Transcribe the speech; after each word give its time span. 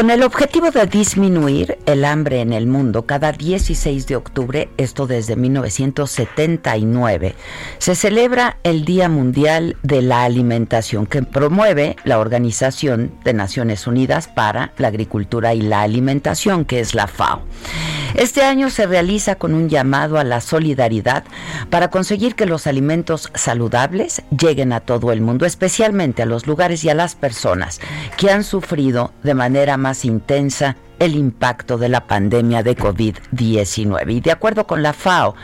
Con 0.00 0.08
el 0.08 0.22
objetivo 0.22 0.70
de 0.70 0.86
disminuir 0.86 1.76
el 1.84 2.06
hambre 2.06 2.40
en 2.40 2.54
el 2.54 2.66
mundo, 2.66 3.04
cada 3.04 3.32
16 3.32 4.06
de 4.06 4.16
octubre, 4.16 4.70
esto 4.78 5.06
desde 5.06 5.36
1979, 5.36 7.34
se 7.76 7.94
celebra 7.94 8.56
el 8.62 8.86
Día 8.86 9.10
Mundial 9.10 9.76
de 9.82 10.00
la 10.00 10.24
Alimentación 10.24 11.04
que 11.04 11.22
promueve 11.22 11.96
la 12.04 12.18
Organización 12.18 13.12
de 13.24 13.34
Naciones 13.34 13.86
Unidas 13.86 14.26
para 14.26 14.72
la 14.78 14.88
Agricultura 14.88 15.52
y 15.52 15.60
la 15.60 15.82
Alimentación, 15.82 16.64
que 16.64 16.80
es 16.80 16.94
la 16.94 17.06
FAO. 17.06 17.42
Este 18.14 18.42
año 18.42 18.70
se 18.70 18.86
realiza 18.86 19.36
con 19.36 19.54
un 19.54 19.68
llamado 19.68 20.18
a 20.18 20.24
la 20.24 20.40
solidaridad 20.40 21.24
para 21.68 21.90
conseguir 21.90 22.34
que 22.34 22.46
los 22.46 22.66
alimentos 22.66 23.30
saludables 23.34 24.22
lleguen 24.36 24.72
a 24.72 24.80
todo 24.80 25.12
el 25.12 25.20
mundo, 25.20 25.46
especialmente 25.46 26.22
a 26.22 26.26
los 26.26 26.46
lugares 26.46 26.82
y 26.84 26.88
a 26.88 26.94
las 26.94 27.14
personas 27.14 27.80
que 28.16 28.30
han 28.30 28.44
sufrido 28.44 29.12
de 29.22 29.34
manera 29.34 29.76
más 29.76 29.89
intensa 30.04 30.76
el 30.98 31.16
impacto 31.16 31.78
de 31.78 31.88
la 31.88 32.06
pandemia 32.06 32.62
de 32.62 32.76
COVID-19. 32.76 34.12
Y 34.12 34.20
de 34.20 34.32
acuerdo 34.32 34.66
con 34.66 34.82
la 34.82 34.92
FAO, 34.92 35.34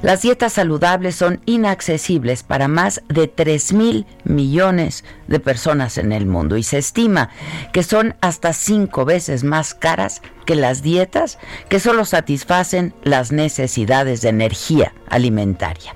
las 0.00 0.22
dietas 0.22 0.54
saludables 0.54 1.14
son 1.14 1.40
inaccesibles 1.46 2.42
para 2.42 2.66
más 2.66 3.02
de 3.08 3.28
3 3.28 3.72
mil 3.74 4.06
millones 4.24 5.04
de 5.28 5.38
personas 5.38 5.98
en 5.98 6.12
el 6.12 6.26
mundo 6.26 6.56
y 6.56 6.62
se 6.62 6.78
estima 6.78 7.28
que 7.72 7.82
son 7.82 8.16
hasta 8.20 8.52
cinco 8.52 9.04
veces 9.04 9.44
más 9.44 9.74
caras 9.74 10.22
que 10.46 10.56
las 10.56 10.82
dietas 10.82 11.38
que 11.68 11.78
solo 11.78 12.04
satisfacen 12.04 12.94
las 13.04 13.30
necesidades 13.32 14.22
de 14.22 14.30
energía 14.30 14.92
alimentaria. 15.08 15.94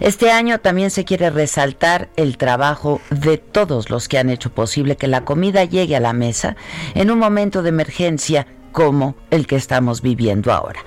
Este 0.00 0.30
año 0.30 0.60
también 0.60 0.90
se 0.90 1.04
quiere 1.04 1.30
resaltar 1.30 2.08
el 2.16 2.36
trabajo 2.36 3.00
de 3.10 3.38
todos 3.38 3.90
los 3.90 4.08
que 4.08 4.18
han 4.18 4.30
hecho 4.30 4.50
posible 4.50 4.96
que 4.96 5.08
la 5.08 5.24
comida 5.24 5.64
llegue 5.64 5.96
a 5.96 6.00
la 6.00 6.12
mesa 6.12 6.56
en 6.94 7.10
un 7.10 7.18
momento 7.18 7.62
de 7.62 7.70
emergencia 7.70 8.46
como 8.72 9.16
el 9.30 9.46
que 9.46 9.56
estamos 9.56 10.02
viviendo 10.02 10.52
ahora. 10.52 10.80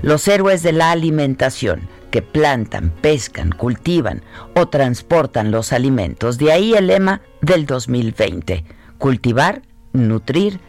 Los 0.00 0.26
héroes 0.28 0.62
de 0.62 0.72
la 0.72 0.90
alimentación 0.90 1.88
que 2.10 2.22
plantan, 2.22 2.90
pescan, 3.00 3.50
cultivan 3.50 4.22
o 4.54 4.68
transportan 4.68 5.50
los 5.50 5.72
alimentos. 5.72 6.38
De 6.38 6.52
ahí 6.52 6.72
el 6.72 6.86
lema 6.86 7.20
del 7.42 7.66
2020. 7.66 8.64
Cultivar, 8.98 9.62
nutrir, 9.92 10.60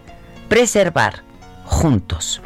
preservar, 0.49 1.23
juntos. 1.63 2.41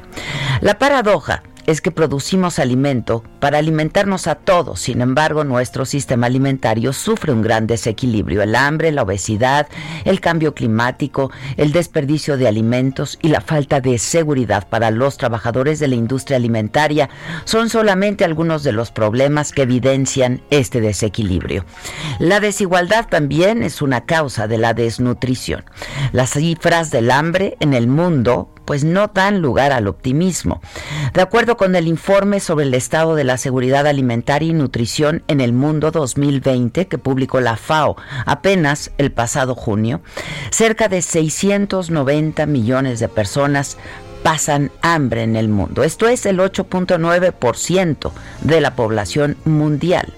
La 0.61 0.77
paradoja 0.77 1.43
es 1.69 1.81
que 1.81 1.91
producimos 1.91 2.57
alimento 2.57 3.23
para 3.39 3.59
alimentarnos 3.59 4.25
a 4.25 4.33
todos. 4.33 4.79
Sin 4.79 5.01
embargo, 5.01 5.43
nuestro 5.43 5.85
sistema 5.85 6.25
alimentario 6.25 6.93
sufre 6.93 7.31
un 7.31 7.43
gran 7.43 7.67
desequilibrio. 7.67 8.41
El 8.41 8.55
hambre, 8.55 8.91
la 8.91 9.03
obesidad, 9.03 9.67
el 10.03 10.19
cambio 10.19 10.55
climático, 10.55 11.31
el 11.57 11.71
desperdicio 11.71 12.37
de 12.37 12.47
alimentos 12.47 13.19
y 13.21 13.27
la 13.27 13.41
falta 13.41 13.81
de 13.81 13.99
seguridad 13.99 14.67
para 14.67 14.89
los 14.89 15.17
trabajadores 15.17 15.77
de 15.77 15.89
la 15.89 15.95
industria 15.95 16.37
alimentaria 16.37 17.07
son 17.45 17.69
solamente 17.69 18.25
algunos 18.25 18.63
de 18.63 18.71
los 18.71 18.89
problemas 18.89 19.51
que 19.51 19.61
evidencian 19.61 20.41
este 20.49 20.81
desequilibrio. 20.81 21.65
La 22.17 22.39
desigualdad 22.39 23.07
también 23.09 23.61
es 23.61 23.83
una 23.83 24.05
causa 24.05 24.47
de 24.47 24.57
la 24.57 24.73
desnutrición. 24.73 25.65
Las 26.13 26.31
cifras 26.31 26.89
del 26.89 27.11
hambre 27.11 27.57
en 27.59 27.75
el 27.75 27.87
mundo 27.87 28.49
pues 28.69 28.83
no 28.83 29.07
dan 29.07 29.41
lugar 29.41 29.71
al 29.71 29.87
optimismo. 29.87 30.61
De 31.15 31.21
acuerdo 31.21 31.57
con 31.57 31.75
el 31.75 31.87
informe 31.87 32.39
sobre 32.39 32.65
el 32.65 32.75
estado 32.75 33.15
de 33.15 33.23
la 33.23 33.37
seguridad 33.37 33.87
alimentaria 33.87 34.51
y 34.51 34.53
nutrición 34.53 35.23
en 35.27 35.41
el 35.41 35.53
mundo 35.53 35.89
2020 35.89 36.87
que 36.87 36.99
publicó 36.99 37.39
la 37.39 37.57
FAO 37.57 37.95
apenas 38.27 38.91
el 38.99 39.11
pasado 39.11 39.55
junio, 39.55 40.01
cerca 40.51 40.87
de 40.87 41.01
690 41.01 42.45
millones 42.45 42.99
de 42.99 43.09
personas 43.09 43.75
pasan 44.21 44.69
hambre 44.83 45.23
en 45.23 45.35
el 45.35 45.49
mundo. 45.49 45.81
Esto 45.81 46.07
es 46.07 46.27
el 46.27 46.37
8.9% 46.37 48.11
de 48.41 48.61
la 48.61 48.75
población 48.75 49.35
mundial. 49.45 50.13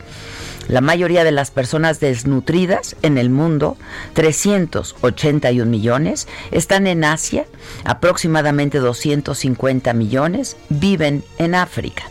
La 0.68 0.82
mayoría 0.82 1.24
de 1.24 1.32
las 1.32 1.52
personas 1.52 2.00
desnutridas 2.00 2.96
en 3.02 3.18
el 3.18 3.30
mundo, 3.30 3.78
381 4.14 5.70
millones, 5.70 6.28
están 6.52 6.88
en 6.88 7.04
Asia, 7.04 7.46
aproximadamente 7.84 8.78
250 8.78 9.94
millones 9.94 10.58
viven 10.70 11.24
en 11.38 11.56
África. 11.56 12.04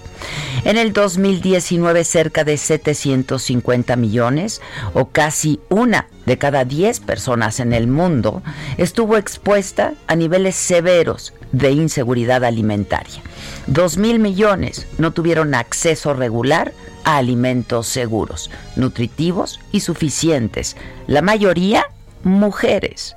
En 0.64 0.76
el 0.76 0.92
2019 0.92 2.04
cerca 2.04 2.44
de 2.44 2.56
750 2.56 3.96
millones 3.96 4.60
o 4.94 5.06
casi 5.08 5.60
una 5.68 6.08
de 6.26 6.38
cada 6.38 6.64
10 6.64 7.00
personas 7.00 7.60
en 7.60 7.72
el 7.72 7.86
mundo 7.86 8.42
estuvo 8.76 9.16
expuesta 9.16 9.94
a 10.06 10.16
niveles 10.16 10.56
severos 10.56 11.32
de 11.52 11.70
inseguridad 11.72 12.44
alimentaria. 12.44 13.22
2 13.66 13.96
mil 13.96 14.18
millones 14.18 14.86
no 14.98 15.12
tuvieron 15.12 15.54
acceso 15.54 16.14
regular 16.14 16.72
a 17.04 17.16
alimentos 17.16 17.86
seguros, 17.86 18.50
nutritivos 18.76 19.60
y 19.72 19.80
suficientes, 19.80 20.76
la 21.06 21.22
mayoría 21.22 21.86
mujeres. 22.22 23.16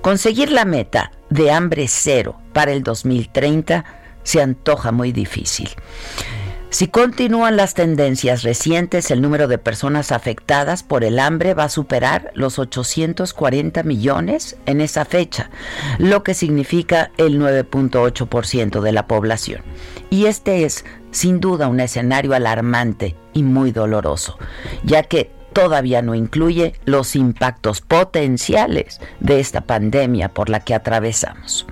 Conseguir 0.00 0.50
la 0.50 0.64
meta 0.64 1.12
de 1.30 1.50
hambre 1.50 1.86
cero 1.88 2.36
para 2.52 2.72
el 2.72 2.82
2030 2.82 3.84
se 4.24 4.42
antoja 4.42 4.90
muy 4.90 5.12
difícil. 5.12 5.70
Si 6.74 6.88
continúan 6.88 7.56
las 7.56 7.74
tendencias 7.74 8.42
recientes, 8.42 9.12
el 9.12 9.22
número 9.22 9.46
de 9.46 9.58
personas 9.58 10.10
afectadas 10.10 10.82
por 10.82 11.04
el 11.04 11.20
hambre 11.20 11.54
va 11.54 11.64
a 11.64 11.68
superar 11.68 12.32
los 12.34 12.58
840 12.58 13.84
millones 13.84 14.56
en 14.66 14.80
esa 14.80 15.04
fecha, 15.04 15.50
lo 15.98 16.24
que 16.24 16.34
significa 16.34 17.12
el 17.16 17.40
9.8% 17.40 18.80
de 18.80 18.90
la 18.90 19.06
población. 19.06 19.62
Y 20.10 20.26
este 20.26 20.64
es, 20.64 20.84
sin 21.12 21.38
duda, 21.38 21.68
un 21.68 21.78
escenario 21.78 22.34
alarmante 22.34 23.14
y 23.32 23.44
muy 23.44 23.70
doloroso, 23.70 24.36
ya 24.82 25.04
que 25.04 25.30
todavía 25.52 26.02
no 26.02 26.16
incluye 26.16 26.74
los 26.86 27.14
impactos 27.14 27.82
potenciales 27.82 29.00
de 29.20 29.38
esta 29.38 29.60
pandemia 29.60 30.30
por 30.30 30.48
la 30.48 30.58
que 30.58 30.74
atravesamos. 30.74 31.66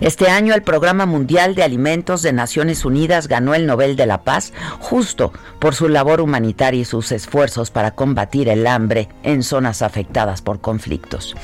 Este 0.00 0.28
año 0.28 0.54
el 0.54 0.62
Programa 0.62 1.04
Mundial 1.04 1.54
de 1.54 1.62
Alimentos 1.62 2.22
de 2.22 2.32
Naciones 2.32 2.86
Unidas 2.86 3.28
ganó 3.28 3.54
el 3.54 3.66
Nobel 3.66 3.96
de 3.96 4.06
la 4.06 4.24
Paz 4.24 4.54
justo 4.78 5.30
por 5.58 5.74
su 5.74 5.88
labor 5.88 6.22
humanitaria 6.22 6.80
y 6.80 6.84
sus 6.86 7.12
esfuerzos 7.12 7.70
para 7.70 7.90
combatir 7.90 8.48
el 8.48 8.66
hambre 8.66 9.08
en 9.22 9.42
zonas 9.42 9.82
afectadas 9.82 10.40
por 10.40 10.62
conflictos. 10.62 11.36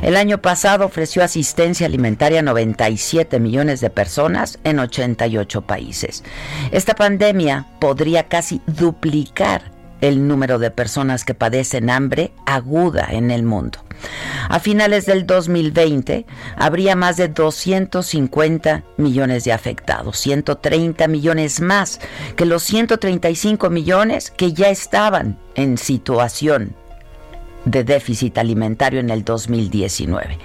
El 0.00 0.16
año 0.16 0.40
pasado 0.40 0.86
ofreció 0.86 1.24
asistencia 1.24 1.86
alimentaria 1.86 2.38
a 2.38 2.42
97 2.42 3.40
millones 3.40 3.80
de 3.80 3.90
personas 3.90 4.60
en 4.62 4.78
88 4.78 5.62
países. 5.62 6.22
Esta 6.70 6.94
pandemia 6.94 7.66
podría 7.80 8.28
casi 8.28 8.60
duplicar 8.66 9.73
el 10.08 10.28
número 10.28 10.58
de 10.58 10.70
personas 10.70 11.24
que 11.24 11.34
padecen 11.34 11.88
hambre 11.88 12.32
aguda 12.44 13.08
en 13.10 13.30
el 13.30 13.42
mundo. 13.42 13.78
A 14.48 14.60
finales 14.60 15.06
del 15.06 15.26
2020 15.26 16.26
habría 16.56 16.94
más 16.94 17.16
de 17.16 17.28
250 17.28 18.84
millones 18.98 19.44
de 19.44 19.52
afectados, 19.52 20.18
130 20.18 21.08
millones 21.08 21.60
más 21.60 22.00
que 22.36 22.44
los 22.44 22.62
135 22.64 23.70
millones 23.70 24.30
que 24.30 24.52
ya 24.52 24.68
estaban 24.68 25.38
en 25.54 25.78
situación 25.78 26.76
de 27.64 27.82
déficit 27.82 28.36
alimentario 28.36 29.00
en 29.00 29.08
el 29.08 29.24
2019. 29.24 30.38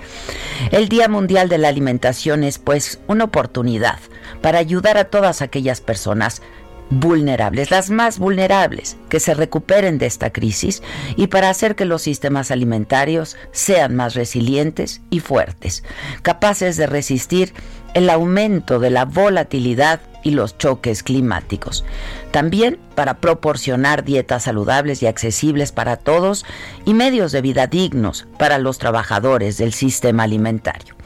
El 0.71 0.87
Día 0.87 1.09
Mundial 1.09 1.49
de 1.49 1.57
la 1.57 1.67
Alimentación 1.67 2.45
es 2.45 2.59
pues 2.59 3.01
una 3.07 3.25
oportunidad 3.25 3.99
para 4.41 4.59
ayudar 4.59 4.97
a 4.97 5.05
todas 5.05 5.41
aquellas 5.41 5.81
personas 5.81 6.41
vulnerables, 6.89 7.71
las 7.71 7.89
más 7.89 8.19
vulnerables, 8.19 8.97
que 9.09 9.19
se 9.19 9.33
recuperen 9.33 9.97
de 9.97 10.05
esta 10.05 10.31
crisis 10.31 10.81
y 11.15 11.27
para 11.27 11.49
hacer 11.49 11.75
que 11.75 11.85
los 11.85 12.01
sistemas 12.01 12.51
alimentarios 12.51 13.37
sean 13.51 13.95
más 13.95 14.15
resilientes 14.15 15.01
y 15.09 15.19
fuertes, 15.19 15.83
capaces 16.21 16.77
de 16.77 16.87
resistir 16.87 17.53
el 17.93 18.09
aumento 18.09 18.79
de 18.79 18.89
la 18.89 19.05
volatilidad 19.05 20.01
y 20.23 20.31
los 20.31 20.57
choques 20.57 21.03
climáticos. 21.03 21.85
También 22.31 22.79
para 22.95 23.15
proporcionar 23.15 24.03
dietas 24.03 24.43
saludables 24.43 25.01
y 25.01 25.07
accesibles 25.07 25.71
para 25.71 25.97
todos 25.97 26.45
y 26.85 26.93
medios 26.93 27.31
de 27.31 27.41
vida 27.41 27.67
dignos 27.67 28.27
para 28.37 28.57
los 28.57 28.77
trabajadores 28.77 29.57
del 29.57 29.73
sistema 29.73 30.23
alimentario. 30.23 30.98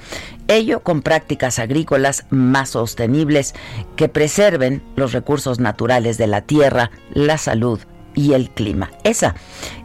Ello 0.48 0.82
con 0.82 1.02
prácticas 1.02 1.60
agrícolas 1.60 2.26
más 2.30 2.72
sostenibles 2.72 3.54
que 3.96 4.10
preserven 4.10 4.84
los 4.96 5.14
recursos 5.14 5.60
naturales 5.60 6.18
de 6.18 6.28
la 6.28 6.42
tierra, 6.42 6.92
la 7.14 7.38
salud 7.38 7.80
y 8.14 8.34
el 8.34 8.50
clima. 8.50 8.92
Esa, 9.04 9.36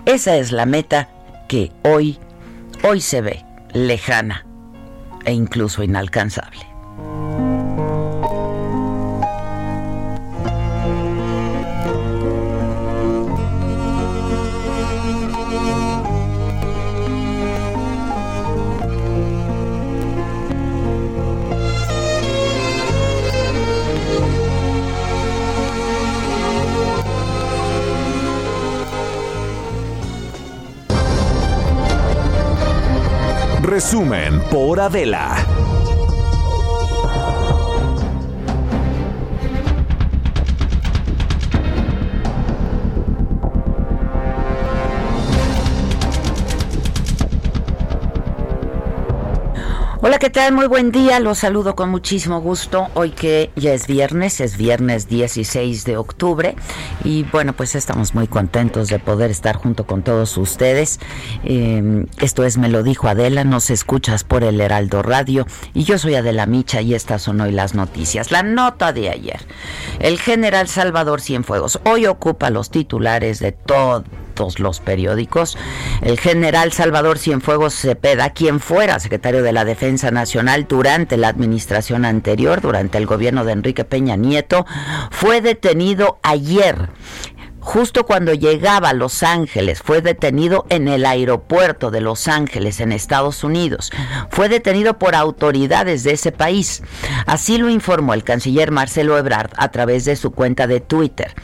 esa 0.04 0.36
es 0.36 0.52
la 0.52 0.66
meta 0.66 1.08
que 1.48 1.72
hoy, 1.84 2.18
hoy 2.82 3.00
se 3.00 3.20
ve 3.20 3.44
lejana 3.72 4.46
e 5.24 5.32
incluso 5.32 5.82
inalcanzable. 5.82 6.66
Resumen 33.68 34.40
por 34.50 34.80
Adela. 34.80 35.77
Hola, 50.18 50.26
¿qué 50.26 50.30
tal? 50.30 50.52
Muy 50.52 50.66
buen 50.66 50.90
día. 50.90 51.20
Los 51.20 51.38
saludo 51.38 51.76
con 51.76 51.90
muchísimo 51.90 52.40
gusto. 52.40 52.88
Hoy 52.94 53.10
que 53.10 53.52
ya 53.54 53.72
es 53.72 53.86
viernes, 53.86 54.40
es 54.40 54.56
viernes 54.56 55.08
16 55.08 55.84
de 55.84 55.96
octubre. 55.96 56.56
Y 57.04 57.22
bueno, 57.22 57.52
pues 57.52 57.76
estamos 57.76 58.16
muy 58.16 58.26
contentos 58.26 58.88
de 58.88 58.98
poder 58.98 59.30
estar 59.30 59.54
junto 59.54 59.86
con 59.86 60.02
todos 60.02 60.36
ustedes. 60.36 60.98
Eh, 61.44 62.04
esto 62.20 62.42
es 62.42 62.58
Me 62.58 62.68
lo 62.68 62.82
dijo 62.82 63.06
Adela, 63.06 63.44
nos 63.44 63.70
escuchas 63.70 64.24
por 64.24 64.42
el 64.42 64.60
Heraldo 64.60 65.02
Radio. 65.02 65.46
Y 65.72 65.84
yo 65.84 65.98
soy 65.98 66.16
Adela 66.16 66.46
Micha 66.46 66.80
y 66.80 66.94
estas 66.94 67.22
son 67.22 67.40
hoy 67.40 67.52
las 67.52 67.76
noticias. 67.76 68.32
La 68.32 68.42
nota 68.42 68.92
de 68.92 69.10
ayer. 69.10 69.38
El 70.00 70.18
general 70.18 70.66
Salvador 70.66 71.20
Cienfuegos 71.20 71.78
hoy 71.84 72.06
ocupa 72.06 72.50
los 72.50 72.70
titulares 72.70 73.38
de 73.38 73.52
todo 73.52 74.02
los 74.58 74.80
periódicos. 74.80 75.56
El 76.00 76.18
general 76.18 76.72
Salvador 76.72 77.18
Cienfuegos 77.18 77.74
Cepeda, 77.74 78.30
quien 78.30 78.60
fuera 78.60 79.00
secretario 79.00 79.42
de 79.42 79.52
la 79.52 79.64
Defensa 79.64 80.10
Nacional 80.10 80.66
durante 80.68 81.16
la 81.16 81.28
administración 81.28 82.04
anterior, 82.04 82.60
durante 82.60 82.98
el 82.98 83.06
gobierno 83.06 83.44
de 83.44 83.52
Enrique 83.52 83.84
Peña 83.84 84.16
Nieto, 84.16 84.64
fue 85.10 85.40
detenido 85.40 86.18
ayer 86.22 86.88
justo 87.68 88.06
cuando 88.06 88.32
llegaba 88.32 88.88
a 88.88 88.94
Los 88.94 89.22
Ángeles, 89.22 89.82
fue 89.82 90.00
detenido 90.00 90.64
en 90.70 90.88
el 90.88 91.04
aeropuerto 91.04 91.90
de 91.90 92.00
Los 92.00 92.26
Ángeles, 92.26 92.80
en 92.80 92.92
Estados 92.92 93.44
Unidos. 93.44 93.92
Fue 94.30 94.48
detenido 94.48 94.98
por 94.98 95.14
autoridades 95.14 96.02
de 96.02 96.12
ese 96.12 96.32
país. 96.32 96.82
Así 97.26 97.58
lo 97.58 97.68
informó 97.68 98.14
el 98.14 98.24
canciller 98.24 98.70
Marcelo 98.70 99.18
Ebrard 99.18 99.50
a 99.58 99.70
través 99.70 100.06
de 100.06 100.16
su 100.16 100.30
cuenta 100.30 100.66
de 100.66 100.80
Twitter. 100.80 101.34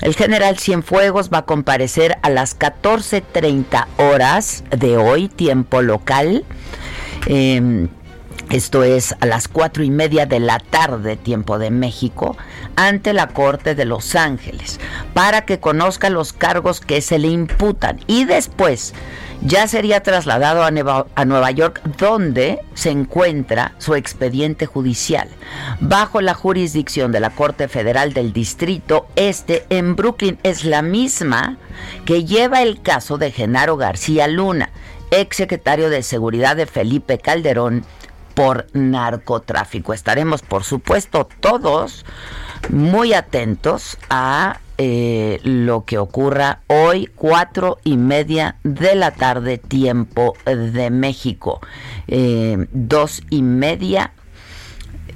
El 0.00 0.14
general 0.14 0.60
Cienfuegos 0.60 1.28
va 1.34 1.38
a 1.38 1.44
comparecer 1.44 2.18
a 2.22 2.30
las 2.30 2.56
14.30 2.56 3.86
horas 3.96 4.62
de 4.70 4.96
hoy, 4.96 5.26
tiempo 5.26 5.82
local. 5.82 6.44
Em, 7.26 7.88
esto 8.50 8.84
es 8.84 9.14
a 9.20 9.26
las 9.26 9.48
cuatro 9.48 9.82
y 9.82 9.90
media 9.90 10.26
de 10.26 10.40
la 10.40 10.58
tarde, 10.58 11.16
tiempo 11.16 11.58
de 11.58 11.70
México, 11.70 12.36
ante 12.76 13.12
la 13.12 13.28
Corte 13.28 13.74
de 13.74 13.84
Los 13.84 14.14
Ángeles, 14.14 14.80
para 15.12 15.44
que 15.44 15.60
conozca 15.60 16.10
los 16.10 16.32
cargos 16.32 16.80
que 16.80 17.00
se 17.00 17.18
le 17.18 17.28
imputan 17.28 18.00
y 18.06 18.24
después 18.24 18.94
ya 19.42 19.66
sería 19.66 20.02
trasladado 20.02 20.64
a 20.64 20.70
Nueva, 20.70 21.50
York, 21.50 21.82
donde 21.98 22.60
se 22.74 22.90
encuentra 22.90 23.74
su 23.78 23.94
expediente 23.94 24.66
judicial, 24.66 25.28
bajo 25.80 26.20
la 26.20 26.34
jurisdicción 26.34 27.12
de 27.12 27.20
la 27.20 27.30
Corte 27.30 27.68
Federal 27.68 28.14
del 28.14 28.32
Distrito 28.32 29.06
Este 29.16 29.66
en 29.68 29.96
Brooklyn. 29.96 30.38
Es 30.44 30.64
la 30.64 30.80
misma 30.80 31.58
que 32.06 32.24
lleva 32.24 32.62
el 32.62 32.80
caso 32.80 33.18
de 33.18 33.32
Genaro 33.32 33.76
García 33.76 34.28
Luna, 34.28 34.70
ex 35.10 35.36
secretario 35.36 35.90
de 35.90 36.02
Seguridad 36.02 36.56
de 36.56 36.66
Felipe 36.66 37.18
Calderón 37.18 37.84
por 38.34 38.66
narcotráfico. 38.72 39.92
Estaremos, 39.92 40.42
por 40.42 40.64
supuesto, 40.64 41.28
todos 41.40 42.04
muy 42.70 43.12
atentos 43.14 43.98
a 44.10 44.60
eh, 44.76 45.40
lo 45.44 45.84
que 45.84 45.98
ocurra 45.98 46.60
hoy, 46.66 47.08
cuatro 47.14 47.78
y 47.84 47.96
media 47.96 48.56
de 48.64 48.96
la 48.96 49.12
tarde, 49.12 49.58
tiempo 49.58 50.34
de 50.44 50.90
México. 50.90 51.60
Eh, 52.08 52.66
dos 52.72 53.22
y 53.30 53.42
media 53.42 54.12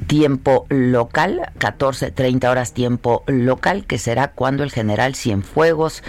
tiempo 0.06 0.66
local, 0.68 1.50
14.30 1.58 2.48
horas 2.48 2.72
tiempo 2.72 3.24
local, 3.26 3.84
que 3.84 3.98
será 3.98 4.28
cuando 4.32 4.62
el 4.62 4.70
general 4.70 5.14
Cienfuegos 5.14 6.02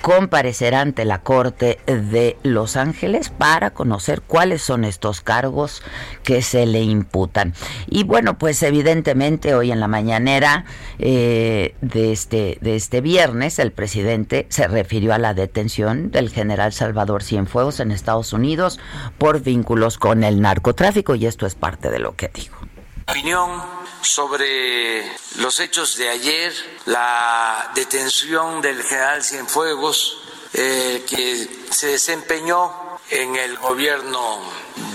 comparecerá 0.00 0.80
ante 0.80 1.04
la 1.04 1.22
Corte 1.22 1.78
de 1.86 2.36
Los 2.42 2.76
Ángeles 2.76 3.30
para 3.30 3.70
conocer 3.70 4.22
cuáles 4.22 4.62
son 4.62 4.84
estos 4.84 5.20
cargos 5.20 5.82
que 6.22 6.42
se 6.42 6.66
le 6.66 6.82
imputan. 6.82 7.54
Y 7.86 8.04
bueno, 8.04 8.38
pues 8.38 8.62
evidentemente 8.62 9.54
hoy 9.54 9.72
en 9.72 9.80
la 9.80 9.88
mañanera 9.88 10.64
eh, 10.98 11.74
de, 11.80 12.12
este, 12.12 12.58
de 12.60 12.76
este 12.76 13.00
viernes 13.00 13.58
el 13.58 13.72
presidente 13.72 14.46
se 14.48 14.68
refirió 14.68 15.14
a 15.14 15.18
la 15.18 15.34
detención 15.34 16.10
del 16.10 16.30
general 16.30 16.72
Salvador 16.72 17.22
Cienfuegos 17.22 17.80
en 17.80 17.90
Estados 17.90 18.32
Unidos 18.32 18.78
por 19.18 19.42
vínculos 19.42 19.98
con 19.98 20.24
el 20.24 20.40
narcotráfico 20.40 21.14
y 21.14 21.26
esto 21.26 21.46
es 21.46 21.54
parte 21.54 21.90
de 21.90 21.98
lo 21.98 22.14
que 22.14 22.30
dijo. 22.32 22.58
Opinión 23.08 23.77
sobre 24.02 25.10
los 25.36 25.60
hechos 25.60 25.96
de 25.96 26.08
ayer, 26.08 26.80
la 26.86 27.70
detención 27.74 28.60
del 28.60 28.82
general 28.82 29.24
Cienfuegos, 29.24 30.22
eh, 30.52 31.04
que 31.08 31.66
se 31.70 31.88
desempeñó 31.88 32.98
en 33.10 33.36
el 33.36 33.56
gobierno 33.58 34.40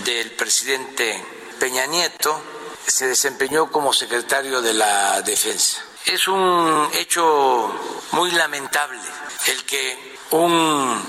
del 0.03 0.31
presidente 0.31 1.24
Peña 1.60 1.86
Nieto, 1.86 2.41
se 2.86 3.07
desempeñó 3.07 3.72
como 3.72 3.93
secretario 3.93 4.62
de 4.62 4.74
la 4.74 5.22
Defensa. 5.22 5.83
Es 6.05 6.27
un 6.27 6.89
hecho 6.93 7.72
muy 8.12 8.31
lamentable 8.31 9.00
el 9.48 9.63
que 9.63 10.17
un 10.31 11.01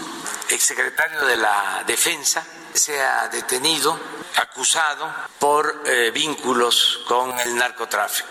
exsecretario 0.49 1.25
de 1.25 1.37
la 1.37 1.83
Defensa 1.87 2.47
sea 2.75 3.29
detenido 3.29 3.99
acusado 4.41 5.07
por 5.39 5.83
eh, 5.87 6.11
vínculos 6.13 7.01
con 7.07 7.31
el 7.39 7.57
narcotráfico. 7.57 8.29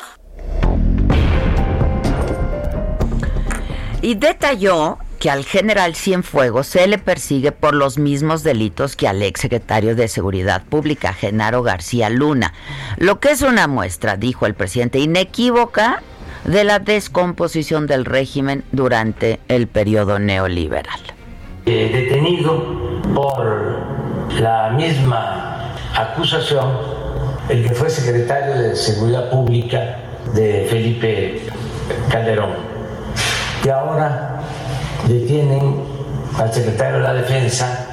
Y 4.01 4.15
detalló 4.15 4.97
que 5.19 5.31
al 5.31 5.45
general 5.45 5.95
Cienfuegos 5.95 6.67
se 6.67 6.85
le 6.87 6.97
persigue 6.97 7.53
por 7.53 7.73
los 7.73 7.97
mismos 7.97 8.43
delitos 8.43 8.97
que 8.97 9.07
al 9.07 9.23
ex 9.23 9.39
secretario 9.39 9.95
de 9.95 10.09
Seguridad 10.09 10.65
Pública, 10.65 11.13
Genaro 11.13 11.63
García 11.63 12.09
Luna. 12.09 12.53
Lo 12.97 13.21
que 13.21 13.31
es 13.31 13.41
una 13.41 13.67
muestra, 13.67 14.17
dijo 14.17 14.45
el 14.45 14.53
presidente, 14.53 14.99
inequívoca 14.99 16.03
de 16.43 16.65
la 16.65 16.79
descomposición 16.79 17.87
del 17.87 18.03
régimen 18.03 18.65
durante 18.73 19.39
el 19.47 19.67
periodo 19.67 20.19
neoliberal. 20.19 20.99
Eh, 21.65 21.89
detenido 21.93 23.01
por 23.13 23.92
la 24.39 24.69
misma 24.69 25.73
acusación 25.95 26.69
el 27.49 27.67
que 27.67 27.73
fue 27.73 27.89
secretario 27.89 28.55
de 28.55 28.75
Seguridad 28.75 29.29
Pública 29.29 29.97
de 30.33 30.67
Felipe 30.69 31.41
Calderón. 32.09 32.51
Y 33.63 33.69
ahora 33.69 34.39
detienen 35.07 35.83
al 36.37 36.51
secretario 36.51 36.97
de 36.97 37.03
la 37.03 37.13
Defensa 37.13 37.87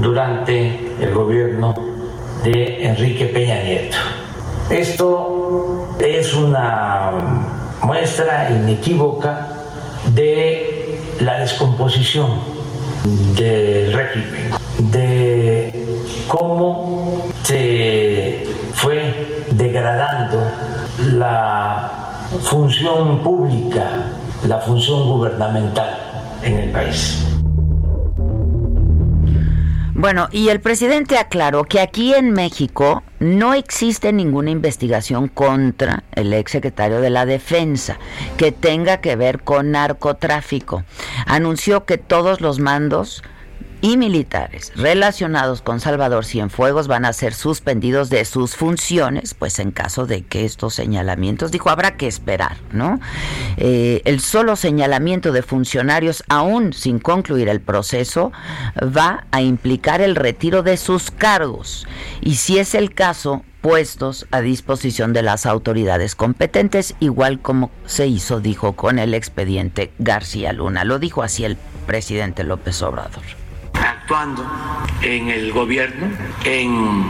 durante 0.00 0.94
el 1.00 1.14
gobierno 1.14 1.74
de 2.42 2.86
Enrique 2.86 3.26
Peña 3.26 3.62
Nieto. 3.62 3.96
Esto 4.70 5.96
es 6.00 6.34
una 6.34 7.12
muestra 7.82 8.50
inequívoca 8.50 9.48
de 10.14 11.00
la 11.20 11.40
descomposición 11.40 12.30
del 13.36 13.92
régimen, 13.92 14.50
de 14.78 15.86
cómo 16.28 17.26
se 17.42 18.46
fue 18.74 19.44
degradando 19.52 20.38
la 21.12 22.18
función 22.42 23.22
pública, 23.22 24.12
la 24.46 24.58
función 24.58 25.08
gubernamental 25.08 25.98
en 26.42 26.58
el 26.58 26.70
país. 26.70 27.26
Bueno, 29.98 30.28
y 30.30 30.50
el 30.50 30.60
presidente 30.60 31.16
aclaró 31.16 31.64
que 31.64 31.80
aquí 31.80 32.12
en 32.12 32.30
México 32.30 33.02
no 33.18 33.54
existe 33.54 34.12
ninguna 34.12 34.50
investigación 34.50 35.26
contra 35.28 36.04
el 36.12 36.34
exsecretario 36.34 37.00
de 37.00 37.08
la 37.08 37.24
Defensa 37.24 37.98
que 38.36 38.52
tenga 38.52 38.98
que 38.98 39.16
ver 39.16 39.40
con 39.40 39.70
narcotráfico. 39.70 40.84
Anunció 41.24 41.86
que 41.86 41.96
todos 41.96 42.42
los 42.42 42.60
mandos 42.60 43.22
y 43.80 43.96
militares 43.96 44.72
relacionados 44.74 45.62
con 45.62 45.80
Salvador 45.80 46.24
Cienfuegos 46.24 46.88
van 46.88 47.04
a 47.04 47.12
ser 47.12 47.34
suspendidos 47.34 48.10
de 48.10 48.24
sus 48.24 48.56
funciones, 48.56 49.34
pues 49.34 49.58
en 49.58 49.70
caso 49.70 50.06
de 50.06 50.22
que 50.22 50.44
estos 50.44 50.74
señalamientos, 50.74 51.50
dijo, 51.50 51.70
habrá 51.70 51.96
que 51.96 52.06
esperar, 52.06 52.56
¿no? 52.72 53.00
Eh, 53.56 54.02
el 54.04 54.20
solo 54.20 54.56
señalamiento 54.56 55.32
de 55.32 55.42
funcionarios, 55.42 56.24
aún 56.28 56.72
sin 56.72 56.98
concluir 56.98 57.48
el 57.48 57.60
proceso, 57.60 58.32
va 58.76 59.26
a 59.30 59.42
implicar 59.42 60.00
el 60.00 60.16
retiro 60.16 60.62
de 60.62 60.76
sus 60.76 61.10
cargos. 61.10 61.86
Y 62.20 62.36
si 62.36 62.58
es 62.58 62.74
el 62.74 62.94
caso, 62.94 63.44
puestos 63.60 64.26
a 64.30 64.40
disposición 64.40 65.12
de 65.12 65.22
las 65.22 65.46
autoridades 65.46 66.14
competentes, 66.14 66.94
igual 67.00 67.40
como 67.40 67.70
se 67.84 68.06
hizo, 68.06 68.40
dijo, 68.40 68.74
con 68.74 68.98
el 68.98 69.14
expediente 69.14 69.92
García 69.98 70.52
Luna. 70.52 70.84
Lo 70.84 70.98
dijo 70.98 71.22
así 71.22 71.44
el 71.44 71.56
presidente 71.86 72.44
López 72.44 72.80
Obrador 72.82 73.45
actuando 73.86 74.44
en 75.02 75.28
el 75.28 75.52
gobierno, 75.52 76.08
en 76.44 77.04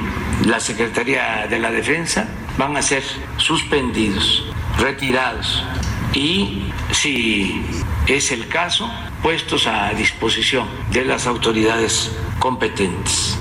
la 0.44 0.60
Secretaría 0.60 1.46
de 1.48 1.58
la 1.58 1.70
Defensa, 1.70 2.28
van 2.58 2.76
a 2.76 2.82
ser 2.82 3.02
suspendidos, 3.38 4.44
retirados 4.78 5.64
y, 6.12 6.70
si 6.92 7.62
es 8.06 8.30
el 8.32 8.48
caso, 8.48 8.90
puestos 9.22 9.66
a 9.66 9.90
disposición 9.94 10.66
de 10.90 11.04
las 11.04 11.26
autoridades 11.26 12.12
competentes. 12.38 13.38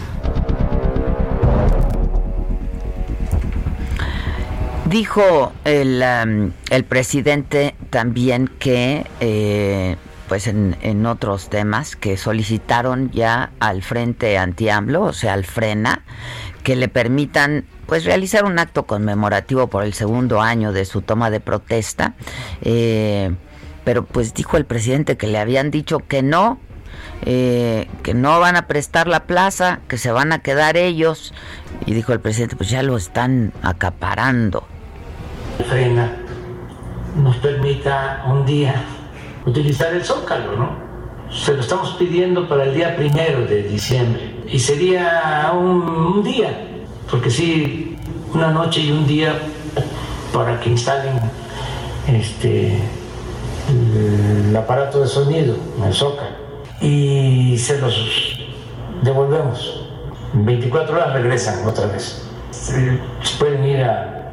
Dijo 4.85 5.51
el, 5.65 6.03
el 6.69 6.83
presidente 6.85 7.75
también 7.89 8.47
que 8.59 9.05
eh, 9.19 9.95
pues 10.27 10.48
en, 10.48 10.77
en, 10.82 11.05
otros 11.05 11.50
temas 11.50 11.96
que 11.96 12.17
solicitaron 12.17 13.12
ya 13.12 13.51
al 13.60 13.84
Frente 13.84 14.38
Anti-AMLO, 14.38 15.03
o 15.03 15.13
sea, 15.13 15.34
al 15.34 15.46
FRENA, 15.46 16.03
que 16.63 16.75
le 16.75 16.88
permitan 16.88 17.65
pues 17.86 18.05
realizar 18.05 18.46
un 18.46 18.58
acto 18.60 18.84
conmemorativo 18.84 19.67
por 19.67 19.84
el 19.84 19.94
segundo 19.94 20.41
año 20.41 20.72
de 20.72 20.86
su 20.86 21.01
toma 21.01 21.29
de 21.29 21.39
protesta. 21.39 22.13
Eh, 22.62 23.36
pero 23.84 24.03
pues 24.03 24.34
dijo 24.34 24.58
el 24.58 24.65
presidente 24.65 25.15
que 25.15 25.27
le 25.27 25.38
habían 25.38 25.70
dicho 25.70 26.00
que 26.00 26.24
no, 26.24 26.60
eh, 27.24 27.88
que 28.01 28.15
no 28.15 28.39
van 28.39 28.55
a 28.55 28.67
prestar 28.67 29.08
la 29.08 29.25
plaza, 29.25 29.82
que 29.88 29.98
se 29.98 30.12
van 30.12 30.34
a 30.34 30.39
quedar 30.39 30.75
ellos. 30.75 31.34
Y 31.86 31.94
dijo 31.94 32.12
el 32.13 32.20
presidente, 32.20 32.55
pues 32.55 32.70
ya 32.70 32.82
lo 32.82 32.98
están 32.98 33.53
acaparando. 33.62 34.65
Frena 35.70 36.17
nos 37.15 37.38
permita 37.38 38.24
un 38.27 38.46
día 38.46 38.84
utilizar 39.45 39.93
el 39.93 40.03
zócalo, 40.03 40.55
¿no? 40.55 40.85
Se 41.31 41.53
lo 41.53 41.61
estamos 41.61 41.95
pidiendo 41.97 42.47
para 42.47 42.65
el 42.65 42.73
día 42.73 42.95
primero 42.95 43.45
de 43.45 43.63
diciembre 43.63 44.43
y 44.47 44.59
sería 44.59 45.51
un, 45.53 46.23
día, 46.23 46.49
porque 47.09 47.29
sí, 47.29 47.97
una 48.33 48.51
noche 48.51 48.81
y 48.81 48.91
un 48.91 49.07
día 49.07 49.33
para 50.33 50.59
que 50.59 50.69
instalen 50.69 51.19
este 52.07 52.79
el 54.47 54.55
aparato 54.55 54.99
de 54.99 55.07
sonido 55.07 55.55
el 55.83 55.93
zócalo 55.93 56.45
y 56.81 57.57
se 57.57 57.79
los 57.79 58.37
devolvemos. 59.01 59.81
En 60.33 60.45
24 60.45 60.95
horas 60.95 61.13
regresan 61.13 61.65
otra 61.65 61.87
vez. 61.87 62.21
Pueden 63.39 63.65
ir 63.65 63.83
a 63.83 64.31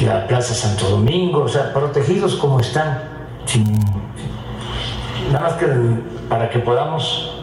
la 0.00 0.26
Plaza 0.26 0.54
Santo 0.54 0.88
Domingo, 0.88 1.42
o 1.42 1.48
sea, 1.48 1.72
protegidos 1.72 2.34
como 2.36 2.60
están, 2.60 3.02
sin 3.46 3.64
Nada 5.32 5.48
más 5.48 5.54
que 5.54 5.66
para 6.28 6.50
que 6.50 6.58
podamos, 6.58 7.34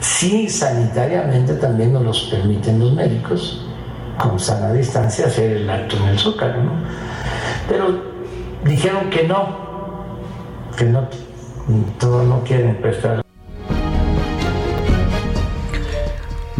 sí 0.00 0.48
sanitariamente 0.48 1.54
también 1.54 1.92
nos 1.92 2.02
los 2.02 2.22
permiten 2.24 2.80
los 2.80 2.92
médicos, 2.92 3.64
con 4.18 4.38
sana 4.38 4.72
distancia, 4.72 5.26
hacer 5.26 5.58
el 5.58 5.70
acto 5.70 5.96
en 5.96 6.04
el 6.08 6.18
zócalo, 6.18 6.62
¿no? 6.62 6.72
Pero 7.68 8.02
dijeron 8.64 9.08
que 9.10 9.26
no, 9.26 9.46
que 10.76 10.84
no, 10.84 11.08
todos 11.98 12.26
no 12.26 12.42
quieren 12.42 12.80
prestar. 12.80 13.27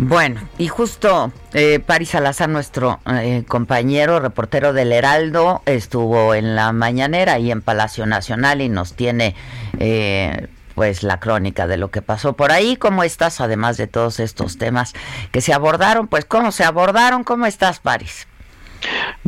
Bueno, 0.00 0.40
y 0.58 0.68
justo 0.68 1.32
eh, 1.54 1.80
Paris 1.80 2.10
Salazar, 2.10 2.48
nuestro 2.48 3.00
eh, 3.06 3.42
compañero 3.48 4.20
reportero 4.20 4.72
del 4.72 4.92
Heraldo, 4.92 5.60
estuvo 5.66 6.36
en 6.36 6.54
la 6.54 6.72
mañanera 6.72 7.40
y 7.40 7.50
en 7.50 7.62
Palacio 7.62 8.06
Nacional 8.06 8.60
y 8.60 8.68
nos 8.68 8.92
tiene 8.92 9.34
eh, 9.80 10.46
pues 10.76 11.02
la 11.02 11.18
crónica 11.18 11.66
de 11.66 11.78
lo 11.78 11.90
que 11.90 12.00
pasó 12.00 12.34
por 12.34 12.52
ahí. 12.52 12.76
¿Cómo 12.76 13.02
estás? 13.02 13.40
Además 13.40 13.76
de 13.76 13.88
todos 13.88 14.20
estos 14.20 14.56
temas 14.56 14.94
que 15.32 15.40
se 15.40 15.52
abordaron, 15.52 16.06
pues 16.06 16.24
cómo 16.24 16.52
se 16.52 16.62
abordaron. 16.62 17.24
¿Cómo 17.24 17.46
estás, 17.46 17.80
París? 17.80 18.28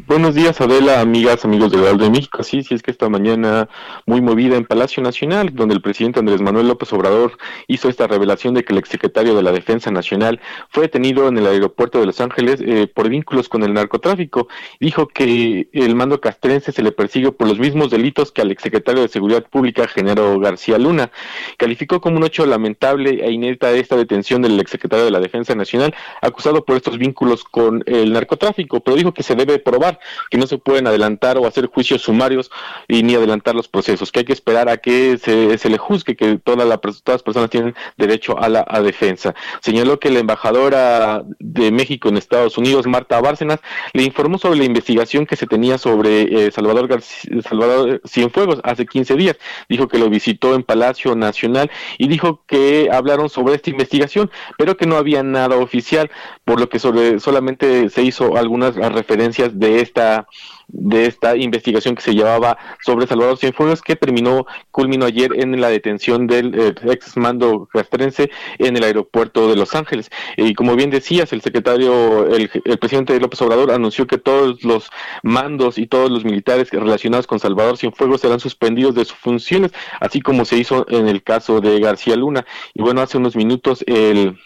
Buenos 0.06 0.34
días, 0.34 0.60
Adela, 0.60 1.00
amigas, 1.00 1.44
amigos 1.44 1.70
del 1.70 1.82
Heraldo 1.82 2.04
de 2.04 2.10
México. 2.10 2.42
Sí, 2.42 2.64
sí, 2.64 2.74
es 2.74 2.82
que 2.82 2.90
esta 2.90 3.08
mañana 3.08 3.68
muy 4.06 4.20
movida 4.20 4.56
en 4.56 4.64
Palacio 4.64 5.02
Nacional, 5.02 5.50
donde 5.54 5.74
el 5.74 5.82
presidente 5.82 6.18
Andrés 6.18 6.40
Manuel 6.40 6.66
López 6.66 6.92
Obrador 6.92 7.38
hizo 7.68 7.88
esta 7.88 8.08
revelación 8.08 8.54
de 8.54 8.64
que 8.64 8.72
el 8.72 8.78
exsecretario 8.78 9.36
de 9.36 9.42
la 9.44 9.52
Defensa 9.52 9.90
Nacional 9.92 10.40
fue 10.68 10.82
detenido 10.84 11.28
en 11.28 11.38
el 11.38 11.46
aeropuerto 11.46 12.00
de 12.00 12.06
Los 12.06 12.20
Ángeles 12.20 12.60
eh, 12.60 12.88
por 12.92 13.08
vínculos 13.08 13.48
con 13.48 13.62
el 13.62 13.72
narcotráfico. 13.72 14.48
Dijo 14.80 15.06
que 15.06 15.68
el 15.72 15.94
mando 15.94 16.20
castrense 16.20 16.72
se 16.72 16.82
le 16.82 16.90
persigue 16.92 17.30
por 17.30 17.46
los 17.46 17.58
mismos 17.58 17.90
delitos 17.90 18.32
que 18.32 18.42
al 18.42 18.50
exsecretario 18.50 19.02
de 19.02 19.08
Seguridad 19.08 19.44
Pública, 19.44 19.86
Genaro 19.86 20.40
García 20.40 20.76
Luna. 20.78 21.12
Calificó 21.56 22.00
como 22.00 22.16
un 22.16 22.24
hecho 22.24 22.46
lamentable 22.46 23.24
e 23.24 23.30
inédita 23.30 23.70
esta 23.70 23.96
detención 23.96 24.42
del 24.42 24.58
exsecretario 24.58 25.04
de 25.04 25.12
la 25.12 25.20
Defensa 25.20 25.54
Nacional, 25.54 25.94
acusado 26.20 26.64
por 26.64 26.76
estos 26.76 26.98
vínculos 26.98 27.44
con 27.44 27.84
el 27.86 28.12
narcotráfico, 28.12 28.80
pero 28.80 28.96
dijo 28.96 29.14
que 29.14 29.22
se 29.22 29.36
debe 29.44 29.58
probar, 29.58 29.98
que 30.30 30.38
no 30.38 30.46
se 30.46 30.58
pueden 30.58 30.86
adelantar 30.86 31.38
o 31.38 31.46
hacer 31.46 31.66
juicios 31.66 32.02
sumarios 32.02 32.50
y 32.88 33.02
ni 33.02 33.14
adelantar 33.14 33.54
los 33.54 33.68
procesos, 33.68 34.12
que 34.12 34.20
hay 34.20 34.24
que 34.24 34.32
esperar 34.32 34.68
a 34.68 34.78
que 34.78 35.18
se, 35.18 35.68
le 35.68 35.78
juzgue, 35.78 36.16
que 36.16 36.38
toda 36.38 36.64
la, 36.64 36.78
todas 36.78 37.02
las 37.06 37.22
personas 37.22 37.50
tienen 37.50 37.74
derecho 37.96 38.38
a 38.38 38.48
la 38.48 38.64
defensa. 38.82 39.34
Señaló 39.60 39.98
que 39.98 40.10
la 40.10 40.20
embajadora 40.20 41.24
de 41.38 41.70
México 41.70 42.08
en 42.08 42.16
Estados 42.16 42.58
Unidos, 42.58 42.86
Marta 42.86 43.20
Bárcenas, 43.20 43.60
le 43.92 44.02
informó 44.02 44.38
sobre 44.38 44.58
la 44.58 44.64
investigación 44.64 45.26
que 45.26 45.36
se 45.36 45.46
tenía 45.46 45.78
sobre 45.78 46.46
eh, 46.46 46.50
Salvador, 46.50 46.88
García, 46.88 47.42
Salvador 47.42 48.00
Cienfuegos 48.06 48.60
hace 48.64 48.86
15 48.86 49.16
días. 49.16 49.36
Dijo 49.68 49.88
que 49.88 49.98
lo 49.98 50.08
visitó 50.10 50.54
en 50.54 50.62
Palacio 50.62 51.14
Nacional 51.14 51.70
y 51.98 52.08
dijo 52.08 52.44
que 52.46 52.88
hablaron 52.92 53.28
sobre 53.28 53.54
esta 53.54 53.70
investigación, 53.70 54.30
pero 54.58 54.76
que 54.76 54.86
no 54.86 54.96
había 54.96 55.22
nada 55.22 55.56
oficial, 55.56 56.10
por 56.44 56.60
lo 56.60 56.68
que 56.68 56.78
sobre, 56.78 57.20
solamente 57.20 57.88
se 57.88 58.02
hizo 58.02 58.36
algunas 58.36 58.74
referencias 58.76 59.29
de 59.30 59.80
esta 59.80 60.26
de 60.72 61.06
esta 61.06 61.36
investigación 61.36 61.96
que 61.96 62.02
se 62.02 62.14
llevaba 62.14 62.56
sobre 62.84 63.06
Salvador 63.06 63.36
Cienfuegos 63.36 63.82
que 63.82 63.96
terminó 63.96 64.46
culminó 64.70 65.06
ayer 65.06 65.32
en 65.34 65.60
la 65.60 65.68
detención 65.68 66.26
del 66.26 66.54
eh, 66.54 66.74
ex 66.84 67.16
mando 67.16 67.68
castrense 67.72 68.30
en 68.58 68.76
el 68.76 68.84
aeropuerto 68.84 69.48
de 69.48 69.56
Los 69.56 69.74
Ángeles. 69.74 70.10
Y 70.36 70.54
como 70.54 70.76
bien 70.76 70.90
decías 70.90 71.32
el 71.32 71.42
secretario 71.42 72.26
el, 72.28 72.50
el 72.64 72.78
presidente 72.78 73.18
López 73.18 73.42
Obrador 73.42 73.72
anunció 73.72 74.06
que 74.06 74.18
todos 74.18 74.62
los 74.62 74.90
mandos 75.22 75.78
y 75.78 75.86
todos 75.86 76.10
los 76.10 76.24
militares 76.24 76.70
relacionados 76.70 77.26
con 77.26 77.40
Salvador 77.40 77.76
Cienfuegos 77.76 78.20
serán 78.20 78.40
suspendidos 78.40 78.94
de 78.94 79.04
sus 79.04 79.18
funciones 79.18 79.72
así 80.00 80.20
como 80.20 80.44
se 80.44 80.56
hizo 80.56 80.86
en 80.88 81.08
el 81.08 81.22
caso 81.22 81.60
de 81.60 81.80
García 81.80 82.16
Luna. 82.16 82.46
Y 82.74 82.82
bueno 82.82 83.00
hace 83.00 83.18
unos 83.18 83.36
minutos 83.36 83.84
el 83.86 84.38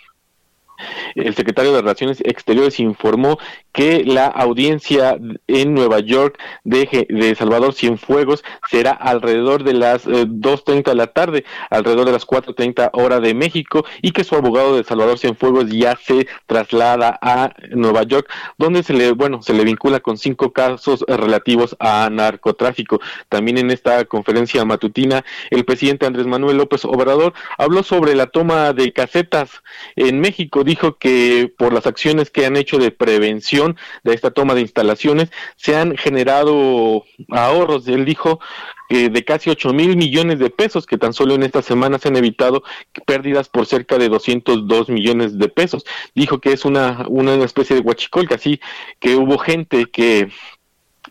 el 1.15 1.35
secretario 1.35 1.73
de 1.73 1.81
Relaciones 1.81 2.21
Exteriores 2.21 2.81
informó 2.81 3.39
que 3.73 4.05
la 4.05 4.27
audiencia 4.27 5.19
en 5.47 5.75
Nueva 5.75 6.01
York 6.01 6.39
de, 6.65 7.07
de 7.09 7.35
Salvador 7.35 7.75
Cienfuegos 7.75 8.45
será 8.71 8.93
alrededor 8.93 9.65
de 9.65 9.75
las 9.75 10.07
2.30 10.07 10.79
eh, 10.79 10.83
de 10.85 10.95
la 10.95 11.07
tarde, 11.09 11.45
alrededor 11.71 12.07
de 12.07 12.13
las 12.13 12.27
4.30 12.27 12.91
hora 12.93 13.21
de 13.21 13.35
México, 13.35 13.85
y 14.03 14.13
que 14.13 14.25
su 14.25 14.35
abogado 14.35 14.77
de 14.77 14.85
Salvador 14.85 15.19
Cienfuegos 15.19 15.71
ya 15.71 15.97
se 15.97 16.27
traslada 16.47 17.19
a 17.21 17.53
Nueva 17.71 18.05
York, 18.05 18.31
donde 18.59 18.83
se 18.83 18.95
le, 18.95 19.13
bueno, 19.13 19.43
se 19.43 19.55
le 19.55 19.65
vincula 19.65 20.01
con 20.01 20.19
cinco 20.19 20.53
casos 20.53 21.05
relativos 21.09 21.77
a 21.81 22.09
narcotráfico. 22.11 23.01
También 23.29 23.59
en 23.59 23.71
esta 23.71 24.05
conferencia 24.05 24.65
matutina, 24.65 25.25
el 25.51 25.65
presidente 25.65 26.07
Andrés 26.07 26.27
Manuel 26.27 26.57
López 26.57 26.85
Obrador 26.85 27.35
habló 27.59 27.83
sobre 27.83 28.15
la 28.15 28.27
toma 28.27 28.73
de 28.73 28.93
casetas 28.93 29.63
en 29.97 30.21
México 30.21 30.64
dijo 30.65 30.99
que 30.99 31.53
por 31.57 31.73
las 31.73 31.87
acciones 31.87 32.31
que 32.31 32.47
han 32.47 32.57
hecho 32.57 32.79
de 32.79 32.91
prevención 32.91 33.77
de 34.03 34.15
esta 34.15 34.31
toma 34.31 34.55
de 34.55 34.63
instalaciones 34.63 35.31
se 35.57 35.77
han 35.77 35.97
generado 35.97 37.05
ahorros. 37.31 37.87
Él 37.89 38.05
dijo 38.05 38.41
que 38.89 39.09
de 39.09 39.25
casi 39.25 39.51
8 39.51 39.73
mil 39.73 39.97
millones 39.97 40.39
de 40.39 40.51
pesos, 40.51 40.87
que 40.87 40.99
tan 40.99 41.13
solo 41.13 41.35
en 41.35 41.43
esta 41.43 41.63
semana 41.63 41.99
se 41.99 42.09
han 42.09 42.17
evitado 42.17 42.63
pérdidas 43.07 43.49
por 43.49 43.67
cerca 43.67 43.99
de 43.99 44.09
202 44.09 44.89
millones 44.89 45.39
de 45.39 45.49
pesos. 45.49 45.85
Dijo 46.15 46.41
que 46.41 46.53
es 46.53 46.65
una, 46.65 47.07
una 47.09 47.35
especie 47.45 47.77
de 47.77 47.83
huachicolca, 47.83 48.35
así 48.35 48.61
que 49.01 49.17
hubo 49.17 49.39
gente 49.39 49.87
que 49.87 50.29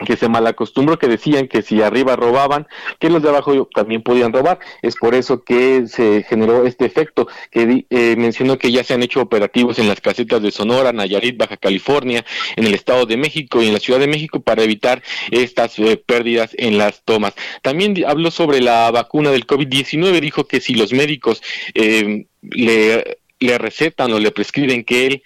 que 0.06 0.18
se 0.18 0.30
malacostumbró 0.30 0.98
que 1.00 1.08
decían 1.08 1.48
que 1.48 1.62
si 1.62 1.82
arriba 1.82 2.16
robaban, 2.16 2.68
que 3.00 3.10
los 3.10 3.22
de 3.22 3.30
abajo 3.30 3.68
también 3.74 4.02
podían 4.02 4.34
robar. 4.34 4.60
Es 4.82 4.96
por 4.96 5.16
eso 5.16 5.44
que 5.44 5.88
se 5.88 6.24
generó 6.24 6.66
este 6.66 6.86
efecto, 6.86 7.28
que 7.52 7.86
eh, 7.90 8.16
mencionó 8.18 8.58
que 8.58 8.72
ya 8.72 8.84
se 8.84 8.94
han 8.94 9.04
hecho 9.04 9.22
operativos 9.22 9.80
en 9.80 9.88
las 9.88 10.02
casetas 10.02 10.42
de 10.42 10.52
Sonora, 10.52 10.92
Nayarit, 10.92 11.38
Baja 11.38 11.58
California, 11.58 12.26
en 12.56 12.66
el 12.66 12.74
Estado 12.74 13.06
de 13.06 13.18
México 13.18 13.62
y 13.62 13.68
en 13.68 13.74
la 13.74 13.80
Ciudad 13.80 14.00
de 14.00 14.08
México 14.08 14.40
para 14.40 14.64
evitar 14.64 15.02
estas 15.32 15.78
eh, 15.80 15.98
pérdidas 15.98 16.52
en 16.58 16.78
las 16.78 17.04
tomas. 17.04 17.34
También 17.62 17.96
habló 18.06 18.32
sobre 18.32 18.62
la 18.62 18.92
vacuna 18.92 19.32
del 19.32 19.48
COVID-19, 19.48 20.20
dijo 20.20 20.46
que 20.46 20.60
si 20.62 20.74
los 20.76 20.94
médicos 20.94 21.42
eh, 21.74 22.26
le 22.42 23.18
le 23.44 23.58
recetan 23.58 24.12
o 24.14 24.20
le 24.20 24.32
prescriben 24.32 24.84
que 24.84 25.06
él 25.06 25.24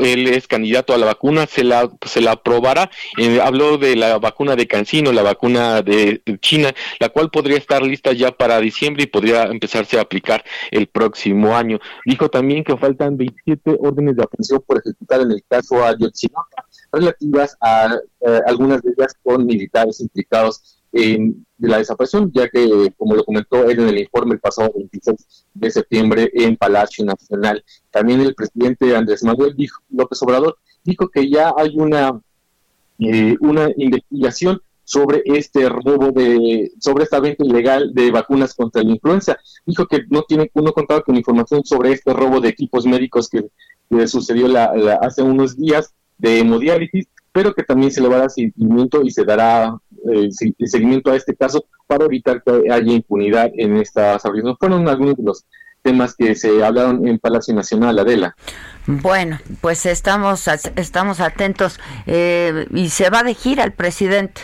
él 0.00 0.26
es 0.28 0.46
candidato 0.46 0.94
a 0.94 0.98
la 0.98 1.06
vacuna, 1.06 1.46
se 1.46 1.64
la, 1.64 1.90
se 2.04 2.20
la 2.20 2.32
aprobará. 2.32 2.90
Eh, 3.18 3.40
habló 3.40 3.78
de 3.78 3.96
la 3.96 4.18
vacuna 4.18 4.56
de 4.56 4.66
Cancino, 4.66 5.12
la 5.12 5.22
vacuna 5.22 5.82
de 5.82 6.22
China, 6.40 6.74
la 7.00 7.08
cual 7.08 7.30
podría 7.30 7.56
estar 7.56 7.82
lista 7.82 8.12
ya 8.12 8.32
para 8.32 8.60
diciembre 8.60 9.04
y 9.04 9.06
podría 9.06 9.44
empezarse 9.44 9.98
a 9.98 10.02
aplicar 10.02 10.44
el 10.70 10.86
próximo 10.86 11.56
año. 11.56 11.78
Dijo 12.04 12.28
también 12.28 12.64
que 12.64 12.76
faltan 12.76 13.16
27 13.16 13.76
órdenes 13.80 14.16
de 14.16 14.22
aprehensión 14.22 14.62
por 14.66 14.78
ejecutar 14.78 15.20
en 15.20 15.32
el 15.32 15.42
caso 15.48 15.84
Ayotzinapa, 15.84 16.66
relativas 16.92 17.56
a 17.60 17.96
eh, 18.20 18.40
algunas 18.46 18.82
de 18.82 18.92
ellas 18.96 19.14
con 19.22 19.46
militares 19.46 20.00
implicados 20.00 20.75
de 20.96 21.68
la 21.68 21.78
desaparición, 21.78 22.30
ya 22.32 22.48
que, 22.48 22.92
como 22.96 23.14
lo 23.14 23.24
comentó 23.24 23.64
él 23.68 23.80
en 23.80 23.88
el 23.88 23.98
informe 23.98 24.34
el 24.34 24.40
pasado 24.40 24.72
26 24.74 25.46
de 25.54 25.70
septiembre 25.70 26.30
en 26.34 26.56
Palacio 26.56 27.04
Nacional, 27.04 27.64
también 27.90 28.20
el 28.20 28.34
presidente 28.34 28.94
Andrés 28.94 29.22
Manuel 29.22 29.54
López 29.90 30.22
Obrador 30.22 30.58
dijo 30.84 31.08
que 31.08 31.28
ya 31.28 31.52
hay 31.56 31.72
una, 31.76 32.20
eh, 32.98 33.36
una 33.40 33.68
investigación 33.76 34.60
sobre 34.86 35.22
este 35.24 35.68
robo 35.68 36.12
de, 36.12 36.70
sobre 36.78 37.04
esta 37.04 37.18
venta 37.18 37.44
ilegal 37.44 37.92
de 37.92 38.12
vacunas 38.12 38.54
contra 38.54 38.82
la 38.82 38.92
influenza. 38.92 39.36
Dijo 39.66 39.86
que 39.86 40.04
no 40.08 40.22
tiene, 40.22 40.48
uno 40.54 40.72
contaba 40.72 41.02
con 41.02 41.16
información 41.16 41.64
sobre 41.64 41.92
este 41.92 42.12
robo 42.12 42.40
de 42.40 42.50
equipos 42.50 42.86
médicos 42.86 43.28
que, 43.28 43.50
sucedió 44.06 44.48
la, 44.48 44.98
hace 45.02 45.22
unos 45.22 45.56
días 45.56 45.92
de 46.18 46.38
hemodiálisis, 46.38 47.06
pero 47.36 47.52
que 47.52 47.64
también 47.64 47.92
se 47.92 48.00
le 48.00 48.08
va 48.08 48.16
a 48.16 48.20
dar 48.20 48.30
seguimiento 48.30 49.02
y 49.02 49.10
se 49.10 49.22
dará 49.22 49.76
eh, 50.10 50.30
seguimiento 50.64 51.10
a 51.10 51.16
este 51.16 51.36
caso 51.36 51.66
para 51.86 52.06
evitar 52.06 52.42
que 52.42 52.72
haya 52.72 52.92
impunidad 52.94 53.50
en 53.58 53.76
estas 53.76 54.24
audiencias. 54.24 54.56
Fueron 54.58 54.88
algunos 54.88 55.16
de 55.16 55.22
los 55.22 55.44
temas 55.82 56.14
que 56.16 56.34
se 56.34 56.64
hablaron 56.64 57.06
en 57.06 57.18
Palacio 57.18 57.54
Nacional, 57.54 57.98
Adela. 57.98 58.34
Bueno, 58.86 59.38
pues 59.60 59.84
estamos, 59.84 60.48
estamos 60.76 61.20
atentos 61.20 61.78
eh, 62.06 62.66
y 62.72 62.88
se 62.88 63.10
va 63.10 63.22
de 63.22 63.34
gira 63.34 63.64
el 63.64 63.72
presidente. 63.72 64.40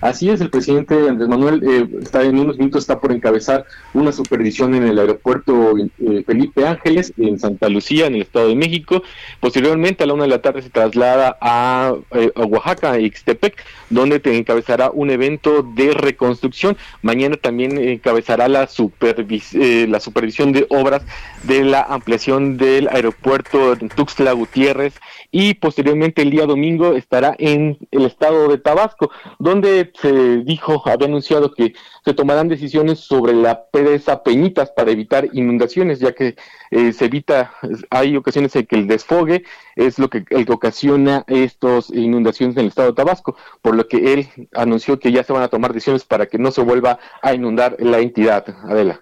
Así 0.00 0.30
es, 0.30 0.40
el 0.40 0.48
presidente 0.48 0.94
Andrés 1.08 1.28
Manuel 1.28 1.62
eh, 1.62 1.86
está 2.02 2.22
en 2.22 2.38
unos 2.38 2.56
minutos 2.56 2.84
está 2.84 3.00
por 3.00 3.12
encabezar 3.12 3.66
una 3.92 4.12
supervisión 4.12 4.74
en 4.74 4.84
el 4.84 4.98
aeropuerto 4.98 5.74
eh, 5.76 6.24
Felipe 6.26 6.66
Ángeles 6.66 7.12
en 7.18 7.38
Santa 7.38 7.68
Lucía, 7.68 8.06
en 8.06 8.14
el 8.14 8.22
Estado 8.22 8.48
de 8.48 8.54
México. 8.54 9.02
Posteriormente, 9.40 10.02
a 10.04 10.06
la 10.06 10.14
una 10.14 10.22
de 10.22 10.30
la 10.30 10.40
tarde, 10.40 10.62
se 10.62 10.70
traslada 10.70 11.36
a, 11.40 11.94
eh, 12.12 12.32
a 12.34 12.44
Oaxaca, 12.44 12.98
Ixtepec, 12.98 13.62
donde 13.90 14.20
te 14.20 14.36
encabezará 14.36 14.90
un 14.90 15.10
evento 15.10 15.62
de 15.62 15.92
reconstrucción. 15.92 16.78
Mañana 17.02 17.36
también 17.36 17.76
encabezará 17.76 18.48
la, 18.48 18.68
supervis 18.68 19.52
la 19.52 20.00
supervisión 20.00 20.52
de 20.52 20.66
obras 20.70 21.02
de 21.42 21.64
la 21.64 21.82
ampliación 21.82 22.56
del 22.56 22.88
aeropuerto 22.88 23.74
de 23.74 23.88
Tuxtla 23.88 24.32
Gutiérrez 24.32 24.94
y 25.30 25.54
posteriormente 25.54 26.22
el 26.22 26.30
día 26.30 26.46
domingo 26.46 26.94
estará 26.94 27.34
en 27.38 27.78
el 27.90 28.06
estado 28.06 28.48
de 28.48 28.58
Tabasco, 28.58 29.10
donde 29.38 29.92
se 30.00 30.38
dijo, 30.38 30.82
había 30.86 31.06
anunciado 31.06 31.52
que 31.52 31.74
se 32.04 32.14
tomarán 32.14 32.48
decisiones 32.48 33.00
sobre 33.00 33.32
la 33.32 33.66
presa 33.66 34.22
Peñitas 34.22 34.70
para 34.70 34.90
evitar 34.90 35.28
inundaciones, 35.32 36.00
ya 36.00 36.12
que 36.12 36.36
eh, 36.70 36.92
se 36.92 37.06
evita, 37.06 37.52
hay 37.90 38.16
ocasiones 38.16 38.54
en 38.56 38.66
que 38.66 38.76
el 38.76 38.86
desfogue 38.86 39.44
es 39.76 39.98
lo 39.98 40.10
que, 40.10 40.24
el 40.30 40.46
que 40.46 40.52
ocasiona 40.52 41.24
estas 41.26 41.90
inundaciones 41.90 42.56
en 42.56 42.62
el 42.62 42.68
estado 42.68 42.88
de 42.88 42.94
Tabasco, 42.94 43.36
por 43.62 43.74
lo 43.76 43.86
que 43.86 44.12
él 44.12 44.28
anunció 44.54 44.98
que 44.98 45.12
ya 45.12 45.22
se 45.22 45.32
van 45.32 45.42
a 45.42 45.48
tomar 45.48 45.72
decisiones 45.72 46.04
para 46.04 46.26
que 46.26 46.38
no 46.38 46.50
se 46.50 46.62
vuelva 46.62 46.98
a 47.22 47.34
inundar 47.34 47.76
la 47.78 47.98
entidad. 47.98 48.44
Adela. 48.64 49.00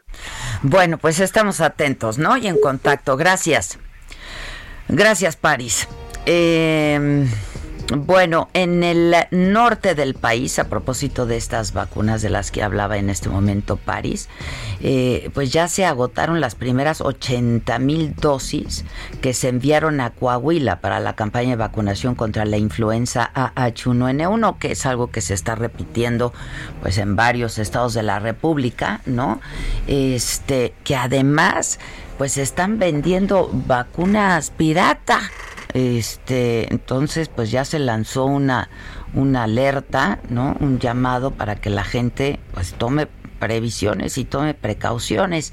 Bueno, 0.62 0.98
pues 0.98 1.20
estamos 1.20 1.60
atentos, 1.60 2.18
¿no? 2.18 2.36
Y 2.36 2.46
en 2.46 2.60
contacto. 2.60 3.16
Gracias. 3.16 3.78
Gracias, 4.88 5.36
París. 5.36 5.86
Eh, 6.26 7.26
bueno, 7.96 8.50
en 8.52 8.84
el 8.84 9.14
norte 9.30 9.94
del 9.94 10.12
país, 10.12 10.58
a 10.58 10.68
propósito 10.68 11.24
de 11.24 11.38
estas 11.38 11.72
vacunas 11.72 12.20
de 12.20 12.28
las 12.28 12.50
que 12.50 12.62
hablaba 12.62 12.98
en 12.98 13.08
este 13.08 13.30
momento 13.30 13.76
París, 13.76 14.28
eh, 14.82 15.30
pues 15.32 15.50
ya 15.52 15.68
se 15.68 15.86
agotaron 15.86 16.42
las 16.42 16.54
primeras 16.54 17.00
80 17.00 17.78
mil 17.78 18.14
dosis 18.14 18.84
que 19.22 19.32
se 19.32 19.48
enviaron 19.48 20.02
a 20.02 20.10
Coahuila 20.10 20.82
para 20.82 21.00
la 21.00 21.14
campaña 21.14 21.50
de 21.50 21.56
vacunación 21.56 22.14
contra 22.14 22.44
la 22.44 22.58
influenza 22.58 23.30
AH1N1, 23.34 24.58
que 24.58 24.72
es 24.72 24.84
algo 24.84 25.10
que 25.10 25.22
se 25.22 25.32
está 25.32 25.54
repitiendo 25.54 26.34
pues 26.82 26.98
en 26.98 27.16
varios 27.16 27.58
estados 27.58 27.94
de 27.94 28.02
la 28.02 28.18
República, 28.18 29.00
¿no? 29.06 29.40
Este, 29.86 30.74
que 30.84 30.94
además 30.94 31.78
pues 32.18 32.36
están 32.36 32.78
vendiendo 32.78 33.48
vacunas 33.50 34.50
pirata. 34.50 35.20
Este, 35.78 36.72
entonces 36.72 37.28
pues 37.28 37.52
ya 37.52 37.64
se 37.64 37.78
lanzó 37.78 38.24
una 38.24 38.68
una 39.14 39.44
alerta, 39.44 40.18
¿no? 40.28 40.56
Un 40.58 40.80
llamado 40.80 41.30
para 41.30 41.54
que 41.54 41.70
la 41.70 41.84
gente 41.84 42.40
pues 42.52 42.74
tome 42.74 43.06
previsiones 43.38 44.18
y 44.18 44.24
tome 44.24 44.54
precauciones. 44.54 45.52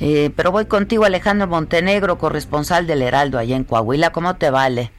Eh, 0.00 0.30
pero 0.34 0.52
voy 0.52 0.64
contigo, 0.64 1.04
Alejandro 1.04 1.46
Montenegro, 1.48 2.16
corresponsal 2.16 2.86
del 2.86 3.02
Heraldo 3.02 3.38
allá 3.38 3.56
en 3.56 3.64
Coahuila. 3.64 4.10
¿Cómo 4.10 4.36
te 4.36 4.48
vale? 4.48 4.90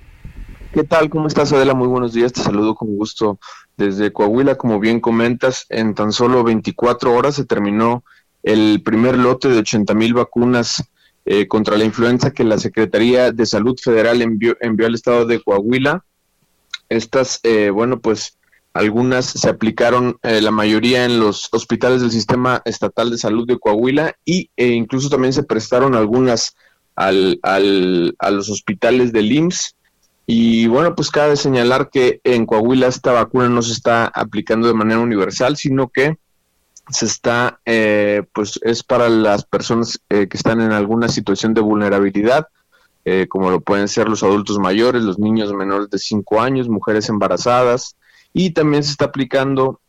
¿Qué 0.72 0.84
tal? 0.84 1.10
¿Cómo 1.10 1.28
estás, 1.28 1.52
Adela? 1.52 1.74
Muy 1.74 1.88
buenos 1.88 2.14
días. 2.14 2.32
Te 2.32 2.42
saludo 2.42 2.76
con 2.76 2.96
gusto 2.96 3.40
desde 3.76 4.14
Coahuila. 4.14 4.54
Como 4.54 4.80
bien 4.80 5.00
comentas, 5.00 5.66
en 5.70 5.96
tan 5.96 6.12
solo 6.12 6.44
24 6.44 7.12
horas 7.12 7.34
se 7.34 7.46
terminó 7.46 8.04
el 8.44 8.84
primer 8.86 9.18
lote 9.18 9.50
de 9.50 9.58
80 9.58 9.96
mil 9.96 10.14
vacunas 10.14 10.84
eh, 11.26 11.48
contra 11.48 11.78
la 11.78 11.86
influenza 11.86 12.32
que 12.32 12.44
la 12.44 12.58
Secretaría 12.58 13.32
de 13.32 13.46
Salud 13.46 13.78
Federal 13.82 14.22
envió, 14.22 14.56
al 14.62 14.96
estado 14.96 15.26
de 15.26 15.42
Coahuila. 15.42 16.06
Estas, 16.90 17.40
eh, 17.44 17.70
bueno, 17.70 18.00
pues 18.00 18.38
algunas 18.74 19.26
se 19.26 19.50
aplicaron, 19.50 20.18
eh, 20.24 20.42
la 20.42 20.52
mayoría 20.52 21.06
en 21.06 21.20
los 21.20 21.50
hospitales 21.52 22.02
del 22.02 22.12
Sistema 22.12 22.62
Estatal 22.66 23.10
de 23.10 23.18
Salud 23.18 23.48
de 23.48 23.60
Coahuila 23.60 24.16
y, 24.26 24.50
e 24.56 24.68
incluso 24.68 25.10
también 25.10 25.34
se 25.34 25.44
prestaron 25.44 25.96
algunas 25.96 26.56
al, 26.96 27.40
al, 27.44 28.16
a 28.20 28.32
los 28.32 28.50
hospitales 28.50 29.14
del 29.14 29.32
IMSS 29.32 29.76
Y 30.26 30.68
bueno, 30.68 30.96
pues 30.96 31.10
cabe 31.10 31.36
señalar 31.36 31.90
que 31.90 32.22
en 32.24 32.46
Coahuila 32.46 32.88
esta 32.88 33.12
vacuna 33.12 33.50
no 33.50 33.62
se 33.62 33.74
está 33.74 34.06
aplicando 34.06 34.68
de 34.68 34.74
manera 34.74 35.00
universal, 35.00 35.58
sino 35.58 35.90
que 35.90 36.18
se 36.90 37.06
está, 37.06 37.60
eh, 37.66 38.24
pues 38.34 38.60
es 38.64 38.84
para 38.84 39.10
las 39.10 39.46
personas 39.46 40.00
eh, 40.10 40.28
que 40.28 40.38
están 40.38 40.62
en 40.62 40.72
alguna 40.72 41.08
situación 41.08 41.54
de 41.54 41.62
vulnerabilidad, 41.62 42.48
eh, 43.06 43.28
como 43.30 43.50
lo 43.52 43.62
pueden 43.62 43.88
ser 43.88 44.10
los 44.10 44.24
adultos 44.24 44.60
mayores, 44.60 45.04
los 45.04 45.20
niños 45.20 45.54
menores 45.54 45.90
de 45.90 46.00
5 46.00 46.42
años, 46.42 46.68
mujeres 46.68 47.10
embarazadas, 47.10 47.96
y 48.34 48.52
también 48.52 48.84
se 48.84 48.92
está 48.92 49.06
aplicando 49.06 49.80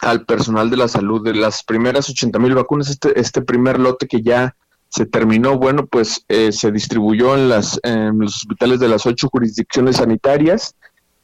al 0.00 0.24
personal 0.24 0.70
de 0.70 0.76
la 0.76 0.88
salud 0.88 1.22
de 1.24 1.34
las 1.34 1.64
primeras 1.64 2.08
80 2.08 2.38
mil 2.38 2.54
vacunas, 2.54 2.88
este, 2.90 3.18
este 3.18 3.42
primer 3.42 3.78
lote 3.78 4.06
que 4.06 4.22
ya 4.22 4.54
se 4.88 5.06
terminó, 5.06 5.58
bueno, 5.58 5.86
pues 5.86 6.24
eh, 6.28 6.50
se 6.52 6.72
distribuyó 6.72 7.34
en, 7.34 7.48
las, 7.48 7.78
en 7.82 8.18
los 8.18 8.36
hospitales 8.36 8.80
de 8.80 8.88
las 8.88 9.04
ocho 9.06 9.28
jurisdicciones 9.28 9.96
sanitarias 9.96 10.74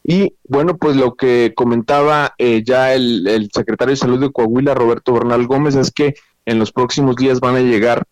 y 0.07 0.35
bueno, 0.47 0.77
pues 0.77 0.97
lo 0.97 1.15
que 1.15 1.55
comentaba 1.57 2.35
eh, 2.37 2.63
ya 2.65 2.93
el, 2.93 3.49
secretario 3.55 3.93
de 3.93 3.97
Salud 3.97 4.21
de 4.21 4.31
Coahuila, 4.31 4.75
Roberto 4.75 5.15
Bernal 5.15 5.47
Gómez, 5.47 5.77
es 5.77 5.91
que 5.91 6.15
en 6.45 6.59
los 6.59 6.73
próximos 6.73 7.17
días 7.17 7.41
van 7.41 7.57
a 7.57 7.61
llegar 7.61 8.05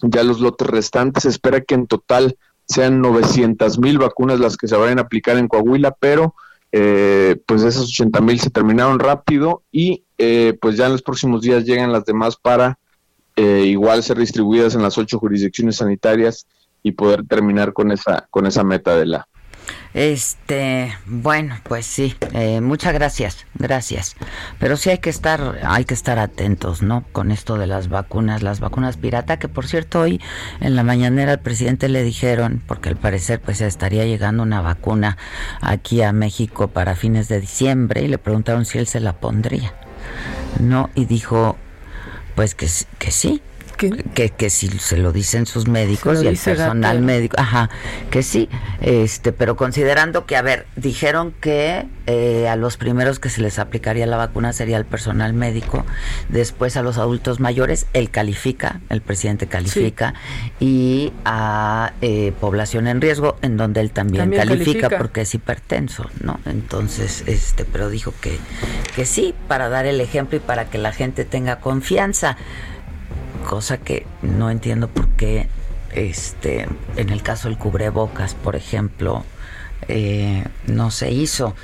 ya 0.00 0.22
los 0.22 0.40
lotes 0.40 0.68
restantes. 0.68 1.24
Se 1.24 1.30
espera 1.30 1.60
que 1.60 1.74
en 1.74 1.88
total 1.88 2.38
sean 2.66 3.00
900 3.00 3.80
mil 3.80 3.98
vacunas 3.98 4.38
las 4.38 4.56
que 4.56 4.68
se 4.68 4.76
vayan 4.76 4.98
a 4.98 5.02
aplicar 5.02 5.36
en 5.36 5.48
Coahuila, 5.48 5.96
pero 5.98 6.36
eh, 6.70 7.36
pues 7.46 7.64
esas 7.64 7.82
80 7.82 8.20
mil 8.20 8.38
se 8.38 8.50
terminaron 8.50 9.00
rápido 9.00 9.62
y 9.72 10.04
pues 10.60 10.76
ya 10.76 10.86
en 10.86 10.92
los 10.92 11.02
próximos 11.02 11.42
días 11.42 11.64
llegan 11.64 11.92
las 11.92 12.04
demás 12.04 12.36
para 12.36 12.78
eh, 13.36 13.64
igual 13.66 14.04
ser 14.04 14.18
distribuidas 14.18 14.76
en 14.76 14.82
las 14.82 14.96
ocho 14.96 15.18
jurisdicciones 15.18 15.76
sanitarias 15.76 16.46
y 16.84 16.92
poder 16.92 17.26
terminar 17.26 17.72
con 17.72 17.90
esa 17.90 18.28
con 18.30 18.46
esa 18.46 18.62
meta 18.62 18.96
de 18.96 19.06
la 19.06 19.28
este, 19.94 20.92
bueno, 21.06 21.56
pues 21.62 21.86
sí, 21.86 22.16
eh, 22.32 22.60
muchas 22.60 22.92
gracias, 22.92 23.46
gracias. 23.54 24.16
Pero 24.58 24.76
sí 24.76 24.90
hay 24.90 24.98
que 24.98 25.08
estar, 25.08 25.60
hay 25.64 25.84
que 25.84 25.94
estar 25.94 26.18
atentos, 26.18 26.82
¿no? 26.82 27.04
Con 27.12 27.30
esto 27.30 27.56
de 27.58 27.68
las 27.68 27.88
vacunas, 27.88 28.42
las 28.42 28.58
vacunas 28.58 28.96
pirata, 28.96 29.38
que 29.38 29.48
por 29.48 29.68
cierto 29.68 30.00
hoy 30.00 30.20
en 30.60 30.74
la 30.74 30.82
mañanera 30.82 31.32
al 31.32 31.40
presidente 31.40 31.88
le 31.88 32.02
dijeron, 32.02 32.60
porque 32.66 32.88
al 32.88 32.96
parecer 32.96 33.40
pues 33.40 33.60
estaría 33.60 34.04
llegando 34.04 34.42
una 34.42 34.60
vacuna 34.60 35.16
aquí 35.60 36.02
a 36.02 36.12
México 36.12 36.66
para 36.66 36.96
fines 36.96 37.28
de 37.28 37.40
diciembre 37.40 38.02
y 38.02 38.08
le 38.08 38.18
preguntaron 38.18 38.64
si 38.64 38.78
él 38.78 38.88
se 38.88 38.98
la 38.98 39.12
pondría, 39.12 39.74
¿no? 40.58 40.90
Y 40.96 41.04
dijo, 41.04 41.56
pues 42.34 42.56
que, 42.56 42.68
que 42.98 43.12
sí, 43.12 43.42
que, 43.90 44.30
que 44.30 44.50
si 44.50 44.68
se 44.68 44.96
lo 44.96 45.12
dicen 45.12 45.46
sus 45.46 45.68
médicos 45.68 46.22
y 46.22 46.26
el 46.26 46.36
personal 46.36 47.00
médico, 47.00 47.36
ajá, 47.38 47.70
que 48.10 48.22
sí, 48.22 48.48
este, 48.80 49.32
pero 49.32 49.56
considerando 49.56 50.26
que, 50.26 50.36
a 50.36 50.42
ver, 50.42 50.66
dijeron 50.76 51.34
que 51.40 51.86
eh, 52.06 52.48
a 52.48 52.56
los 52.56 52.76
primeros 52.76 53.18
que 53.18 53.30
se 53.30 53.40
les 53.40 53.58
aplicaría 53.58 54.06
la 54.06 54.16
vacuna 54.16 54.52
sería 54.52 54.76
el 54.76 54.84
personal 54.84 55.32
médico, 55.32 55.84
después 56.28 56.76
a 56.76 56.82
los 56.82 56.98
adultos 56.98 57.40
mayores, 57.40 57.86
él 57.92 58.10
califica, 58.10 58.80
el 58.90 59.00
presidente 59.00 59.46
califica, 59.46 60.14
y 60.60 61.12
a 61.24 61.92
eh, 62.02 62.32
población 62.40 62.86
en 62.88 63.00
riesgo, 63.00 63.36
en 63.42 63.56
donde 63.56 63.80
él 63.80 63.90
también, 63.90 64.30
califica, 64.30 64.90
porque 64.90 65.22
es 65.22 65.34
hipertenso, 65.34 66.10
¿no? 66.20 66.40
Entonces, 66.46 67.24
este, 67.26 67.64
pero 67.64 67.88
dijo 67.88 68.12
que, 68.20 68.38
que 68.94 69.06
sí, 69.06 69.34
para 69.48 69.68
dar 69.68 69.86
el 69.86 70.00
ejemplo 70.00 70.36
y 70.36 70.40
para 70.40 70.66
que 70.66 70.78
la 70.78 70.92
gente 70.92 71.24
tenga 71.24 71.60
confianza 71.60 72.36
cosa 73.44 73.78
que 73.78 74.06
no 74.22 74.50
entiendo 74.50 74.88
por 74.88 75.08
qué 75.10 75.48
este 75.92 76.66
en 76.96 77.10
el 77.10 77.22
caso 77.22 77.48
del 77.48 77.56
cubrebocas 77.56 78.34
por 78.34 78.56
ejemplo 78.56 79.24
eh, 79.86 80.44
no 80.66 80.90
se 80.90 81.12
hizo 81.12 81.54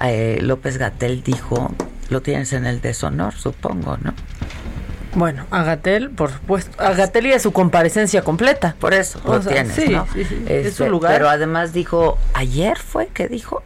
eh, 0.00 0.38
López 0.42 0.78
Gatel 0.78 1.22
dijo 1.24 1.74
lo 2.08 2.22
tienes 2.22 2.52
en 2.52 2.66
el 2.66 2.80
deshonor 2.80 3.34
supongo 3.34 3.96
no 3.96 4.14
bueno, 5.14 5.44
a 5.50 5.64
Gatel, 5.64 6.10
por 6.10 6.30
supuesto, 6.30 6.80
a 6.80 6.92
Gatel 6.92 7.26
y 7.26 7.32
a 7.32 7.40
su 7.40 7.52
comparecencia 7.52 8.22
completa. 8.22 8.76
Por 8.78 8.94
eso, 8.94 9.20
lo 9.24 9.40
tienes, 9.40 9.74
sí, 9.74 9.96
sí, 10.12 10.24
sí, 10.24 10.44
es 10.46 10.74
su 10.74 10.84
este, 10.84 10.88
lugar. 10.88 11.12
Pero 11.12 11.28
además 11.28 11.72
dijo, 11.72 12.16
ayer 12.32 12.78
fue 12.78 13.08
que 13.08 13.26
dijo, 13.26 13.64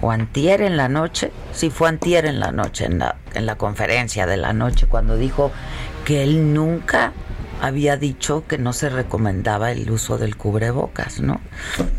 o 0.00 0.10
antier 0.10 0.60
en 0.60 0.76
la 0.76 0.88
noche, 0.88 1.32
sí 1.52 1.70
fue 1.70 1.88
antier 1.88 2.26
en 2.26 2.38
la 2.38 2.52
noche, 2.52 2.84
en 2.84 2.98
la, 2.98 3.16
en 3.34 3.46
la 3.46 3.56
conferencia 3.56 4.26
de 4.26 4.36
la 4.36 4.52
noche, 4.52 4.86
cuando 4.86 5.16
dijo 5.16 5.50
que 6.08 6.22
él 6.22 6.54
nunca 6.54 7.12
había 7.60 7.98
dicho 7.98 8.44
que 8.48 8.56
no 8.56 8.72
se 8.72 8.88
recomendaba 8.88 9.72
el 9.72 9.90
uso 9.90 10.16
del 10.16 10.38
cubrebocas, 10.38 11.20
¿no? 11.20 11.42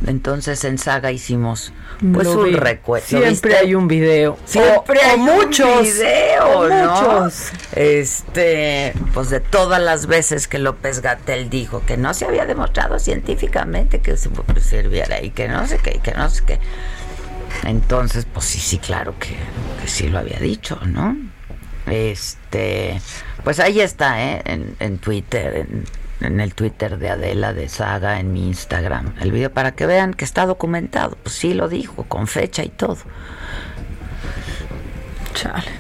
Entonces 0.08 0.64
en 0.64 0.80
Saga 0.80 1.12
hicimos 1.12 1.74
pues 2.12 2.28
un 2.28 2.54
recuerdo. 2.54 3.06
Siempre 3.06 3.56
hay 3.56 3.76
un 3.76 3.88
video. 3.88 4.36
Siempre 4.46 5.00
hay 5.00 5.20
muchos. 5.20 5.84
video, 5.84 6.70
Muchos. 6.70 7.52
Este, 7.76 8.94
pues 9.14 9.30
de 9.30 9.42
todas 9.42 9.80
las 9.80 10.08
veces 10.08 10.48
que 10.48 10.58
López 10.58 11.04
Gatel 11.04 11.52
dijo 11.52 11.84
que 11.86 11.96
no 11.96 12.16
se 12.16 12.26
había 12.26 12.48
demostrado 12.48 12.98
científicamente 12.98 14.02
que 14.02 14.18
se 14.18 14.32
sirviera 14.60 15.22
y 15.22 15.30
que 15.30 15.48
no 15.48 15.68
sé 15.68 15.78
qué, 15.78 16.00
que 16.02 16.14
no 16.14 16.32
sé 16.32 16.46
qué. 16.46 16.60
Entonces, 17.64 18.26
pues 18.26 18.48
sí, 18.48 18.58
sí, 18.58 18.80
claro 18.80 19.14
que, 19.20 19.36
que 19.80 19.88
sí 19.88 20.10
lo 20.10 20.18
había 20.18 20.40
dicho, 20.40 20.80
¿no? 20.88 21.16
Este, 21.86 23.00
pues 23.44 23.60
ahí 23.60 23.80
está, 23.80 24.24
¿eh? 24.24 24.42
En, 24.46 24.98
Twitter, 24.98 25.68
en, 26.22 26.40
el 26.40 26.54
Twitter 26.54 26.98
de 26.98 27.10
Adela 27.10 27.54
de 27.54 27.70
Saga, 27.70 28.20
en 28.20 28.34
mi 28.34 28.48
Instagram, 28.48 29.14
el 29.20 29.32
video 29.32 29.52
para 29.52 29.74
que 29.74 29.86
vean 29.86 30.14
que 30.14 30.26
está 30.26 30.46
documentado. 30.46 31.18
Pues 31.24 31.36
sí 31.36 31.54
lo 31.54 31.70
dijo, 31.70 32.04
con 32.04 32.28
fecha 32.28 32.64
y 32.64 32.70
todo. 32.70 32.98
Chale. 35.34 35.72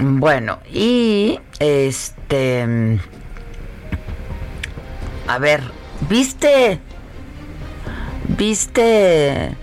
Bueno, 0.00 0.60
y 0.70 1.40
este. 1.58 2.98
A 5.26 5.38
ver, 5.38 5.62
¿viste? 6.08 6.80
¿Viste? 8.28 9.56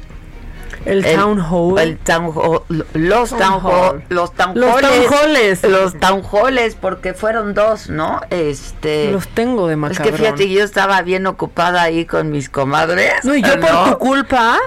El, 0.85 1.03
town 1.03 1.39
hall. 1.39 1.79
El 1.79 1.97
town 1.97 2.31
hall, 2.35 2.61
los 2.93 3.29
town, 3.29 3.59
hall, 3.63 4.03
los 4.09 4.33
town 4.33 4.51
los 4.55 4.81
halls, 4.81 5.63
los 5.63 5.99
town 5.99 6.23
halls, 6.31 6.75
porque 6.75 7.13
fueron 7.13 7.53
dos, 7.53 7.89
¿no? 7.89 8.21
Este. 8.29 9.11
Los 9.11 9.27
tengo 9.27 9.67
de 9.67 9.75
macabrón. 9.75 10.05
Es 10.05 10.11
que 10.11 10.17
fíjate, 10.17 10.49
yo 10.49 10.63
estaba 10.63 11.01
bien 11.01 11.25
ocupada 11.27 11.81
ahí 11.81 12.05
con 12.05 12.29
mis 12.29 12.49
comadres. 12.49 13.23
No, 13.23 13.35
y 13.35 13.41
yo 13.41 13.59
por 13.59 13.91
tu 13.91 13.97
culpa. 13.97 14.59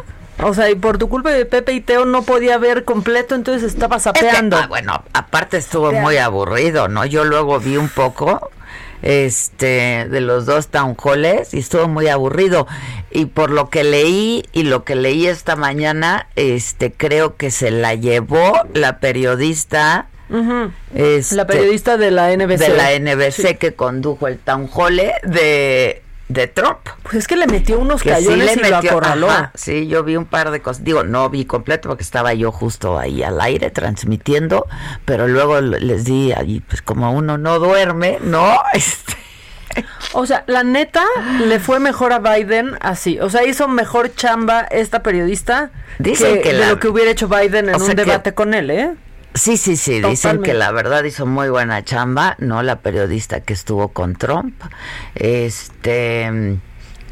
O 0.42 0.54
sea, 0.54 0.70
y 0.70 0.76
por 0.76 0.98
tu 0.98 1.08
culpa 1.08 1.30
de 1.30 1.44
Pepe 1.46 1.72
y 1.72 1.80
Teo 1.80 2.04
no 2.04 2.22
podía 2.22 2.58
ver 2.58 2.84
completo, 2.84 3.34
entonces 3.34 3.72
estaba 3.72 3.98
sapeando. 3.98 4.56
ah, 4.56 4.66
bueno, 4.68 5.02
aparte 5.12 5.56
estuvo 5.56 5.90
muy 5.90 6.16
aburrido, 6.16 6.86
¿no? 6.86 7.04
Yo 7.04 7.24
luego 7.24 7.58
vi 7.58 7.76
un 7.76 7.88
poco 7.88 8.50
este 9.02 10.06
de 10.08 10.20
los 10.20 10.46
dos 10.46 10.68
town 10.68 10.96
halls 11.02 11.54
y 11.54 11.58
estuvo 11.58 11.88
muy 11.88 12.08
aburrido. 12.08 12.66
Y 13.10 13.26
por 13.26 13.50
lo 13.50 13.70
que 13.70 13.84
leí 13.84 14.44
y 14.52 14.64
lo 14.64 14.84
que 14.84 14.94
leí 14.94 15.26
esta 15.26 15.56
mañana 15.56 16.28
este 16.36 16.92
creo 16.92 17.36
que 17.36 17.50
se 17.50 17.70
la 17.70 17.94
llevó 17.94 18.52
la 18.74 18.98
periodista 19.00 20.08
este, 20.94 21.36
la 21.36 21.46
periodista 21.46 21.96
de 21.96 22.10
la 22.10 22.36
NBC 22.36 22.58
de 22.58 22.68
la 22.68 22.98
NBC 22.98 23.56
que 23.56 23.72
condujo 23.74 24.28
el 24.28 24.38
town 24.38 24.68
hall 24.70 25.00
de 25.22 26.02
de 26.28 26.46
Trump. 26.46 26.78
Pues 27.02 27.14
es 27.14 27.26
que 27.26 27.36
le 27.36 27.46
metió 27.46 27.78
unos 27.78 28.02
cayones 28.02 28.56
y 28.56 28.68
lo 28.68 28.76
acorraló. 28.76 29.28
sí, 29.54 29.88
yo 29.88 30.04
vi 30.04 30.16
un 30.16 30.26
par 30.26 30.50
de 30.50 30.60
cosas. 30.60 30.84
Digo, 30.84 31.02
no 31.02 31.28
vi 31.30 31.44
completo 31.44 31.88
porque 31.88 32.02
estaba 32.02 32.34
yo 32.34 32.52
justo 32.52 32.98
ahí 32.98 33.22
al 33.22 33.40
aire 33.40 33.70
transmitiendo, 33.70 34.66
pero 35.04 35.26
luego 35.26 35.60
les 35.60 36.04
di 36.04 36.32
ahí, 36.32 36.60
pues 36.60 36.82
como 36.82 37.12
uno 37.12 37.38
no 37.38 37.58
duerme, 37.58 38.18
¿no? 38.22 38.58
Este... 38.74 39.16
O 40.12 40.26
sea, 40.26 40.44
la 40.46 40.64
neta 40.64 41.04
le 41.44 41.60
fue 41.60 41.78
mejor 41.78 42.12
a 42.12 42.18
Biden 42.18 42.76
así. 42.80 43.20
O 43.20 43.30
sea, 43.30 43.44
hizo 43.44 43.68
mejor 43.68 44.12
chamba 44.14 44.62
esta 44.62 45.02
periodista 45.02 45.70
Dicen 45.98 46.42
que, 46.42 46.54
de 46.54 46.66
lo 46.66 46.80
que 46.80 46.88
hubiera 46.88 47.10
hecho 47.10 47.28
Biden 47.28 47.68
en 47.68 47.80
un 47.80 47.94
debate 47.94 48.34
con 48.34 48.54
él, 48.54 48.70
¿eh? 48.70 48.94
Sí, 49.34 49.56
sí, 49.56 49.76
sí, 49.76 50.00
dicen 50.00 50.42
que 50.42 50.54
la 50.54 50.72
verdad 50.72 51.04
hizo 51.04 51.26
muy 51.26 51.48
buena 51.48 51.84
chamba, 51.84 52.36
¿no? 52.38 52.62
La 52.62 52.80
periodista 52.80 53.40
que 53.40 53.52
estuvo 53.52 53.88
con 53.88 54.16
Trump. 54.16 54.54
Este 55.14 56.58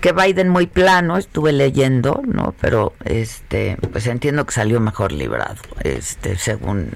que 0.01 0.13
Biden 0.13 0.49
muy 0.49 0.67
plano, 0.67 1.17
estuve 1.17 1.53
leyendo, 1.53 2.23
¿no? 2.27 2.55
Pero 2.61 2.93
este, 3.05 3.77
pues 3.93 4.07
entiendo 4.07 4.45
que 4.47 4.53
salió 4.53 4.79
mejor 4.79 5.13
librado, 5.13 5.57
este, 5.83 6.37
según 6.37 6.93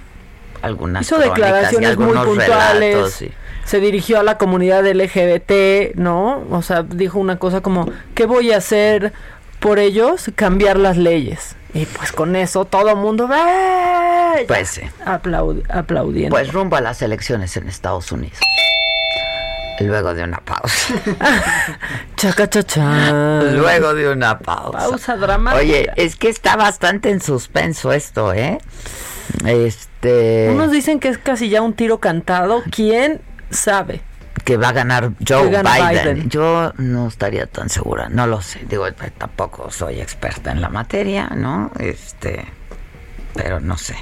algunas 0.62 1.06
Hizo 1.06 1.18
declaraciones 1.18 1.96
muy 1.96 2.16
puntuales. 2.16 3.24
Se 3.64 3.80
dirigió 3.80 4.20
a 4.20 4.22
la 4.22 4.36
comunidad 4.36 4.86
LGBT, 4.86 5.96
¿no? 5.96 6.44
O 6.50 6.62
sea, 6.62 6.82
dijo 6.82 7.18
una 7.18 7.38
cosa 7.38 7.60
como, 7.60 7.90
¿qué 8.14 8.26
voy 8.26 8.52
a 8.52 8.58
hacer 8.58 9.12
por 9.60 9.78
ellos? 9.78 10.30
Cambiar 10.34 10.76
las 10.76 10.96
leyes. 10.96 11.56
Y 11.72 11.86
pues 11.86 12.12
con 12.12 12.34
eso 12.36 12.64
todo 12.64 12.96
mundo 12.96 13.28
ve. 13.28 14.44
Pues 14.46 14.70
sí. 14.70 14.82
aplaudiendo. 15.04 16.30
Pues 16.30 16.52
rumbo 16.52 16.76
a 16.76 16.80
las 16.80 17.02
elecciones 17.02 17.56
en 17.56 17.68
Estados 17.68 18.10
Unidos. 18.12 18.38
Luego 19.80 20.12
de 20.12 20.24
una 20.24 20.38
pausa. 20.38 20.94
Chaca, 22.16 22.48
Luego 23.52 23.94
de 23.94 24.10
una 24.10 24.38
pausa. 24.38 24.78
Pausa 24.78 25.16
dramática. 25.16 25.62
Oye, 25.62 25.90
es 25.96 26.16
que 26.16 26.28
está 26.28 26.56
bastante 26.56 27.08
en 27.08 27.20
suspenso 27.20 27.92
esto, 27.92 28.34
¿eh? 28.34 28.58
Este. 29.46 30.50
Unos 30.50 30.70
dicen 30.70 31.00
que 31.00 31.08
es 31.08 31.16
casi 31.16 31.48
ya 31.48 31.62
un 31.62 31.72
tiro 31.72 31.98
cantado. 31.98 32.62
¿Quién 32.70 33.22
sabe? 33.50 34.02
Que 34.44 34.56
va 34.56 34.68
a 34.68 34.72
ganar 34.72 35.12
Joe 35.26 35.48
Biden. 35.48 36.28
Yo 36.30 36.72
no 36.78 37.08
estaría 37.08 37.46
tan 37.46 37.68
segura, 37.68 38.08
no 38.08 38.26
lo 38.26 38.40
sé. 38.40 38.60
Digo, 38.68 38.86
tampoco 39.18 39.70
soy 39.70 40.00
experta 40.00 40.50
en 40.50 40.60
la 40.60 40.68
materia, 40.68 41.28
¿no? 41.28 41.70
Este. 41.78 42.44
Pero 43.34 43.60
no 43.60 43.76
sé. 43.76 43.96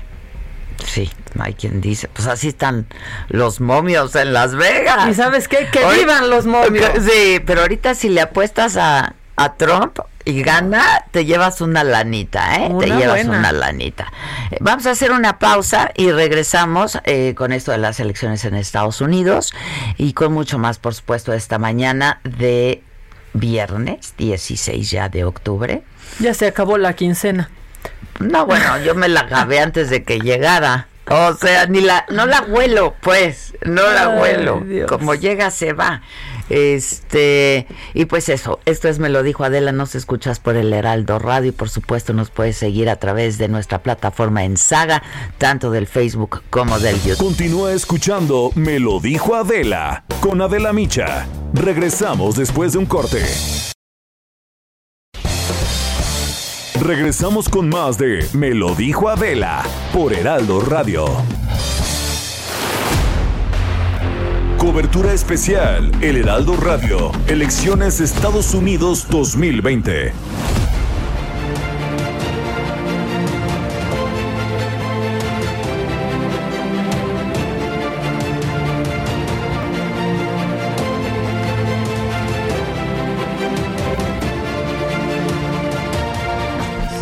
Sí, 0.85 1.11
hay 1.39 1.55
quien 1.55 1.81
dice, 1.81 2.09
pues 2.09 2.29
así 2.29 2.49
están 2.49 2.87
los 3.29 3.61
momios 3.61 4.15
en 4.15 4.33
Las 4.33 4.55
Vegas. 4.55 5.09
¿Y 5.09 5.15
sabes 5.15 5.49
qué? 5.49 5.69
Que 5.73 5.85
vivan 5.95 6.31
los 6.31 6.47
momios. 6.47 6.91
Sí, 7.01 7.41
pero 7.45 7.63
ahorita 7.63 7.95
si 7.95 8.09
le 8.09 8.21
apuestas 8.21 8.77
a, 8.77 9.15
a 9.37 9.55
Trump 9.55 9.99
y 10.29 10.43
gana, 10.43 11.07
te 11.11 11.25
llevas 11.25 11.63
una 11.63 11.83
lanita, 11.85 12.57
¿eh? 12.57 12.71
te 12.79 12.89
llevas 12.89 13.25
una 13.25 13.51
lanita. 13.51 14.13
Vamos 14.61 14.85
a 14.85 14.91
hacer 14.91 15.11
una 15.11 15.39
pausa 15.39 15.91
y 15.95 16.11
regresamos 16.11 16.99
eh, 17.05 17.35
con 17.35 17.51
esto 17.51 17.73
de 17.73 17.79
las 17.79 17.99
elecciones 17.99 18.45
en 18.45 18.55
Estados 18.55 19.01
Unidos 19.01 19.55
y 19.97 20.13
con 20.13 20.35
mucho 20.35 20.59
más, 20.59 20.79
por 20.79 20.95
supuesto, 20.95 21.33
esta 21.33 21.59
mañana 21.59 22.21
de 22.25 22.83
viernes 23.33 24.13
16 24.19 24.91
ya 24.91 25.09
de 25.09 25.25
octubre. 25.25 25.83
Ya 26.19 26.35
se 26.35 26.47
acabó 26.47 26.77
la 26.77 26.93
quincena. 26.93 27.49
No, 28.19 28.45
bueno, 28.45 28.79
yo 28.85 28.95
me 28.95 29.09
la 29.09 29.21
acabé 29.21 29.61
antes 29.63 29.89
de 29.89 30.05
que 30.05 30.21
llegara. 30.21 30.89
O 31.11 31.35
sea, 31.35 31.67
ni 31.67 31.81
la, 31.81 32.05
no 32.11 32.27
la 32.27 32.43
huelo, 32.43 32.95
pues, 33.01 33.55
no 33.65 33.83
la 33.91 34.09
huelo. 34.09 34.63
Como 34.89 35.15
llega, 35.15 35.51
se 35.51 35.73
va. 35.73 36.03
Este, 36.51 37.67
y 37.93 38.07
pues 38.07 38.29
eso, 38.31 38.59
esto 38.65 38.89
es 38.89 38.99
Me 38.99 39.11
lo 39.11 39.23
dijo 39.23 39.45
Adela, 39.45 39.71
nos 39.73 39.95
escuchas 39.95 40.41
por 40.41 40.57
el 40.57 40.73
Heraldo 40.73 41.19
Radio 41.19 41.51
y 41.51 41.53
por 41.53 41.69
supuesto 41.69 42.15
nos 42.15 42.31
puedes 42.31 42.57
seguir 42.57 42.89
a 42.89 42.97
través 42.97 43.37
de 43.37 43.49
nuestra 43.49 43.83
plataforma 43.83 44.45
en 44.45 44.57
Saga, 44.57 45.03
tanto 45.37 45.71
del 45.71 45.87
Facebook 45.87 46.43
como 46.51 46.79
del 46.79 46.97
YouTube. 47.03 47.19
Continúa 47.19 47.73
escuchando 47.73 48.51
Me 48.55 48.79
lo 48.79 48.99
dijo 49.01 49.35
Adela 49.35 50.05
con 50.21 50.41
Adela 50.41 50.73
Micha. 50.73 51.27
Regresamos 51.53 52.37
después 52.37 52.73
de 52.73 52.79
un 52.79 52.87
corte. 52.87 53.23
Regresamos 56.81 57.49
con 57.49 57.69
más 57.69 57.99
de 57.99 58.25
Me 58.35 58.55
lo 58.55 58.75
dijo 58.75 59.09
Adela 59.09 59.65
por 59.93 60.13
Heraldo 60.13 60.61
Radio. 60.61 61.07
Cobertura 64.59 65.13
especial 65.13 65.91
El 66.01 66.17
Heraldo 66.17 66.57
Radio, 66.57 67.11
Elecciones 67.27 68.01
Estados 68.01 68.55
Unidos 68.55 69.09
2020. 69.11 70.13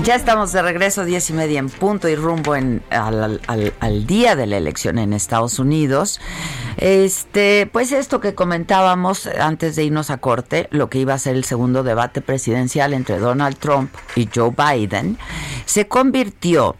Ya 0.06 0.14
estamos 0.14 0.52
de 0.52 0.62
regreso, 0.62 1.04
diez 1.04 1.30
y 1.30 1.32
media 1.32 1.58
en 1.58 1.68
punto 1.68 2.08
y 2.08 2.14
rumbo 2.14 2.54
en, 2.54 2.80
al, 2.90 3.40
al, 3.48 4.06
día 4.06 4.36
de 4.36 4.46
la 4.46 4.56
elección 4.56 4.98
en 4.98 5.12
Estados 5.12 5.58
Unidos. 5.58 6.20
Este, 6.76 7.68
pues 7.72 7.90
esto 7.90 8.20
que 8.20 8.32
comentábamos 8.32 9.26
antes 9.26 9.74
de 9.74 9.82
irnos 9.82 10.10
a 10.10 10.18
corte, 10.18 10.68
lo 10.70 10.88
que 10.90 10.98
iba 10.98 11.12
a 11.12 11.18
ser 11.18 11.34
el 11.34 11.42
segundo 11.42 11.82
debate 11.82 12.20
presidencial 12.20 12.94
entre 12.94 13.18
Donald 13.18 13.58
Trump 13.58 13.92
y 14.14 14.28
Joe 14.32 14.54
Biden, 14.56 15.18
se 15.64 15.88
convirtió 15.88 16.76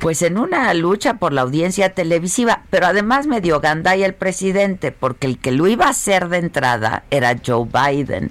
pues 0.00 0.22
en 0.22 0.38
una 0.38 0.72
lucha 0.74 1.14
por 1.14 1.32
la 1.32 1.42
audiencia 1.42 1.94
televisiva, 1.94 2.62
pero 2.70 2.86
además 2.86 3.26
me 3.26 3.40
dio 3.40 3.60
y 3.96 4.02
el 4.02 4.14
presidente, 4.14 4.92
porque 4.92 5.26
el 5.26 5.38
que 5.38 5.52
lo 5.52 5.68
iba 5.68 5.86
a 5.86 5.90
hacer 5.90 6.28
de 6.28 6.38
entrada 6.38 7.04
era 7.10 7.36
Joe 7.44 7.66
Biden, 7.66 8.30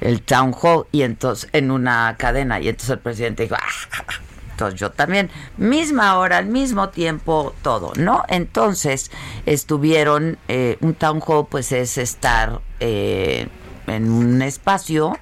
el 0.00 0.22
town 0.22 0.54
hall, 0.60 0.86
y 0.92 1.02
entonces 1.02 1.48
en 1.52 1.70
una 1.70 2.14
cadena, 2.18 2.60
y 2.60 2.68
entonces 2.68 2.90
el 2.90 2.98
presidente 2.98 3.44
dijo, 3.44 3.56
ah, 3.58 4.04
entonces 4.50 4.78
yo 4.78 4.90
también, 4.90 5.30
misma 5.56 6.18
hora, 6.18 6.36
al 6.38 6.46
mismo 6.46 6.90
tiempo, 6.90 7.54
todo, 7.62 7.92
¿no? 7.96 8.24
Entonces 8.28 9.10
estuvieron, 9.46 10.38
eh, 10.48 10.76
un 10.80 10.94
town 10.94 11.22
hall 11.26 11.46
pues 11.50 11.72
es 11.72 11.96
estar 11.98 12.60
eh, 12.80 13.48
en 13.86 14.10
un 14.10 14.42
espacio 14.42 15.18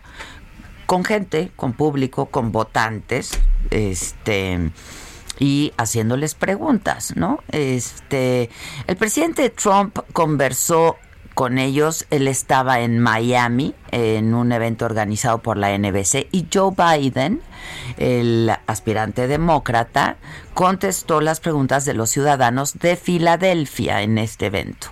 con 0.86 1.04
gente, 1.04 1.52
con 1.56 1.72
público, 1.72 2.26
con 2.26 2.52
votantes, 2.52 3.38
este 3.70 4.70
y 5.38 5.72
haciéndoles 5.76 6.34
preguntas, 6.34 7.14
¿no? 7.16 7.40
Este, 7.50 8.50
el 8.86 8.96
presidente 8.96 9.50
Trump 9.50 9.98
conversó 10.12 10.96
con 11.34 11.58
ellos, 11.58 12.06
él 12.10 12.28
estaba 12.28 12.80
en 12.80 13.00
Miami 13.00 13.74
en 13.90 14.34
un 14.34 14.52
evento 14.52 14.84
organizado 14.84 15.38
por 15.38 15.56
la 15.56 15.76
NBC 15.76 16.28
y 16.30 16.46
Joe 16.52 16.72
Biden, 16.76 17.42
el 17.98 18.52
aspirante 18.66 19.26
demócrata, 19.26 20.16
contestó 20.54 21.20
las 21.20 21.40
preguntas 21.40 21.84
de 21.84 21.94
los 21.94 22.10
ciudadanos 22.10 22.74
de 22.78 22.96
Filadelfia 22.96 24.02
en 24.02 24.18
este 24.18 24.46
evento. 24.46 24.88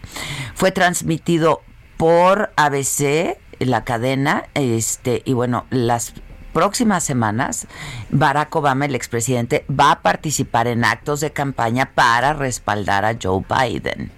Fue 0.54 0.72
transmitido 0.72 1.62
por 1.96 2.52
ABC, 2.56 3.38
la 3.60 3.84
cadena, 3.84 4.46
este, 4.54 5.22
y 5.24 5.34
bueno, 5.34 5.66
las 5.70 6.12
próximas 6.52 7.04
semanas, 7.04 7.66
Barack 8.10 8.54
Obama, 8.54 8.84
el 8.84 8.94
expresidente, 8.94 9.64
va 9.68 9.92
a 9.92 10.02
participar 10.02 10.66
en 10.66 10.84
actos 10.84 11.20
de 11.20 11.32
campaña 11.32 11.90
para 11.94 12.32
respaldar 12.32 13.04
a 13.04 13.16
Joe 13.20 13.42
Biden. 13.48 14.10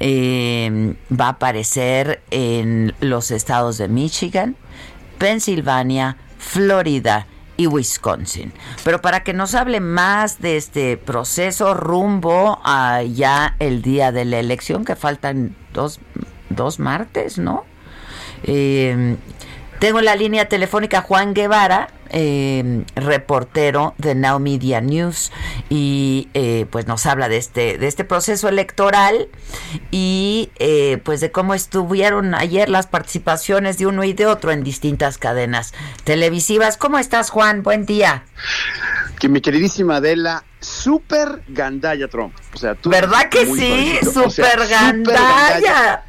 Em, 0.00 0.96
va 1.10 1.26
a 1.26 1.30
aparecer 1.30 2.22
en 2.30 2.94
los 3.00 3.30
estados 3.30 3.78
de 3.78 3.88
Michigan, 3.88 4.56
Pensilvania, 5.18 6.16
Florida 6.38 7.26
y 7.56 7.66
Wisconsin. 7.66 8.52
Pero 8.82 9.00
para 9.00 9.22
que 9.22 9.32
nos 9.32 9.54
hable 9.54 9.80
más 9.80 10.40
de 10.40 10.56
este 10.56 10.96
proceso 10.96 11.74
rumbo 11.74 12.60
a 12.64 13.02
ya 13.02 13.54
el 13.60 13.82
día 13.82 14.12
de 14.12 14.24
la 14.24 14.38
elección, 14.40 14.84
que 14.84 14.96
faltan 14.96 15.56
dos, 15.72 16.00
dos 16.50 16.78
martes, 16.80 17.38
¿no? 17.38 17.64
Eh, 18.42 19.16
tengo 19.78 19.98
en 19.98 20.04
la 20.04 20.16
línea 20.16 20.48
telefónica 20.48 21.02
Juan 21.02 21.34
Guevara, 21.34 21.88
eh, 22.10 22.84
reportero 22.94 23.94
de 23.98 24.14
Now 24.14 24.38
Media 24.38 24.80
News 24.80 25.32
y 25.68 26.28
eh, 26.34 26.66
pues 26.70 26.86
nos 26.86 27.06
habla 27.06 27.28
de 27.28 27.38
este 27.38 27.76
de 27.76 27.88
este 27.88 28.04
proceso 28.04 28.48
electoral 28.48 29.28
y 29.90 30.50
eh, 30.60 31.00
pues 31.02 31.20
de 31.20 31.32
cómo 31.32 31.54
estuvieron 31.54 32.34
ayer 32.34 32.68
las 32.68 32.86
participaciones 32.86 33.78
de 33.78 33.86
uno 33.86 34.04
y 34.04 34.12
de 34.12 34.26
otro 34.26 34.52
en 34.52 34.62
distintas 34.62 35.18
cadenas 35.18 35.74
televisivas. 36.04 36.76
¿Cómo 36.76 36.98
estás 36.98 37.30
Juan? 37.30 37.62
Buen 37.62 37.84
día. 37.84 38.24
Que 39.18 39.28
mi 39.28 39.40
queridísima 39.40 39.96
Adela, 39.96 40.44
súper 40.60 41.42
gandalla 41.48 42.06
Trump. 42.08 42.34
O 42.54 42.58
sea, 42.58 42.74
tú 42.74 42.90
¿Verdad 42.90 43.28
que 43.28 43.46
sí? 43.46 43.98
Súper 44.02 44.68
gandalla. 44.68 46.04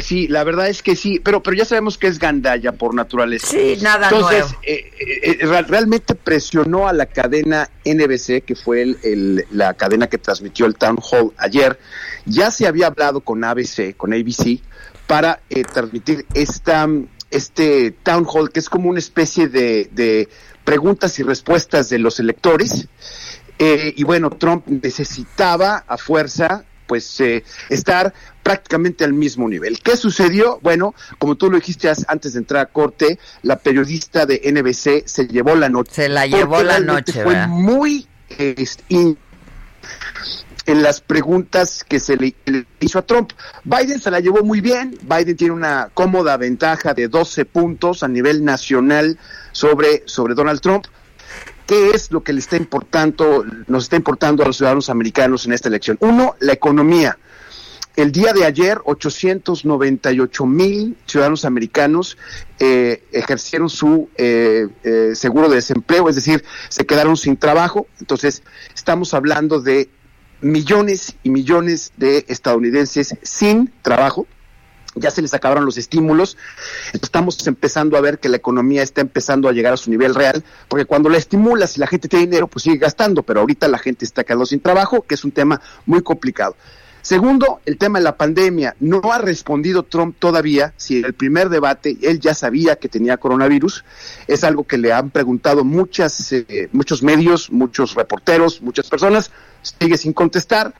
Sí, 0.00 0.28
la 0.28 0.44
verdad 0.44 0.68
es 0.68 0.82
que 0.82 0.94
sí, 0.96 1.20
pero, 1.22 1.42
pero 1.42 1.56
ya 1.56 1.64
sabemos 1.64 1.98
que 1.98 2.06
es 2.06 2.18
gandalla 2.18 2.72
por 2.72 2.94
naturaleza. 2.94 3.48
Sí, 3.48 3.78
nada 3.82 4.08
Entonces, 4.10 4.54
eh, 4.62 4.90
eh, 4.98 5.38
eh, 5.40 5.62
realmente 5.62 6.14
presionó 6.14 6.88
a 6.88 6.92
la 6.92 7.06
cadena 7.06 7.70
NBC, 7.84 8.44
que 8.44 8.54
fue 8.54 8.82
el, 8.82 9.46
la 9.50 9.74
cadena 9.74 10.06
que 10.06 10.18
transmitió 10.18 10.66
el 10.66 10.76
Town 10.76 10.98
Hall 10.98 11.32
ayer. 11.38 11.78
Ya 12.26 12.50
se 12.50 12.66
había 12.66 12.88
hablado 12.88 13.20
con 13.20 13.42
ABC, 13.42 13.96
con 13.96 14.12
ABC, 14.12 14.60
para 15.06 15.40
transmitir 15.72 16.26
esta, 16.34 16.86
este 17.30 17.92
Town 18.02 18.26
Hall, 18.30 18.52
que 18.52 18.60
es 18.60 18.68
como 18.68 18.90
una 18.90 18.98
especie 18.98 19.48
de, 19.48 19.88
de 19.92 20.28
preguntas 20.64 21.18
y 21.18 21.22
respuestas 21.22 21.88
de 21.88 21.98
los 21.98 22.20
electores. 22.20 22.88
y 23.58 24.04
bueno, 24.04 24.30
Trump 24.30 24.66
necesitaba 24.68 25.84
a 25.88 25.96
fuerza 25.96 26.64
pues 26.88 27.20
eh, 27.20 27.44
estar 27.68 28.12
prácticamente 28.42 29.04
al 29.04 29.12
mismo 29.12 29.48
nivel. 29.48 29.78
¿Qué 29.80 29.96
sucedió? 29.96 30.58
Bueno, 30.62 30.94
como 31.18 31.36
tú 31.36 31.50
lo 31.50 31.58
dijiste 31.58 31.92
antes 32.08 32.32
de 32.32 32.40
entrar 32.40 32.62
a 32.62 32.66
corte, 32.66 33.20
la 33.42 33.58
periodista 33.58 34.26
de 34.26 34.40
NBC 34.50 35.06
se 35.06 35.28
llevó 35.28 35.54
la 35.54 35.68
noche. 35.68 35.92
Se 35.92 36.08
la 36.08 36.26
llevó 36.26 36.62
la 36.64 36.80
noche. 36.80 37.22
Fue 37.22 37.46
muy 37.46 38.08
en 40.68 40.82
las 40.82 41.00
preguntas 41.00 41.84
que 41.88 41.98
se 41.98 42.16
le, 42.16 42.34
hizo 42.80 42.98
a 42.98 43.02
Trump. 43.02 43.32
Biden 43.64 44.00
se 44.00 44.10
la 44.10 44.20
llevó 44.20 44.42
muy 44.42 44.60
bien. 44.60 44.98
Biden 45.02 45.36
tiene 45.36 45.54
una 45.54 45.90
cómoda 45.94 46.36
ventaja 46.36 46.94
de 46.94 47.08
12 47.08 47.44
puntos 47.46 48.02
a 48.02 48.08
nivel 48.08 48.44
nacional 48.44 49.18
sobre, 49.52 50.02
sobre 50.06 50.34
Donald 50.34 50.60
Trump. 50.60 50.86
¿Qué 51.68 51.90
es 51.90 52.10
lo 52.10 52.22
que 52.22 52.32
le 52.32 52.40
está 52.40 52.56
importando, 52.56 53.44
nos 53.66 53.84
está 53.84 53.96
importando 53.96 54.42
a 54.42 54.46
los 54.46 54.56
ciudadanos 54.56 54.88
americanos 54.88 55.44
en 55.44 55.52
esta 55.52 55.68
elección? 55.68 55.98
Uno, 56.00 56.34
la 56.40 56.54
economía. 56.54 57.18
el 57.94 58.10
día 58.10 58.32
de 58.32 58.46
ayer, 58.46 58.80
898 58.86 60.46
mil 60.46 60.96
ciudadanos 61.04 61.44
americanos 61.44 62.16
eh, 62.58 63.02
ejercieron 63.12 63.68
su 63.68 64.08
eh, 64.16 64.68
eh, 64.82 65.10
seguro 65.14 65.50
de 65.50 65.56
desempleo, 65.56 66.08
es 66.08 66.14
decir, 66.14 66.42
se 66.70 66.86
quedaron 66.86 67.18
sin 67.18 67.36
trabajo. 67.36 67.86
Entonces, 68.00 68.42
estamos 68.74 69.12
hablando 69.12 69.60
de 69.60 69.90
millones 70.40 71.16
y 71.22 71.28
millones 71.28 71.92
de 71.98 72.24
estadounidenses 72.28 73.14
sin 73.22 73.70
trabajo. 73.82 74.26
Ya 75.00 75.10
se 75.10 75.22
les 75.22 75.34
acabaron 75.34 75.64
los 75.64 75.76
estímulos. 75.76 76.36
Estamos 76.92 77.46
empezando 77.46 77.96
a 77.96 78.00
ver 78.00 78.18
que 78.18 78.28
la 78.28 78.36
economía 78.36 78.82
está 78.82 79.00
empezando 79.00 79.48
a 79.48 79.52
llegar 79.52 79.72
a 79.72 79.76
su 79.76 79.90
nivel 79.90 80.14
real, 80.14 80.44
porque 80.68 80.84
cuando 80.84 81.08
la 81.08 81.18
estimulas 81.18 81.76
y 81.76 81.80
la 81.80 81.86
gente 81.86 82.08
tiene 82.08 82.26
dinero, 82.26 82.48
pues 82.48 82.62
sigue 82.62 82.78
gastando, 82.78 83.22
pero 83.22 83.40
ahorita 83.40 83.68
la 83.68 83.78
gente 83.78 84.04
está 84.04 84.24
quedando 84.24 84.46
sin 84.46 84.60
trabajo, 84.60 85.02
que 85.02 85.14
es 85.14 85.24
un 85.24 85.32
tema 85.32 85.60
muy 85.86 86.02
complicado. 86.02 86.56
Segundo, 87.08 87.60
el 87.64 87.78
tema 87.78 87.98
de 88.00 88.04
la 88.04 88.16
pandemia. 88.18 88.76
No 88.80 89.00
ha 89.12 89.18
respondido 89.18 89.82
Trump 89.82 90.16
todavía 90.18 90.74
si 90.76 90.98
en 90.98 91.06
el 91.06 91.14
primer 91.14 91.48
debate 91.48 91.96
él 92.02 92.20
ya 92.20 92.34
sabía 92.34 92.76
que 92.76 92.90
tenía 92.90 93.16
coronavirus. 93.16 93.84
Es 94.26 94.44
algo 94.44 94.64
que 94.64 94.76
le 94.78 94.92
han 94.92 95.08
preguntado 95.10 95.64
muchas, 95.64 96.32
eh, 96.32 96.68
muchos 96.72 97.02
medios, 97.02 97.50
muchos 97.50 97.94
reporteros, 97.94 98.60
muchas 98.60 98.90
personas. 98.90 99.30
Sigue 99.62 99.96
sin 99.96 100.12
contestar. 100.12 100.74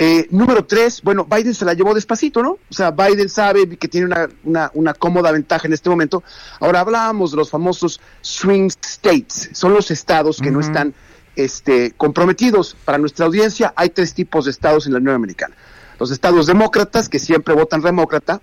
Eh, 0.00 0.28
número 0.30 0.64
tres, 0.64 1.02
bueno, 1.02 1.24
Biden 1.24 1.54
se 1.54 1.64
la 1.64 1.74
llevó 1.74 1.92
despacito, 1.92 2.40
¿no? 2.40 2.50
O 2.50 2.72
sea, 2.72 2.92
Biden 2.92 3.28
sabe 3.28 3.68
que 3.76 3.88
tiene 3.88 4.06
una, 4.06 4.28
una, 4.44 4.70
una, 4.74 4.94
cómoda 4.94 5.32
ventaja 5.32 5.66
en 5.66 5.72
este 5.72 5.90
momento. 5.90 6.22
Ahora 6.60 6.80
hablábamos 6.80 7.32
de 7.32 7.36
los 7.38 7.50
famosos 7.50 8.00
swing 8.20 8.68
states, 8.80 9.50
son 9.52 9.74
los 9.74 9.90
estados 9.90 10.40
que 10.40 10.52
no 10.52 10.60
están 10.60 10.94
este, 11.34 11.92
comprometidos. 11.96 12.76
Para 12.84 12.98
nuestra 12.98 13.26
audiencia 13.26 13.72
hay 13.74 13.90
tres 13.90 14.14
tipos 14.14 14.44
de 14.44 14.52
estados 14.52 14.86
en 14.86 14.92
la 14.92 14.98
Unión 14.98 15.16
Americana. 15.16 15.56
Los 15.98 16.12
estados 16.12 16.46
demócratas, 16.46 17.08
que 17.08 17.18
siempre 17.18 17.54
votan 17.54 17.80
demócrata, 17.80 18.40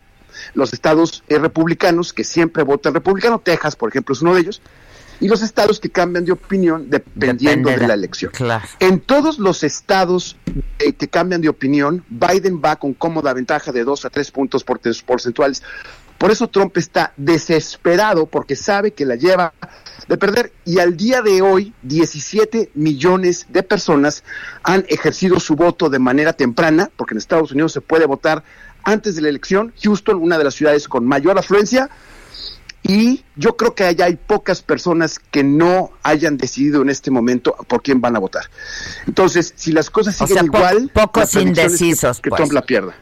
los 0.55 0.73
estados 0.73 1.23
eh, 1.29 1.39
republicanos, 1.39 2.11
que 2.11 2.25
siempre 2.25 2.63
votan 2.63 2.93
republicano, 2.93 3.39
Texas, 3.39 3.77
por 3.77 3.89
ejemplo, 3.89 4.13
es 4.13 4.21
uno 4.21 4.33
de 4.33 4.41
ellos, 4.41 4.61
y 5.19 5.27
los 5.27 5.41
estados 5.41 5.79
que 5.79 5.89
cambian 5.89 6.25
de 6.25 6.31
opinión 6.31 6.89
dependiendo 6.89 7.69
de, 7.69 7.87
la, 7.87 7.93
elección. 7.93 8.31
En 8.79 8.99
todos 8.99 9.39
los 9.39 9.63
estados 9.63 10.37
eh, 10.79 10.93
que 10.93 11.07
cambian 11.07 11.41
de 11.41 11.49
opinión, 11.49 12.03
Biden 12.09 12.61
va 12.63 12.75
con 12.75 12.93
cómoda 12.93 13.33
ventaja 13.33 13.71
de 13.71 13.83
dos 13.83 14.05
a 14.05 14.09
tres 14.09 14.31
puntos 14.31 14.63
porcentuales. 14.63 15.63
Por 16.17 16.31
eso 16.31 16.47
Trump 16.47 16.77
está 16.77 17.13
desesperado 17.17 18.25
porque 18.25 18.55
sabe 18.55 18.91
que 18.91 19.05
la 19.05 19.15
lleva 19.15 19.53
de 20.07 20.17
perder. 20.17 20.53
Y 20.63 20.79
al 20.79 20.95
día 20.95 21.21
de 21.21 21.41
hoy, 21.41 21.73
17 21.83 22.71
millones 22.73 23.47
de 23.49 23.63
personas 23.63 24.23
han 24.63 24.85
ejercido 24.87 25.39
su 25.39 25.55
voto 25.55 25.89
de 25.89 25.99
manera 25.99 26.33
temprana, 26.33 26.89
porque 26.95 27.13
en 27.13 27.17
Estados 27.17 27.51
Unidos 27.51 27.73
se 27.73 27.81
puede 27.81 28.05
votar 28.05 28.43
antes 28.83 29.15
de 29.15 29.21
la 29.21 29.29
elección. 29.29 29.73
Houston, 29.83 30.17
una 30.17 30.37
de 30.37 30.43
las 30.43 30.55
ciudades 30.55 30.87
con 30.87 31.05
mayor 31.05 31.37
afluencia, 31.37 31.89
y 32.87 33.23
yo 33.35 33.57
creo 33.57 33.73
que 33.73 33.83
allá 33.83 34.05
hay 34.05 34.15
pocas 34.15 34.61
personas 34.61 35.17
que 35.17 35.43
no 35.43 35.91
hayan 36.03 36.37
decidido 36.37 36.83
en 36.83 36.89
este 36.89 37.09
momento 37.09 37.55
por 37.67 37.81
quién 37.81 37.99
van 37.99 38.15
a 38.15 38.19
votar. 38.19 38.45
Entonces, 39.07 39.53
si 39.55 39.71
las 39.71 39.89
cosas 39.89 40.15
siguen 40.15 40.45
igual, 40.45 40.91
pocos 40.93 41.33
indecisos, 41.33 42.21
que, 42.21 42.29
Trump 42.29 42.51
la 42.51 42.61
pierda. 42.61 42.95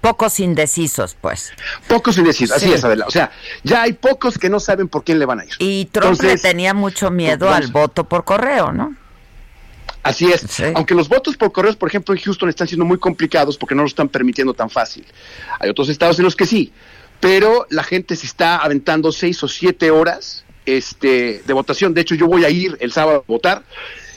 Pocos, 0.00 0.40
indecisos, 0.40 1.16
pues. 1.20 1.52
Pocos 1.86 2.18
indecisos, 2.18 2.56
así 2.56 2.72
es, 2.72 2.82
Adela. 2.82 3.04
O 3.06 3.10
sea, 3.10 3.30
ya 3.62 3.82
hay 3.82 3.92
pocos 3.92 4.36
que 4.36 4.50
no 4.50 4.58
saben 4.58 4.88
por 4.88 5.04
quién 5.04 5.20
le 5.20 5.26
van 5.26 5.40
a 5.40 5.44
ir. 5.44 5.52
Y 5.60 5.84
Trump 5.92 6.20
le 6.20 6.36
tenía 6.36 6.74
mucho 6.74 7.12
miedo 7.12 7.48
al 7.48 7.68
voto 7.68 8.08
por 8.08 8.24
correo, 8.24 8.72
¿no? 8.72 8.96
Así 10.02 10.30
es. 10.30 10.60
Aunque 10.74 10.94
los 10.94 11.08
votos 11.08 11.36
por 11.36 11.52
correo, 11.52 11.78
por 11.78 11.88
ejemplo, 11.88 12.14
en 12.14 12.20
Houston 12.20 12.48
están 12.48 12.66
siendo 12.66 12.84
muy 12.84 12.98
complicados 12.98 13.56
porque 13.56 13.76
no 13.76 13.82
lo 13.82 13.88
están 13.88 14.08
permitiendo 14.08 14.54
tan 14.54 14.68
fácil. 14.68 15.06
Hay 15.60 15.70
otros 15.70 15.88
estados 15.88 16.18
en 16.18 16.24
los 16.24 16.34
que 16.34 16.46
sí 16.46 16.72
pero 17.24 17.66
la 17.70 17.82
gente 17.82 18.16
se 18.16 18.26
está 18.26 18.58
aventando 18.58 19.10
seis 19.10 19.42
o 19.42 19.48
siete 19.48 19.90
horas 19.90 20.44
este, 20.66 21.42
de 21.46 21.52
votación. 21.54 21.94
De 21.94 22.02
hecho, 22.02 22.14
yo 22.14 22.26
voy 22.26 22.44
a 22.44 22.50
ir 22.50 22.76
el 22.80 22.92
sábado 22.92 23.24
a 23.26 23.32
votar 23.32 23.62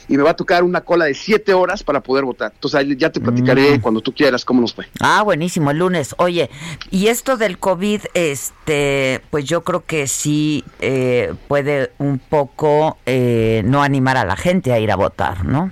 y 0.09 0.17
me 0.17 0.23
va 0.23 0.31
a 0.31 0.35
tocar 0.35 0.61
una 0.61 0.81
cola 0.81 1.05
de 1.05 1.13
siete 1.13 1.53
horas 1.53 1.83
para 1.83 2.01
poder 2.01 2.25
votar. 2.25 2.51
Entonces 2.53 2.85
ya 2.97 3.09
te 3.09 3.21
platicaré 3.21 3.77
mm. 3.77 3.81
cuando 3.81 4.01
tú 4.01 4.11
quieras 4.11 4.43
cómo 4.43 4.59
nos 4.59 4.73
fue. 4.73 4.87
Ah, 4.99 5.21
buenísimo, 5.23 5.71
el 5.71 5.77
lunes. 5.77 6.15
Oye, 6.17 6.49
y 6.91 7.07
esto 7.07 7.37
del 7.37 7.59
COVID, 7.59 8.01
este, 8.13 9.21
pues 9.29 9.45
yo 9.45 9.63
creo 9.63 9.85
que 9.85 10.07
sí 10.07 10.65
eh, 10.81 11.33
puede 11.47 11.91
un 11.99 12.19
poco 12.19 12.97
eh, 13.05 13.61
no 13.63 13.83
animar 13.83 14.17
a 14.17 14.25
la 14.25 14.35
gente 14.35 14.73
a 14.73 14.79
ir 14.79 14.91
a 14.91 14.97
votar, 14.97 15.45
¿no? 15.45 15.71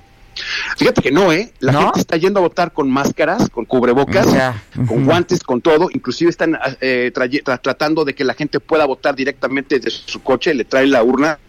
Fíjate 0.77 1.01
que 1.01 1.11
no, 1.11 1.31
¿eh? 1.31 1.51
La 1.59 1.73
gente 1.73 1.99
está 1.99 2.17
yendo 2.17 2.39
a 2.39 2.43
votar 2.43 2.73
con 2.73 2.89
máscaras, 2.89 3.49
con 3.49 3.65
cubrebocas, 3.65 4.27
con 4.87 5.05
guantes, 5.05 5.43
con 5.43 5.61
todo. 5.61 5.89
Inclusive 5.91 6.29
están 6.29 6.57
eh, 6.81 7.11
tratando 7.61 8.05
de 8.05 8.13
que 8.13 8.23
la 8.23 8.33
gente 8.33 8.59
pueda 8.59 8.85
votar 8.85 9.15
directamente 9.15 9.79
desde 9.79 9.91
su 10.05 10.21
coche, 10.21 10.53
le 10.53 10.65
trae 10.65 10.87
la 10.87 11.03
urna. 11.03 11.39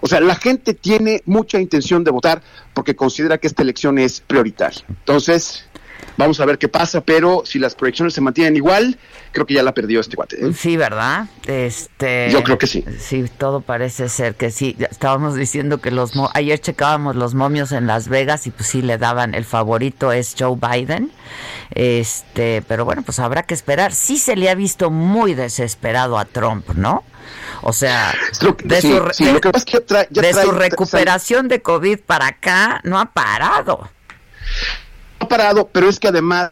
O 0.00 0.06
sea, 0.06 0.20
la 0.20 0.34
gente 0.34 0.74
tiene 0.74 1.22
mucha 1.26 1.60
intención 1.60 2.04
de 2.04 2.10
votar 2.10 2.42
porque 2.72 2.96
considera 2.96 3.38
que 3.38 3.46
esta 3.46 3.62
elección 3.62 3.98
es 3.98 4.20
prioritaria. 4.20 4.82
Entonces, 4.88 5.65
Vamos 6.16 6.40
a 6.40 6.46
ver 6.46 6.56
qué 6.56 6.68
pasa, 6.68 7.02
pero 7.02 7.42
si 7.44 7.58
las 7.58 7.74
proyecciones 7.74 8.14
se 8.14 8.22
mantienen 8.22 8.56
igual, 8.56 8.98
creo 9.32 9.44
que 9.44 9.52
ya 9.52 9.62
la 9.62 9.74
perdió 9.74 10.00
este 10.00 10.16
cuate. 10.16 10.46
¿eh? 10.46 10.52
Sí, 10.54 10.76
¿verdad? 10.78 11.26
Este, 11.46 12.30
Yo 12.30 12.42
creo 12.42 12.56
que 12.56 12.66
sí. 12.66 12.84
Sí, 12.98 13.26
todo 13.36 13.60
parece 13.60 14.08
ser 14.08 14.34
que 14.34 14.50
sí. 14.50 14.76
Estábamos 14.90 15.34
diciendo 15.34 15.78
que 15.78 15.90
los 15.90 16.12
ayer 16.32 16.58
checábamos 16.58 17.16
los 17.16 17.34
momios 17.34 17.72
en 17.72 17.86
Las 17.86 18.08
Vegas 18.08 18.46
y 18.46 18.50
pues 18.50 18.68
sí 18.68 18.80
le 18.80 18.96
daban 18.96 19.34
el 19.34 19.44
favorito 19.44 20.10
es 20.10 20.34
Joe 20.38 20.56
Biden. 20.56 21.12
Este, 21.72 22.62
pero 22.66 22.86
bueno, 22.86 23.02
pues 23.02 23.18
habrá 23.18 23.42
que 23.42 23.52
esperar. 23.52 23.92
Sí 23.92 24.16
se 24.16 24.36
le 24.36 24.48
ha 24.48 24.54
visto 24.54 24.90
muy 24.90 25.34
desesperado 25.34 26.18
a 26.18 26.24
Trump, 26.24 26.70
¿no? 26.74 27.04
O 27.60 27.74
sea, 27.74 28.14
de, 28.64 28.80
su, 28.80 29.00
recuperación 30.52 31.48
de 31.48 31.60
COVID 31.60 31.98
para 32.00 32.28
acá 32.28 32.80
no 32.84 32.98
ha 32.98 33.06
parado 33.06 33.90
parado, 35.28 35.68
pero 35.68 35.88
es 35.88 35.98
que 35.98 36.08
además 36.08 36.50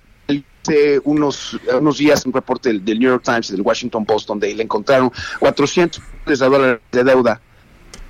unos, 1.05 1.59
unos 1.79 1.99
días 1.99 2.25
un 2.25 2.33
reporte 2.33 2.73
del, 2.73 2.99
New 2.99 3.11
York 3.11 3.23
Times 3.23 3.51
y 3.51 3.53
del 3.53 3.61
Washington 3.61 4.07
Post 4.07 4.29
donde 4.29 4.55
le 4.55 4.63
encontraron 4.63 5.13
400 5.39 6.03
dólares 6.39 6.81
de 6.91 7.05
deuda 7.05 7.41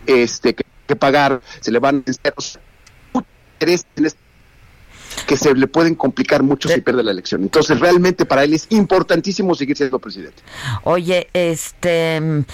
este 0.07 0.55
que, 0.55 0.97
pagar, 0.97 1.41
se 1.61 1.73
le 1.73 1.79
van 1.79 2.05
a 2.07 2.11
interés 3.55 3.87
en 3.97 4.07
este 4.07 4.24
que 5.27 5.37
se 5.37 5.55
le 5.55 5.67
pueden 5.67 5.95
complicar 5.95 6.43
mucho 6.43 6.69
si 6.69 6.81
pierde 6.81 7.03
la 7.03 7.11
elección. 7.11 7.43
Entonces, 7.43 7.79
realmente 7.81 8.25
para 8.25 8.45
él 8.45 8.55
es 8.55 8.67
importantísimo 8.71 9.55
seguir 9.55 9.77
siendo 9.77 9.99
presidente. 9.99 10.43
Oye, 10.83 11.29
este, 11.33 12.45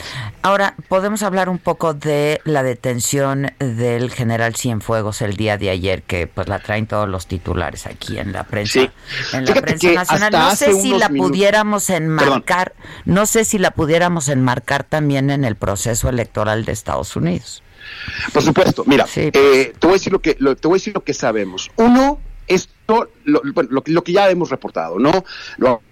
ahora 0.42 0.74
podemos 0.88 1.22
hablar 1.22 1.48
un 1.48 1.58
poco 1.58 1.94
de 1.94 2.40
la 2.44 2.62
detención 2.62 3.52
del 3.58 4.10
general 4.10 4.54
Cienfuegos 4.56 5.22
el 5.22 5.36
día 5.36 5.58
de 5.58 5.70
ayer, 5.70 6.02
que 6.02 6.26
pues 6.26 6.48
la 6.48 6.58
traen 6.60 6.86
todos 6.86 7.08
los 7.08 7.26
titulares 7.26 7.86
aquí 7.86 8.18
en 8.18 8.32
la 8.32 8.44
prensa, 8.44 8.92
en 9.32 9.44
la 9.44 9.54
prensa 9.54 9.92
nacional. 9.92 10.32
No 10.32 10.56
sé 10.56 10.80
si 10.80 10.96
la 10.96 11.08
pudiéramos 11.08 11.90
enmarcar, 11.90 12.74
no 13.04 13.26
sé 13.26 13.44
si 13.44 13.58
la 13.58 13.70
pudiéramos 13.72 14.28
enmarcar 14.28 14.84
también 14.84 15.30
en 15.30 15.44
el 15.44 15.56
proceso 15.56 16.08
electoral 16.08 16.64
de 16.64 16.72
Estados 16.72 17.16
Unidos. 17.16 17.62
Por 18.32 18.42
supuesto, 18.42 18.84
mira, 18.86 19.06
eh, 19.16 19.72
te 19.78 19.86
voy 19.86 19.90
a 19.90 19.92
decir 19.94 20.12
lo 20.12 20.20
que 20.20 20.34
te 20.34 20.68
voy 20.68 20.76
a 20.76 20.78
decir 20.78 20.94
lo 20.94 21.02
que 21.02 21.14
sabemos. 21.14 21.70
Uno, 21.76 22.20
esto, 22.90 23.10
lo, 23.24 23.42
lo, 23.86 24.04
que 24.04 24.12
ya 24.12 24.30
hemos 24.30 24.50
reportado, 24.50 24.98
¿no? 24.98 25.24
Lo, 25.58 25.82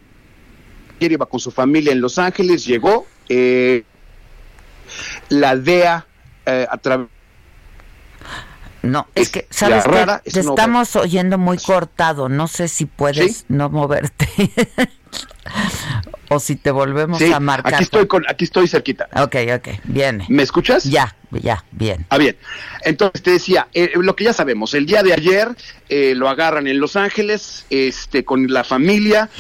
iba 1.01 1.27
con 1.27 1.41
su 1.41 1.51
familia 1.51 1.93
en 1.93 2.01
Los 2.01 2.19
Ángeles, 2.19 2.65
llegó, 2.65 3.07
eh, 3.29 3.85
la 5.29 5.57
DEA 5.57 6.07
eh, 6.47 6.67
a 6.69 6.79
través 6.79 7.09
no, 8.83 9.07
es, 9.15 9.31
que, 9.31 9.47
¿sabes 9.51 9.85
que 9.85 10.31
Te 10.31 10.41
estamos 10.41 10.95
oyendo 10.97 11.37
muy 11.37 11.59
cortado. 11.59 12.29
No 12.29 12.47
sé 12.47 12.69
si 12.69 12.87
puedes 12.87 13.45
no 13.49 13.69
moverte. 13.69 14.29
o 16.29 16.39
si 16.39 16.57
te 16.57 16.71
volvemos 16.71 17.21
a 17.23 17.41
marcar. 17.41 17.75
Aquí 17.75 17.85
estoy, 17.85 18.07
con, 18.07 18.25
aquí 18.29 18.45
estoy 18.45 18.69
cerquita. 18.69 19.09
Ok, 19.17 19.37
ok, 19.57 19.69
bien. 19.85 20.23
¿Me 20.29 20.43
escuchas? 20.43 20.85
Ya, 20.85 21.15
ya, 21.31 21.65
bien. 21.73 22.07
Ah, 22.11 22.19
bien. 22.19 22.37
Entonces 22.83 23.23
te 23.23 23.31
decía, 23.31 23.69
eh, 23.73 23.93
lo 23.95 24.15
que 24.15 24.25
ya 24.25 24.33
sabemos, 24.33 24.75
el 24.75 24.87
día 24.87 25.03
de 25.03 25.13
ayer 25.13 25.49
eh, 25.89 26.15
lo 26.15 26.29
agarran 26.29 26.67
en 26.67 26.81
Los 26.81 26.97
Ángeles, 26.97 27.65
este, 27.71 28.25
con 28.25 28.47
la 28.53 28.65
familia, 28.65 29.31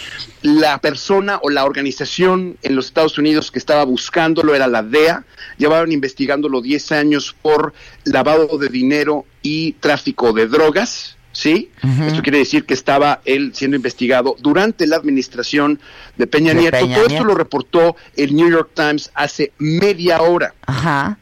la 0.42 0.78
persona 0.78 1.38
o 1.42 1.50
la 1.50 1.64
organización 1.64 2.56
en 2.62 2.74
los 2.74 2.86
Estados 2.86 3.18
Unidos 3.18 3.50
que 3.50 3.58
estaba 3.58 3.84
buscándolo 3.84 4.54
era 4.54 4.66
la 4.66 4.82
DEA, 4.82 5.24
llevaron 5.58 5.92
investigándolo 5.92 6.60
10 6.60 6.92
años 6.92 7.36
por 7.42 7.74
lavado 8.04 8.58
de 8.58 8.68
dinero 8.68 9.26
y 9.42 9.72
tráfico 9.74 10.32
de 10.32 10.46
drogas. 10.46 11.17
¿Sí? 11.38 11.70
Esto 12.08 12.20
quiere 12.20 12.38
decir 12.38 12.64
que 12.64 12.74
estaba 12.74 13.20
él 13.24 13.52
siendo 13.54 13.76
investigado 13.76 14.34
durante 14.40 14.88
la 14.88 14.96
administración 14.96 15.78
de 16.16 16.26
Peña, 16.26 16.52
Nieto. 16.52 16.80
Todo 16.80 17.06
esto 17.06 17.24
lo 17.24 17.34
reportó 17.36 17.94
el 18.16 18.34
New 18.34 18.50
York 18.50 18.70
Times 18.74 19.12
hace 19.14 19.52
media 19.58 20.20
hora. 20.20 20.52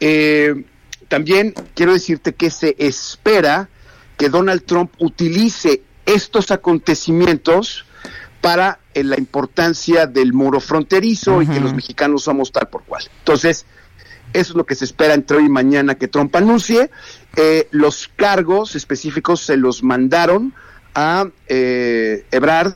Eh, 0.00 0.64
también 1.08 1.52
quiero 1.74 1.92
decirte 1.92 2.34
que 2.34 2.50
se 2.50 2.74
espera 2.78 3.68
que 4.16 4.30
Donald 4.30 4.64
Trump 4.64 4.90
utilice 5.00 5.82
estos 6.06 6.50
acontecimientos 6.50 7.84
para 8.40 8.78
eh, 8.94 9.04
la 9.04 9.18
importancia 9.18 10.06
del 10.06 10.32
muro 10.32 10.60
fronterizo 10.60 11.42
y 11.42 11.46
que 11.46 11.60
los 11.60 11.74
mexicanos 11.74 12.22
somos 12.22 12.52
tal 12.52 12.68
por 12.68 12.84
cual. 12.84 13.04
Entonces, 13.18 13.66
eso 14.32 14.52
es 14.52 14.56
lo 14.56 14.66
que 14.66 14.74
se 14.74 14.84
espera 14.84 15.14
entre 15.14 15.38
hoy 15.38 15.46
y 15.46 15.48
mañana 15.48 15.96
que 15.96 16.08
Trump 16.08 16.34
anuncie. 16.36 16.90
Eh, 17.36 17.68
los 17.70 18.08
cargos 18.14 18.74
específicos 18.76 19.40
se 19.40 19.56
los 19.56 19.82
mandaron 19.82 20.54
a 20.94 21.28
eh, 21.48 22.24
Ebrard 22.30 22.74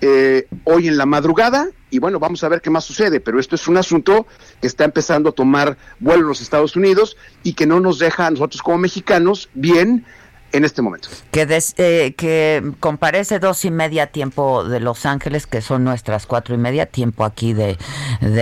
eh, 0.00 0.46
hoy 0.64 0.88
en 0.88 0.96
la 0.96 1.06
madrugada 1.06 1.68
y 1.90 1.98
bueno, 1.98 2.18
vamos 2.18 2.42
a 2.42 2.48
ver 2.48 2.62
qué 2.62 2.70
más 2.70 2.84
sucede, 2.84 3.20
pero 3.20 3.38
esto 3.38 3.54
es 3.54 3.68
un 3.68 3.76
asunto 3.76 4.26
que 4.60 4.66
está 4.66 4.84
empezando 4.84 5.30
a 5.30 5.32
tomar 5.32 5.76
vuelo 6.00 6.22
en 6.22 6.28
los 6.28 6.40
Estados 6.40 6.74
Unidos 6.74 7.16
y 7.42 7.52
que 7.52 7.66
no 7.66 7.80
nos 7.80 7.98
deja 7.98 8.26
a 8.26 8.30
nosotros 8.30 8.62
como 8.62 8.78
mexicanos 8.78 9.50
bien 9.52 10.06
en 10.52 10.64
este 10.64 10.82
momento. 10.82 11.08
Que, 11.30 11.46
eh, 11.78 12.14
que 12.16 12.72
comparece 12.80 13.38
dos 13.38 13.64
y 13.64 13.70
media 13.70 14.08
tiempo 14.08 14.64
de 14.64 14.80
Los 14.80 15.06
Ángeles, 15.06 15.46
que 15.46 15.60
son 15.60 15.84
nuestras 15.84 16.26
cuatro 16.26 16.54
y 16.54 16.58
media 16.58 16.86
tiempo 16.86 17.24
aquí 17.24 17.52
de, 17.52 17.76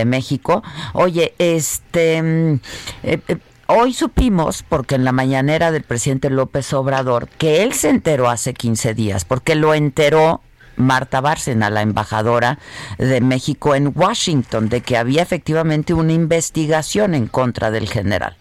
México. 0.04 0.62
Oye, 0.92 1.34
este... 1.38 2.22
Mm, 2.22 2.61
eh, 3.02 3.20
eh, 3.28 3.36
hoy 3.66 3.92
supimos, 3.92 4.64
porque 4.68 4.96
en 4.96 5.04
la 5.04 5.12
mañanera 5.12 5.70
del 5.70 5.82
presidente 5.82 6.30
López 6.30 6.72
Obrador, 6.72 7.28
que 7.28 7.62
él 7.62 7.72
se 7.72 7.90
enteró 7.90 8.28
hace 8.28 8.54
15 8.54 8.94
días, 8.94 9.24
porque 9.24 9.54
lo 9.54 9.74
enteró 9.74 10.40
Marta 10.76 11.20
Bárcena, 11.20 11.70
la 11.70 11.82
embajadora 11.82 12.58
de 12.98 13.20
México 13.20 13.74
en 13.74 13.92
Washington, 13.94 14.68
de 14.68 14.80
que 14.80 14.96
había 14.96 15.22
efectivamente 15.22 15.94
una 15.94 16.12
investigación 16.12 17.14
en 17.14 17.26
contra 17.26 17.70
del 17.70 17.88
general. 17.88 18.36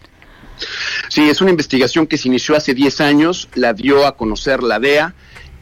Sí, 1.10 1.28
es 1.28 1.40
una 1.40 1.50
investigación 1.50 2.06
que 2.06 2.16
se 2.16 2.28
inició 2.28 2.54
hace 2.54 2.72
10 2.72 3.00
años, 3.00 3.48
la 3.54 3.72
dio 3.72 4.06
a 4.06 4.16
conocer 4.16 4.62
la 4.62 4.78
DEA. 4.78 5.12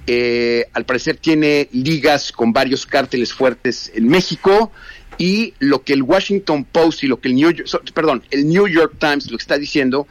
Eh, 0.06 0.66
al 0.74 0.84
parecer 0.84 1.16
tiene 1.16 1.70
ligas 1.72 2.32
con 2.32 2.52
varios 2.52 2.84
cárteles 2.84 3.32
fuertes 3.32 3.90
en 3.94 4.08
México 4.08 4.70
y 5.16 5.54
lo 5.58 5.84
que 5.84 5.94
el 5.94 6.02
Washington 6.02 6.64
Post 6.64 7.02
y 7.02 7.06
lo 7.06 7.18
que 7.18 7.28
el 7.28 7.36
New 7.36 7.50
York, 7.50 7.90
perdón, 7.94 8.24
el 8.30 8.46
New 8.46 8.68
York 8.68 8.96
Times 8.98 9.30
lo 9.30 9.38
está 9.38 9.56
diciendo 9.56 10.06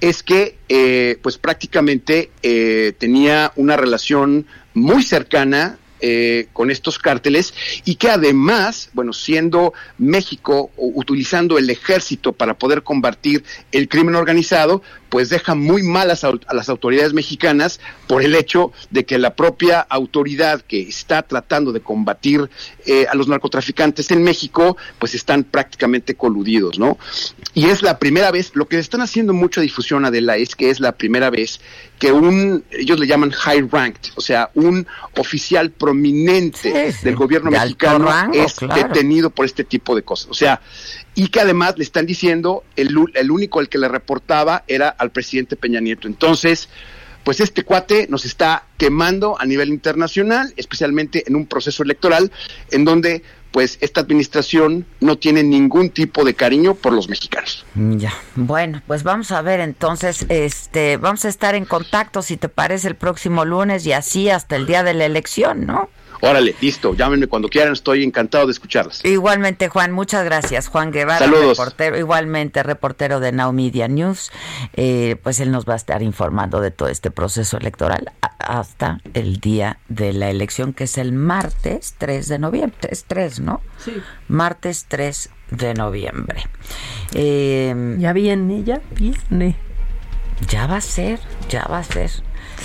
es 0.00 0.22
que 0.22 0.56
eh, 0.70 1.18
pues 1.22 1.36
prácticamente 1.36 2.30
eh, 2.42 2.94
tenía 2.98 3.52
una 3.56 3.76
relación 3.76 4.46
muy 4.72 5.02
cercana 5.02 5.78
eh, 6.00 6.46
con 6.52 6.70
estos 6.70 6.98
cárteles 6.98 7.54
y 7.84 7.96
que 7.96 8.10
además, 8.10 8.90
bueno, 8.92 9.12
siendo 9.12 9.72
México 9.98 10.70
utilizando 10.76 11.58
el 11.58 11.68
ejército 11.70 12.32
para 12.32 12.54
poder 12.54 12.82
combatir 12.82 13.44
el 13.72 13.88
crimen 13.88 14.14
organizado, 14.14 14.82
pues 15.08 15.28
deja 15.28 15.54
muy 15.54 15.82
mal 15.82 16.10
a 16.10 16.54
las 16.54 16.68
autoridades 16.68 17.12
mexicanas 17.12 17.80
por 18.06 18.22
el 18.22 18.34
hecho 18.34 18.72
de 18.90 19.04
que 19.04 19.18
la 19.18 19.34
propia 19.34 19.80
autoridad 19.80 20.62
que 20.62 20.82
está 20.82 21.22
tratando 21.22 21.72
de 21.72 21.80
combatir 21.80 22.50
eh, 22.86 23.06
a 23.10 23.14
los 23.14 23.28
narcotraficantes 23.28 24.10
en 24.10 24.22
México, 24.22 24.76
pues 24.98 25.14
están 25.14 25.44
prácticamente 25.44 26.14
coludidos, 26.14 26.78
¿no? 26.78 26.98
Y 27.54 27.66
es 27.66 27.82
la 27.82 27.98
primera 27.98 28.30
vez, 28.30 28.52
lo 28.54 28.68
que 28.68 28.78
están 28.78 29.00
haciendo 29.00 29.32
mucha 29.32 29.60
difusión, 29.60 30.04
Adela, 30.04 30.36
es 30.36 30.54
que 30.54 30.70
es 30.70 30.80
la 30.80 30.92
primera 30.92 31.30
vez 31.30 31.60
que 31.98 32.12
un, 32.12 32.64
ellos 32.70 32.98
le 32.98 33.06
llaman 33.06 33.30
high 33.30 33.68
ranked, 33.70 34.12
o 34.16 34.20
sea, 34.20 34.50
un 34.54 34.86
oficial 35.16 35.70
prominente 35.70 36.94
del 37.02 37.16
gobierno 37.16 37.50
mexicano 37.50 38.08
es 38.32 38.56
detenido 38.74 39.30
por 39.30 39.46
este 39.46 39.64
tipo 39.64 39.96
de 39.96 40.02
cosas. 40.02 40.28
O 40.30 40.34
sea, 40.34 40.60
y 41.18 41.30
que 41.30 41.40
además 41.40 41.74
le 41.76 41.82
están 41.82 42.06
diciendo, 42.06 42.62
el, 42.76 42.94
el 43.14 43.30
único 43.32 43.58
al 43.58 43.68
que 43.68 43.76
le 43.76 43.88
reportaba 43.88 44.62
era 44.68 44.88
al 44.88 45.10
presidente 45.10 45.56
Peña 45.56 45.80
Nieto. 45.80 46.06
Entonces, 46.06 46.68
pues 47.24 47.40
este 47.40 47.64
cuate 47.64 48.06
nos 48.08 48.24
está 48.24 48.66
quemando 48.76 49.34
a 49.36 49.44
nivel 49.44 49.70
internacional, 49.70 50.54
especialmente 50.56 51.24
en 51.26 51.34
un 51.34 51.46
proceso 51.46 51.82
electoral 51.82 52.30
en 52.70 52.84
donde 52.84 53.24
pues 53.50 53.78
esta 53.80 54.00
administración 54.00 54.86
no 55.00 55.18
tiene 55.18 55.42
ningún 55.42 55.90
tipo 55.90 56.24
de 56.24 56.34
cariño 56.34 56.76
por 56.76 56.92
los 56.92 57.08
mexicanos. 57.08 57.66
Ya, 57.74 58.14
bueno, 58.36 58.80
pues 58.86 59.02
vamos 59.02 59.32
a 59.32 59.42
ver 59.42 59.58
entonces, 59.58 60.24
este, 60.28 60.98
vamos 60.98 61.24
a 61.24 61.30
estar 61.30 61.56
en 61.56 61.64
contacto 61.64 62.22
si 62.22 62.36
te 62.36 62.48
parece 62.48 62.86
el 62.86 62.94
próximo 62.94 63.44
lunes 63.44 63.84
y 63.86 63.92
así 63.92 64.30
hasta 64.30 64.54
el 64.54 64.66
día 64.66 64.84
de 64.84 64.94
la 64.94 65.04
elección, 65.04 65.66
¿no? 65.66 65.90
Órale, 66.20 66.54
listo, 66.60 66.94
llámenme 66.94 67.26
cuando 67.26 67.48
quieran, 67.48 67.72
estoy 67.72 68.02
encantado 68.02 68.46
de 68.46 68.52
escucharlas. 68.52 69.04
Igualmente, 69.04 69.68
Juan, 69.68 69.92
muchas 69.92 70.24
gracias. 70.24 70.68
Juan 70.68 70.90
Guevara, 70.90 71.26
reportero, 71.26 71.98
igualmente 71.98 72.62
reportero 72.62 73.20
de 73.20 73.32
Now 73.32 73.52
Media 73.52 73.88
News, 73.88 74.30
eh, 74.74 75.16
pues 75.22 75.40
él 75.40 75.50
nos 75.50 75.64
va 75.64 75.74
a 75.74 75.76
estar 75.76 76.02
informando 76.02 76.60
de 76.60 76.70
todo 76.70 76.88
este 76.88 77.10
proceso 77.10 77.56
electoral 77.56 78.12
hasta 78.38 79.00
el 79.14 79.38
día 79.38 79.78
de 79.88 80.12
la 80.12 80.30
elección, 80.30 80.72
que 80.72 80.84
es 80.84 80.98
el 80.98 81.12
martes 81.12 81.94
3 81.98 82.28
de 82.28 82.38
noviembre, 82.38 82.88
es 82.90 83.04
3, 83.04 83.40
¿no? 83.40 83.60
Sí. 83.78 83.92
Martes 84.28 84.86
3 84.88 85.30
de 85.50 85.74
noviembre. 85.74 86.44
Eh, 87.14 87.96
ya 87.98 88.12
viene, 88.12 88.64
ya 88.64 88.80
viene. 88.90 89.56
Ya 90.48 90.66
va 90.66 90.76
a 90.76 90.80
ser, 90.80 91.20
ya 91.48 91.66
va 91.66 91.78
a 91.78 91.84
ser. 91.84 92.10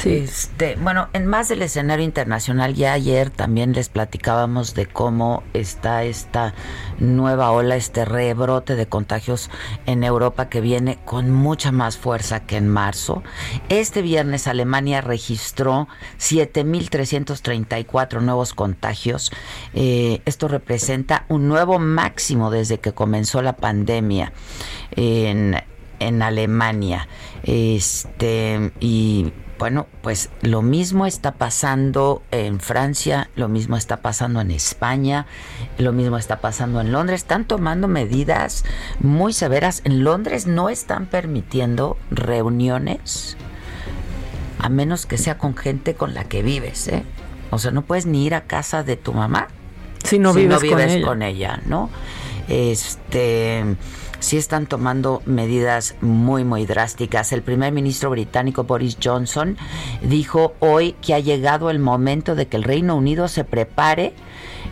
Este, 0.05 0.75
bueno, 0.75 1.07
en 1.13 1.27
más 1.27 1.47
del 1.47 1.61
escenario 1.61 2.03
internacional, 2.03 2.73
ya 2.73 2.93
ayer 2.93 3.29
también 3.29 3.71
les 3.71 3.87
platicábamos 3.87 4.73
de 4.73 4.85
cómo 4.85 5.43
está 5.53 6.03
esta 6.03 6.53
nueva 6.99 7.51
ola, 7.51 7.77
este 7.77 8.03
rebrote 8.03 8.75
de 8.75 8.85
contagios 8.85 9.49
en 9.85 10.03
Europa 10.03 10.49
que 10.49 10.61
viene 10.61 10.99
con 11.05 11.31
mucha 11.31 11.71
más 11.71 11.97
fuerza 11.97 12.41
que 12.41 12.57
en 12.57 12.67
marzo. 12.67 13.23
Este 13.69 14.01
viernes 14.01 14.47
Alemania 14.47 15.01
registró 15.01 15.87
7.334 16.19 18.21
nuevos 18.21 18.53
contagios. 18.53 19.31
Eh, 19.73 20.21
esto 20.25 20.49
representa 20.49 21.25
un 21.29 21.47
nuevo 21.47 21.79
máximo 21.79 22.51
desde 22.51 22.79
que 22.79 22.91
comenzó 22.91 23.41
la 23.41 23.53
pandemia 23.53 24.33
en, 24.91 25.55
en 25.99 26.21
Alemania. 26.21 27.07
Este, 27.43 28.71
y 28.79 29.33
bueno, 29.63 29.87
pues 30.01 30.29
lo 30.41 30.61
mismo 30.61 31.05
está 31.05 31.35
pasando 31.35 32.21
en 32.31 32.59
Francia, 32.59 33.29
lo 33.37 33.47
mismo 33.47 33.77
está 33.77 34.01
pasando 34.01 34.41
en 34.41 34.51
España, 34.51 35.25
lo 35.77 35.93
mismo 35.93 36.17
está 36.17 36.41
pasando 36.41 36.81
en 36.81 36.91
Londres. 36.91 37.21
Están 37.21 37.45
tomando 37.45 37.87
medidas 37.87 38.65
muy 38.99 39.31
severas. 39.31 39.79
En 39.85 40.03
Londres 40.03 40.47
no 40.47 40.67
están 40.67 41.05
permitiendo 41.05 41.95
reuniones 42.11 43.37
a 44.59 44.67
menos 44.67 45.05
que 45.05 45.17
sea 45.17 45.37
con 45.37 45.55
gente 45.55 45.93
con 45.93 46.13
la 46.13 46.25
que 46.25 46.43
vives, 46.43 46.89
¿eh? 46.89 47.05
O 47.49 47.57
sea, 47.57 47.71
no 47.71 47.83
puedes 47.83 48.05
ni 48.05 48.25
ir 48.25 48.35
a 48.35 48.41
casa 48.41 48.83
de 48.83 48.97
tu 48.97 49.13
mamá 49.13 49.47
si 50.03 50.19
no 50.19 50.33
vives, 50.33 50.59
con, 50.59 50.81
ella. 50.81 51.05
con 51.05 51.21
ella, 51.21 51.61
¿no? 51.65 51.89
Este 52.49 53.63
sí 54.23 54.37
están 54.37 54.67
tomando 54.67 55.21
medidas 55.25 55.95
muy, 55.99 56.45
muy 56.45 56.65
drásticas. 56.65 57.33
El 57.33 57.41
primer 57.41 57.73
ministro 57.73 58.09
británico 58.09 58.63
Boris 58.63 58.97
Johnson 59.03 59.57
dijo 60.01 60.53
hoy 60.59 60.93
que 61.01 61.13
ha 61.13 61.19
llegado 61.19 61.69
el 61.69 61.79
momento 61.79 62.33
de 62.33 62.47
que 62.47 62.55
el 62.55 62.63
Reino 62.63 62.95
Unido 62.95 63.27
se 63.27 63.43
prepare 63.43 64.13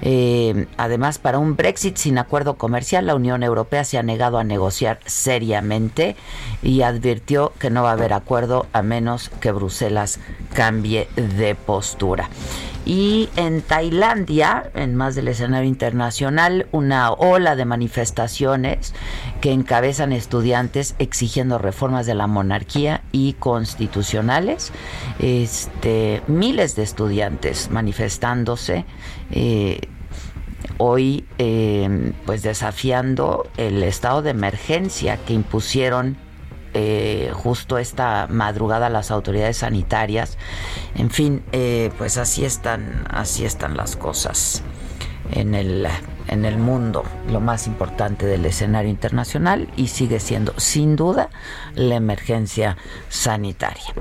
eh, 0.02 0.66
además, 0.78 1.20
para 1.20 1.38
un 1.38 1.56
Brexit 1.56 1.98
sin 1.98 2.18
acuerdo 2.18 2.56
comercial, 2.56 3.06
la 3.06 3.16
Unión 3.16 3.44
Europea 3.44 3.84
se 3.84 3.98
ha 3.98 4.04
negado 4.04 4.40
a 4.40 4.44
negociar 4.44 5.00
seriamente 5.06 6.16
y 6.64 6.82
advirtió 6.82 7.54
que 7.60 7.70
no 7.70 7.84
va 7.84 7.90
a 7.90 7.94
haber 7.94 8.14
acuerdo 8.14 8.66
a 8.74 8.82
menos 8.82 9.30
que 9.30 9.52
Bruselas 9.52 10.20
cambie 10.54 11.08
de 11.16 11.56
postura. 11.56 12.30
Y 12.84 13.30
en 13.36 13.62
Tailandia, 13.62 14.72
en 14.74 14.96
más 14.96 15.14
del 15.14 15.28
escenario 15.28 15.70
internacional, 15.70 16.68
una 16.72 17.12
ola 17.12 17.56
de 17.56 17.66
manifestaciones 17.66 18.96
que 19.40 19.52
encabezan 19.52 20.12
estudiantes 20.12 20.96
exigiendo 20.98 21.60
reformas 21.60 22.08
de 22.08 22.16
la 22.16 22.26
monarquía 22.26 23.04
y 23.12 23.34
constitucionales. 23.34 24.72
Este, 25.20 26.24
miles 26.26 26.76
de 26.76 26.84
estudiantes 26.84 27.70
manifestándose. 27.70 28.86
Eh, 29.30 29.82
hoy 30.78 31.26
eh, 31.38 32.14
pues 32.26 32.42
desafiando 32.42 33.48
el 33.58 33.84
estado 33.84 34.24
de 34.24 34.32
emergencia 34.32 35.18
que 35.18 35.34
impusieron 35.34 36.18
eh, 36.74 37.32
justo 37.34 37.78
esta 37.78 38.28
madrugada 38.30 38.90
las 38.90 39.12
autoridades 39.12 39.58
sanitarias. 39.58 40.38
En 40.96 41.10
fin, 41.10 41.44
eh, 41.52 41.92
pues 41.98 42.18
así 42.18 42.46
están, 42.46 43.06
así 43.10 43.46
están 43.46 43.78
las 43.78 43.96
cosas 43.96 44.64
en 45.32 45.56
el, 45.56 45.88
en 46.28 46.46
el 46.46 46.58
mundo, 46.58 47.04
lo 47.30 47.40
más 47.40 47.68
importante 47.68 48.26
del 48.26 48.46
escenario 48.46 48.90
internacional 48.90 49.70
y 49.76 49.88
sigue 49.88 50.20
siendo 50.20 50.54
sin 50.58 50.96
duda 50.96 51.30
la 51.76 51.96
emergencia 51.96 52.78
sanitaria. 53.10 53.94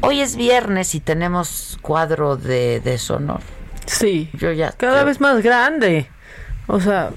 Hoy 0.00 0.20
es 0.20 0.36
viernes 0.36 0.94
y 0.94 1.00
tenemos 1.00 1.78
cuadro 1.82 2.36
de 2.36 2.80
deshonor. 2.80 3.40
Sí, 3.86 4.30
yo 4.34 4.52
ya 4.52 4.72
cada 4.72 5.04
vez 5.04 5.20
más 5.20 5.42
grande. 5.42 6.08
O 6.66 6.80
sea, 6.80 7.10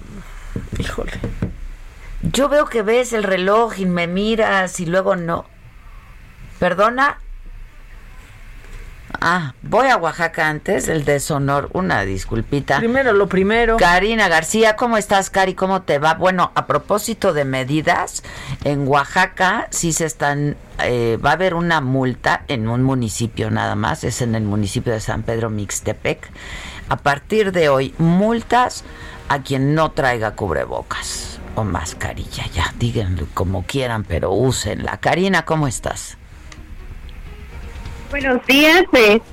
híjole. 0.80 1.12
Yo 2.32 2.48
veo 2.48 2.66
que 2.66 2.82
ves 2.82 3.12
el 3.12 3.24
reloj 3.24 3.80
y 3.80 3.86
me 3.86 4.08
miras 4.08 4.80
y 4.80 4.86
luego 4.86 5.16
no. 5.18 5.46
¿Perdona? 6.58 7.20
Ah, 9.20 9.54
voy 9.62 9.88
a 9.88 9.98
Oaxaca 9.98 10.48
antes, 10.48 10.88
el 10.88 11.04
deshonor. 11.04 11.70
Una 11.74 12.04
disculpita. 12.04 12.80
Primero, 12.80 13.12
lo 13.12 13.28
primero. 13.28 13.76
Karina 13.78 14.30
García, 14.30 14.78
¿cómo 14.78 14.98
estás, 14.98 15.30
Cari? 15.30 15.54
¿Cómo 15.54 15.82
te 15.82 16.00
va? 16.00 16.14
Bueno, 16.14 16.52
a 16.56 16.66
propósito 16.66 17.34
de 17.34 17.44
medidas, 17.44 18.24
en 18.64 18.88
Oaxaca 18.88 19.68
sí 19.70 19.92
se 19.92 20.06
están. 20.06 20.56
Eh, 20.80 21.20
va 21.24 21.32
a 21.32 21.34
haber 21.34 21.54
una 21.54 21.82
multa 21.82 22.44
en 22.48 22.68
un 22.70 22.84
municipio 22.84 23.52
nada 23.52 23.76
más, 23.76 24.04
es 24.04 24.22
en 24.22 24.34
el 24.36 24.44
municipio 24.44 24.94
de 24.94 25.02
San 25.02 25.24
Pedro 25.24 25.50
Mixtepec. 25.50 26.30
A 26.90 26.98
partir 26.98 27.52
de 27.52 27.70
hoy, 27.70 27.94
multas 27.98 28.84
a 29.30 29.42
quien 29.42 29.76
no 29.76 29.92
traiga 29.92 30.32
cubrebocas 30.32 31.40
o 31.56 31.64
mascarilla. 31.64 32.46
Ya, 32.54 32.74
díganlo 32.78 33.28
como 33.34 33.64
quieran, 33.64 34.04
pero 34.04 34.32
úsenla. 34.32 34.98
Karina, 34.98 35.46
¿cómo 35.46 35.68
estás? 35.68 36.18
Buenos 38.10 38.46
días, 38.46 38.84
este, 38.94 39.24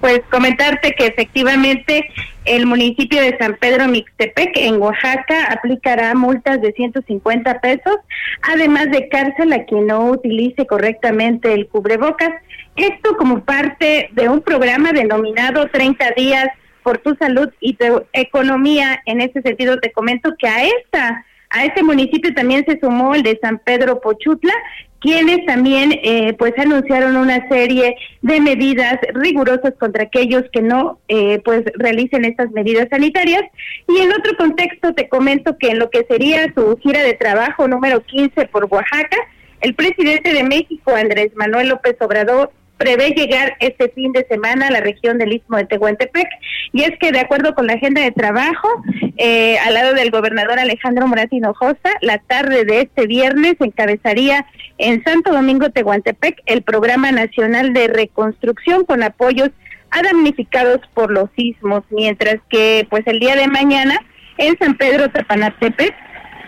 pues 0.00 0.20
comentarte 0.30 0.92
que 0.98 1.06
efectivamente 1.06 2.08
el 2.44 2.66
municipio 2.66 3.20
de 3.20 3.36
San 3.38 3.56
Pedro 3.56 3.86
Mixtepec 3.88 4.56
en 4.56 4.80
Oaxaca 4.80 5.46
aplicará 5.50 6.14
multas 6.14 6.60
de 6.60 6.72
150 6.72 7.60
pesos, 7.60 7.96
además 8.42 8.90
de 8.90 9.08
cárcel 9.08 9.52
a 9.52 9.64
quien 9.64 9.86
no 9.86 10.06
utilice 10.10 10.66
correctamente 10.66 11.52
el 11.52 11.68
cubrebocas. 11.68 12.30
Esto 12.76 13.16
como 13.16 13.44
parte 13.44 14.10
de 14.12 14.28
un 14.28 14.40
programa 14.42 14.92
denominado 14.92 15.68
30 15.68 16.10
días 16.16 16.48
por 16.82 16.98
tu 16.98 17.14
salud 17.16 17.48
y 17.60 17.74
tu 17.74 18.04
economía. 18.12 19.02
En 19.06 19.20
ese 19.20 19.42
sentido 19.42 19.78
te 19.78 19.92
comento 19.92 20.34
que 20.38 20.46
a 20.46 20.64
esta 20.64 21.24
a 21.50 21.64
este 21.64 21.82
municipio 21.82 22.34
también 22.34 22.64
se 22.66 22.78
sumó 22.80 23.14
el 23.14 23.22
de 23.22 23.38
San 23.40 23.58
Pedro 23.58 24.00
Pochutla, 24.00 24.52
quienes 25.00 25.44
también 25.46 25.92
eh, 26.02 26.34
pues 26.38 26.52
anunciaron 26.58 27.16
una 27.16 27.46
serie 27.48 27.96
de 28.22 28.40
medidas 28.40 28.98
rigurosas 29.14 29.74
contra 29.78 30.04
aquellos 30.04 30.44
que 30.52 30.62
no 30.62 30.98
eh, 31.08 31.40
pues 31.44 31.64
realicen 31.74 32.24
estas 32.24 32.50
medidas 32.50 32.88
sanitarias. 32.90 33.42
Y 33.88 34.00
en 34.00 34.12
otro 34.12 34.36
contexto 34.36 34.94
te 34.94 35.08
comento 35.08 35.58
que 35.58 35.68
en 35.68 35.78
lo 35.78 35.90
que 35.90 36.04
sería 36.08 36.52
su 36.54 36.76
gira 36.78 37.02
de 37.02 37.14
trabajo 37.14 37.68
número 37.68 38.02
15 38.02 38.46
por 38.46 38.64
Oaxaca 38.64 39.16
el 39.60 39.74
presidente 39.74 40.32
de 40.32 40.44
México 40.44 40.94
Andrés 40.94 41.32
Manuel 41.34 41.68
López 41.68 41.96
Obrador 42.00 42.52
prevé 42.76 43.10
llegar 43.10 43.56
este 43.60 43.88
fin 43.90 44.12
de 44.12 44.26
semana 44.28 44.68
a 44.68 44.70
la 44.70 44.80
región 44.80 45.18
del 45.18 45.32
Istmo 45.32 45.56
de 45.56 45.66
Tehuantepec. 45.66 46.28
Y 46.72 46.82
es 46.82 46.92
que, 47.00 47.12
de 47.12 47.20
acuerdo 47.20 47.54
con 47.54 47.66
la 47.66 47.74
agenda 47.74 48.02
de 48.02 48.12
trabajo, 48.12 48.68
eh, 49.16 49.58
al 49.58 49.74
lado 49.74 49.94
del 49.94 50.10
gobernador 50.10 50.58
Alejandro 50.58 51.06
Moraz 51.06 51.32
Hinojosa, 51.32 51.90
la 52.02 52.18
tarde 52.18 52.64
de 52.64 52.82
este 52.82 53.06
viernes 53.06 53.54
encabezaría 53.60 54.46
en 54.78 55.02
Santo 55.04 55.32
Domingo 55.32 55.70
Tehuantepec 55.70 56.42
el 56.46 56.62
Programa 56.62 57.12
Nacional 57.12 57.72
de 57.72 57.88
Reconstrucción 57.88 58.84
con 58.84 59.02
apoyos 59.02 59.50
a 59.90 60.02
damnificados 60.02 60.80
por 60.94 61.10
los 61.10 61.30
sismos, 61.36 61.82
mientras 61.90 62.36
que, 62.50 62.86
pues, 62.90 63.06
el 63.06 63.20
día 63.20 63.36
de 63.36 63.48
mañana 63.48 63.98
en 64.38 64.58
San 64.58 64.76
Pedro 64.76 65.10
Tapanatepec 65.10 65.94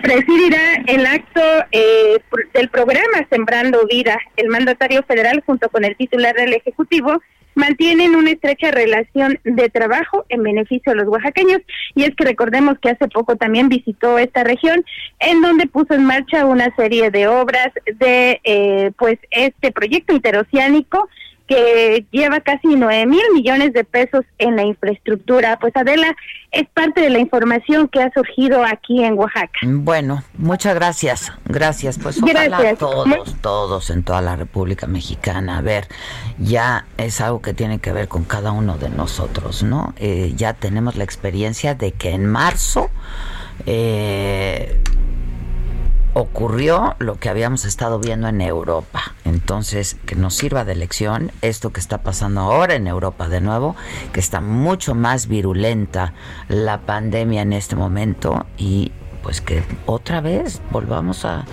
presidirá 0.02 0.82
el 0.86 1.06
acto 1.06 1.40
eh, 1.72 2.18
del 2.54 2.68
programa 2.68 3.26
Sembrando 3.30 3.86
Vida. 3.86 4.18
El 4.36 4.48
mandatario 4.48 5.02
federal, 5.02 5.42
junto 5.46 5.68
con 5.68 5.84
el 5.84 5.96
titular 5.96 6.34
del 6.34 6.54
Ejecutivo, 6.54 7.20
mantienen 7.54 8.14
una 8.14 8.30
estrecha 8.30 8.70
relación 8.70 9.38
de 9.44 9.68
trabajo 9.68 10.24
en 10.28 10.42
beneficio 10.42 10.92
de 10.92 10.98
los 10.98 11.08
oaxaqueños 11.08 11.60
y 11.94 12.04
es 12.04 12.14
que 12.14 12.24
recordemos 12.24 12.78
que 12.78 12.90
hace 12.90 13.08
poco 13.08 13.36
también 13.36 13.68
visitó 13.68 14.16
esta 14.16 14.44
región 14.44 14.84
en 15.18 15.42
donde 15.42 15.66
puso 15.66 15.94
en 15.94 16.04
marcha 16.04 16.46
una 16.46 16.74
serie 16.76 17.10
de 17.10 17.26
obras 17.26 17.70
de 17.98 18.40
eh, 18.44 18.92
pues 18.96 19.18
este 19.32 19.72
proyecto 19.72 20.14
interoceánico 20.14 21.08
que 21.48 22.06
lleva 22.10 22.40
casi 22.40 22.68
nueve 22.76 23.06
mil 23.06 23.22
millones 23.34 23.72
de 23.72 23.82
pesos 23.82 24.24
en 24.36 24.54
la 24.54 24.62
infraestructura. 24.62 25.58
Pues 25.58 25.74
Adela, 25.74 26.14
es 26.52 26.68
parte 26.68 27.00
de 27.00 27.10
la 27.10 27.18
información 27.18 27.88
que 27.88 28.02
ha 28.02 28.12
surgido 28.12 28.62
aquí 28.64 29.02
en 29.02 29.14
Oaxaca. 29.14 29.58
Bueno, 29.62 30.22
muchas 30.36 30.74
gracias. 30.74 31.32
Gracias. 31.46 31.98
Pues 31.98 32.22
ojalá 32.22 32.74
todos, 32.76 33.34
todos 33.40 33.90
en 33.90 34.02
toda 34.02 34.20
la 34.20 34.36
República 34.36 34.86
Mexicana. 34.86 35.58
A 35.58 35.62
ver, 35.62 35.88
ya 36.38 36.86
es 36.98 37.20
algo 37.20 37.40
que 37.40 37.54
tiene 37.54 37.78
que 37.78 37.92
ver 37.92 38.08
con 38.08 38.24
cada 38.24 38.52
uno 38.52 38.76
de 38.76 38.90
nosotros, 38.90 39.62
¿no? 39.62 39.94
Eh, 39.96 40.34
ya 40.36 40.52
tenemos 40.52 40.96
la 40.96 41.04
experiencia 41.04 41.74
de 41.74 41.92
que 41.92 42.10
en 42.10 42.26
marzo... 42.26 42.90
Eh, 43.66 44.80
ocurrió 46.18 46.96
lo 46.98 47.18
que 47.18 47.28
habíamos 47.28 47.64
estado 47.64 48.00
viendo 48.00 48.28
en 48.28 48.40
Europa. 48.40 49.14
Entonces, 49.24 49.96
que 50.04 50.16
nos 50.16 50.34
sirva 50.34 50.64
de 50.64 50.74
lección 50.74 51.30
esto 51.42 51.72
que 51.72 51.80
está 51.80 51.98
pasando 51.98 52.40
ahora 52.40 52.74
en 52.74 52.88
Europa 52.88 53.28
de 53.28 53.40
nuevo, 53.40 53.76
que 54.12 54.20
está 54.20 54.40
mucho 54.40 54.94
más 54.94 55.28
virulenta 55.28 56.14
la 56.48 56.80
pandemia 56.80 57.42
en 57.42 57.52
este 57.52 57.76
momento 57.76 58.46
y 58.56 58.90
pues 59.22 59.40
que 59.40 59.62
otra 59.86 60.20
vez 60.20 60.60
volvamos 60.70 61.24
a 61.24 61.44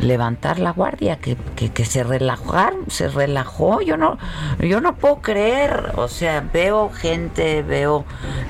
levantar 0.00 0.58
la 0.58 0.70
guardia, 0.70 1.18
que, 1.18 1.36
que, 1.36 1.84
se 1.84 2.02
relajaron, 2.02 2.90
se 2.90 3.08
relajó, 3.08 3.82
yo 3.82 3.96
no, 3.96 4.18
yo 4.60 4.80
no 4.80 4.96
puedo 4.96 5.20
creer, 5.20 5.92
o 5.96 6.08
sea, 6.08 6.40
veo 6.52 6.90
gente, 6.90 7.62
veo 7.62 8.04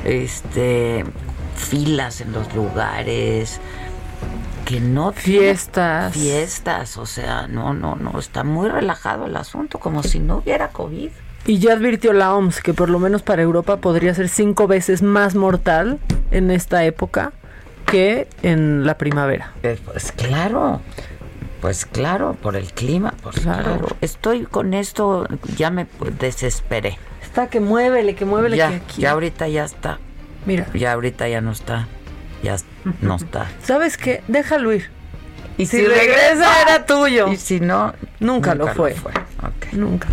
este 0.04 1.04
filas 1.56 2.20
en 2.20 2.32
los 2.32 2.54
lugares, 2.54 3.60
que 4.68 4.82
no 4.82 5.12
fiestas. 5.12 6.12
fiestas 6.12 6.98
o 6.98 7.06
sea 7.06 7.46
no 7.46 7.72
no 7.72 7.96
no 7.96 8.18
está 8.18 8.44
muy 8.44 8.68
relajado 8.68 9.24
el 9.24 9.34
asunto 9.34 9.78
como 9.78 10.02
si 10.02 10.18
no 10.18 10.36
hubiera 10.36 10.68
covid. 10.68 11.08
Y 11.46 11.58
ya 11.58 11.72
advirtió 11.72 12.12
la 12.12 12.34
OMS 12.34 12.60
que 12.60 12.74
por 12.74 12.90
lo 12.90 12.98
menos 12.98 13.22
para 13.22 13.40
Europa 13.40 13.78
podría 13.78 14.12
ser 14.12 14.28
cinco 14.28 14.66
veces 14.66 15.00
más 15.00 15.34
mortal 15.34 15.98
en 16.30 16.50
esta 16.50 16.84
época 16.84 17.32
que 17.86 18.28
en 18.42 18.84
la 18.84 18.98
primavera. 18.98 19.54
Eh, 19.62 19.78
pues 19.86 20.12
claro 20.12 20.82
pues 21.62 21.86
claro 21.86 22.34
por 22.34 22.54
el 22.54 22.70
clima 22.70 23.14
pues 23.22 23.40
claro. 23.40 23.86
estoy 24.02 24.44
con 24.44 24.74
esto 24.74 25.26
ya 25.56 25.70
me 25.70 25.86
desesperé. 26.18 26.98
Está 27.22 27.48
que 27.48 27.60
muévele 27.60 28.14
que 28.14 28.26
muévele 28.26 28.58
ya, 28.58 28.68
que 28.68 28.76
aquí. 28.76 29.00
ya 29.00 29.12
ahorita 29.12 29.48
ya 29.48 29.64
está. 29.64 29.98
Mira. 30.44 30.66
Ya 30.74 30.92
ahorita 30.92 31.26
ya 31.26 31.40
no 31.40 31.52
está 31.52 31.88
ya 32.43 32.57
no 33.01 33.16
está. 33.16 33.47
¿Sabes 33.62 33.97
qué? 33.97 34.22
Déjalo 34.28 34.72
ir. 34.72 34.91
Y 35.57 35.66
si, 35.66 35.84
regresa, 35.84 36.62
era 36.62 36.86
tuyo. 36.86 37.32
Y 37.32 37.36
si 37.36 37.59
no, 37.59 37.93
nunca, 38.20 38.55
lo 38.55 38.68
fue. 38.68 38.95
Nunca. 39.72 40.09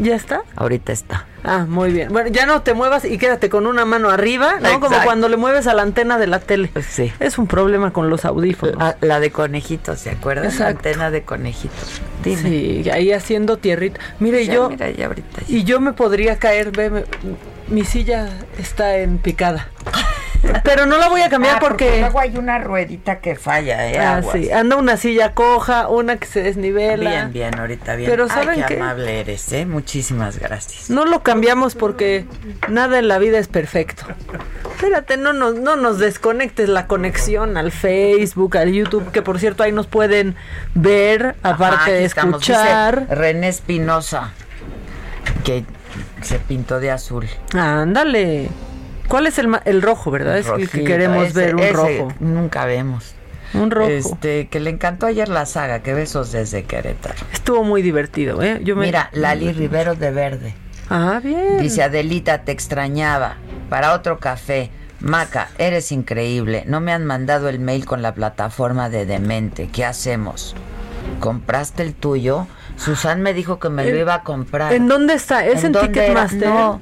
¿Ya 0.00 0.16
está? 0.16 0.42
Ahorita 0.56 0.92
está. 0.92 1.26
Ah, 1.44 1.66
muy 1.68 1.92
bien. 1.92 2.08
Bueno, 2.10 2.30
ya 2.30 2.46
no 2.46 2.62
te 2.62 2.74
muevas 2.74 3.04
y 3.04 3.18
quédate 3.18 3.50
con 3.50 3.66
una 3.66 3.84
mano 3.84 4.10
arriba, 4.10 4.58
¿no? 4.60 4.80
Como 4.80 4.96
cuando 5.02 5.28
le 5.28 5.36
mueves 5.36 5.66
a 5.66 5.74
la 5.74 5.82
antena 5.82 6.18
de 6.18 6.26
la 6.26 6.40
tele. 6.40 6.70
Pues 6.72 6.86
sí. 6.86 7.12
Es 7.20 7.38
un 7.38 7.46
problema 7.46 7.92
con 7.92 8.08
los 8.08 8.24
audífonos. 8.24 8.76
Ah, 8.80 8.96
la 9.00 9.20
de 9.20 9.30
conejitos, 9.30 10.00
¿se 10.00 10.10
acuerdan? 10.10 10.50
La 10.58 10.68
antena 10.68 11.10
de 11.10 11.22
conejitos. 11.22 12.00
Sí, 12.24 12.88
ahí 12.90 13.12
haciendo 13.12 13.58
tierrita. 13.58 14.00
Mire, 14.20 14.46
yo. 14.46 14.70
Mira, 14.70 14.90
ya 14.90 15.06
ahorita. 15.06 15.42
Y 15.46 15.64
yo 15.64 15.80
me 15.80 15.92
podría 15.92 16.38
caer, 16.38 16.70
ve, 16.70 17.04
mi 17.68 17.84
silla 17.84 18.30
está 18.58 18.96
en 18.96 19.18
picada. 19.18 19.68
Pero 20.62 20.86
no 20.86 20.98
la 20.98 21.08
voy 21.08 21.22
a 21.22 21.28
cambiar 21.28 21.56
ah, 21.56 21.60
porque... 21.60 22.00
luego 22.00 22.20
hay 22.20 22.36
una 22.36 22.58
ruedita 22.58 23.20
que 23.20 23.36
falla, 23.36 23.88
¿eh? 23.88 23.98
Ah, 23.98 24.22
sí. 24.32 24.50
Anda 24.50 24.76
una 24.76 24.96
silla 24.96 25.32
coja, 25.32 25.88
una 25.88 26.16
que 26.16 26.26
se 26.26 26.42
desnivela. 26.42 27.10
Bien, 27.10 27.32
bien, 27.32 27.58
ahorita 27.58 27.96
bien. 27.96 28.10
Pero 28.10 28.28
¿saben 28.28 28.64
qué, 28.66 28.76
amable 28.76 29.20
eres, 29.20 29.52
¿eh? 29.52 29.66
Muchísimas 29.66 30.38
gracias. 30.38 30.90
No 30.90 31.04
lo 31.04 31.22
cambiamos 31.22 31.74
porque 31.74 32.24
nada 32.68 32.98
en 32.98 33.08
la 33.08 33.18
vida 33.18 33.38
es 33.38 33.48
perfecto. 33.48 34.04
Espérate, 34.74 35.16
no 35.16 35.32
nos, 35.32 35.54
no 35.54 35.76
nos 35.76 35.98
desconectes 35.98 36.68
la 36.68 36.86
conexión 36.86 37.56
al 37.56 37.72
Facebook, 37.72 38.56
al 38.56 38.72
YouTube, 38.72 39.10
que 39.12 39.22
por 39.22 39.38
cierto 39.38 39.62
ahí 39.62 39.72
nos 39.72 39.86
pueden 39.86 40.36
ver, 40.74 41.36
aparte 41.42 41.92
de 41.92 42.04
escuchar. 42.04 43.06
René 43.08 43.48
Espinosa, 43.48 44.32
que 45.44 45.64
se 46.22 46.38
pintó 46.38 46.80
de 46.80 46.90
azul. 46.90 47.28
Ándale. 47.54 48.48
¿Cuál 49.08 49.26
es 49.26 49.38
el, 49.38 49.48
el 49.64 49.82
rojo, 49.82 50.10
verdad? 50.10 50.38
es 50.38 50.46
el 50.46 50.68
que 50.68 50.84
queremos 50.84 51.32
ver, 51.32 51.54
un 51.54 51.72
rojo. 51.72 52.08
Nunca 52.20 52.64
vemos. 52.64 53.14
Un 53.54 53.70
rojo. 53.70 53.88
Este, 53.88 54.48
que 54.48 54.60
le 54.60 54.70
encantó 54.70 55.06
ayer 55.06 55.28
la 55.28 55.46
saga, 55.46 55.80
que 55.82 55.94
besos 55.94 56.32
desde 56.32 56.64
Querétaro. 56.64 57.14
Estuvo 57.32 57.62
muy 57.62 57.82
divertido, 57.82 58.42
¿eh? 58.42 58.60
Yo 58.64 58.74
Mira, 58.76 59.10
Lali 59.12 59.52
Rivero 59.52 59.94
de 59.94 60.10
Verde. 60.10 60.54
Ah, 60.90 61.20
bien. 61.22 61.58
Dice 61.58 61.82
Adelita, 61.82 62.42
te 62.42 62.52
extrañaba. 62.52 63.36
Para 63.70 63.94
otro 63.94 64.18
café. 64.18 64.70
Maca, 65.00 65.48
eres 65.58 65.92
increíble. 65.92 66.64
No 66.66 66.80
me 66.80 66.92
han 66.92 67.04
mandado 67.04 67.48
el 67.48 67.58
mail 67.58 67.84
con 67.84 68.02
la 68.02 68.14
plataforma 68.14 68.88
de 68.88 69.06
Demente. 69.06 69.68
¿Qué 69.68 69.84
hacemos? 69.84 70.54
¿Compraste 71.20 71.82
el 71.82 71.94
tuyo? 71.94 72.46
Susan 72.76 73.22
me 73.22 73.34
dijo 73.34 73.58
que 73.58 73.68
me 73.68 73.88
lo 73.88 73.96
iba 73.96 74.14
a 74.14 74.22
comprar. 74.22 74.72
¿En 74.72 74.88
dónde 74.88 75.14
está? 75.14 75.46
¿Es 75.46 75.64
en, 75.64 75.72
Ticketmaster? 75.72 76.48
No, 76.48 76.80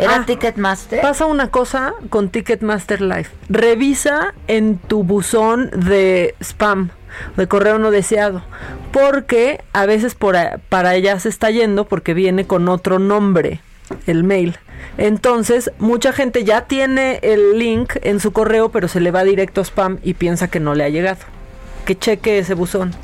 ¿Era 0.00 0.16
ah, 0.16 0.24
Ticketmaster? 0.26 1.00
Pasa 1.00 1.26
una 1.26 1.50
cosa 1.50 1.92
con 2.08 2.30
Ticketmaster 2.30 3.00
Live. 3.00 3.28
Revisa 3.48 4.34
en 4.48 4.78
tu 4.78 5.04
buzón 5.04 5.70
de 5.70 6.34
spam, 6.40 6.90
de 7.36 7.46
correo 7.46 7.78
no 7.78 7.90
deseado, 7.90 8.42
porque 8.92 9.62
a 9.72 9.86
veces 9.86 10.14
por 10.14 10.36
para 10.68 10.90
allá 10.90 11.18
se 11.18 11.28
está 11.28 11.50
yendo 11.50 11.86
porque 11.86 12.14
viene 12.14 12.46
con 12.46 12.68
otro 12.68 12.98
nombre. 12.98 13.60
el 14.06 14.24
mail. 14.24 14.56
Entonces, 14.98 15.72
mucha 15.78 16.12
gente 16.12 16.44
ya 16.44 16.62
tiene 16.62 17.18
el 17.22 17.58
link 17.58 17.96
en 18.02 18.20
su 18.20 18.32
correo, 18.32 18.70
pero 18.70 18.88
se 18.88 19.00
le 19.00 19.10
va 19.10 19.24
directo 19.24 19.60
a 19.60 19.64
spam 19.64 19.98
y 20.02 20.14
piensa 20.14 20.48
que 20.48 20.60
no 20.60 20.74
le 20.74 20.84
ha 20.84 20.88
llegado. 20.88 21.20
Que 21.84 21.98
cheque 21.98 22.38
ese 22.38 22.54
buzón 22.54 22.94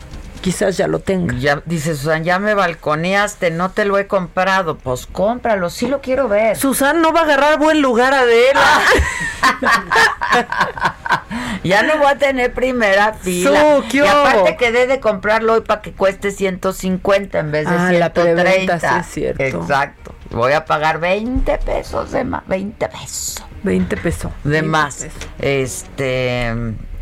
quizás 0.41 0.77
ya 0.77 0.87
lo 0.87 1.01
tenga. 1.01 1.35
Ya, 1.35 1.63
dice 1.65 1.95
Susan, 1.95 2.25
ya 2.25 2.39
me 2.39 2.55
balconeaste, 2.55 3.51
no 3.51 3.71
te 3.71 3.85
lo 3.85 3.99
he 3.99 4.07
comprado. 4.07 4.79
Pues 4.79 5.07
cómpralo, 5.07 5.71
sí 5.71 5.89
lo 5.89 6.01
quiero 6.01 6.29
ver. 6.29 6.57
Susan 6.57 7.03
no 7.03 7.13
va 7.13 7.21
a 7.21 7.25
agarrar 7.25 7.59
buen 7.59 7.83
lugar 7.83 8.15
Adela. 8.15 8.65
ya 11.65 11.83
no 11.83 11.99
voy 11.99 12.09
a 12.09 12.19
tener 12.19 12.53
primera 12.53 13.15
fila. 13.15 13.83
y 13.91 13.99
aparte 13.99 14.57
quedé 14.57 14.87
de 14.87 15.01
comprarlo 15.01 15.55
hoy 15.55 15.61
para 15.63 15.83
que 15.83 15.93
cueste 15.93 16.31
150 16.31 17.39
en 17.39 17.51
vez 17.51 17.69
de 17.69 17.77
ah, 17.77 17.89
130. 17.91 18.81
sí 18.81 18.87
es 19.01 19.07
cierto. 19.07 19.43
Exacto. 19.43 20.15
Voy 20.31 20.53
a 20.53 20.65
pagar 20.65 21.01
20 21.01 21.59
pesos 21.59 22.13
de 22.13 22.25
más. 22.25 22.47
20 22.47 22.89
pesos. 22.89 23.45
20 23.63 23.97
pesos. 23.97 24.33
De 24.45 24.63
más. 24.63 25.07
Este 25.39 26.55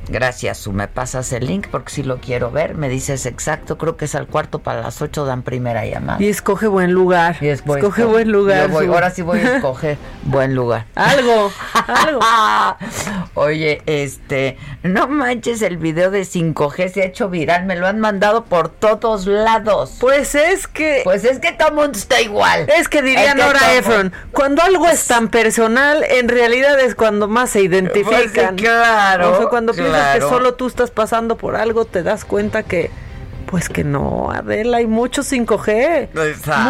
Gracias, 0.09 0.59
Su. 0.59 0.73
Me 0.73 0.89
pasas 0.89 1.33
el 1.33 1.47
link 1.47 1.69
porque 1.71 1.93
si 1.93 2.03
lo 2.03 2.19
quiero 2.19 2.51
ver. 2.51 2.75
Me 2.75 2.89
dices 2.89 3.27
exacto. 3.27 3.79
Creo 3.79 3.97
que 3.97 4.05
es 4.07 4.15
al 4.15 4.27
cuarto 4.27 4.59
para 4.59 4.83
las 4.83 5.01
ocho 5.03 5.25
dan 5.25 5.43
primera 5.43 5.87
llamada. 5.87 6.23
Y 6.23 6.29
escoge 6.29 6.67
buen 6.67 6.93
lugar. 6.93 7.37
Y 7.41 7.49
escoge 7.49 8.05
buen 8.05 8.31
lugar. 8.31 8.71
ahora 8.71 9.11
sí 9.11 9.23
voy 9.23 9.41
a 9.41 9.57
escoger 9.57 9.99
buen 10.25 10.55
lugar. 10.55 10.87
Algo, 10.95 11.51
algo. 11.87 12.21
Oye, 13.35 13.83
este, 13.87 14.59
no 14.83 15.09
manches, 15.09 15.63
el 15.63 15.77
video 15.77 16.11
de 16.11 16.23
5G 16.23 16.93
se 16.93 17.03
ha 17.03 17.05
hecho 17.07 17.29
viral. 17.29 17.65
Me 17.65 17.77
lo 17.77 17.87
han 17.87 18.01
mandado 18.01 18.45
por 18.45 18.69
todos 18.69 19.27
lados. 19.27 19.97
Pues 20.01 20.35
es 20.35 20.67
que. 20.67 21.01
Pues 21.05 21.25
es 21.25 21.39
que 21.39 21.53
todo 21.53 21.73
mundo 21.73 21.99
está 21.99 22.21
igual. 22.21 22.67
Es 22.69 22.89
que 22.89 23.03
diría 23.03 23.35
Nora 23.35 23.75
Efron. 23.75 24.13
Cuando 24.33 24.63
algo 24.63 24.87
es 24.89 25.07
tan 25.07 25.29
personal, 25.29 26.05
en 26.05 26.29
realidad 26.29 26.79
es 26.81 26.95
cuando 26.95 27.29
más 27.29 27.51
se 27.51 27.63
identifican. 27.63 28.55
Pues 28.57 28.63
claro. 28.63 29.33
O 29.33 29.39
sea, 29.39 29.47
cuando 29.47 29.73
que 30.15 30.21
solo 30.21 30.55
tú 30.55 30.67
estás 30.67 30.91
pasando 30.91 31.37
por 31.37 31.57
algo, 31.57 31.85
te 31.85 32.03
das 32.03 32.25
cuenta 32.25 32.63
que 32.63 32.91
pues 33.47 33.69
que 33.69 33.85
no, 33.85 34.31
Adela, 34.33 34.79
hay 34.79 34.87
muchos 34.87 35.31
5G. 35.33 36.09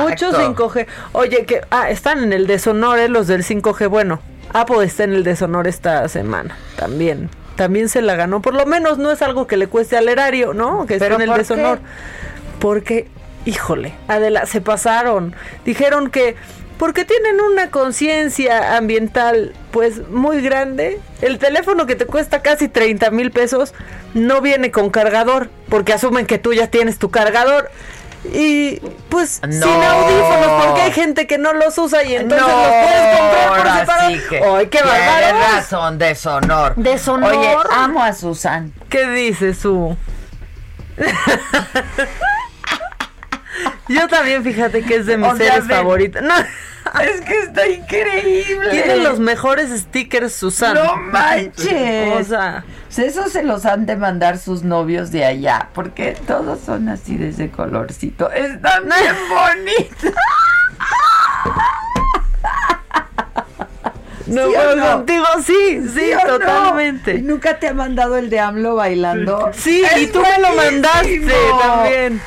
Muchos 0.02 0.34
5G. 0.34 0.86
Oye, 1.12 1.46
que 1.46 1.62
ah, 1.70 1.88
están 1.88 2.22
en 2.22 2.32
el 2.32 2.46
deshonor 2.46 2.98
¿eh? 2.98 3.08
los 3.08 3.26
del 3.26 3.42
5G. 3.42 3.88
Bueno, 3.88 4.20
Apple 4.52 4.84
está 4.84 5.04
en 5.04 5.14
el 5.14 5.24
deshonor 5.24 5.66
esta 5.66 6.06
semana 6.08 6.56
también. 6.76 7.30
También 7.56 7.88
se 7.88 8.02
la 8.02 8.16
ganó. 8.16 8.42
Por 8.42 8.54
lo 8.54 8.66
menos 8.66 8.98
no 8.98 9.10
es 9.10 9.22
algo 9.22 9.46
que 9.46 9.56
le 9.56 9.68
cueste 9.68 9.96
al 9.96 10.08
erario, 10.08 10.52
¿no? 10.52 10.86
Que 10.86 10.94
esté 10.94 11.06
en 11.06 11.20
el 11.20 11.32
deshonor. 11.32 11.78
Porque, 12.58 13.08
híjole, 13.44 13.94
Adela, 14.08 14.44
se 14.46 14.60
pasaron. 14.60 15.34
Dijeron 15.64 16.10
que 16.10 16.36
porque 16.78 17.04
tienen 17.04 17.40
una 17.40 17.70
conciencia 17.70 18.76
ambiental 18.76 19.54
pues 19.70 20.08
muy 20.08 20.40
grande. 20.40 21.00
El 21.20 21.38
teléfono 21.38 21.86
que 21.86 21.96
te 21.96 22.06
cuesta 22.06 22.42
casi 22.42 22.68
30 22.68 23.10
mil 23.10 23.30
pesos 23.30 23.74
no 24.14 24.40
viene 24.40 24.70
con 24.70 24.90
cargador 24.90 25.50
porque 25.68 25.92
asumen 25.92 26.26
que 26.26 26.38
tú 26.38 26.52
ya 26.52 26.68
tienes 26.68 26.98
tu 26.98 27.10
cargador. 27.10 27.70
Y 28.32 28.80
pues 29.10 29.42
sin 29.42 29.62
audífonos, 29.62 30.64
porque 30.64 30.80
hay 30.80 30.92
gente 30.92 31.26
que 31.26 31.36
no 31.36 31.52
los 31.52 31.76
usa 31.76 32.02
y 32.04 32.14
entonces 32.14 32.46
los 32.46 32.66
puedes 32.66 33.18
comprar 33.18 33.48
por 33.48 33.78
separado. 33.78 34.56
¡Ay, 34.56 34.66
qué 34.68 34.82
bárbaro! 34.82 35.38
razón, 35.40 35.98
deshonor. 35.98 36.74
Deshonor. 36.76 37.34
Oye, 37.34 37.54
amo 37.70 38.02
a 38.02 38.14
Susan. 38.14 38.72
¿Qué 38.88 39.06
dice 39.08 39.52
su? 39.52 39.94
Yo 43.88 44.08
también, 44.08 44.42
fíjate 44.42 44.82
que 44.82 44.96
es 44.96 45.06
de 45.06 45.16
mis 45.16 45.36
seres 45.36 45.66
favoritos. 45.66 46.22
No. 46.22 46.34
Es 47.00 47.20
que 47.22 47.38
está 47.40 47.66
increíble. 47.66 48.70
Tiene 48.70 48.98
los 48.98 49.18
mejores 49.18 49.70
stickers, 49.70 50.34
Susana. 50.34 50.84
No 50.84 50.96
manches. 50.96 52.20
O 52.20 52.24
sea, 52.24 52.64
eso 52.96 53.28
se 53.28 53.42
los 53.42 53.64
han 53.64 53.86
de 53.86 53.96
mandar 53.96 54.38
sus 54.38 54.62
novios 54.62 55.10
de 55.10 55.24
allá, 55.24 55.70
porque 55.72 56.16
todos 56.26 56.60
son 56.60 56.88
así 56.88 57.16
de 57.16 57.30
ese 57.30 57.50
colorcito. 57.50 58.30
Están 58.30 58.84
bien 58.84 59.16
bonitos. 59.28 60.12
No, 64.26 64.42
contigo 64.92 65.26
sí, 65.44 65.82
sí, 65.94 66.12
totalmente. 66.26 67.18
¿Nunca 67.18 67.58
te 67.58 67.68
ha 67.68 67.74
mandado 67.74 68.16
el 68.16 68.30
de 68.30 68.40
AMLO 68.40 68.76
bailando? 68.76 69.50
Sí, 69.52 69.84
y 69.98 70.06
tú 70.06 70.20
me 70.20 70.38
lo 70.38 70.54
mandaste 70.54 71.20
también 71.60 72.22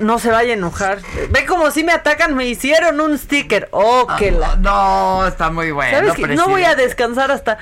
no 0.00 0.18
se 0.18 0.30
vaya 0.30 0.50
a 0.50 0.54
enojar. 0.54 0.98
Ve 1.30 1.46
como 1.46 1.70
si 1.70 1.84
me 1.84 1.92
atacan, 1.92 2.34
me 2.34 2.46
hicieron 2.46 3.00
un 3.00 3.18
sticker. 3.18 3.68
Oh, 3.72 4.06
que 4.18 4.30
la. 4.30 4.56
No, 4.56 5.26
está 5.26 5.50
muy 5.50 5.70
bueno. 5.70 6.14
No 6.34 6.48
voy 6.48 6.64
a 6.64 6.74
descansar 6.74 7.30
hasta. 7.30 7.58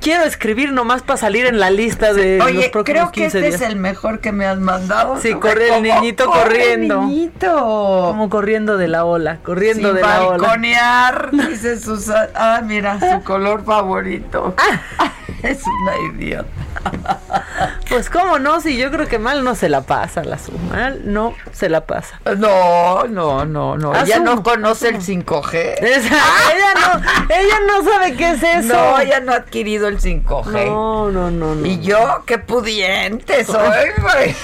Quiero 0.00 0.24
escribir 0.24 0.72
nomás 0.72 1.02
para 1.02 1.16
salir 1.16 1.46
en 1.46 1.60
la 1.60 1.70
lista 1.70 2.12
de 2.12 2.40
Oye, 2.42 2.54
los 2.54 2.64
próximos 2.68 2.84
creo 2.84 3.12
que 3.12 3.26
este 3.26 3.46
es 3.46 3.60
el 3.60 3.76
mejor 3.76 4.20
que 4.20 4.32
me 4.32 4.44
has 4.46 4.58
mandado. 4.58 5.20
Sí, 5.20 5.34
corre 5.40 5.76
el 5.76 5.82
niñito 5.82 6.26
corriendo. 6.26 7.02
El 7.02 7.08
niñito. 7.08 8.06
Como 8.08 8.28
corriendo 8.28 8.76
de 8.76 8.88
la 8.88 9.04
ola, 9.04 9.38
corriendo 9.42 9.92
de 9.92 10.00
la 10.00 10.26
ola. 10.26 11.30
dice 11.48 11.78
Susana. 11.78 12.28
Ah, 12.34 12.60
mira, 12.64 12.98
su 12.98 13.22
color 13.24 13.64
favorito. 13.64 14.54
Ah. 14.58 15.12
es 15.42 15.60
una 15.64 16.14
idiota. 16.14 16.48
Pues 17.88 18.10
cómo 18.10 18.38
no, 18.38 18.60
si 18.60 18.76
yo 18.76 18.90
creo 18.90 19.08
que 19.08 19.18
mal 19.18 19.42
no 19.44 19.54
se 19.54 19.68
la 19.68 19.80
pasa 19.82 20.22
la 20.22 20.38
su 20.38 20.52
mal 20.52 21.00
no 21.04 21.34
se 21.52 21.68
la 21.68 21.84
pasa. 21.86 22.20
No, 22.36 23.04
no, 23.04 23.44
no, 23.44 23.76
no. 23.76 23.94
Ella 23.94 24.20
no 24.20 24.42
conoce 24.42 24.88
el 24.88 25.00
5G. 25.00 25.74
ella 25.80 26.00
no, 26.74 27.34
ella 27.34 27.56
no 27.66 27.84
sabe 27.84 28.14
qué 28.14 28.30
es 28.30 28.42
eso. 28.42 28.74
No, 28.74 29.00
ella 29.00 29.20
no 29.20 29.32
ha 29.32 29.44
adquirido 29.68 29.88
el 29.88 29.98
5G. 30.00 30.66
No, 30.66 31.10
no, 31.10 31.30
no, 31.30 31.54
no. 31.54 31.66
Y 31.66 31.80
yo 31.80 32.22
qué 32.26 32.38
pudiente 32.38 33.44
soy, 33.44 33.90
güey. 34.00 34.34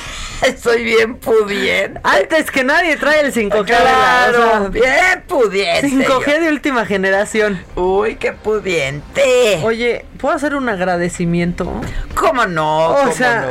Soy 0.60 0.84
bien 0.84 1.16
pudiente. 1.16 2.00
Antes 2.02 2.50
que 2.50 2.64
nadie 2.64 2.96
trae 2.96 3.20
el 3.20 3.32
5G. 3.32 3.64
Claro, 3.64 4.68
bien 4.68 5.22
pudiente. 5.26 5.88
5G 5.88 6.40
de 6.40 6.48
última 6.50 6.84
generación. 6.84 7.62
Uy, 7.76 8.16
qué 8.16 8.32
pudiente. 8.32 9.60
Oye, 9.62 10.04
¿puedo 10.18 10.34
hacer 10.34 10.54
un 10.54 10.68
agradecimiento? 10.68 11.72
¿Cómo 12.14 12.44
no? 12.46 12.88
O 12.88 13.12
sea, 13.12 13.46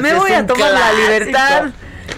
me 0.00 0.14
voy 0.14 0.32
a 0.32 0.46
tomar 0.46 0.70
la 0.70 0.92
libertad. 0.92 1.70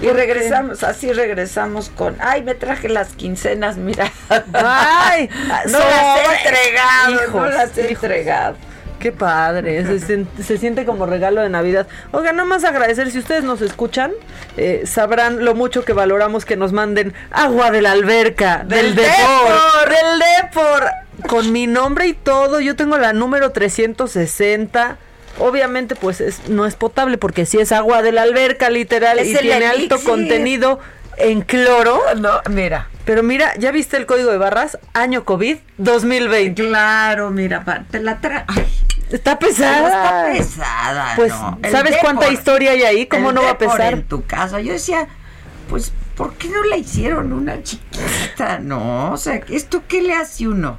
Y 0.02 0.08
regresamos, 0.08 0.82
así 0.82 1.12
regresamos 1.12 1.90
con, 1.90 2.16
ay, 2.20 2.42
me 2.42 2.54
traje 2.54 2.88
las 2.88 3.08
quincenas, 3.08 3.76
mira. 3.76 4.10
Ay, 4.52 5.28
no 5.66 5.78
las 5.78 6.20
he 6.20 6.48
entregado, 6.48 7.38
no 7.38 7.46
las 7.46 7.76
he 7.76 7.88
entregado. 7.88 8.56
Qué 9.00 9.12
padre, 9.12 9.82
se, 10.46 10.58
siente 10.58 10.84
como 10.84 11.06
regalo 11.06 11.40
de 11.40 11.48
Navidad. 11.48 11.88
Oiga, 12.12 12.32
nada 12.32 12.44
más 12.44 12.64
agradecer, 12.64 13.10
si 13.10 13.18
ustedes 13.18 13.42
nos 13.42 13.62
escuchan, 13.62 14.12
eh, 14.58 14.82
sabrán 14.84 15.42
lo 15.42 15.54
mucho 15.54 15.86
que 15.86 15.94
valoramos 15.94 16.44
que 16.44 16.56
nos 16.56 16.72
manden 16.72 17.14
agua 17.30 17.70
de 17.70 17.80
la 17.80 17.92
alberca, 17.92 18.58
del, 18.58 18.94
del 18.94 19.06
Depor, 19.06 19.88
del 19.88 20.18
Depor, 20.42 20.90
con 21.26 21.50
mi 21.50 21.66
nombre 21.66 22.08
y 22.08 22.12
todo. 22.12 22.60
Yo 22.60 22.76
tengo 22.76 22.98
la 22.98 23.14
número 23.14 23.52
360. 23.52 24.98
Obviamente, 25.38 25.96
pues 25.96 26.22
no 26.48 26.66
es 26.66 26.74
potable 26.74 27.16
porque 27.16 27.46
si 27.46 27.58
es 27.58 27.72
agua 27.72 28.02
de 28.02 28.12
la 28.12 28.22
alberca, 28.22 28.68
literal, 28.68 29.24
y 29.24 29.34
tiene 29.34 29.64
alto 29.64 29.98
contenido 30.04 30.78
en 31.16 31.40
cloro. 31.40 32.02
No, 32.16 32.40
mira. 32.50 32.88
Pero 33.06 33.22
mira, 33.22 33.54
¿ya 33.58 33.70
viste 33.70 33.96
el 33.96 34.04
código 34.04 34.30
de 34.30 34.38
barras? 34.38 34.78
Año 34.92 35.24
COVID 35.24 35.56
2020. 35.78 36.62
Claro, 36.62 37.30
mira, 37.30 37.86
te 37.90 38.00
la 38.00 38.20
trae. 38.20 38.44
Está 39.10 39.38
pesada. 39.38 40.32
está 40.32 40.32
pesada. 40.32 41.12
Pues, 41.16 41.32
¿sabes 41.70 41.96
cuánta 42.00 42.28
historia 42.28 42.72
hay 42.72 42.82
ahí? 42.82 43.06
¿Cómo 43.06 43.32
no 43.32 43.42
va 43.42 43.50
a 43.50 43.58
pesar? 43.58 43.94
En 43.94 44.02
tu 44.04 44.24
casa. 44.24 44.60
Yo 44.60 44.72
decía, 44.72 45.08
pues, 45.68 45.92
¿por 46.16 46.34
qué 46.34 46.48
no 46.48 46.62
la 46.64 46.76
hicieron 46.76 47.32
una 47.32 47.62
chiquita? 47.62 48.58
No, 48.60 49.12
o 49.12 49.16
sea, 49.16 49.40
¿esto 49.48 49.82
qué 49.88 50.02
le 50.02 50.14
hace 50.14 50.48
uno? 50.48 50.78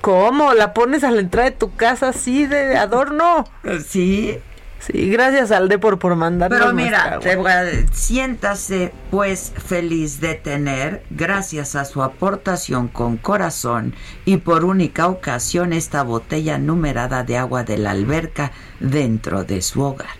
¿Cómo? 0.00 0.52
¿La 0.54 0.74
pones 0.74 1.04
a 1.04 1.10
la 1.10 1.20
entrada 1.20 1.50
de 1.50 1.56
tu 1.56 1.74
casa 1.76 2.08
así 2.08 2.46
de 2.46 2.76
adorno? 2.76 3.44
Sí. 3.86 4.40
Sí, 4.80 5.10
gracias 5.10 5.50
al 5.50 5.68
Depor 5.68 5.98
por 5.98 6.16
mandarnos 6.16 6.58
Pero 6.58 6.72
mira, 6.72 7.18
te 7.20 7.86
siéntase 7.92 8.92
pues 9.10 9.52
feliz 9.56 10.20
de 10.20 10.34
tener, 10.34 11.02
gracias 11.10 11.76
a 11.76 11.84
su 11.84 12.02
aportación 12.02 12.88
con 12.88 13.18
corazón 13.18 13.94
y 14.24 14.38
por 14.38 14.64
única 14.64 15.08
ocasión, 15.08 15.72
esta 15.72 16.02
botella 16.02 16.58
numerada 16.58 17.24
de 17.24 17.36
agua 17.36 17.62
de 17.62 17.76
la 17.76 17.90
alberca 17.90 18.52
dentro 18.80 19.44
de 19.44 19.60
su 19.60 19.82
hogar. 19.82 20.19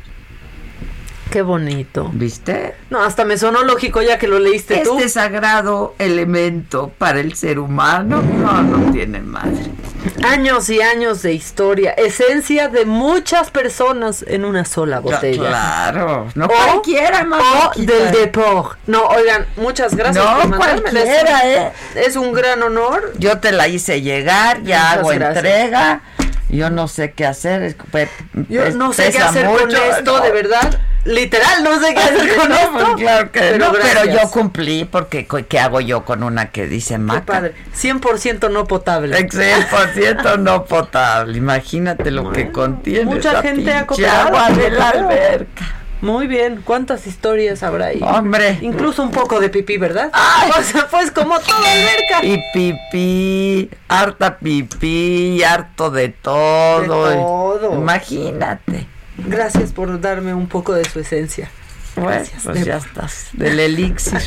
Qué 1.30 1.42
bonito. 1.42 2.10
¿Viste? 2.12 2.74
No, 2.90 3.04
hasta 3.04 3.24
me 3.24 3.38
sonó 3.38 3.62
lógico 3.62 4.02
ya 4.02 4.18
que 4.18 4.26
lo 4.26 4.40
leíste 4.40 4.74
este 4.74 4.88
tú. 4.88 4.98
Este 4.98 5.08
sagrado 5.08 5.94
elemento 5.98 6.90
para 6.98 7.20
el 7.20 7.36
ser 7.36 7.60
humano 7.60 8.20
no, 8.20 8.62
no 8.62 8.92
tiene 8.92 9.20
madre. 9.20 9.70
Años 10.24 10.68
y 10.70 10.80
años 10.80 11.22
de 11.22 11.34
historia, 11.34 11.92
esencia 11.92 12.68
de 12.68 12.84
muchas 12.84 13.50
personas 13.50 14.24
en 14.26 14.44
una 14.44 14.64
sola 14.64 14.98
botella. 14.98 15.48
Claro, 15.48 16.26
no 16.34 16.48
cualquiera, 16.48 17.26
O 17.30 17.80
del 17.80 18.10
Deport. 18.10 18.78
No, 18.86 19.04
oigan, 19.04 19.46
muchas 19.56 19.94
gracias 19.94 20.24
no, 20.24 20.48
por 20.48 20.56
cualquiera, 20.56 21.48
¿eh? 21.48 21.72
Es 21.94 22.16
un 22.16 22.32
gran 22.32 22.62
honor. 22.62 23.12
Yo 23.18 23.38
te 23.38 23.52
la 23.52 23.68
hice 23.68 24.02
llegar, 24.02 24.62
ya 24.62 24.92
hago 24.92 25.12
entrega. 25.12 26.00
Yo 26.50 26.70
no 26.70 26.88
sé 26.88 27.12
qué 27.12 27.26
hacer. 27.26 27.76
Yo 28.48 28.70
no 28.70 28.92
sé 28.92 29.10
qué 29.10 29.18
hacer 29.18 29.46
con 29.46 29.70
esto, 29.70 30.20
de 30.20 30.32
verdad. 30.32 30.80
Literal, 31.04 31.64
no 31.64 31.80
sé 31.80 31.94
qué 31.94 32.00
hacer 32.00 32.36
con 32.36 32.52
esto. 32.52 32.70
Pues 32.72 32.88
claro 32.96 33.32
que 33.32 33.40
pero, 33.40 33.58
no, 33.58 33.72
pero 33.72 34.04
yo 34.04 34.30
cumplí 34.30 34.84
porque 34.84 35.26
¿qué 35.26 35.58
hago 35.58 35.80
yo 35.80 36.04
con 36.04 36.22
una 36.22 36.50
que 36.50 36.66
dice 36.66 36.98
maca? 36.98 37.20
Qué 37.20 37.26
padre. 37.26 37.54
100% 37.74 38.50
no 38.50 38.66
potable. 38.66 39.16
100% 39.16 40.38
no 40.38 40.64
potable. 40.64 41.38
Imagínate 41.38 42.10
lo 42.10 42.30
que 42.32 42.52
contiene. 42.52 43.04
Mucha 43.04 43.40
gente 43.40 43.72
ha 43.72 43.86
copiado 43.86 44.28
agua 44.28 44.50
de 44.50 44.70
la 44.70 44.88
alberca. 44.90 45.79
Muy 46.00 46.26
bien, 46.26 46.62
¿cuántas 46.64 47.06
historias 47.06 47.62
habrá 47.62 47.86
ahí? 47.86 48.00
Hombre. 48.02 48.58
Incluso 48.62 49.02
un 49.02 49.10
poco 49.10 49.38
de 49.38 49.50
pipí, 49.50 49.76
¿verdad? 49.76 50.10
O 50.58 50.62
sea, 50.62 50.88
pues 50.90 51.10
como 51.10 51.38
toda 51.38 51.72
alberca. 51.72 52.24
Y 52.24 52.42
pipí, 52.52 53.70
harta 53.88 54.38
pipí, 54.38 55.42
harto 55.42 55.90
de 55.90 56.08
todo. 56.08 57.08
De 57.08 57.16
todo. 57.16 57.74
Imagínate. 57.74 58.86
Gracias 59.18 59.72
por 59.72 60.00
darme 60.00 60.34
un 60.34 60.48
poco 60.48 60.72
de 60.72 60.84
su 60.84 61.00
esencia. 61.00 61.50
Gracias, 61.96 62.44
pues 62.44 62.64
ya 62.64 62.76
estás. 62.76 63.28
Del 63.32 63.60
elixir. 63.60 64.20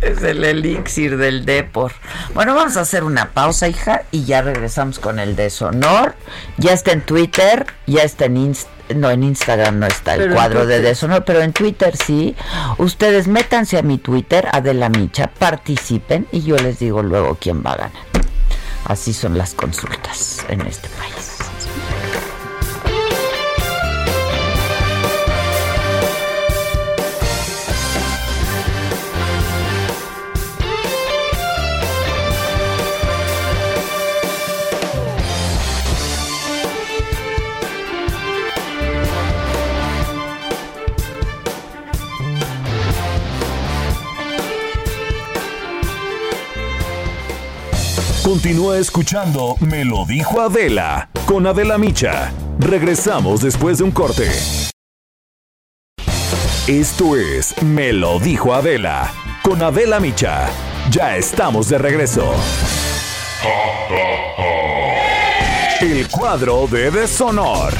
es 0.00 0.22
el 0.22 0.42
elixir 0.42 1.16
del 1.16 1.44
Depor. 1.44 1.92
Bueno, 2.34 2.54
vamos 2.54 2.76
a 2.76 2.80
hacer 2.80 3.04
una 3.04 3.30
pausa, 3.30 3.68
hija, 3.68 4.02
y 4.10 4.24
ya 4.24 4.42
regresamos 4.42 4.98
con 4.98 5.18
el 5.18 5.36
deshonor. 5.36 6.14
Ya 6.56 6.72
está 6.72 6.92
en 6.92 7.02
Twitter, 7.02 7.66
ya 7.86 8.02
está 8.02 8.24
en 8.24 8.38
Instagram 8.38 8.73
no, 8.94 9.10
en 9.10 9.22
Instagram 9.22 9.78
no 9.78 9.86
está 9.86 10.14
el 10.14 10.32
cuadro 10.32 10.66
de 10.66 10.80
deshonor, 10.80 11.24
pero 11.24 11.40
en 11.40 11.52
Twitter 11.52 11.96
sí. 11.96 12.34
Ustedes 12.78 13.28
métanse 13.28 13.78
a 13.78 13.82
mi 13.82 13.98
Twitter, 13.98 14.48
Adela 14.52 14.88
Micha, 14.88 15.28
participen 15.28 16.26
y 16.32 16.42
yo 16.42 16.56
les 16.56 16.78
digo 16.78 17.02
luego 17.02 17.36
quién 17.40 17.62
va 17.64 17.72
a 17.72 17.76
ganar. 17.76 18.02
Así 18.84 19.12
son 19.12 19.38
las 19.38 19.54
consultas 19.54 20.44
en 20.48 20.60
este 20.62 20.88
país. 20.90 21.33
Continúa 48.24 48.78
escuchando 48.78 49.54
Me 49.60 49.84
lo 49.84 50.06
dijo 50.06 50.40
Adela 50.40 51.10
con 51.26 51.46
Adela 51.46 51.76
Micha. 51.76 52.32
Regresamos 52.58 53.42
después 53.42 53.76
de 53.76 53.84
un 53.84 53.90
corte. 53.90 54.30
Esto 56.66 57.16
es 57.16 57.62
Me 57.62 57.92
lo 57.92 58.18
dijo 58.18 58.54
Adela 58.54 59.12
con 59.42 59.62
Adela 59.62 60.00
Micha. 60.00 60.48
Ya 60.90 61.18
estamos 61.18 61.68
de 61.68 61.76
regreso. 61.76 62.32
El 65.82 66.08
cuadro 66.08 66.66
de 66.66 66.90
deshonor. 66.90 67.74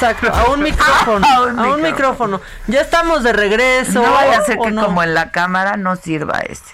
Exacto, 0.00 0.32
a 0.32 0.50
un 0.50 0.62
micrófono. 0.62 1.26
a, 1.26 1.74
un, 1.74 1.82
micrófono. 1.82 2.40
Ya 2.68 2.80
estamos 2.80 3.22
de 3.22 3.34
regreso. 3.34 4.02
No 4.02 4.10
vaya 4.10 4.38
a 4.38 4.42
ser 4.44 4.58
que 4.58 4.74
como 4.74 5.02
en 5.02 5.12
la 5.12 5.30
cámara 5.30 5.76
no 5.76 5.96
sirva 5.96 6.38
este. 6.38 6.70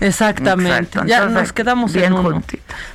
Exactamente. 0.00 1.00
ya 1.06 1.24
nos 1.26 1.54
quedamos 1.54 1.94
bien 1.94 2.12
en 2.12 2.18
uno. 2.18 2.42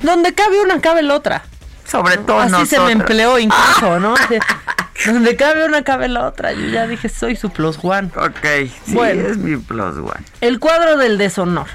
Donde 0.00 0.34
cabe 0.34 0.60
una, 0.62 0.80
cabe 0.80 1.02
la 1.02 1.14
otra. 1.14 1.42
Sobre 1.84 2.16
todo 2.18 2.38
Así 2.38 2.66
se 2.66 2.78
me 2.78 2.92
empleó 2.92 3.38
incluso, 3.40 3.98
¿no? 3.98 4.14
Donde 5.06 5.34
cabe 5.34 5.64
una, 5.64 5.82
cabe 5.82 6.08
la 6.08 6.28
otra. 6.28 6.52
Yo 6.52 6.68
ya 6.68 6.86
dije, 6.86 7.08
soy 7.08 7.34
su 7.34 7.50
plus 7.50 7.78
one. 7.82 8.10
Ok, 8.14 8.70
sí, 8.86 8.94
bueno, 8.94 9.26
es 9.26 9.36
mi 9.36 9.56
plus 9.56 9.96
one. 9.96 10.24
El 10.40 10.60
cuadro 10.60 10.96
del 10.96 11.18
deshonor. 11.18 11.66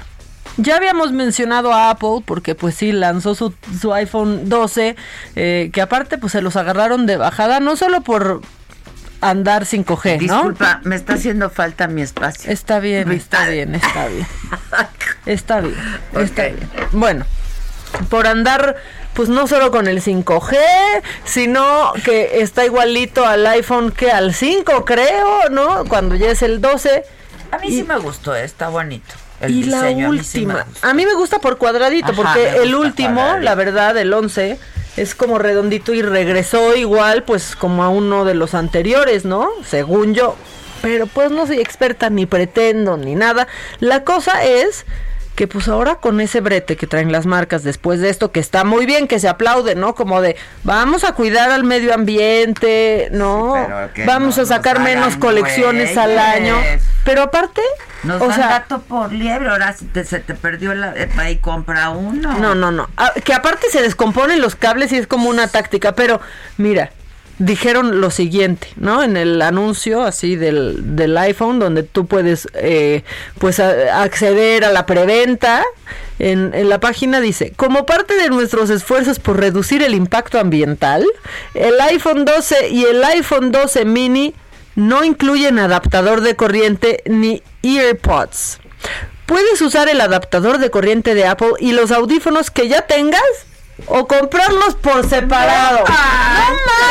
Ya 0.58 0.76
habíamos 0.76 1.12
mencionado 1.12 1.72
a 1.72 1.90
Apple 1.90 2.22
porque 2.24 2.56
pues 2.56 2.74
sí 2.74 2.90
lanzó 2.90 3.36
su, 3.36 3.54
su 3.80 3.94
iPhone 3.94 4.48
12, 4.48 4.96
eh, 5.36 5.70
que 5.72 5.80
aparte 5.80 6.18
pues 6.18 6.32
se 6.32 6.42
los 6.42 6.56
agarraron 6.56 7.06
de 7.06 7.16
bajada, 7.16 7.60
no 7.60 7.76
solo 7.76 8.00
por 8.00 8.42
andar 9.20 9.66
sin 9.66 9.84
coger, 9.84 10.20
¿no? 10.22 10.34
Disculpa, 10.34 10.80
me 10.82 10.96
está 10.96 11.14
haciendo 11.14 11.48
falta 11.48 11.86
mi 11.86 12.02
espacio. 12.02 12.50
Está 12.50 12.80
bien, 12.80 13.12
está 13.12 13.48
bien, 13.48 13.76
está 13.76 14.08
bien. 14.08 14.26
Está 15.26 15.60
bien, 15.60 15.76
está 16.16 16.44
bien. 16.44 16.70
Bueno, 16.92 17.26
por 18.08 18.26
andar 18.26 18.76
pues 19.12 19.28
no 19.28 19.46
solo 19.46 19.70
con 19.70 19.86
el 19.88 20.00
5G, 20.00 20.56
sino 21.24 21.92
que 22.02 22.40
está 22.40 22.64
igualito 22.64 23.26
al 23.26 23.46
iPhone 23.46 23.90
que 23.90 24.10
al 24.10 24.32
5, 24.32 24.86
creo, 24.86 25.50
¿no? 25.50 25.84
Cuando 25.84 26.14
ya 26.14 26.30
es 26.30 26.40
el 26.42 26.62
12. 26.62 27.04
A 27.50 27.58
mí 27.58 27.68
sí 27.68 27.82
me 27.82 27.98
gustó, 27.98 28.34
está 28.34 28.68
bonito 28.70 29.14
y 29.46 29.64
la 29.64 29.90
última. 29.90 30.66
A 30.82 30.94
mí, 30.94 31.06
me 31.06 31.14
gusta 31.14 31.38
por 31.38 31.58
cuadradito, 31.58 32.12
porque 32.14 32.62
el 32.62 32.74
último, 32.74 33.36
la 33.40 33.54
verdad, 33.54 33.96
el 33.96 34.12
11, 34.12 34.58
es 34.96 35.14
como 35.14 35.38
redondito 35.38 35.92
y 35.94 36.02
regresó 36.02 36.74
igual, 36.74 37.22
pues 37.22 37.54
como 37.54 37.84
a 37.84 37.88
uno 37.88 38.24
de 38.24 38.34
los 38.34 38.54
anteriores, 38.54 39.24
¿no? 39.24 39.48
Según 39.64 40.14
yo. 40.14 40.36
Pero 40.82 41.06
pues 41.06 41.30
no 41.30 41.46
soy 41.46 41.60
experta, 41.60 42.10
ni 42.10 42.26
pretendo, 42.26 42.96
ni 42.96 43.14
nada. 43.14 43.48
La 43.80 44.04
cosa 44.04 44.44
es 44.44 44.84
que 45.38 45.46
pues 45.46 45.68
ahora 45.68 46.00
con 46.00 46.20
ese 46.20 46.40
brete 46.40 46.76
que 46.76 46.88
traen 46.88 47.12
las 47.12 47.24
marcas 47.24 47.62
después 47.62 48.00
de 48.00 48.10
esto, 48.10 48.32
que 48.32 48.40
está 48.40 48.64
muy 48.64 48.86
bien, 48.86 49.06
que 49.06 49.20
se 49.20 49.28
aplaude, 49.28 49.76
¿no? 49.76 49.94
Como 49.94 50.20
de, 50.20 50.34
vamos 50.64 51.04
a 51.04 51.12
cuidar 51.12 51.52
al 51.52 51.62
medio 51.62 51.94
ambiente, 51.94 53.08
¿no? 53.12 53.54
vamos 54.04 54.36
a 54.38 54.46
sacar 54.46 54.80
menos 54.80 55.16
colecciones 55.16 55.96
al 55.96 56.18
año. 56.18 56.56
Pero 57.04 57.22
aparte... 57.22 57.62
Nos 58.02 58.20
o 58.20 58.32
sea, 58.32 58.48
gato 58.48 58.80
por 58.80 59.12
liebre, 59.12 59.48
ahora 59.48 59.72
si 59.74 59.84
te, 59.84 60.04
se 60.04 60.18
te 60.18 60.34
perdió 60.34 60.74
la 60.74 60.92
y 61.30 61.36
compra 61.36 61.90
uno. 61.90 62.36
No, 62.36 62.56
no, 62.56 62.72
no. 62.72 62.88
Ah, 62.96 63.12
que 63.24 63.32
aparte 63.32 63.68
se 63.70 63.80
descomponen 63.80 64.40
los 64.40 64.56
cables 64.56 64.90
y 64.90 64.96
es 64.96 65.06
como 65.06 65.30
una 65.30 65.46
táctica, 65.46 65.92
pero 65.92 66.20
mira, 66.56 66.90
dijeron 67.38 68.00
lo 68.00 68.10
siguiente, 68.10 68.68
¿no? 68.76 69.02
En 69.02 69.16
el 69.16 69.40
anuncio 69.42 70.02
así 70.02 70.36
del, 70.36 70.96
del 70.96 71.16
iPhone, 71.16 71.58
donde 71.58 71.82
tú 71.82 72.06
puedes 72.06 72.48
eh, 72.54 73.04
pues 73.38 73.60
acceder 73.60 74.64
a 74.64 74.72
la 74.72 74.86
preventa, 74.86 75.64
en, 76.18 76.52
en, 76.54 76.68
la 76.68 76.80
página 76.80 77.20
dice, 77.20 77.52
como 77.56 77.86
parte 77.86 78.14
de 78.14 78.28
nuestros 78.28 78.70
esfuerzos 78.70 79.20
por 79.20 79.38
reducir 79.38 79.82
el 79.82 79.94
impacto 79.94 80.40
ambiental, 80.40 81.06
el 81.54 81.80
iPhone 81.80 82.24
12 82.24 82.70
y 82.70 82.84
el 82.84 83.02
iPhone 83.04 83.52
12 83.52 83.84
mini 83.84 84.34
no 84.74 85.04
incluyen 85.04 85.58
adaptador 85.58 86.20
de 86.20 86.36
corriente 86.36 87.02
ni 87.06 87.42
EarPods. 87.62 88.58
Puedes 89.26 89.60
usar 89.60 89.88
el 89.88 90.00
adaptador 90.00 90.58
de 90.58 90.70
corriente 90.70 91.14
de 91.14 91.26
Apple 91.26 91.52
y 91.58 91.72
los 91.72 91.90
audífonos 91.90 92.50
que 92.50 92.68
ya 92.68 92.82
tengas 92.82 93.22
o 93.86 94.06
comprarlos 94.06 94.74
por 94.76 95.08
separado. 95.08 95.84
No, 95.86 95.94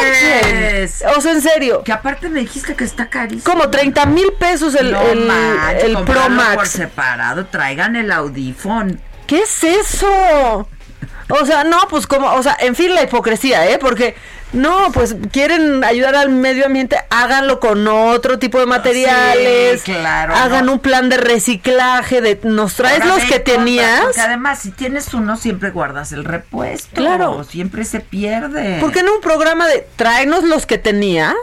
manches. 0.02 1.04
O 1.16 1.22
sea, 1.22 1.32
en 1.34 1.42
serio. 1.42 1.84
Que 1.84 1.92
aparte 1.92 2.30
me 2.30 2.40
dijiste 2.42 2.76
que 2.76 2.84
está 2.84 3.10
carísimo. 3.10 3.44
Como 3.44 3.70
30 3.70 4.06
mil 4.08 4.32
pesos 4.40 4.76
el, 4.76 4.96
el, 4.96 5.30
el 5.84 6.04
Pro 6.06 6.30
Max. 6.30 6.56
por 6.56 6.68
separado, 6.68 7.46
traigan 7.48 7.96
el 7.96 8.12
audífono. 8.12 8.96
¿Qué 9.26 9.40
es 9.40 9.64
eso? 9.64 10.68
O 11.30 11.46
sea, 11.46 11.64
no, 11.66 11.80
pues 11.90 12.08
como, 12.08 12.32
o 12.34 12.42
sea, 12.42 12.56
en 12.60 12.76
fin 12.76 12.96
la 12.96 13.04
hipocresía, 13.04 13.70
¿eh? 13.70 13.78
Porque 13.80 14.16
No, 14.54 14.92
pues 14.94 15.16
quieren 15.32 15.84
ayudar 15.84 16.16
al 16.16 16.30
medio 16.30 16.66
ambiente, 16.66 16.98
háganlo 17.10 17.60
con 17.60 17.86
otro 17.88 18.40
tipo 18.40 18.60
de 18.60 18.66
materiales. 18.66 19.84
claro, 19.84 20.34
Hagan 20.36 20.70
un 20.70 20.80
plan 20.80 21.10
de 21.10 21.18
reciclaje, 21.18 22.22
de 22.22 22.40
nos 22.44 22.76
traes 22.76 23.06
los 23.06 23.24
que 23.26 23.40
tenías. 23.40 24.02
Porque 24.02 24.22
además, 24.22 24.60
si 24.60 24.72
tienes 24.72 25.14
uno, 25.14 25.36
siempre 25.36 25.72
guardas 25.72 26.14
el 26.14 26.24
repuesto. 26.24 26.96
Claro. 26.96 27.44
Siempre 27.44 27.84
se 27.84 28.00
pierde. 28.00 28.80
¿Por 28.80 28.92
qué 28.94 29.04
no 29.04 29.16
un 29.16 29.22
programa 29.22 29.68
de 29.68 29.86
tráenos 29.98 30.44
los 30.44 30.66
que 30.66 30.78
tenías? 30.78 31.36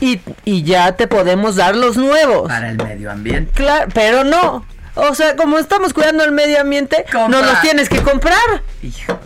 Y, 0.00 0.20
y 0.44 0.62
ya 0.62 0.92
te 0.92 1.06
podemos 1.06 1.56
dar 1.56 1.76
los 1.76 1.96
nuevos. 1.96 2.48
Para 2.48 2.70
el 2.70 2.76
medio 2.76 3.10
ambiente. 3.10 3.52
Claro, 3.52 3.88
pero 3.92 4.24
no. 4.24 4.64
O 4.94 5.14
sea, 5.14 5.36
como 5.36 5.58
estamos 5.58 5.92
cuidando 5.92 6.24
el 6.24 6.32
medio 6.32 6.60
ambiente, 6.60 7.04
no 7.12 7.42
los 7.42 7.60
tienes 7.60 7.88
que 7.88 8.02
comprar. 8.02 8.62
Híjole, 8.82 9.18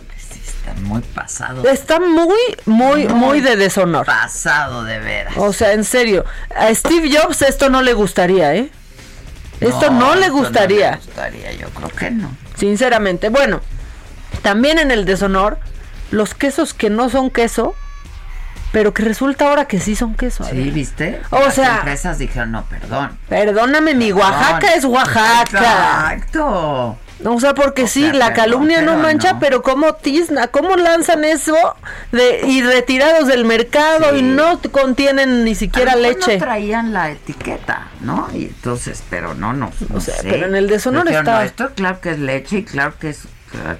muy 0.81 1.01
pasado. 1.01 1.67
Está 1.69 1.99
muy, 1.99 2.37
muy, 2.65 3.07
muy 3.07 3.41
de 3.41 3.55
deshonor. 3.55 4.05
Pasado 4.05 4.83
de 4.83 4.99
veras. 4.99 5.33
O 5.37 5.53
sea, 5.53 5.73
en 5.73 5.83
serio, 5.83 6.25
a 6.55 6.73
Steve 6.73 7.09
Jobs 7.15 7.41
esto 7.41 7.69
no 7.69 7.81
le 7.81 7.93
gustaría, 7.93 8.55
¿eh? 8.55 8.69
Esto 9.59 9.91
no, 9.91 10.15
le 10.15 10.29
gustaría, 10.29 10.91
No 10.91 10.97
le 10.97 11.03
gustaría, 11.05 11.51
yo 11.53 11.69
creo 11.69 11.89
que 11.89 12.11
no. 12.11 12.29
sinceramente. 12.55 13.29
Bueno, 13.29 13.61
también 14.41 14.77
en 14.79 14.91
el 14.91 15.05
deshonor, 15.05 15.57
los 16.11 16.33
quesos 16.33 16.73
que 16.73 16.89
no 16.89 17.09
son 17.09 17.29
queso, 17.29 17.73
pero 18.73 18.93
que 18.93 19.03
resulta 19.03 19.47
ahora 19.47 19.65
que 19.65 19.79
sí 19.79 19.95
son 19.95 20.15
queso. 20.15 20.43
Sí, 20.43 20.69
¿viste? 20.71 21.21
O 21.29 21.39
Las 21.39 21.53
sea- 21.55 21.75
empresas 21.77 22.17
dijeron, 22.17 22.51
no, 22.51 22.65
perdón. 22.65 23.17
Perdóname, 23.29 23.93
mi 23.93 24.11
Oaxaca 24.11 24.59
Perdón. 24.59 24.77
es 24.79 24.85
Oaxaca. 24.85 26.09
Exacto. 26.13 26.97
O 27.25 27.39
sea, 27.39 27.53
porque 27.53 27.83
O 27.83 27.87
sí, 27.87 28.11
la 28.11 28.33
calumnia 28.33 28.81
no 28.81 28.97
mancha, 28.97 29.33
no. 29.33 29.39
pero 29.39 29.61
cómo 29.61 29.93
tizna, 29.93 30.47
cómo 30.47 30.75
lanzan 30.75 31.23
eso 31.23 31.55
de 32.11 32.41
y 32.47 32.61
retirados 32.61 33.27
del 33.27 33.45
mercado 33.45 34.09
Sí. 34.11 34.17
y 34.17 34.21
no 34.23 34.59
contienen 34.71 35.43
ni 35.45 35.55
siquiera 35.55 35.95
leche. 35.95 36.33
No 36.37 36.43
traían 36.45 36.93
la 36.93 37.11
etiqueta, 37.11 37.87
¿no? 38.01 38.27
Y 38.33 38.45
entonces, 38.45 39.03
pero 39.09 39.33
no, 39.35 39.53
no. 39.53 39.71
no 39.89 39.97
O 39.97 40.01
sea, 40.01 40.15
sé. 40.15 40.27
pero 40.29 40.47
en 40.47 40.55
el 40.55 40.67
deshonor 40.67 41.03
Dijeron, 41.05 41.25
está- 41.27 41.37
no, 41.39 41.41
esto 41.45 41.69
claro 41.75 42.01
que 42.01 42.11
es 42.11 42.19
leche 42.19 42.57
y 42.59 42.63
claro 42.63 42.93
que 42.99 43.09
es 43.11 43.21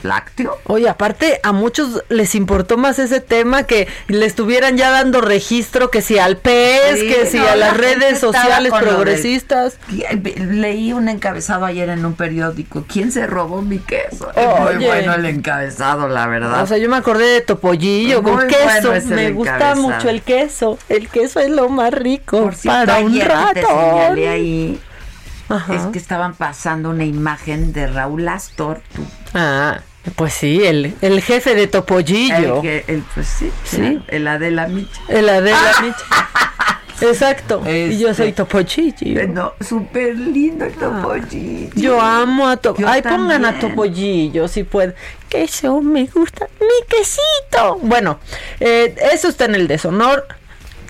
lácteo. 0.03 0.57
Oye, 0.65 0.88
aparte 0.89 1.39
a 1.43 1.51
muchos 1.51 2.03
les 2.09 2.36
importó 2.36 2.78
más 2.78 2.99
ese 2.99 3.19
tema 3.21 3.63
que 3.63 3.88
le 4.07 4.26
estuvieran 4.26 4.78
ya 4.78 4.91
dando 4.91 5.21
registro 5.21 5.89
que 5.89 6.01
si 6.01 6.19
al 6.19 6.38
PES, 6.38 6.99
Sí, 6.99 7.07
que 7.07 7.26
si 7.26 7.38
no, 7.38 7.47
a 7.47 7.55
la 7.55 7.67
las 7.67 7.78
redes 7.78 8.19
sociales 8.19 8.71
progresistas. 8.78 9.78
Leí 10.38 10.93
un 10.93 11.09
encabezado 11.09 11.65
ayer 11.65 11.89
en 11.89 12.05
un 12.05 12.13
periódico. 12.13 12.86
¿Quién 12.88 13.11
se 13.11 13.28
robó 13.28 13.61
mi 13.61 13.80
queso? 13.80 14.32
Muy 14.36 14.86
bueno 14.86 15.13
el 15.13 15.26
encabezado, 15.26 16.07
la 16.07 16.28
verdad. 16.28 16.61
O 16.63 16.67
sea, 16.67 16.78
yo 16.78 16.89
me 16.89 16.97
acordé 16.97 17.26
de 17.26 17.41
Topollillo 17.41 18.24
con 18.24 18.36
Muy 18.36 18.47
queso. 18.47 18.89
bueno 18.89 19.05
me 19.15 19.32
gusta 19.32 19.55
encabezado. 19.55 19.82
mucho 19.89 20.09
el 20.09 20.21
queso. 20.21 20.78
El 20.89 21.07
queso 21.09 21.39
es 21.39 21.49
lo 21.49 21.69
más 21.69 21.93
rico 21.93 22.41
Por 22.43 22.55
para 22.63 22.99
un 22.99 23.13
que 23.13 23.19
te 23.19 23.26
rato. 23.28 23.67
señalé 23.67 24.28
ahí 24.30 24.80
Ajá. 25.56 25.76
es 25.76 25.82
que 25.88 25.99
estaban 25.99 26.34
pasando 26.36 26.89
una 26.89 27.06
imagen 27.06 27.74
de 27.74 27.88
Raúl 27.88 28.28
Astor, 28.28 28.82
Ah, 29.34 29.80
pues 30.16 30.34
sí, 30.34 30.64
el, 30.66 30.95
el 31.01 31.22
jefe 31.22 31.56
de 31.56 31.68
Topollillo. 31.68 32.58
el, 32.58 32.62
que- 32.62 32.86
el- 32.88 33.04
pues 33.14 33.28
sí, 33.64 34.01
el 34.08 34.28
Adela 34.28 34.68
Micha. 34.68 35.01
El 35.08 35.30
Adela 35.30 35.72
Micha. 35.82 36.06
Exacto. 37.01 37.62
Y 37.70 37.97
yo 37.97 38.14
soy 38.14 38.30
Este, 38.30 38.43
Topollillo. 38.43 39.28
No, 39.28 39.54
súper 39.60 40.16
lindo 40.16 40.66
el 40.66 40.74
topollillo. 40.74 41.72
Yo 41.76 41.99
amo 41.99 42.47
a 42.47 42.58
Topollillo. 42.58 42.89
Ay, 42.89 43.01
pongan 43.01 43.43
a. 43.45 43.60
Topollillo 43.60 44.47
si 44.47 44.64
pueden. 44.64 44.93
Queso, 45.28 45.82
me 45.82 46.06
gusta. 46.06 46.47
Mi 46.62 46.88
quesito. 46.88 47.80
Bueno, 47.82 48.20
eh, 48.60 48.95
eso 49.12 49.28
está 49.28 49.45
en 49.45 49.56
el 49.56 49.68
deshonor. 49.68 50.26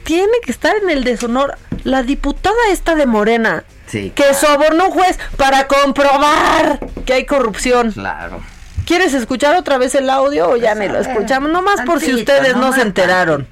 Tiene 0.04 0.34
que 0.46 0.52
estar 0.52 0.76
en 0.76 0.90
el 0.90 1.04
deshonor 1.04 1.58
la 1.84 2.04
diputada 2.04 2.56
esta 2.70 2.94
de 2.96 3.06
Morena. 3.06 3.64
Sí, 3.94 4.12
Que 4.16 4.34
sobornó 4.34 4.86
un 4.86 4.92
juez 4.92 5.20
para 5.38 5.68
comprobar 5.68 6.80
que 7.06 7.14
hay 7.14 7.26
corrupción. 7.28 7.92
claro. 7.92 8.42
¿Quieres 8.88 9.14
escuchar 9.14 9.56
otra 9.56 9.78
vez 9.78 9.94
el 9.94 10.10
audio 10.10 10.50
o 10.50 10.58
ya 10.58 10.74
Pues, 10.76 10.80
ni 10.88 10.94
lo 10.94 11.00
escuchamos? 11.00 11.52
Nomás 11.52 11.82
por 11.86 12.02
si 12.02 12.12
ustedes 12.16 12.56
no 12.56 12.74
se 12.74 12.82
enteraron. 12.82 13.48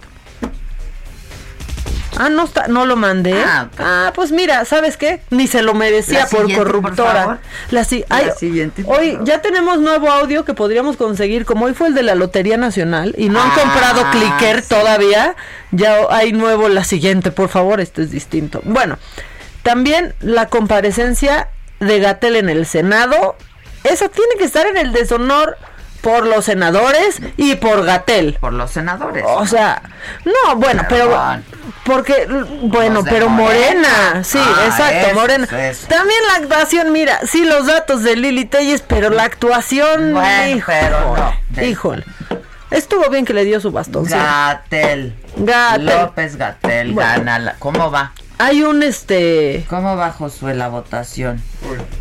Ah, 2.17 2.29
no 2.29 2.43
está, 2.43 2.67
no 2.67 2.85
lo 2.85 2.95
mandé. 2.97 3.33
Ah, 3.45 3.69
Ah, 3.79 4.11
pues 4.13 4.31
mira, 4.31 4.65
¿sabes 4.65 4.97
qué? 4.97 5.21
Ni 5.29 5.47
se 5.47 5.61
lo 5.61 5.73
merecía 5.73 6.25
por 6.27 6.51
corruptora. 6.53 7.39
La, 7.71 7.83
si- 7.83 8.03
La 8.09 8.15
ay, 8.17 8.29
siguiente, 8.37 8.83
por 8.83 8.97
Hoy 8.99 9.11
favor. 9.13 9.27
ya 9.27 9.41
tenemos 9.41 9.79
nuevo 9.79 10.11
audio 10.11 10.43
que 10.43 10.53
podríamos 10.53 10.97
conseguir, 10.97 11.45
como 11.45 11.65
hoy 11.65 11.73
fue 11.73 11.87
el 11.87 11.93
de 11.93 12.03
la 12.03 12.15
Lotería 12.15 12.57
Nacional 12.57 13.15
y 13.17 13.29
no 13.29 13.41
han 13.41 13.51
Ah, 13.51 13.55
comprado 13.61 14.03
clicker 14.11 14.61
sí. 14.63 14.69
todavía. 14.69 15.35
Ya 15.71 15.95
hay 16.09 16.33
nuevo 16.33 16.67
la 16.67 16.83
siguiente, 16.83 17.31
por 17.31 17.47
favor, 17.47 17.79
esto 17.79 18.01
es 18.01 18.11
distinto. 18.11 18.59
Bueno, 18.65 18.97
también 19.64 20.14
la 20.20 20.47
comparecencia 20.47 21.49
de 21.80 21.99
Gatel 21.99 22.36
en 22.36 22.49
el 22.49 22.66
Senado, 22.66 23.36
esa 23.84 24.09
tiene 24.09 24.36
que 24.38 24.43
estar 24.43 24.66
en 24.68 24.78
el 24.78 24.91
deshonor 24.93 25.57
por 26.01 26.26
los 26.26 26.45
senadores 26.45 27.20
y 27.38 27.55
por 27.55 27.86
Gatel. 27.86 28.38
Por 28.39 28.53
los 28.53 28.72
senadores. 28.72 29.24
O 29.28 29.45
sea, 29.45 29.82
no, 30.26 30.55
bueno, 30.55 30.84
pero 30.89 31.16
porque 31.86 32.28
bueno, 32.64 33.03
pero 33.03 33.30
Morena, 33.30 33.88
Morena. 34.09 34.24
sí, 34.24 34.39
Ah, 34.41 34.64
exacto, 34.66 35.07
eso, 35.07 35.16
Morena. 35.16 35.47
eso. 35.70 35.88
También 35.88 36.20
la 36.28 36.36
actuación, 36.43 36.91
mira, 36.91 37.20
sí 37.28 37.45
los 37.45 37.68
datos 37.68 38.01
de 38.03 38.16
Lili 38.16 38.45
Telles, 38.45 38.82
pero 38.82 39.09
la 39.12 39.24
actuación, 39.24 40.14
Bueno, 40.14 40.55
híjole, 40.57 40.78
pero 40.82 41.16
no. 41.16 41.64
híjole. 41.64 42.03
Estuvo 42.72 43.09
bien 43.09 43.26
que 43.26 43.34
le 43.34 43.43
dio 43.43 43.59
su 43.59 43.72
bastón. 43.72 44.05
Gatel. 44.05 45.14
Gatel. 45.36 45.86
López 45.86 46.36
Gatel 46.38 46.93
Bueno. 46.93 47.09
gana 47.12 47.39
la- 47.39 47.55
¿Cómo 47.59 47.91
va? 47.91 48.14
Hay 48.41 48.63
un 48.63 48.81
este, 48.81 49.67
¿Cómo 49.69 49.95
va 49.95 50.11
Josué 50.11 50.55
la 50.55 50.67
votación? 50.67 51.39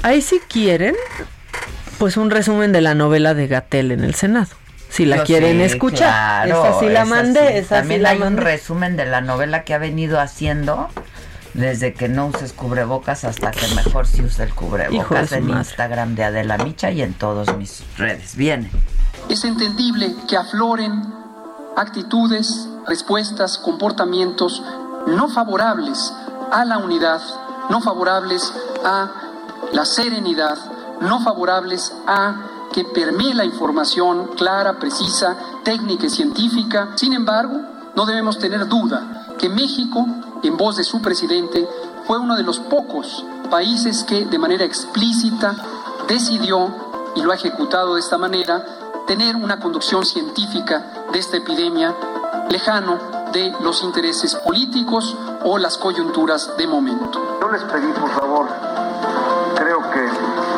ahí 0.03 0.22
si 0.22 0.38
quieren, 0.41 0.97
pues 1.99 2.16
un 2.16 2.30
resumen 2.30 2.72
de 2.72 2.80
la 2.80 2.95
novela 2.95 3.34
de 3.34 3.47
Gatel 3.47 3.93
en 3.93 4.03
el 4.03 4.14
Senado. 4.14 4.49
Si 4.88 5.05
la 5.05 5.18
Yo 5.18 5.24
quieren 5.24 5.61
escuchar. 5.61 6.47
claro, 6.49 6.64
esa 6.64 6.80
sí 6.80 6.86
la 6.86 7.03
esa 7.03 7.05
mandé, 7.05 7.47
sí. 7.47 7.59
esa 7.59 7.74
También 7.80 8.01
sí 8.01 8.03
la 8.05 8.11
hay 8.11 8.22
un 8.22 8.38
resumen 8.38 8.97
de 8.97 9.05
la 9.05 9.20
novela 9.20 9.64
que 9.64 9.74
ha 9.74 9.78
venido 9.78 10.18
haciendo 10.18 10.88
desde 11.53 11.93
que 11.93 12.09
no 12.09 12.28
uses 12.28 12.55
cubrebocas 12.55 13.24
hasta 13.24 13.51
que 13.51 13.68
mejor 13.74 14.07
sí 14.07 14.22
usa 14.22 14.47
el 14.47 14.55
cubrebocas 14.55 15.32
en 15.32 15.45
madre. 15.47 15.61
Instagram 15.61 16.14
de 16.14 16.24
Adela 16.24 16.57
Micha 16.57 16.91
y 16.91 17.03
en 17.03 17.12
todas 17.12 17.55
mis 17.59 17.84
redes. 17.99 18.34
Viene. 18.36 18.70
Es 19.28 19.45
entendible 19.45 20.14
que 20.26 20.38
afloren 20.38 21.03
actitudes, 21.76 22.66
respuestas, 22.88 23.59
comportamientos 23.59 24.62
no 25.07 25.28
favorables 25.28 26.12
a 26.51 26.64
la 26.64 26.78
unidad, 26.78 27.20
no 27.68 27.80
favorables 27.80 28.53
a 28.84 29.11
la 29.72 29.84
serenidad, 29.84 30.59
no 31.01 31.20
favorables 31.20 31.92
a 32.07 32.68
que 32.72 32.84
permee 32.84 33.34
la 33.34 33.44
información 33.44 34.28
clara, 34.36 34.78
precisa, 34.78 35.36
técnica 35.64 36.07
y 36.07 36.11
científica. 36.11 36.90
Sin 36.96 37.12
embargo, 37.12 37.61
no 37.94 38.07
debemos 38.07 38.38
tener 38.38 38.66
duda 38.68 39.34
que 39.38 39.48
México, 39.48 40.07
en 40.42 40.57
voz 40.57 40.76
de 40.76 40.84
su 40.84 41.01
presidente, 41.03 41.68
fue 42.07 42.18
uno 42.18 42.36
de 42.36 42.42
los 42.42 42.59
pocos 42.59 43.24
países 43.51 44.05
que 44.05 44.24
de 44.24 44.38
manera 44.38 44.64
explícita 44.64 45.55
decidió, 46.07 46.90
y 47.14 47.22
lo 47.22 47.32
ha 47.32 47.34
ejecutado 47.34 47.94
de 47.94 48.01
esta 48.01 48.18
manera, 48.18 48.64
tener 49.07 49.34
una 49.34 49.59
conducción 49.59 50.05
científica 50.05 51.05
de 51.12 51.18
esta 51.18 51.38
epidemia 51.38 51.94
lejano 52.48 53.20
de 53.33 53.55
los 53.61 53.83
intereses 53.83 54.35
políticos 54.37 55.16
o 55.45 55.59
las 55.59 55.78
coyunturas 55.78 56.57
de 56.57 56.66
momento. 56.66 57.39
Yo 57.41 57.51
les 57.51 57.62
pedí, 57.64 57.93
por 57.93 58.11
favor, 58.11 58.47
creo 59.57 59.91
que 59.91 60.09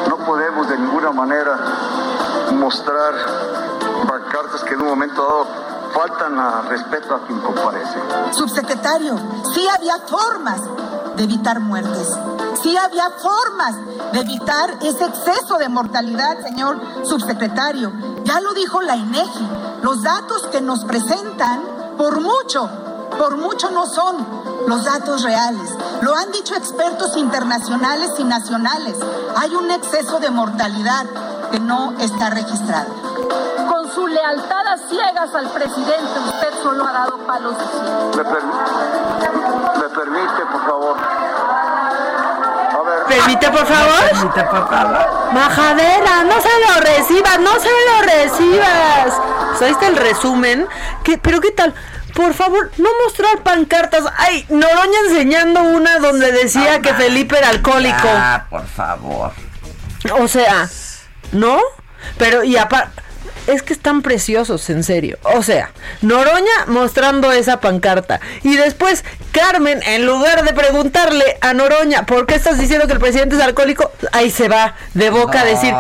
no 0.09 0.17
podemos 0.19 0.69
de 0.69 0.79
ninguna 0.79 1.13
manera 1.13 1.59
mostrar 2.53 3.15
pancartas 4.07 4.63
que 4.65 4.75
en 4.75 4.83
un 4.83 4.89
momento 4.89 5.23
dado 5.23 5.47
faltan 5.93 6.39
a 6.39 6.63
respeto 6.63 7.15
a 7.15 7.27
quien 7.27 7.39
comparece. 7.41 7.99
Subsecretario, 8.33 9.19
sí 9.55 9.67
había 9.69 9.99
formas 9.99 10.61
de 11.17 11.25
evitar 11.25 11.61
muertes. 11.61 12.09
Sí 12.63 12.77
había 12.77 13.11
formas 13.11 13.75
de 14.13 14.21
evitar 14.21 14.79
ese 14.83 15.05
exceso 15.05 15.59
de 15.59 15.69
mortalidad, 15.69 16.41
señor 16.43 16.81
subsecretario. 17.05 17.93
Ya 18.25 18.41
lo 18.41 18.55
dijo 18.55 18.81
la 18.81 18.97
INEGI. 18.97 19.49
Los 19.83 20.03
datos 20.03 20.47
que 20.47 20.61
nos 20.61 20.85
presentan, 20.85 21.61
por 21.97 22.21
mucho, 22.21 22.69
por 23.19 23.37
mucho 23.37 23.71
no 23.71 23.87
son 23.87 24.27
los 24.67 24.85
datos 24.85 25.23
reales. 25.23 25.71
Lo 26.01 26.15
han 26.15 26.31
dicho 26.33 26.55
expertos 26.55 27.17
internacionales 27.17 28.13
y 28.19 28.25
nacionales. 28.25 28.97
Hay 29.37 29.55
un 29.55 29.71
exceso 29.71 30.19
de 30.21 30.31
mortalidad 30.31 31.07
que 31.51 31.61
no 31.61 31.95
está 32.01 32.31
registrado. 32.31 32.93
Con 33.69 33.91
su 33.93 34.07
lealtad 34.07 34.67
a 34.67 34.79
ciegas 34.89 35.35
al 35.35 35.49
presidente, 35.51 36.19
usted 36.27 36.53
solo 36.63 36.87
ha 36.87 36.93
dado 36.93 37.19
palos 37.19 37.57
de 37.59 37.65
ciego. 37.67 38.11
¿Me, 38.17 38.25
per- 38.25 38.45
me 39.79 39.89
permite, 39.89 40.47
por 40.51 40.65
favor? 40.65 40.97
A 42.75 42.83
ver. 42.85 43.05
Permite, 43.05 43.51
por 43.51 43.67
favor. 43.67 44.11
Permite, 44.11 44.43
por 44.45 44.69
favor. 44.69 45.33
Majadera, 45.33 46.25
no 46.25 46.35
se 46.41 46.49
lo 46.67 46.81
recibas, 46.81 47.39
no 47.41 47.51
se 47.61 47.69
lo 47.69 48.03
recibas. 48.03 49.21
Ahí 49.61 49.73
está 49.73 49.89
el 49.89 49.97
resumen. 49.97 50.67
¿Qué, 51.05 51.19
pero 51.19 51.41
qué 51.41 51.51
tal? 51.51 51.75
Por 52.15 52.35
favor, 52.35 52.71
no 52.77 52.89
mostrar 53.05 53.43
pancartas. 53.43 54.05
Ay, 54.17 54.47
Noroña 54.49 54.99
enseñando 55.09 55.63
una 55.63 55.99
donde 55.99 56.31
decía 56.33 56.81
que 56.81 56.95
Felipe 56.95 57.39
era 57.39 57.49
alcohólico. 57.49 58.09
Ah, 58.09 58.47
por 58.49 58.67
favor. 58.67 59.33
O 60.19 60.29
sea, 60.29 60.69
¿no? 61.33 61.61
Pero 62.19 62.45
y 62.45 62.57
aparte 62.57 63.02
es 63.47 63.63
que 63.63 63.73
están 63.73 64.03
preciosos, 64.03 64.69
en 64.71 64.83
serio. 64.85 65.19
O 65.23 65.43
sea, 65.43 65.73
Noroña 66.01 66.67
mostrando 66.67 67.33
esa 67.33 67.61
pancarta. 67.61 68.21
Y 68.43 68.57
después, 68.57 69.05
Carmen, 69.33 69.81
en 69.87 70.07
lugar 70.07 70.45
de 70.45 70.53
preguntarle 70.53 71.39
a 71.41 71.55
Noroña, 71.55 72.07
¿por 72.07 72.27
qué 72.27 72.35
estás 72.35 72.59
diciendo 72.59 72.87
que 72.87 72.95
el 72.95 73.01
presidente 73.01 73.37
es 73.37 73.43
alcohólico? 73.43 73.91
Ahí 74.13 74.31
se 74.31 74.49
va 74.49 74.75
de 74.95 75.11
boca 75.11 75.41
a 75.41 75.45
decir, 75.45 75.75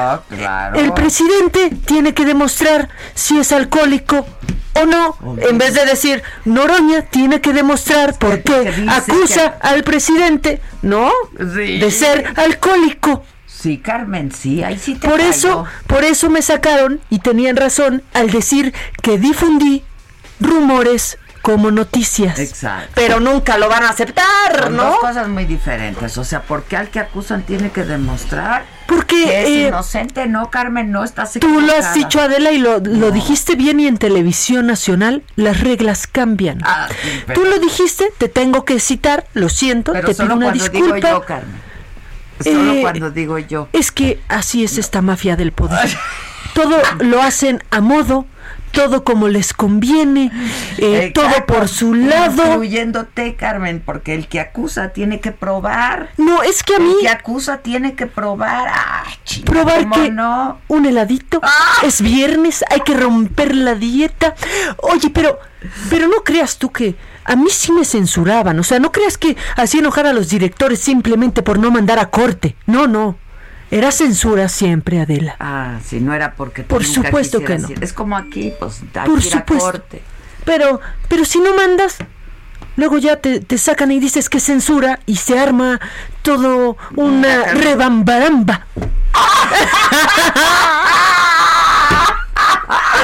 el 0.75 0.93
presidente 0.93 1.71
tiene 1.87 2.15
que 2.15 2.25
demostrar 2.25 2.89
si 3.15 3.39
es 3.39 3.53
alcohólico 3.53 4.27
o 4.75 4.87
no, 4.87 5.17
en 5.39 5.59
vez 5.59 5.75
de 5.75 5.85
decir, 5.85 6.23
Noroña 6.45 7.03
tiene 7.03 7.41
que 7.41 7.53
demostrar 7.53 8.19
por 8.19 8.43
qué 8.43 8.73
acusa 8.89 9.59
al 9.61 9.85
presidente, 9.85 10.61
¿no? 10.81 11.11
De 11.39 11.91
ser 11.91 12.33
alcohólico. 12.37 13.25
Sí, 13.63 13.79
Carmen, 13.79 14.33
sí, 14.33 14.65
ahí 14.65 14.77
sí 14.77 14.97
te 14.97 15.09
Por 15.09 15.21
eso, 15.21 15.67
por 15.87 16.03
eso 16.03 16.29
me 16.29 16.43
sacaron 16.43 17.01
y 17.11 17.21
tenían 17.21 17.55
razón 17.55 18.03
al 18.13 18.29
decir 18.31 18.75
que 19.03 19.19
difundí 19.19 19.85
rumores 20.41 21.17
como 21.43 21.71
noticias. 21.71 22.41
Exacto. 22.41 22.91
Pero 22.97 23.21
nunca 23.21 23.59
lo 23.59 23.69
van 23.69 23.85
a 23.85 23.91
aceptar, 23.91 24.65
Son 24.65 24.77
¿no? 24.77 24.85
Dos 24.85 24.99
cosas 24.99 25.29
muy 25.29 25.45
diferentes. 25.45 26.19
O 26.19 26.25
sea, 26.25 26.43
¿por 26.43 26.65
qué 26.65 26.77
al 26.77 26.89
que 26.89 26.99
acusan 26.99 27.43
tiene 27.43 27.71
que 27.71 27.85
demostrar 27.85 28.65
Porque 28.89 29.25
que 29.27 29.43
es 29.43 29.49
eh, 29.49 29.69
inocente? 29.69 30.27
No, 30.27 30.51
Carmen, 30.51 30.91
no 30.91 31.05
estás 31.05 31.35
tú 31.35 31.61
lo 31.61 31.73
has 31.73 31.95
dicho, 31.95 32.21
Adela, 32.21 32.51
y 32.51 32.59
lo, 32.59 32.81
lo 32.81 33.13
dijiste 33.13 33.55
bien 33.55 33.79
y 33.79 33.87
en 33.87 33.99
televisión 33.99 34.67
nacional 34.67 35.23
las 35.37 35.61
reglas 35.61 36.09
cambian. 36.09 36.59
Ah, 36.65 36.89
sí, 36.91 37.33
Tú 37.33 37.45
lo 37.45 37.61
dijiste, 37.61 38.13
te 38.19 38.29
tengo 38.29 38.65
que 38.65 38.81
citar, 38.81 39.25
lo 39.35 39.49
siento, 39.49 39.93
Pero 39.93 40.09
te 40.09 40.15
solo 40.15 40.31
pido 40.31 40.37
una 40.37 40.47
cuando 40.47 40.65
disculpa. 40.65 40.95
digo 40.97 41.09
yo, 41.09 41.27
Carmen. 41.27 41.72
Solo 42.51 42.73
Eh, 42.75 42.81
cuando 42.83 43.11
digo 43.11 43.39
yo. 43.39 43.69
Es 43.73 43.91
que 43.93 44.21
así 44.29 44.65
es 44.65 44.79
esta 44.79 45.03
mafia 45.03 45.37
del 45.37 45.53
poder. 45.53 45.91
Todo 46.55 46.77
lo 47.01 47.23
hacen 47.23 47.63
a 47.71 47.81
modo, 47.81 48.27
todo 48.73 49.05
como 49.05 49.29
les 49.29 49.53
conviene, 49.53 50.31
eh, 50.79 51.13
todo 51.15 51.47
por 51.47 51.69
su 51.69 51.95
lado. 51.95 52.45
Incluyéndote, 52.47 53.37
Carmen, 53.37 53.83
porque 53.85 54.15
el 54.15 54.27
que 54.29 54.41
acusa 54.41 54.89
tiene 54.89 55.21
que 55.21 55.33
probar. 55.33 56.11
No, 56.17 56.43
es 56.43 56.63
que 56.63 56.77
a 56.77 56.79
mí 56.79 56.93
El 56.99 57.01
que 57.01 57.09
acusa 57.09 57.59
tiene 57.59 57.95
que 57.95 58.07
probar. 58.07 58.69
Ah, 58.73 59.05
chinga, 59.25 59.53
probar 59.53 59.83
¿cómo 59.83 59.95
que 59.95 60.11
no? 60.11 60.59
un 60.69 60.87
heladito 60.87 61.41
es 61.83 62.01
viernes, 62.01 62.65
hay 62.71 62.81
que 62.81 62.95
romper 62.95 63.55
la 63.55 63.75
dieta. 63.75 64.35
Oye, 64.79 65.11
pero 65.11 65.39
pero 65.91 66.09
no 66.09 66.25
creas 66.25 66.59
tú 66.59 66.71
que 66.73 66.97
a 67.25 67.37
mí 67.37 67.51
sí 67.51 67.71
me 67.73 67.85
censuraban, 67.85 68.59
o 68.59 68.65
sea, 68.65 68.81
no 68.81 68.91
creas 68.91 69.17
que 69.17 69.37
hacía 69.57 69.81
enojar 69.81 70.07
a 70.07 70.13
los 70.13 70.29
directores 70.29 70.81
simplemente 70.81 71.43
por 71.43 71.59
no 71.59 71.71
mandar 71.71 71.99
a 71.99 72.11
corte. 72.11 72.57
No, 72.67 72.87
no. 72.87 73.17
Era 73.73 73.91
censura 73.91 74.51
siempre, 74.51 75.01
Adela. 75.01 75.35
Ah, 75.41 75.79
si 75.83 75.99
no 75.99 76.13
era 76.13 76.35
porque 76.35 76.63
tú 76.63 76.69
Por 76.69 76.83
nunca 76.87 76.93
supuesto 77.09 77.41
que 77.43 77.59
no. 77.59 77.69
Es 77.81 77.95
como 77.95 78.19
aquí, 78.19 78.53
pues 78.61 78.83
hay 78.95 79.07
Por 79.09 79.23
supuesto. 79.23 79.65
corte. 79.65 80.03
Pero, 80.45 80.79
pero 81.09 81.25
si 81.25 81.39
no 81.41 81.55
mandas, 81.57 81.97
luego 82.77 82.99
ya 82.99 83.17
te, 83.17 83.41
te 83.41 83.57
sacan 83.57 83.91
y 83.91 83.99
dices 83.99 84.29
que 84.29 84.37
es 84.37 84.45
censura 84.45 85.01
y 85.07 85.17
se 85.17 85.39
arma 85.39 85.81
todo 86.21 86.77
una 86.97 87.45
rebambaramba. 87.55 88.67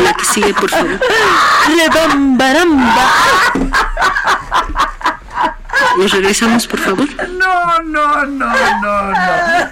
La 0.03 0.13
que 0.13 0.25
sigue, 0.27 0.53
por 0.53 0.69
favor. 0.69 1.01
Rebambaramba. 1.77 3.09
Nos 5.99 6.13
regresamos, 6.13 6.67
por 6.67 6.81
favor. 6.81 7.07
No, 7.39 7.83
no, 7.83 8.25
no, 8.27 8.55
no, 8.81 9.13
no. 9.13 9.69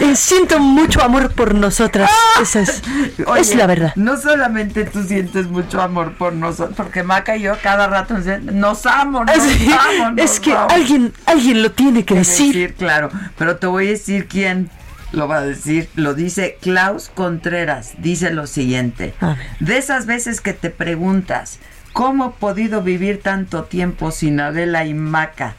Eh, 0.00 0.16
siento 0.16 0.58
mucho 0.58 1.02
amor 1.02 1.32
por 1.32 1.54
nosotras. 1.54 2.10
Esa 2.40 2.60
es, 2.60 3.54
la 3.54 3.66
verdad. 3.66 3.92
No 3.96 4.16
solamente 4.16 4.84
tú 4.84 5.02
sientes 5.04 5.46
mucho 5.48 5.80
amor 5.80 6.14
por 6.14 6.32
nosotros, 6.32 6.74
porque 6.76 7.02
Maca 7.02 7.36
y 7.36 7.42
yo 7.42 7.54
cada 7.62 7.86
rato 7.88 8.14
nos 8.14 8.24
dicen, 8.24 8.58
nos 8.60 8.86
amo, 8.86 9.24
nos 9.24 9.36
Es, 9.36 9.68
amo, 9.72 10.10
nos 10.12 10.24
es 10.24 10.40
que 10.40 10.52
amo". 10.54 10.68
alguien, 10.70 11.12
alguien 11.26 11.62
lo 11.62 11.72
tiene 11.72 12.00
que 12.04 12.14
que 12.14 12.20
decir. 12.20 12.74
claro. 12.74 13.10
Pero 13.38 13.56
te 13.56 13.66
voy 13.66 13.88
a 13.88 13.90
decir 13.90 14.26
quién 14.28 14.70
lo 15.12 15.28
va 15.28 15.38
a 15.38 15.42
decir. 15.42 15.88
Lo 15.94 16.14
dice 16.14 16.58
Klaus 16.60 17.10
Contreras. 17.14 17.92
Dice 17.98 18.30
lo 18.30 18.46
siguiente. 18.46 19.14
De 19.60 19.78
esas 19.78 20.06
veces 20.06 20.40
que 20.40 20.52
te 20.52 20.70
preguntas, 20.70 21.58
¿cómo 21.92 22.26
he 22.26 22.40
podido 22.40 22.82
vivir 22.82 23.20
tanto 23.22 23.64
tiempo 23.64 24.10
sin 24.10 24.40
Adela 24.40 24.84
y 24.84 24.94
Maca? 24.94 25.54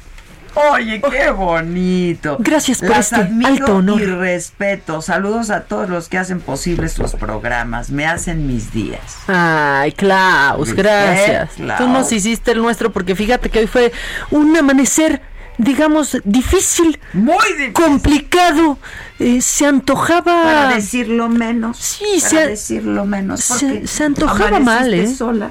Oye, 0.71 1.01
qué 1.09 1.31
bonito. 1.31 2.37
Gracias 2.39 2.79
por 2.79 2.89
Las 2.89 3.11
este 3.11 3.15
admiro 3.15 3.49
alto 3.65 3.75
honor. 3.77 3.99
Y 3.99 4.05
respeto. 4.05 5.01
Saludos 5.01 5.49
a 5.49 5.61
todos 5.61 5.89
los 5.89 6.09
que 6.09 6.19
hacen 6.19 6.39
posible 6.41 6.89
sus 6.89 7.13
programas. 7.13 7.89
Me 7.89 8.05
hacen 8.05 8.45
mis 8.45 8.71
días. 8.71 9.01
Ay, 9.27 9.93
Klaus, 9.93 10.67
¿Viste, 10.67 10.83
gracias. 10.83 11.53
Klaus? 11.55 11.79
Tú 11.79 11.87
nos 11.87 12.11
hiciste 12.11 12.51
el 12.51 12.59
nuestro 12.61 12.91
porque 12.93 13.15
fíjate 13.15 13.49
que 13.49 13.59
hoy 13.61 13.67
fue 13.67 13.91
un 14.29 14.55
amanecer, 14.55 15.23
digamos, 15.57 16.19
difícil, 16.23 16.99
Muy 17.13 17.35
difícil. 17.57 17.73
complicado. 17.73 18.77
Eh, 19.17 19.41
se 19.41 19.65
antojaba. 19.65 20.43
Para 20.43 20.75
decirlo 20.75 21.29
menos. 21.29 21.77
Sí, 21.77 22.05
para 22.19 22.29
se- 22.29 22.47
decirlo 22.49 23.05
menos. 23.05 23.39
se- 23.39 23.87
se 23.87 24.03
antojaba 24.03 24.59
mal, 24.59 24.93
¿eh? 24.93 25.07
sola. 25.07 25.49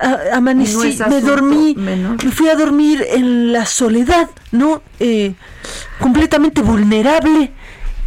A- 0.00 0.36
amanecí, 0.36 0.96
no 0.98 1.08
me 1.08 1.20
dormí, 1.20 1.74
menor. 1.76 2.24
me 2.24 2.30
fui 2.32 2.48
a 2.48 2.54
dormir 2.54 3.04
en 3.10 3.52
la 3.52 3.66
soledad, 3.66 4.28
¿no? 4.52 4.82
Eh, 5.00 5.34
completamente 6.00 6.62
vulnerable 6.62 7.52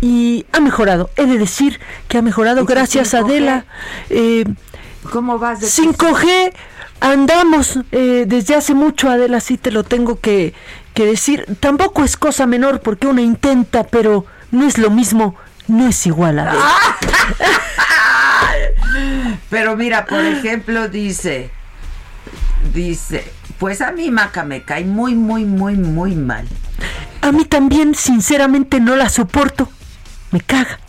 y 0.01 0.45
ha 0.53 0.59
mejorado. 0.59 1.09
He 1.18 1.26
de 1.26 1.38
decir 1.38 1.80
que 2.07 2.18
ha 2.18 2.22
mejorado 2.22 2.62
¿Y 2.62 2.66
tu 2.66 2.74
gracias 2.74 3.14
a 3.14 3.20
5G? 3.22 3.26
Adela. 3.26 3.66
Eh, 4.09 4.45
¿Cómo 5.12 5.38
vas 5.39 5.59
de 5.62 5.68
5G 5.68 6.53
andamos 6.99 7.80
eh, 7.91 8.26
desde 8.28 8.55
hace 8.55 8.74
mucho, 8.76 9.09
Adela, 9.09 9.39
sí 9.39 9.57
te 9.57 9.72
lo 9.72 9.84
tengo 9.84 10.20
que, 10.20 10.53
que 10.93 11.05
decir. 11.05 11.45
Tampoco 11.59 12.03
es 12.03 12.16
cosa 12.18 12.45
menor 12.45 12.82
porque 12.82 13.07
uno 13.07 13.22
intenta, 13.22 13.84
pero 13.84 14.26
no 14.51 14.66
es 14.68 14.78
lo 14.78 14.89
mismo, 14.91 15.36
no 15.68 15.88
es 15.88 16.05
igual, 16.05 16.39
Adela. 16.39 16.64
Pero 19.49 19.76
mira, 19.76 20.06
por 20.06 20.24
ejemplo, 20.24 20.88
dice, 20.88 21.52
dice, 22.74 23.24
pues 23.60 23.82
a 23.82 23.91
mí 23.91 24.12
Maca 24.12 24.43
me 24.43 24.64
cae 24.64 24.86
muy, 24.86 25.16
muy, 25.16 25.45
muy, 25.45 25.76
muy 25.76 26.16
mal. 26.16 26.47
A 27.22 27.32
mí 27.32 27.45
también, 27.45 27.93
sinceramente, 27.95 28.80
no 28.80 28.95
la 28.95 29.10
soporto. 29.10 29.70
Me 30.32 30.41
caga. 30.41 30.80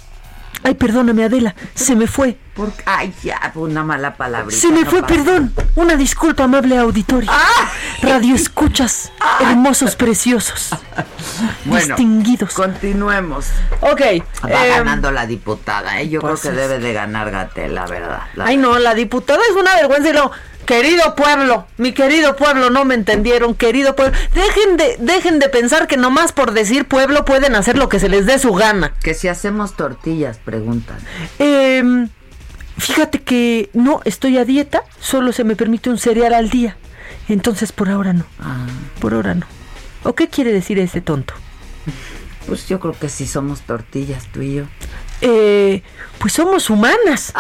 Ay, 0.65 0.75
perdóname, 0.75 1.25
Adela, 1.25 1.55
se 1.75 1.97
me 1.97 2.07
fue. 2.07 2.39
Ay, 2.85 3.13
ya, 3.23 3.51
una 3.55 3.83
mala 3.83 4.15
palabrita. 4.15 4.61
Se 4.61 4.69
me 4.71 4.83
no 4.83 4.91
fue, 4.91 5.01
pasa. 5.03 5.15
perdón. 5.15 5.53
Una 5.75 5.97
disculpa, 5.97 6.45
amable 6.45 6.77
auditorio. 6.79 7.31
Radio 8.03 8.35
escuchas, 8.35 9.11
hermosos, 9.41 9.97
preciosos, 9.97 10.71
Bueno, 11.65 11.87
distinguidos. 11.97 12.53
continuemos. 12.55 13.47
Ok. 13.81 14.01
Va 14.45 14.67
eh, 14.67 14.69
ganando 14.69 15.11
la 15.11 15.27
diputada, 15.27 16.01
¿eh? 16.01 16.09
Yo 16.09 16.21
pues 16.21 16.41
creo 16.41 16.53
que 16.55 16.61
es- 16.63 16.69
debe 16.69 16.79
de 16.87 16.93
ganar 16.93 17.31
Gatel, 17.31 17.75
la 17.75 17.87
verdad. 17.87 18.21
la 18.35 18.45
Ay, 18.45 18.57
no, 18.57 18.79
la 18.79 18.95
diputada 18.95 19.41
es 19.51 19.57
una 19.57 19.75
vergüenza 19.77 20.11
y 20.11 20.13
luego, 20.13 20.31
querido 20.67 21.15
pueblo, 21.15 21.67
mi 21.77 21.93
querido 21.93 22.37
pueblo, 22.37 22.71
no 22.71 22.85
me 22.85 22.95
entendieron, 22.95 23.55
querido 23.55 23.95
pueblo. 23.97 24.17
Dejen 24.35 24.77
de, 24.77 24.97
dejen 24.99 25.39
de 25.39 25.49
pensar 25.49 25.87
que 25.87 25.97
nomás 25.97 26.33
por 26.33 26.53
decir 26.53 26.87
pueblo 26.87 27.25
pueden 27.25 27.55
hacer 27.55 27.77
lo 27.77 27.89
que 27.89 28.01
se 28.01 28.09
les 28.09 28.27
dé 28.27 28.39
su 28.39 28.53
gana. 28.53 28.95
Que 29.03 29.15
si 29.15 29.29
hacemos 29.29 29.77
tortillas, 29.77 30.39
preguntan. 30.39 30.99
Em, 31.39 32.09
fíjate 32.79 33.21
que 33.23 33.71
no 33.73 34.01
estoy 34.05 34.39
a 34.39 34.45
dieta, 34.45 34.83
solo 35.01 35.33
se 35.33 35.45
me 35.45 35.57
permite 35.57 35.91
un 35.91 35.99
cereal 35.99 36.35
al 36.35 36.51
día. 36.51 36.77
Entonces 37.29 37.73
por 37.73 37.89
ahora 37.89 38.13
no. 38.13 38.25
Ah, 38.41 38.67
Por 39.01 39.15
ahora 39.15 39.35
no. 39.35 39.47
¿O 40.05 40.15
qué 40.15 40.29
quiere 40.29 40.53
decir 40.53 40.79
ese 40.79 41.01
tonto? 41.01 41.35
pues 42.47 42.69
yo 42.69 42.81
creo 42.81 42.93
que 42.99 43.09
sí 43.09 43.27
somos 43.27 43.61
tortillas, 43.61 44.27
tú 44.33 44.43
y 44.43 44.55
yo. 44.57 44.65
Eh, 45.21 45.83
pues 46.19 46.33
somos 46.33 46.69
humanas. 46.71 47.33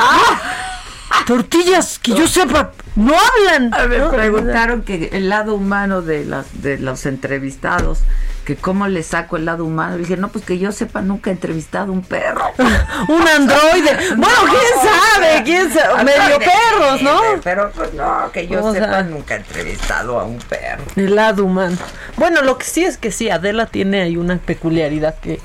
Tortillas, 1.26 1.98
que 1.98 2.12
yo 2.14 2.26
sepa, 2.26 2.72
no 2.96 3.14
hablan. 3.14 3.72
A 3.74 3.86
preguntaron 4.10 4.82
que 4.82 5.10
el 5.12 5.28
lado 5.28 5.54
humano 5.54 6.02
de 6.02 6.24
las 6.24 6.62
de 6.62 6.78
los 6.78 7.06
entrevistados, 7.06 8.00
que 8.44 8.56
cómo 8.56 8.88
le 8.88 9.02
saco 9.02 9.36
el 9.36 9.44
lado 9.44 9.64
humano. 9.64 9.92
Le 9.96 10.00
dije, 10.00 10.16
no, 10.16 10.28
pues 10.28 10.44
que 10.44 10.58
yo 10.58 10.72
sepa, 10.72 11.00
nunca 11.00 11.30
he 11.30 11.32
entrevistado 11.34 11.92
un 11.92 12.02
perro. 12.02 12.44
Un 13.08 13.22
androide. 13.28 13.96
Bueno, 14.16 14.36
quién 14.50 14.90
sabe, 14.90 15.42
quién 15.44 15.72
sabe. 15.72 16.04
Medio 16.04 16.38
perros, 16.38 17.02
¿no? 17.02 17.20
Pero 17.42 17.70
pues 17.74 17.94
no, 17.94 18.30
que 18.32 18.46
yo 18.48 18.64
O 18.64 18.72
sepa, 18.72 18.86
sea- 18.88 19.02
nunca 19.04 19.34
he 19.34 19.38
entrevistado 19.38 20.18
a 20.20 20.24
un 20.24 20.38
perro. 20.38 20.82
El 20.96 21.14
lado 21.14 21.44
humano. 21.44 21.76
Bueno, 22.16 22.42
lo 22.42 22.58
que 22.58 22.64
sí 22.64 22.84
es 22.84 22.98
que 22.98 23.10
sí, 23.12 23.30
Adela 23.30 23.66
tiene 23.66 24.02
ahí 24.02 24.16
una 24.16 24.36
peculiaridad 24.38 25.14
que 25.20 25.40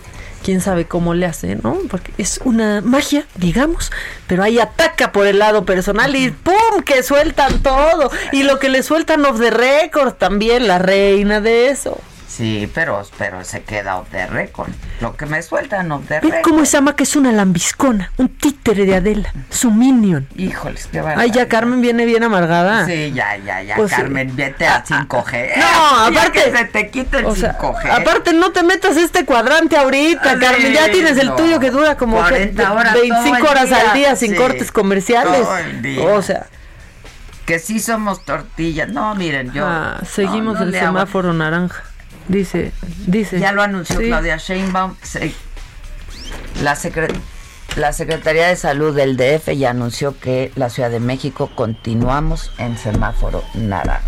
quién 0.47 0.61
sabe 0.61 0.85
cómo 0.85 1.13
le 1.13 1.25
hace, 1.25 1.57
¿no? 1.57 1.77
Porque 1.89 2.13
es 2.17 2.39
una 2.45 2.79
magia, 2.79 3.25
digamos, 3.35 3.91
pero 4.27 4.43
ahí 4.43 4.59
ataca 4.59 5.11
por 5.11 5.27
el 5.27 5.39
lado 5.39 5.65
personal 5.65 6.15
y 6.15 6.29
¡pum! 6.31 6.83
que 6.85 7.03
sueltan 7.03 7.61
todo. 7.61 8.09
Y 8.31 8.43
lo 8.43 8.57
que 8.57 8.69
le 8.69 8.81
sueltan 8.81 9.25
off 9.25 9.41
the 9.41 9.49
record 9.49 10.13
también, 10.13 10.65
la 10.65 10.79
reina 10.79 11.41
de 11.41 11.67
eso. 11.67 11.99
Sí, 12.37 12.69
pero, 12.71 13.01
pero 13.17 13.43
se 13.43 13.63
queda 13.63 13.97
off 13.97 14.09
the 14.11 14.27
record. 14.27 14.69
Lo 15.01 15.17
que 15.17 15.25
me 15.25 15.41
sueltan 15.41 15.91
off 15.91 16.03
the 16.07 16.19
record. 16.19 16.41
cómo 16.43 16.61
esa 16.61 16.83
que 16.95 17.01
es 17.01 17.15
una 17.15 17.31
lambiscona, 17.31 18.11
un 18.17 18.29
títere 18.29 18.85
de 18.85 18.95
Adela, 18.95 19.33
su 19.49 19.71
minion. 19.71 20.27
Híjoles, 20.35 20.85
qué 20.91 20.99
Ay, 20.99 21.03
barbaridad. 21.05 21.33
ya 21.33 21.47
Carmen 21.47 21.81
viene 21.81 22.05
bien 22.05 22.23
amargada. 22.23 22.85
Sí, 22.85 23.11
ya, 23.15 23.35
ya, 23.37 23.63
ya, 23.63 23.75
Pues. 23.75 23.91
Carmen, 23.91 24.35
vete 24.35 24.67
a 24.67 24.83
5G. 24.85 25.53
No, 25.57 26.05
aparte- 26.05 26.31
que 26.43 26.55
se 26.55 26.65
te 26.65 26.89
quite 26.91 27.17
el 27.17 27.25
O 27.25 27.35
sea, 27.35 27.57
5G. 27.57 27.89
aparte 27.89 28.33
no 28.33 28.51
te 28.51 28.61
metas 28.61 28.97
este 28.97 29.25
cuadrante 29.25 29.75
ahorita, 29.75 30.33
Sí, 30.35 30.39
Carmen. 30.39 30.73
Ya 30.73 30.91
tienes 30.91 31.17
el 31.17 31.29
no. 31.29 31.35
tuyo 31.35 31.59
que 31.59 31.71
dura 31.71 31.97
como 31.97 32.17
¿qué? 32.25 32.29
40 32.29 32.71
horas 32.73 32.93
25 32.93 33.23
todo 33.23 33.35
el 33.37 33.43
horas 33.47 33.71
al 33.71 33.93
día, 33.95 34.15
sin 34.15 34.31
sí. 34.31 34.37
cortes 34.37 34.71
comerciales. 34.71 35.41
Todo 35.41 35.57
el 35.57 35.81
día. 35.81 36.03
O 36.05 36.21
sea, 36.21 36.45
Que 37.47 37.57
sí 37.59 37.79
somos 37.79 38.23
tortillas. 38.25 38.89
No, 38.89 39.15
miren, 39.15 39.51
yo. 39.53 39.65
ah, 39.65 40.01
seguimos 40.05 40.55
no, 40.55 40.59
no 40.59 40.65
el 40.67 40.75
hago- 40.75 40.85
semáforo 40.85 41.33
naranja. 41.33 41.81
Dice, 42.27 42.71
dice. 43.05 43.39
Ya 43.39 43.51
lo 43.51 43.61
anunció 43.61 43.99
Sí. 43.99 44.07
Claudia 44.07 44.37
Sheinbaum. 44.37 44.95
se- 45.01 45.33
la, 46.61 46.75
secre- 46.75 47.13
la 47.75 47.93
Secretaría 47.93 48.47
de 48.47 48.55
Salud 48.55 48.95
del 48.95 49.15
DF 49.17 49.55
ya 49.55 49.69
anunció 49.69 50.19
que 50.19 50.51
la 50.55 50.69
Ciudad 50.69 50.89
de 50.89 50.99
México 50.99 51.49
continuamos 51.55 52.51
en 52.57 52.77
semáforo 52.77 53.43
naranja. 53.53 54.03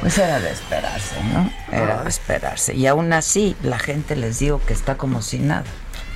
Pues 0.00 0.16
era 0.18 0.40
de 0.40 0.50
esperarse, 0.50 1.16
¿no? 1.32 1.52
Era 1.70 2.02
de 2.02 2.08
esperarse. 2.08 2.74
Y 2.74 2.86
aún 2.86 3.12
así, 3.12 3.54
la 3.62 3.78
gente 3.78 4.16
les 4.16 4.38
digo 4.38 4.60
que 4.66 4.72
está 4.72 4.96
como 4.96 5.20
si 5.22 5.38
nada. 5.38 5.64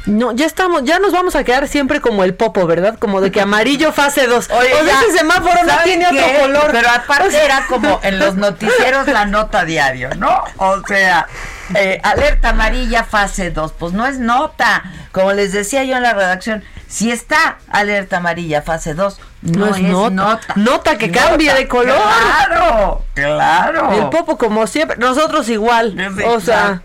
No, 0.07 0.33
ya 0.33 0.45
estamos, 0.45 0.85
ya 0.85 0.99
nos 0.99 1.13
vamos 1.13 1.35
a 1.35 1.45
quedar 1.45 1.67
siempre 1.67 2.01
como 2.01 2.25
el 2.25 2.35
popo, 2.35 2.67
¿verdad? 2.67 2.99
Como 2.99 3.23
de 3.23 3.33
que 3.33 3.41
amarillo 3.41 3.91
fase 3.93 4.27
2. 4.27 4.51
Oye, 4.51 4.75
o 4.75 4.77
sea, 4.85 4.87
ya, 4.87 5.01
ese 5.01 5.19
semáforo 5.19 5.63
no 5.63 5.69
¿saben 5.71 5.85
tiene 5.85 6.07
qué? 6.11 6.19
otro 6.25 6.41
color. 6.43 6.69
Pero 6.73 6.91
aparte 6.91 7.29
O 7.29 7.31
sea- 7.31 7.45
era 7.45 7.67
como 7.69 8.01
en 8.03 8.19
los 8.19 8.35
noticieros 8.35 9.07
la 9.09 9.25
nota 9.25 9.65
diario, 9.65 10.11
¿no? 10.17 10.43
O 10.59 10.83
sea, 10.87 11.27
eh, 11.75 12.01
alerta 12.03 12.51
amarilla 12.51 13.05
fase 13.05 13.51
2, 13.51 13.73
pues 13.79 13.95
no 13.95 14.07
es 14.07 14.19
nota. 14.19 14.83
Como 15.11 15.33
les 15.33 15.53
decía 15.53 15.85
yo 15.85 15.97
en 15.97 16.03
la 16.03 16.13
redacción, 16.13 16.63
si 16.87 17.11
está 17.11 17.57
alerta 17.71 18.19
amarilla 18.19 18.61
fase 18.61 18.93
2, 18.93 19.19
no, 19.41 19.59
No 19.67 19.75
es 19.75 19.77
es, 19.77 19.83
nota. 19.85 20.11
nota. 20.11 20.53
Nota 20.57 20.99
que 20.99 21.11
cambie 21.11 21.55
de 21.55 21.67
color. 21.67 21.97
Claro, 22.47 23.03
claro. 23.15 23.93
El 23.93 24.11
popo 24.11 24.37
como 24.37 24.67
siempre, 24.67 24.99
nosotros 24.99 25.49
igual. 25.49 25.95
Sí, 26.17 26.23
o 26.25 26.41
sea, 26.41 26.83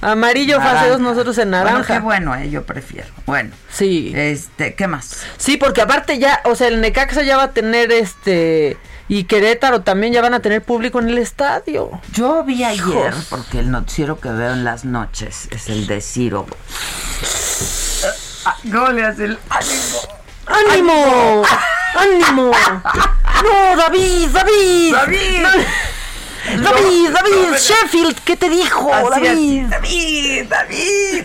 amarillo 0.00 0.56
fase 0.58 0.66
Naranja. 0.74 0.88
2, 0.88 1.00
nosotros 1.00 1.38
en 1.38 1.50
Bueno, 1.50 1.64
naranja. 1.64 1.94
qué 1.94 2.00
bueno, 2.00 2.34
eh, 2.36 2.50
yo 2.50 2.64
prefiero. 2.64 3.08
Bueno, 3.26 3.50
Sí. 3.70 4.12
este, 4.14 4.74
¿qué 4.74 4.86
más? 4.86 5.22
Sí, 5.36 5.56
porque 5.56 5.80
aparte 5.82 6.18
ya, 6.18 6.40
o 6.44 6.54
sea, 6.54 6.68
el 6.68 6.80
Necaxa 6.80 7.22
ya 7.22 7.36
va 7.36 7.44
a 7.44 7.50
tener 7.52 7.92
este 7.92 8.76
y 9.08 9.24
Querétaro 9.24 9.82
también 9.82 10.12
ya 10.12 10.22
van 10.22 10.34
a 10.34 10.40
tener 10.40 10.62
público 10.62 11.00
en 11.00 11.08
el 11.08 11.18
estadio. 11.18 11.90
Yo 12.12 12.44
vi 12.44 12.62
ayer, 12.64 13.12
porque 13.28 13.58
el 13.58 13.70
noticiero 13.70 14.20
que 14.20 14.28
veo 14.30 14.52
en 14.52 14.62
las 14.64 14.84
noches 14.84 15.48
es 15.50 15.68
el 15.68 15.86
de 15.88 16.00
Ciro. 16.00 16.46
Ah, 18.44 18.56
¿Cómo 18.72 18.88
le 18.88 19.04
hace 19.04 19.24
el 19.24 19.38
ánimo? 19.50 20.00
¡Ánimo! 20.46 21.42
¡Ánimo! 21.94 22.50
¡No, 23.42 23.76
David! 23.76 24.28
¡David! 24.32 24.92
¡David! 24.94 25.40
No. 25.42 25.48
¡David! 26.58 27.10
¡David! 27.10 27.56
¡Sheffield! 27.56 28.18
¿Qué 28.24 28.36
te 28.36 28.48
dijo, 28.48 28.92
Así 28.92 29.20
David? 29.24 29.64
es. 29.64 29.70
David, 29.70 30.44
David. 30.48 31.24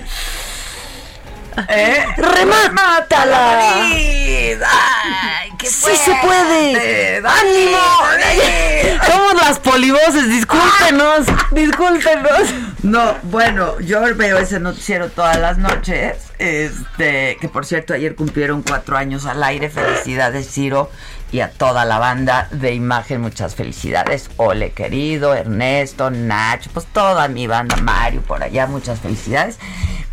¿Eh? 1.70 2.06
¡Remátala! 2.18 3.56
David. 3.80 4.62
¡Ay, 4.62 5.52
qué 5.58 5.68
¡Sí 5.68 5.96
se 5.96 6.14
puede! 6.22 7.18
¡Ánimo! 7.26 7.78
¡Ánimo! 8.04 9.04
Somos 9.08 9.34
las 9.36 9.60
polivoces, 9.60 10.28
discúlpenos, 10.28 11.26
discúlpenos. 11.52 12.42
No, 12.84 13.16
bueno, 13.24 13.80
yo 13.80 14.02
veo 14.16 14.38
ese 14.38 14.60
noticiero 14.60 15.10
todas 15.10 15.38
las 15.38 15.58
noches. 15.58 16.18
Este, 16.38 17.38
que 17.40 17.48
por 17.48 17.66
cierto, 17.66 17.94
ayer 17.94 18.16
cumplieron 18.16 18.62
cuatro 18.62 18.98
años 18.98 19.26
al 19.26 19.42
aire. 19.44 19.70
Felicidades, 19.70 20.52
Ciro, 20.52 20.92
y 21.36 21.42
a 21.42 21.52
toda 21.52 21.84
la 21.84 22.00
banda 22.00 22.48
de 22.50 22.74
imagen, 22.74 23.20
muchas 23.20 23.56
felicidades. 23.56 24.30
Ole, 24.38 24.72
querido, 24.72 25.36
Ernesto, 25.36 26.10
Nacho, 26.10 26.70
pues 26.74 26.86
toda 26.86 27.28
mi 27.28 27.46
banda, 27.46 27.76
Mario, 27.76 28.22
por 28.22 28.42
allá, 28.42 28.68
muchas 28.68 29.02
felicidades. 29.02 29.60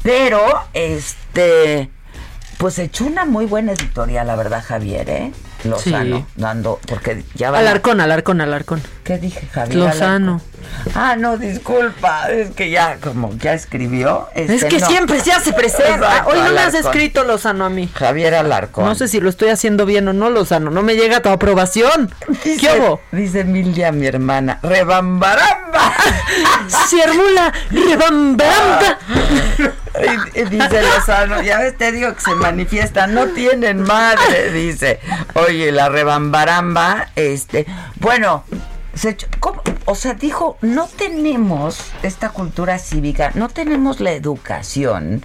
Pero, 0.03 0.43
este, 0.73 1.91
pues 2.59 2.81
echó 2.81 3.05
una 3.05 3.25
muy 3.25 3.47
buena 3.47 3.71
editorial, 3.71 4.27
la 4.27 4.35
verdad, 4.35 4.65
Javier, 4.67 5.09
¿eh? 5.11 5.33
Lozano, 5.65 6.19
Sí. 6.19 6.25
dando, 6.37 6.81
porque 6.89 7.25
ya 7.35 7.51
va. 7.51 7.59
Alarcón, 7.59 8.01
Alarcón, 8.01 8.41
Alarcón. 8.41 8.83
¿Qué 9.05 9.19
dije, 9.19 9.47
Javier? 9.53 9.77
Lozano. 9.77 10.41
Ah, 10.95 11.17
no, 11.17 11.37
disculpa, 11.37 12.31
es 12.31 12.51
que 12.53 12.71
ya, 12.71 12.97
como 13.03 13.35
ya 13.37 13.53
escribió. 13.53 14.29
este, 14.35 14.55
Es 14.55 14.65
que 14.65 14.79
no. 14.79 14.87
siempre 14.87 15.21
se 15.21 15.33
hace 15.33 15.53
presente. 15.53 15.93
Exacto, 15.95 16.31
Hoy 16.31 16.39
no 16.39 16.45
me 16.53 16.61
has 16.61 16.69
Alarcón. 16.75 16.81
escrito 16.93 17.25
Lozano 17.25 17.65
a 17.65 17.71
mí. 17.71 17.89
Javier 17.95 18.35
Alarcón. 18.35 18.85
No 18.85 18.95
sé 18.95 19.09
si 19.09 19.21
lo 19.21 19.29
estoy 19.29 19.49
haciendo 19.51 19.87
bien 19.87 20.07
o 20.09 20.13
no, 20.13 20.31
Lozano. 20.31 20.71
No 20.71 20.83
me 20.83 20.95
llega 20.95 21.21
tu 21.21 21.29
aprobación. 21.29 22.13
Dice, 22.45 22.57
¿Qué 22.59 22.79
hubo? 22.79 23.01
Dice 23.11 23.41
Emilia, 23.41 23.93
mi 23.93 24.07
hermana, 24.07 24.59
rebambaramba. 24.63 25.93
Siermula, 26.89 27.53
rebambaramba. 27.71 28.99
Y- 30.35 30.45
dice 30.45 30.83
Lozano, 30.83 31.43
ya 31.43 31.59
ves, 31.59 31.77
te 31.77 31.93
digo 31.93 32.15
que 32.15 32.21
se 32.21 32.35
manifiesta, 32.35 33.07
no 33.07 33.27
tienen 33.29 33.83
madre, 33.83 34.51
dice. 34.51 35.01
Oye, 35.35 35.71
la 35.73 35.89
rebambaramba, 35.89 37.09
este, 37.17 37.67
bueno, 37.97 38.45
se 38.95 39.11
echó- 39.17 39.27
¿cómo? 39.41 39.63
o 39.85 39.95
sea, 39.95 40.15
dijo, 40.15 40.57
no 40.63 40.87
tenemos 40.89 41.79
esta 42.03 42.31
cultura 42.31 42.79
cívica, 42.79 43.33
no 43.35 43.49
tenemos 43.49 44.01
la 44.01 44.13
educación 44.13 45.23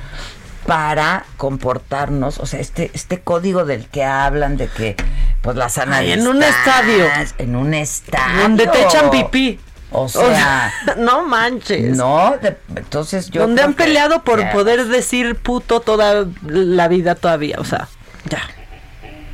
para 0.66 1.26
comportarnos, 1.38 2.40
o 2.40 2.46
sea, 2.46 2.60
este, 2.60 2.92
este 2.94 3.22
código 3.22 3.64
del 3.64 3.88
que 3.88 4.04
hablan, 4.04 4.58
de 4.58 4.68
que, 4.68 4.98
pues 5.42 5.56
la 5.56 5.70
sana 5.70 5.98
Ay, 5.98 6.12
en 6.12 6.28
un 6.28 6.44
estadio. 6.44 7.06
En 7.38 7.56
un 7.56 7.74
estadio. 7.74 8.42
Donde 8.42 8.68
te 8.68 8.84
echan 8.84 9.10
pipí. 9.10 9.60
O 9.92 10.10
sea, 10.10 10.74
no 10.98 11.24
manches. 11.26 11.96
no, 11.96 12.36
de- 12.42 12.58
entonces 12.76 13.30
yo. 13.30 13.42
Donde 13.42 13.62
han 13.62 13.74
que- 13.74 13.84
peleado 13.86 14.24
por 14.24 14.40
ya. 14.40 14.52
poder 14.52 14.86
decir 14.88 15.36
puto 15.36 15.80
toda 15.80 16.26
la 16.46 16.88
vida 16.88 17.16
todavía, 17.16 17.56
o 17.60 17.64
sea, 17.66 17.88
ya. 18.30 18.42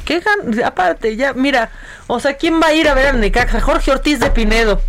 ¿Qué 0.06 0.22
gan- 0.22 0.64
Aparte, 0.64 1.16
ya, 1.16 1.34
mira, 1.34 1.70
o 2.08 2.20
sea, 2.20 2.36
¿quién 2.36 2.62
va 2.62 2.68
a 2.68 2.74
ir 2.74 2.88
a 2.90 2.94
ver 2.94 3.08
al 3.08 3.20
Necaxa? 3.22 3.62
Jorge 3.62 3.92
Ortiz 3.92 4.20
de 4.20 4.30
Pinedo. 4.32 4.82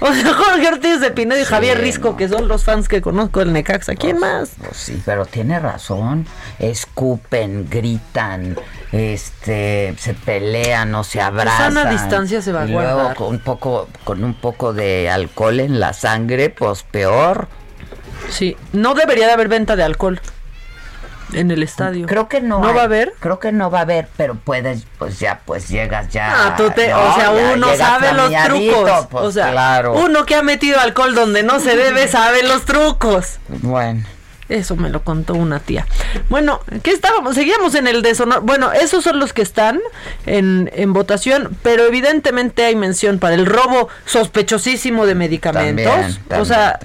O 0.00 0.12
sea, 0.12 0.34
Jorge 0.34 0.68
Ortiz 0.68 1.00
de 1.00 1.10
Pinedo 1.10 1.38
y 1.40 1.44
Sí, 1.44 1.50
Javier 1.50 1.80
Risco, 1.80 2.10
no. 2.10 2.16
que 2.16 2.28
son 2.28 2.48
los 2.48 2.64
fans 2.64 2.88
que 2.88 3.00
conozco 3.02 3.40
del 3.40 3.52
Necaxa. 3.52 3.94
¿Quién 3.94 4.18
más? 4.18 4.52
Pues 4.58 4.76
sí, 4.76 5.02
pero 5.04 5.26
tiene 5.26 5.58
razón. 5.60 6.26
Escupen, 6.58 7.68
gritan, 7.70 8.56
este, 8.92 9.94
se 9.98 10.14
pelean 10.14 10.94
o 10.94 11.04
se 11.04 11.20
abrazan. 11.20 11.74
sana 11.74 11.90
distancia 11.90 12.40
se 12.42 12.52
va 12.52 12.62
a 12.62 12.66
y 12.66 12.72
luego 12.72 12.94
guardar. 12.94 13.16
con 13.16 13.28
un 13.28 13.38
poco, 13.40 13.88
con 14.04 14.24
un 14.24 14.34
poco 14.34 14.72
de 14.72 15.10
alcohol 15.10 15.60
en 15.60 15.80
la 15.80 15.92
sangre, 15.92 16.50
pues 16.50 16.82
peor. 16.82 17.48
Sí, 18.30 18.56
no 18.72 18.94
debería 18.94 19.26
de 19.26 19.32
haber 19.32 19.48
venta 19.48 19.76
de 19.76 19.82
alcohol 19.82 20.20
en 21.32 21.50
el 21.50 21.62
estadio. 21.62 22.06
Creo 22.06 22.28
que 22.28 22.40
no. 22.40 22.60
¿No 22.60 22.68
hay. 22.68 22.74
va 22.74 22.82
a 22.82 22.84
haber? 22.84 23.14
Creo 23.20 23.38
que 23.38 23.52
no 23.52 23.70
va 23.70 23.80
a 23.80 23.82
haber, 23.82 24.08
pero 24.16 24.34
puedes, 24.34 24.86
pues 24.98 25.18
ya, 25.18 25.40
pues 25.44 25.68
llegas 25.68 26.08
ya. 26.10 26.46
Ah, 26.46 26.56
tú 26.56 26.70
te, 26.70 26.88
¿no? 26.88 27.00
o 27.00 27.14
sea, 27.14 27.30
uno 27.30 27.76
sabe 27.76 28.12
los 28.12 28.30
trucos. 28.44 29.06
pues, 29.10 29.24
o 29.24 29.32
sea, 29.32 29.50
claro. 29.50 29.94
uno 29.94 30.24
que 30.26 30.34
ha 30.34 30.42
metido 30.42 30.80
alcohol 30.80 31.14
donde 31.14 31.42
no 31.42 31.60
se 31.60 31.76
debe 31.76 32.08
sabe 32.08 32.42
los 32.42 32.64
trucos. 32.64 33.38
Bueno. 33.48 34.04
Eso 34.48 34.76
me 34.76 34.90
lo 34.90 35.02
contó 35.02 35.32
una 35.34 35.58
tía. 35.58 35.86
Bueno, 36.28 36.60
¿qué 36.82 36.90
estábamos? 36.90 37.34
Seguíamos 37.34 37.74
en 37.74 37.86
el 37.86 38.02
deshonor. 38.02 38.42
Bueno, 38.42 38.72
esos 38.72 39.02
son 39.02 39.18
los 39.18 39.32
que 39.32 39.40
están 39.40 39.80
en, 40.26 40.70
en 40.74 40.92
votación, 40.92 41.56
pero 41.62 41.84
evidentemente 41.84 42.64
hay 42.64 42.76
mención 42.76 43.18
para 43.18 43.36
el 43.36 43.46
robo 43.46 43.88
sospechosísimo 44.04 45.06
de 45.06 45.14
medicamentos. 45.14 45.86
También, 45.86 46.14
también, 46.28 46.40
o 46.42 46.44
sea, 46.44 46.78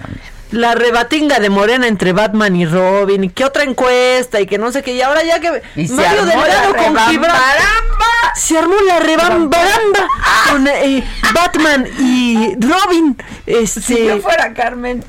la 0.51 0.73
rebatinga 0.75 1.39
de 1.39 1.49
Morena 1.49 1.87
entre 1.87 2.11
Batman 2.13 2.55
y 2.55 2.65
Robin, 2.65 3.23
y 3.25 3.29
qué 3.29 3.45
otra 3.45 3.63
encuesta, 3.63 4.39
y 4.41 4.47
que 4.47 4.57
no 4.57 4.71
sé 4.71 4.81
qué, 4.83 4.93
y 4.93 5.01
ahora 5.01 5.23
ya 5.23 5.39
que 5.39 5.61
Mario 5.91 6.25
Delgado 6.25 6.75
con 6.75 6.95
Gibran- 6.95 7.35
se 8.35 8.57
armó 8.57 8.75
la 8.87 8.99
rebambaramba 8.99 10.07
con 10.51 10.67
eh, 10.67 11.03
Batman 11.33 11.87
y 11.99 12.55
Robin. 12.59 13.17
Este, 13.45 13.81
Si 13.81 14.05
yo 14.05 14.19
fuera 14.19 14.53
Carmen, 14.53 15.03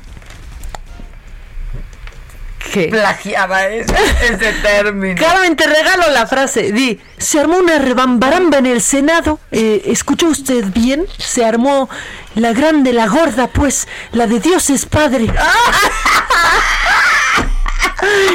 plagiaba 2.89 3.67
ese, 3.67 3.93
ese 4.23 4.53
término. 4.61 5.19
Carmen, 5.19 5.55
te 5.55 5.67
regalo 5.67 6.09
la 6.11 6.25
frase. 6.27 6.71
Di, 6.71 6.99
se 7.17 7.39
armó 7.39 7.57
una 7.57 7.77
rebambaramba 7.79 8.57
en 8.59 8.65
el 8.65 8.81
Senado. 8.81 9.39
Eh, 9.51 9.83
¿Escuchó 9.85 10.27
usted 10.27 10.65
bien? 10.73 11.05
Se 11.17 11.45
armó 11.45 11.89
la 12.35 12.53
grande, 12.53 12.93
la 12.93 13.07
gorda, 13.07 13.47
pues, 13.47 13.87
la 14.11 14.27
de 14.27 14.39
Dios 14.39 14.69
es 14.69 14.85
Padre. 14.85 15.25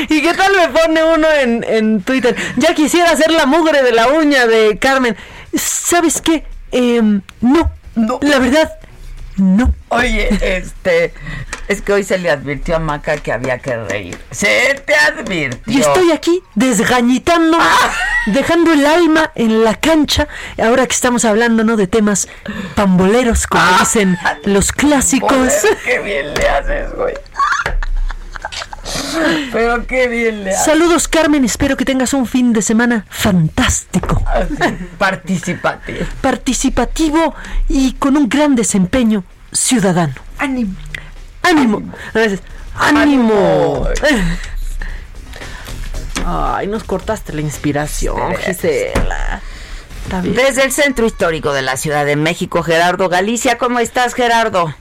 ¿Y 0.09 0.23
qué 0.23 0.35
tal 0.35 0.53
me 0.55 0.69
pone 0.69 1.03
uno 1.03 1.29
en, 1.33 1.65
en 1.65 2.03
Twitter? 2.03 2.37
Ya 2.57 2.75
quisiera 2.75 3.11
hacer 3.11 3.31
la 3.31 3.47
mugre 3.47 3.83
de 3.83 3.93
la 3.93 4.09
uña 4.09 4.47
de 4.47 4.79
Carmen. 4.79 5.17
¿Sabes 5.55 6.21
qué? 6.21 6.45
Em, 6.73 7.23
no, 7.41 7.71
no, 7.95 8.19
la 8.23 8.39
verdad, 8.39 8.79
no. 9.37 9.75
Oye, 9.89 10.29
este, 10.41 11.15
es 11.69 11.83
que 11.83 11.93
hoy 11.93 12.05
se 12.05 12.19
le 12.19 12.31
advirtió 12.31 12.77
a 12.77 12.79
Maca 12.79 13.17
que 13.19 13.33
había 13.33 13.59
que 13.59 13.77
reír. 13.77 14.19
Se 14.31 14.81
te 14.87 14.95
advirtió. 14.95 15.61
Y 15.73 15.81
estoy 15.81 16.13
aquí 16.13 16.43
desgañitando, 16.55 17.59
Ah. 17.61 17.93
dejando 18.27 18.73
el 18.73 18.87
alma 18.87 19.33
en 19.35 19.65
la 19.65 19.75
cancha. 19.75 20.29
Ahora 20.63 20.87
que 20.87 20.95
estamos 20.95 21.25
hablando, 21.25 21.65
¿no? 21.65 21.77
De 21.77 21.87
temas 21.87 22.29
pamboleros, 22.75 23.47
como 23.47 23.63
Ah. 23.65 23.77
dicen 23.81 24.17
los 24.45 24.73
clásicos. 24.73 25.53
Qué 25.85 25.99
bien 26.01 26.33
le 26.35 26.49
haces, 26.49 26.95
güey. 26.95 27.15
Pero 29.53 29.87
qué 29.87 30.09
bien 30.09 30.45
le 30.45 30.51
haces. 30.53 30.65
Saludos, 30.65 31.09
Carmen. 31.09 31.45
Espero 31.45 31.77
que 31.77 31.85
tengas 31.85 32.13
un 32.15 32.27
fin 32.27 32.53
de 32.53 32.63
semana 32.63 33.05
fantástico. 33.11 34.23
Participativo. 34.99 36.07
Participativo 36.21 37.35
y 37.69 37.93
con 37.95 38.17
un 38.17 38.29
gran 38.29 38.55
desempeño 38.55 39.25
ciudadano. 39.53 40.15
Ánimo. 40.39 40.75
Ánimo. 41.47 41.83
A 42.13 42.19
veces, 42.19 42.43
ánimo. 42.75 43.87
Ay, 46.25 46.67
nos 46.67 46.83
cortaste 46.83 47.33
la 47.33 47.41
inspiración, 47.41 48.35
Gisela. 48.37 49.41
Está 50.03 50.21
bien. 50.23 50.35
Desde 50.35 50.65
el 50.65 50.73
centro 50.73 51.07
histórico 51.07 51.53
de 51.53 51.63
la 51.63 51.77
Ciudad 51.77 52.05
de 52.05 52.17
México, 52.17 52.63
Gerardo 52.65 53.09
Galicia, 53.09 53.59
¿cómo 53.59 53.79
estás, 53.79 54.15
Gerardo? 54.15 54.75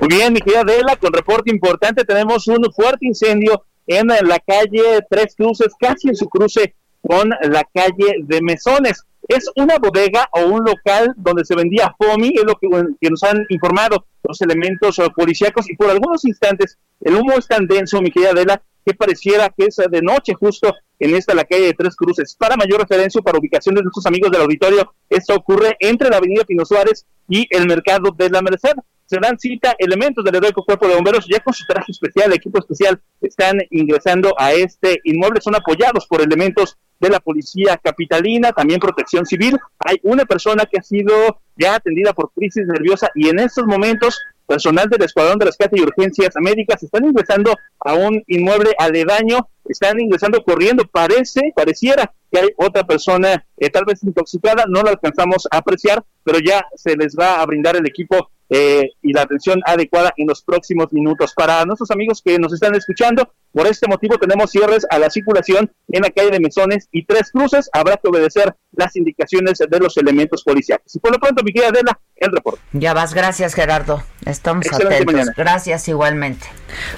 Muy 0.00 0.08
bien, 0.08 0.32
mi 0.32 0.40
querida 0.40 0.60
Adela, 0.60 0.96
con 0.96 1.12
reporte 1.12 1.50
importante, 1.50 2.04
tenemos 2.04 2.46
un 2.46 2.64
fuerte 2.72 3.06
incendio 3.06 3.64
en 3.86 4.06
la 4.06 4.38
calle 4.38 5.00
Tres 5.10 5.34
Cruces, 5.36 5.72
casi 5.78 6.08
en 6.08 6.14
su 6.14 6.28
cruce 6.28 6.76
con 7.02 7.30
la 7.30 7.64
calle 7.72 8.16
de 8.22 8.40
Mesones. 8.42 9.04
Es 9.28 9.50
una 9.56 9.78
bodega 9.78 10.28
o 10.32 10.46
un 10.46 10.64
local 10.64 11.14
donde 11.16 11.44
se 11.44 11.54
vendía 11.54 11.94
FOMI, 11.98 12.34
es 12.34 12.44
lo 12.44 12.56
que, 12.56 12.68
nos 13.08 13.22
han 13.22 13.46
informado 13.48 14.06
los 14.24 14.40
elementos 14.40 14.98
eh, 14.98 15.08
policíacos, 15.14 15.70
y 15.70 15.76
por 15.76 15.90
algunos 15.90 16.24
instantes 16.24 16.78
el 17.00 17.14
humo 17.14 17.34
es 17.38 17.46
tan 17.46 17.66
denso, 17.66 18.00
mi 18.00 18.10
querida 18.10 18.30
Adela, 18.30 18.62
que 18.84 18.94
pareciera 18.94 19.52
que 19.56 19.66
es 19.66 19.76
de 19.76 20.02
noche 20.02 20.34
justo 20.34 20.74
en 20.98 21.14
esta 21.14 21.34
la 21.34 21.44
calle 21.44 21.66
de 21.66 21.74
Tres 21.74 21.94
Cruces. 21.96 22.34
Para 22.34 22.56
mayor 22.56 22.80
referencia, 22.80 23.20
para 23.22 23.38
ubicación 23.38 23.74
de 23.74 23.82
nuestros 23.82 24.06
amigos 24.06 24.30
del 24.30 24.42
auditorio, 24.42 24.94
esto 25.08 25.34
ocurre 25.34 25.76
entre 25.80 26.10
la 26.10 26.16
avenida 26.16 26.44
Pino 26.44 26.64
Suárez 26.64 27.06
y 27.28 27.46
el 27.50 27.66
mercado 27.66 28.10
de 28.16 28.30
la 28.30 28.42
Merced 28.42 28.74
se 29.10 29.18
dan 29.20 29.40
cita 29.40 29.74
elementos 29.76 30.24
del 30.24 30.36
heroico 30.36 30.64
cuerpo 30.64 30.86
de 30.86 30.94
bomberos 30.94 31.26
ya 31.28 31.40
con 31.40 31.52
su 31.52 31.66
traje 31.66 31.90
especial, 31.90 32.32
equipo 32.32 32.60
especial, 32.60 33.00
están 33.20 33.58
ingresando 33.70 34.32
a 34.38 34.52
este 34.52 35.00
inmueble, 35.02 35.40
son 35.40 35.56
apoyados 35.56 36.06
por 36.06 36.20
elementos 36.20 36.78
de 37.00 37.08
la 37.08 37.20
policía 37.20 37.78
capitalina, 37.82 38.52
también 38.52 38.78
protección 38.78 39.26
civil. 39.26 39.58
Hay 39.78 39.98
una 40.02 40.24
persona 40.24 40.66
que 40.66 40.78
ha 40.78 40.82
sido 40.82 41.40
ya 41.56 41.76
atendida 41.76 42.12
por 42.12 42.30
crisis 42.32 42.66
nerviosa 42.66 43.10
y 43.14 43.28
en 43.28 43.40
estos 43.40 43.66
momentos 43.66 44.20
personal 44.46 44.88
del 44.88 45.02
Escuadrón 45.02 45.38
de 45.38 45.46
Rescate 45.46 45.78
y 45.78 45.82
Urgencias 45.82 46.34
Médicas 46.40 46.82
están 46.82 47.04
ingresando 47.04 47.54
a 47.80 47.94
un 47.94 48.22
inmueble 48.26 48.74
aledaño, 48.78 49.48
están 49.64 50.00
ingresando 50.00 50.42
corriendo, 50.42 50.84
parece, 50.86 51.52
pareciera 51.54 52.12
que 52.30 52.40
hay 52.40 52.48
otra 52.56 52.84
persona 52.84 53.44
eh, 53.56 53.70
tal 53.70 53.84
vez 53.84 54.02
intoxicada, 54.02 54.64
no 54.68 54.82
la 54.82 54.90
alcanzamos 54.90 55.48
a 55.50 55.58
apreciar, 55.58 56.04
pero 56.24 56.38
ya 56.38 56.64
se 56.74 56.96
les 56.96 57.16
va 57.16 57.40
a 57.40 57.46
brindar 57.46 57.76
el 57.76 57.86
equipo 57.86 58.30
eh, 58.52 58.90
y 59.00 59.12
la 59.12 59.22
atención 59.22 59.60
adecuada 59.64 60.12
en 60.16 60.26
los 60.26 60.42
próximos 60.42 60.92
minutos. 60.92 61.32
Para 61.34 61.64
nuestros 61.64 61.90
amigos 61.92 62.20
que 62.24 62.36
nos 62.38 62.52
están 62.52 62.74
escuchando, 62.74 63.32
por 63.52 63.66
este 63.66 63.86
motivo 63.88 64.18
tenemos 64.18 64.50
cierres 64.50 64.86
a 64.90 64.98
la 64.98 65.08
circulación 65.10 65.72
en 65.88 66.02
la 66.02 66.10
calle 66.10 66.30
de 66.30 66.40
Mesones 66.40 66.88
y 66.90 67.04
Tres 67.04 67.30
Cruces. 67.32 67.70
Habrá 67.72 67.96
que 67.96 68.08
obedecer 68.08 68.56
las 68.72 68.96
indicaciones 68.96 69.58
de 69.58 69.78
los 69.78 69.96
elementos 69.96 70.42
policiales. 70.42 70.94
Y 70.94 70.98
por 70.98 71.12
lo 71.12 71.18
pronto, 71.18 71.42
mi 71.44 71.52
querida 71.52 71.68
Adela, 71.70 72.00
el 72.16 72.32
reporte. 72.32 72.60
Ya 72.72 72.92
vas, 72.92 73.14
gracias 73.14 73.54
Gerardo. 73.54 74.02
Estamos 74.26 74.66
Excelente 74.66 74.94
atentos. 74.94 75.14
mañana. 75.14 75.32
Gracias 75.36 75.88
igualmente. 75.88 76.46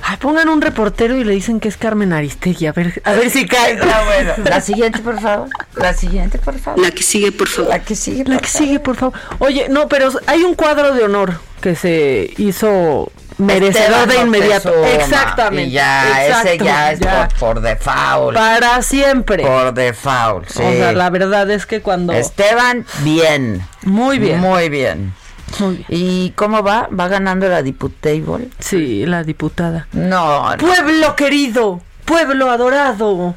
Ay, 0.02 0.16
pongan 0.18 0.48
un 0.48 0.60
reportero 0.60 1.16
y 1.16 1.24
le 1.24 1.32
dicen 1.32 1.60
que 1.60 1.68
es 1.68 1.76
Carmen 1.76 2.12
Aristegui. 2.12 2.66
A 2.66 2.72
ver, 2.72 3.00
a 3.04 3.12
ver 3.12 3.30
si 3.30 3.46
cae. 3.46 3.74
Está 3.74 4.04
bueno. 4.06 4.32
La 4.44 4.60
siguiente, 4.60 4.98
por 5.00 5.14
favor. 5.22 5.48
La 5.76 5.94
siguiente, 5.94 6.38
por 6.38 6.58
favor. 6.58 6.80
La 6.80 6.90
que 6.90 7.02
sigue, 7.02 7.32
por 7.32 7.48
favor. 7.48 7.70
La 7.70 7.78
que 7.78 7.96
sigue. 7.96 8.24
La 8.24 8.38
que 8.38 8.48
sigue, 8.48 8.78
por 8.80 8.96
favor. 8.96 9.18
Oye, 9.38 9.68
no, 9.70 9.88
pero 9.88 10.10
hay 10.26 10.42
un 10.42 10.54
cuadro 10.54 10.94
de 10.94 11.04
honor 11.04 11.40
que 11.60 11.74
se 11.74 12.30
hizo 12.36 13.10
merecedor 13.38 14.08
de 14.08 14.20
inmediato. 14.20 14.84
Exactamente. 14.84 15.70
Y 15.70 15.72
ya, 15.72 16.26
ese 16.26 16.58
ya 16.58 16.92
es 16.92 17.00
ya. 17.00 17.28
Por, 17.28 17.54
por 17.54 17.60
default. 17.62 18.36
Para 18.36 18.82
siempre. 18.82 19.44
Por 19.44 19.72
default, 19.72 20.48
sí. 20.48 20.62
O 20.62 20.72
sea, 20.72 20.92
la 20.92 21.10
verdad 21.10 21.50
es 21.50 21.66
que 21.66 21.80
cuando. 21.80 22.12
Esteban, 22.12 22.84
bien. 23.02 23.66
Muy 23.84 24.18
bien. 24.18 24.40
Muy 24.40 24.68
bien. 24.68 25.14
Muy 25.58 25.76
bien. 25.76 25.86
¿Y 25.88 26.30
cómo 26.30 26.62
va? 26.62 26.88
¿Va 26.98 27.08
ganando 27.08 27.48
la 27.48 27.62
diputable? 27.62 28.48
Sí, 28.58 29.04
la 29.06 29.22
diputada. 29.22 29.86
No, 29.92 30.50
no. 30.50 30.56
Pueblo 30.56 31.14
querido, 31.14 31.80
pueblo 32.04 32.50
adorado. 32.50 33.34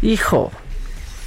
Hijo. 0.00 0.50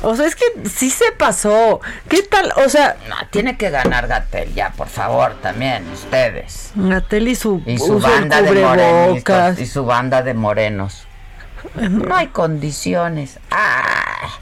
O 0.05 0.15
sea, 0.15 0.27
es 0.27 0.35
que 0.35 0.45
sí 0.69 0.91
se 0.91 1.11
pasó. 1.13 1.81
¿Qué 2.07 2.21
tal? 2.21 2.53
O 2.63 2.69
sea, 2.69 2.95
No, 3.09 3.15
tiene 3.31 3.57
que 3.57 3.71
ganar 3.71 4.07
Gatel, 4.07 4.53
ya, 4.53 4.69
por 4.71 4.87
favor, 4.87 5.33
también, 5.41 5.83
ustedes. 5.91 6.71
Gatel 6.75 7.27
y 7.27 7.35
su, 7.35 7.63
Y 7.65 7.79
su 7.79 7.99
banda 7.99 8.41
de 8.43 8.61
morenistas. 8.61 9.59
Y 9.59 9.65
su 9.65 9.83
banda 9.83 10.21
de 10.21 10.35
morenos. 10.35 11.07
No 11.73 12.15
hay 12.15 12.27
condiciones. 12.27 13.39
Ah, 13.49 14.39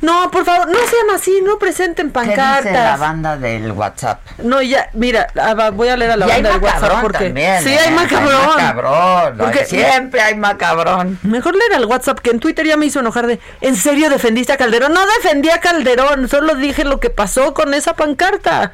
No, 0.00 0.30
por 0.30 0.44
favor, 0.46 0.66
no 0.68 0.78
sean 0.78 1.10
así, 1.14 1.40
no 1.44 1.58
presenten 1.58 2.10
¿Qué 2.10 2.20
dice 2.20 2.36
la 2.36 2.54
pancartas. 2.54 3.00
banda 3.00 3.36
del 3.36 3.72
WhatsApp? 3.72 4.20
No, 4.38 4.62
ya, 4.62 4.88
mira, 4.94 5.26
ah, 5.38 5.70
voy 5.70 5.88
a 5.88 5.96
leer 5.96 6.12
a 6.12 6.16
la 6.16 6.26
y 6.26 6.28
banda 6.30 6.52
del 6.52 6.62
WhatsApp 6.62 7.00
porque 7.02 7.24
también. 7.26 7.62
sí 7.62 7.68
¿eh? 7.70 7.78
hay 7.78 7.90
macabrón. 7.94 8.32
Hay 8.34 8.62
macabrón. 8.64 9.36
Porque- 9.38 9.64
Siempre 9.66 10.20
hay 10.22 10.34
macabrón. 10.36 11.18
Mejor 11.22 11.54
leer 11.54 11.74
al 11.74 11.84
WhatsApp 11.84 12.18
que 12.20 12.30
en 12.30 12.40
Twitter 12.40 12.66
ya 12.66 12.76
me 12.78 12.86
hizo 12.86 13.00
enojar 13.00 13.26
de 13.26 13.40
¿En 13.60 13.76
serio 13.76 14.08
defendiste 14.08 14.52
a 14.52 14.56
Calderón? 14.56 14.94
No 14.94 15.00
defendí 15.22 15.50
a 15.50 15.58
Calderón, 15.60 16.28
solo 16.28 16.54
dije 16.54 16.84
lo 16.84 16.98
que 16.98 17.10
pasó 17.10 17.52
con 17.52 17.74
esa 17.74 17.94
pancarta. 17.94 18.72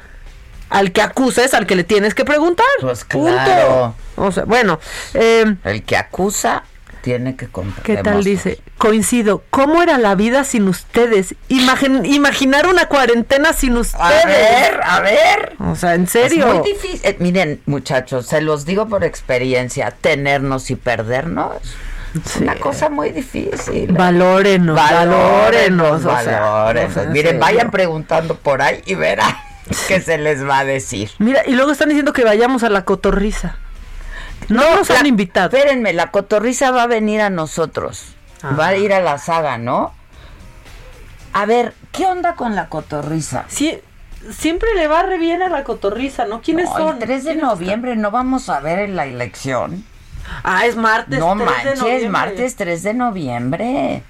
Al 0.69 0.91
que 0.91 1.01
acusa 1.01 1.43
es 1.45 1.53
al 1.53 1.65
que 1.65 1.75
le 1.75 1.83
tienes 1.83 2.13
que 2.13 2.25
preguntar. 2.25 2.65
Pues 2.81 3.03
Punto. 3.05 3.31
claro. 3.33 3.95
O 4.17 4.31
sea, 4.31 4.43
bueno, 4.45 4.79
eh, 5.13 5.55
El 5.63 5.83
que 5.83 5.95
acusa 5.97 6.63
tiene 7.01 7.35
que 7.37 7.47
comprar. 7.47 7.83
¿qué 7.85 7.97
tal 7.97 8.23
dice? 8.23 8.59
Coincido. 8.77 9.43
¿Cómo 9.49 9.81
era 9.81 9.97
la 9.97 10.13
vida 10.15 10.43
sin 10.43 10.67
ustedes? 10.67 11.33
Imagin- 11.49 12.05
imaginar 12.05 12.67
una 12.67 12.85
cuarentena 12.87 13.53
sin 13.53 13.75
ustedes. 13.77 14.01
A 14.23 14.27
ver, 14.27 14.79
a 14.83 14.99
ver. 14.99 15.55
O 15.59 15.75
sea, 15.75 15.95
en 15.95 16.07
serio. 16.07 16.47
Es 16.47 16.53
muy 16.53 16.63
difícil. 16.73 16.99
Eh, 17.03 17.15
miren, 17.19 17.61
muchachos, 17.65 18.27
se 18.27 18.41
los 18.41 18.65
digo 18.65 18.87
por 18.87 19.03
experiencia, 19.03 19.91
tenernos 19.99 20.69
y 20.69 20.75
perdernos. 20.75 21.53
Una 22.39 22.55
cosa 22.55 22.89
muy 22.89 23.11
difícil. 23.11 23.91
Valórenos, 23.91 24.75
valórenos. 24.75 26.05
o 26.05 26.19
sea, 26.23 26.39
valórenos. 26.39 26.91
o 26.91 26.93
sea, 26.93 27.03
en 27.03 27.11
Miren, 27.11 27.39
vayan 27.39 27.69
preguntando 27.71 28.35
por 28.35 28.61
ahí 28.61 28.81
y 28.85 28.95
verán 28.95 29.35
qué 29.87 30.01
se 30.01 30.17
les 30.17 30.47
va 30.47 30.59
a 30.59 30.65
decir. 30.65 31.11
Mira, 31.19 31.41
y 31.45 31.51
luego 31.53 31.71
están 31.71 31.89
diciendo 31.89 32.13
que 32.13 32.23
vayamos 32.23 32.63
a 32.63 32.69
la 32.69 32.85
cotorriza. 32.85 33.57
No, 34.49 34.75
nos 34.77 34.89
la- 34.89 34.99
han 34.99 35.05
invitado. 35.07 35.55
Espérenme, 35.55 35.93
la 35.93 36.11
cotorriza 36.11 36.71
va 36.71 36.83
a 36.83 36.87
venir 36.87 37.21
a 37.21 37.29
nosotros. 37.29 38.13
Va 38.43 38.67
a 38.67 38.75
ir 38.75 38.93
a 38.93 39.01
la 39.01 39.17
saga, 39.17 39.57
¿no? 39.57 39.93
A 41.33 41.45
ver, 41.45 41.73
¿qué 41.91 42.05
onda 42.05 42.35
con 42.35 42.55
la 42.55 42.69
cotorriza? 42.69 43.45
Sí, 43.47 43.79
siempre 44.31 44.69
le 44.75 44.87
va 44.87 45.03
re 45.03 45.17
bien 45.17 45.41
a 45.41 45.49
la 45.49 45.63
cotorriza, 45.63 46.25
¿no? 46.25 46.41
¿Quiénes 46.41 46.69
No, 46.69 46.77
son? 46.77 46.93
El 46.95 46.99
3 46.99 47.23
de 47.23 47.31
¿Quiénes 47.33 47.43
noviembre 47.49 47.95
no 47.95 48.11
vamos 48.11 48.49
a 48.49 48.59
ver 48.59 48.79
en 48.79 48.95
la 48.95 49.05
elección. 49.05 49.83
Ah, 50.43 50.65
es 50.65 50.75
martes. 50.75 51.19
No 51.19 51.35
3 51.35 51.39
de 51.39 51.45
manches, 51.45 51.79
noviembre. 51.79 52.09
martes 52.09 52.55
3 52.55 52.83
de 52.83 52.93
noviembre. 52.93 54.03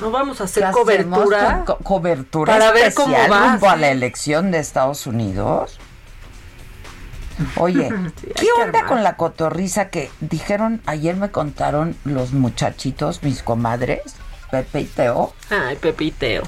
No 0.00 0.10
vamos 0.10 0.36
a 0.40 0.44
¿Qué 0.44 0.62
hacer 0.64 0.70
cobertura. 0.70 1.62
co- 1.64 1.78
cobertura 1.78 2.52
Para 2.52 2.72
ver 2.72 2.92
cómo 2.92 3.14
especial 3.16 3.32
va, 3.32 3.50
rumbo 3.52 3.70
a 3.70 3.76
la 3.76 3.90
elección 3.90 4.50
de 4.50 4.58
Estados 4.58 5.06
Unidos. 5.06 5.78
Oye, 7.56 7.88
Sí, 8.20 8.32
¿qué 8.36 8.46
onda 8.62 8.78
armar. 8.80 8.86
con 8.86 9.02
la 9.02 9.16
cotorriza 9.16 9.88
que 9.88 10.10
dijeron, 10.20 10.80
ayer 10.86 11.16
me 11.16 11.30
contaron 11.30 11.96
los 12.04 12.32
muchachitos, 12.32 13.22
mis 13.22 13.42
comadres, 13.42 14.00
Pepe 14.50 14.82
y 14.82 14.84
Teo, 14.84 15.32
Ay, 15.50 15.76
Pepiteo. 15.76 16.42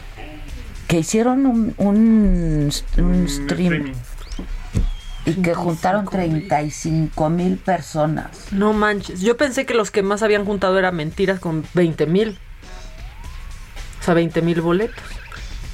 que 0.88 0.98
hicieron 0.98 1.46
un, 1.46 1.74
un, 1.78 2.70
un 2.98 3.28
stream 3.28 3.92
y 5.24 5.34
que 5.42 5.54
juntaron 5.54 6.06
35 6.06 7.30
mil 7.30 7.56
personas. 7.56 8.52
No 8.52 8.72
manches. 8.72 9.20
Yo 9.22 9.36
pensé 9.36 9.66
que 9.66 9.74
los 9.74 9.90
que 9.90 10.02
más 10.04 10.22
habían 10.22 10.44
juntado 10.44 10.78
eran 10.78 10.94
mentiras 10.94 11.40
con 11.40 11.64
20 11.74 12.06
mil. 12.06 12.38
O 14.00 14.04
sea, 14.04 14.14
20 14.14 14.40
mil 14.42 14.60
boletos. 14.60 15.02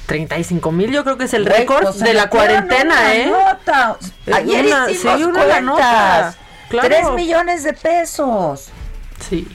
35 0.05 0.71
mil 0.71 0.91
yo 0.91 1.03
creo 1.03 1.17
que 1.17 1.25
es 1.25 1.33
el 1.33 1.45
récord 1.45 1.83
pues, 1.83 1.99
de 1.99 2.13
la 2.13 2.29
cuarentena, 2.29 3.13
¿eh? 3.15 3.27
nota. 3.27 3.97
Ayer 4.33 4.65
una- 4.65 4.91
hicimos 4.91 5.17
sí, 5.17 5.23
una 5.23 5.33
cuentas. 5.39 5.63
nota. 5.63 6.35
Claro. 6.69 6.87
3 6.87 7.11
millones 7.11 7.63
de 7.63 7.73
pesos. 7.73 8.69
Sí. 9.29 9.47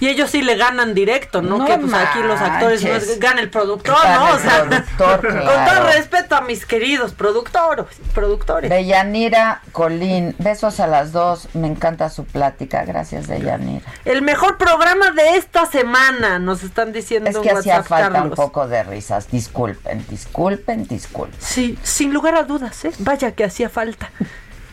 Y 0.00 0.08
ellos 0.08 0.30
sí 0.30 0.42
le 0.42 0.56
ganan 0.56 0.94
directo, 0.94 1.42
¿no? 1.42 1.64
que 1.64 1.76
pues 1.76 1.92
aquí 1.92 2.20
los 2.22 2.40
actores 2.40 2.84
no 2.84 2.90
gana 3.18 3.40
el 3.40 3.50
productor, 3.50 3.96
¿no? 3.96 4.32
O 4.32 4.38
sea, 4.38 4.64
con 4.98 5.20
todo 5.20 5.86
respeto 5.92 6.36
a 6.36 6.40
mis 6.42 6.64
queridos 6.64 7.12
productores, 7.14 7.86
productores. 8.14 8.70
Deyanira 8.70 9.62
Colín, 9.72 10.34
besos 10.38 10.80
a 10.80 10.86
las 10.86 11.12
dos, 11.12 11.48
me 11.54 11.66
encanta 11.66 12.10
su 12.10 12.24
plática, 12.24 12.84
gracias 12.84 13.26
Deyanira. 13.26 13.84
El 14.04 14.22
mejor 14.22 14.56
programa 14.56 15.10
de 15.10 15.36
esta 15.36 15.66
semana, 15.66 16.38
nos 16.38 16.62
están 16.62 16.92
diciendo. 16.92 17.30
Es 17.30 17.38
que 17.38 17.50
hacía 17.50 17.82
falta 17.82 18.22
un 18.22 18.30
poco 18.30 18.68
de 18.68 18.84
risas, 18.84 19.30
disculpen, 19.30 20.06
disculpen, 20.08 20.86
disculpen. 20.86 21.38
Sí, 21.40 21.78
sin 21.82 22.12
lugar 22.12 22.36
a 22.36 22.44
dudas, 22.44 22.84
¿eh? 22.84 22.92
Vaya 22.98 23.32
que 23.32 23.44
hacía 23.44 23.68
falta 23.68 24.10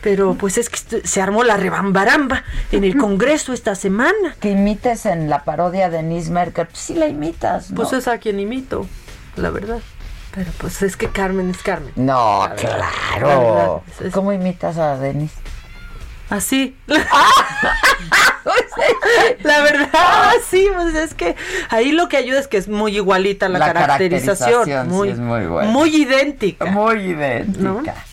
pero 0.06 0.34
pues 0.34 0.56
es 0.56 0.70
que 0.70 1.02
se 1.04 1.20
armó 1.20 1.42
la 1.42 1.56
rebambaramba 1.56 2.44
en 2.70 2.84
el 2.84 2.96
Congreso 3.00 3.52
esta 3.52 3.74
semana. 3.74 4.36
Que 4.38 4.50
imites 4.50 5.04
en 5.04 5.28
la 5.28 5.42
parodia 5.42 5.90
de 5.90 5.96
Denise 5.96 6.30
Merkel, 6.30 6.68
pues 6.68 6.78
sí 6.78 6.94
la 6.94 7.08
imitas, 7.08 7.70
Pues 7.74 7.92
es 7.92 8.06
a 8.06 8.18
quien 8.18 8.38
imito, 8.38 8.86
la 9.34 9.50
verdad. 9.50 9.80
Pero 10.32 10.52
pues 10.58 10.80
es 10.82 10.96
que 10.96 11.08
Carmen 11.08 11.50
es 11.50 11.58
Carmen. 11.60 11.92
No, 11.96 12.48
claro. 12.56 13.82
¿Cómo 14.12 14.32
imitas 14.32 14.78
a 14.78 14.96
Denise? 14.96 15.34
Así. 16.30 16.76
la 19.42 19.62
verdad, 19.62 20.34
sí, 20.48 20.68
pues 20.72 20.94
es 20.94 21.14
que 21.14 21.34
ahí 21.68 21.90
lo 21.90 22.08
que 22.08 22.16
ayuda 22.16 22.38
es 22.38 22.46
que 22.46 22.58
es 22.58 22.68
muy 22.68 22.94
igualita 22.94 23.48
la, 23.48 23.58
caracterización, 23.58 24.88
muy, 24.88 25.14
muy, 25.14 25.46
muy 25.66 25.96
idéntica. 25.96 26.66
Muy 26.66 27.10
idéntica. 27.10 28.04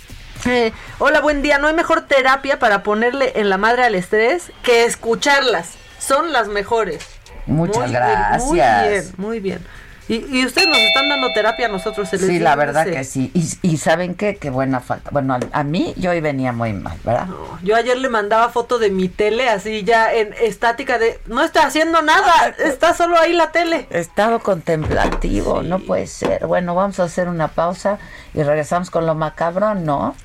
Eh, 0.46 0.74
hola, 1.00 1.22
buen 1.22 1.42
día. 1.42 1.58
No 1.58 1.68
hay 1.68 1.74
mejor 1.74 2.02
terapia 2.02 2.60
para 2.60 2.84
ponerle 2.84 3.34
en 3.36 3.50
la 3.50 3.58
madre 3.58 3.84
al 3.84 3.96
estrés 3.96 4.52
que 4.62 4.86
escucharlas. 4.86 5.72
Son 6.00 6.34
las 6.34 6.48
mejores. 6.48 7.06
Muchas 7.46 7.92
gracias. 7.92 8.44
muy 8.46 8.60
bien, 8.60 9.14
muy 9.18 9.40
bien. 9.40 9.66
Y, 10.10 10.46
ustedes 10.46 10.68
nos 10.68 10.78
están 10.78 11.08
dando 11.08 11.32
terapia 11.32 11.68
a 11.68 11.70
nosotros. 11.70 12.10
sí, 12.10 12.40
la 12.40 12.58
verdad 12.58 12.86
que 12.86 13.06
sí. 13.06 13.32
Y, 13.62 13.78
¿saben 13.78 14.16
qué? 14.16 14.36
Qué 14.36 14.50
buena 14.50 14.82
falta. 14.82 15.10
Bueno, 15.12 15.40
a, 15.52 15.64
mí 15.64 15.94
yo 15.96 16.12
hoy 16.12 16.20
venía 16.20 16.52
muy 16.52 16.74
mal, 16.74 16.98
¿verdad? 17.06 17.28
yo 17.64 17.76
ayer 17.76 17.98
le 17.98 18.10
mandaba 18.10 18.50
foto 18.50 18.80
de 18.80 18.90
mi 18.90 19.08
tele 19.08 19.48
así 19.48 19.84
ya 19.84 20.14
en 20.14 20.34
estática 20.34 21.00
de... 21.00 21.22
No 21.28 21.42
está 21.42 21.66
haciendo 21.66 22.02
nada, 22.02 22.54
está 22.60 22.94
solo 22.94 23.18
ahí 23.18 23.32
la 23.32 23.52
tele. 23.52 23.88
Estado 23.92 24.42
contemplativo, 24.42 25.64
no 25.64 25.80
puede 25.80 26.08
ser. 26.08 26.46
Bueno, 26.48 26.76
vamos 26.76 27.00
a 27.00 27.04
hacer 27.04 27.30
una 27.30 27.48
pausa 27.48 27.98
y 28.34 28.44
regresamos 28.44 28.90
con 28.90 29.06
lo 29.06 29.16
macabro, 29.16 29.74
¿no? 29.74 30.16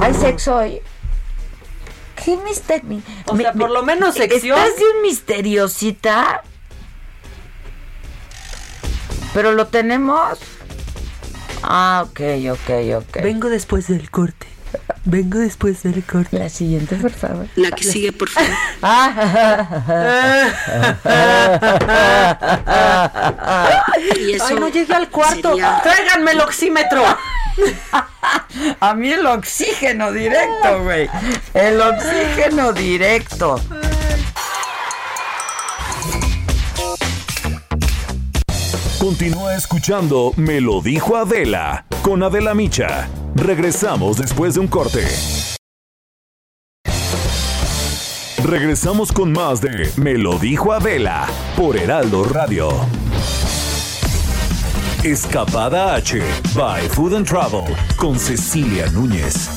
¿Hay 0.00 0.14
sexo 0.14 0.56
hoy? 0.56 0.80
¿Qué 2.24 2.36
misterio? 2.38 3.02
O 3.26 3.36
sea, 3.36 3.52
por 3.52 3.70
lo 3.70 3.82
menos 3.82 4.14
sección. 4.14 4.58
¿Estás 4.58 4.80
un 4.96 5.02
misteriosita? 5.02 6.42
Pero 9.34 9.52
lo 9.52 9.66
tenemos. 9.66 10.38
Ah, 11.62 12.04
ok, 12.08 12.20
ok, 12.52 12.70
ok. 12.96 13.22
Vengo 13.22 13.48
después 13.48 13.88
del 13.88 14.10
corte. 14.10 14.46
Vengo 15.04 15.38
después 15.38 15.82
del 15.82 16.02
corte. 16.04 16.38
La 16.38 16.48
siguiente, 16.48 16.96
por 16.96 17.12
favor. 17.12 17.46
La 17.56 17.70
que 17.70 17.84
sigue, 17.84 18.12
por 18.12 18.28
favor. 18.28 18.50
Ay, 24.42 24.54
no 24.58 24.68
llegué 24.68 24.94
al 24.94 25.08
cuarto. 25.10 25.56
Tráiganme 25.82 26.32
el 26.32 26.40
oxímetro. 26.40 27.04
A 28.80 28.94
mí 28.94 29.12
el 29.12 29.26
oxígeno 29.26 30.12
directo, 30.12 30.82
güey. 30.82 31.08
El 31.54 31.80
oxígeno 31.80 32.72
directo. 32.72 33.60
Continúa 39.06 39.54
escuchando 39.54 40.32
Me 40.34 40.60
lo 40.60 40.80
dijo 40.80 41.16
Adela 41.16 41.86
con 42.02 42.24
Adela 42.24 42.54
Micha. 42.54 43.08
Regresamos 43.36 44.16
después 44.16 44.54
de 44.54 44.60
un 44.60 44.66
corte. 44.66 45.06
Regresamos 48.42 49.12
con 49.12 49.30
más 49.30 49.60
de 49.60 49.88
Me 49.96 50.18
lo 50.18 50.40
dijo 50.40 50.72
Adela 50.72 51.28
por 51.56 51.76
Heraldo 51.76 52.24
Radio. 52.24 52.68
Escapada 55.04 55.94
H 55.94 56.20
by 56.56 56.88
Food 56.88 57.14
and 57.14 57.28
Travel 57.28 57.76
con 57.96 58.18
Cecilia 58.18 58.90
Núñez. 58.90 59.48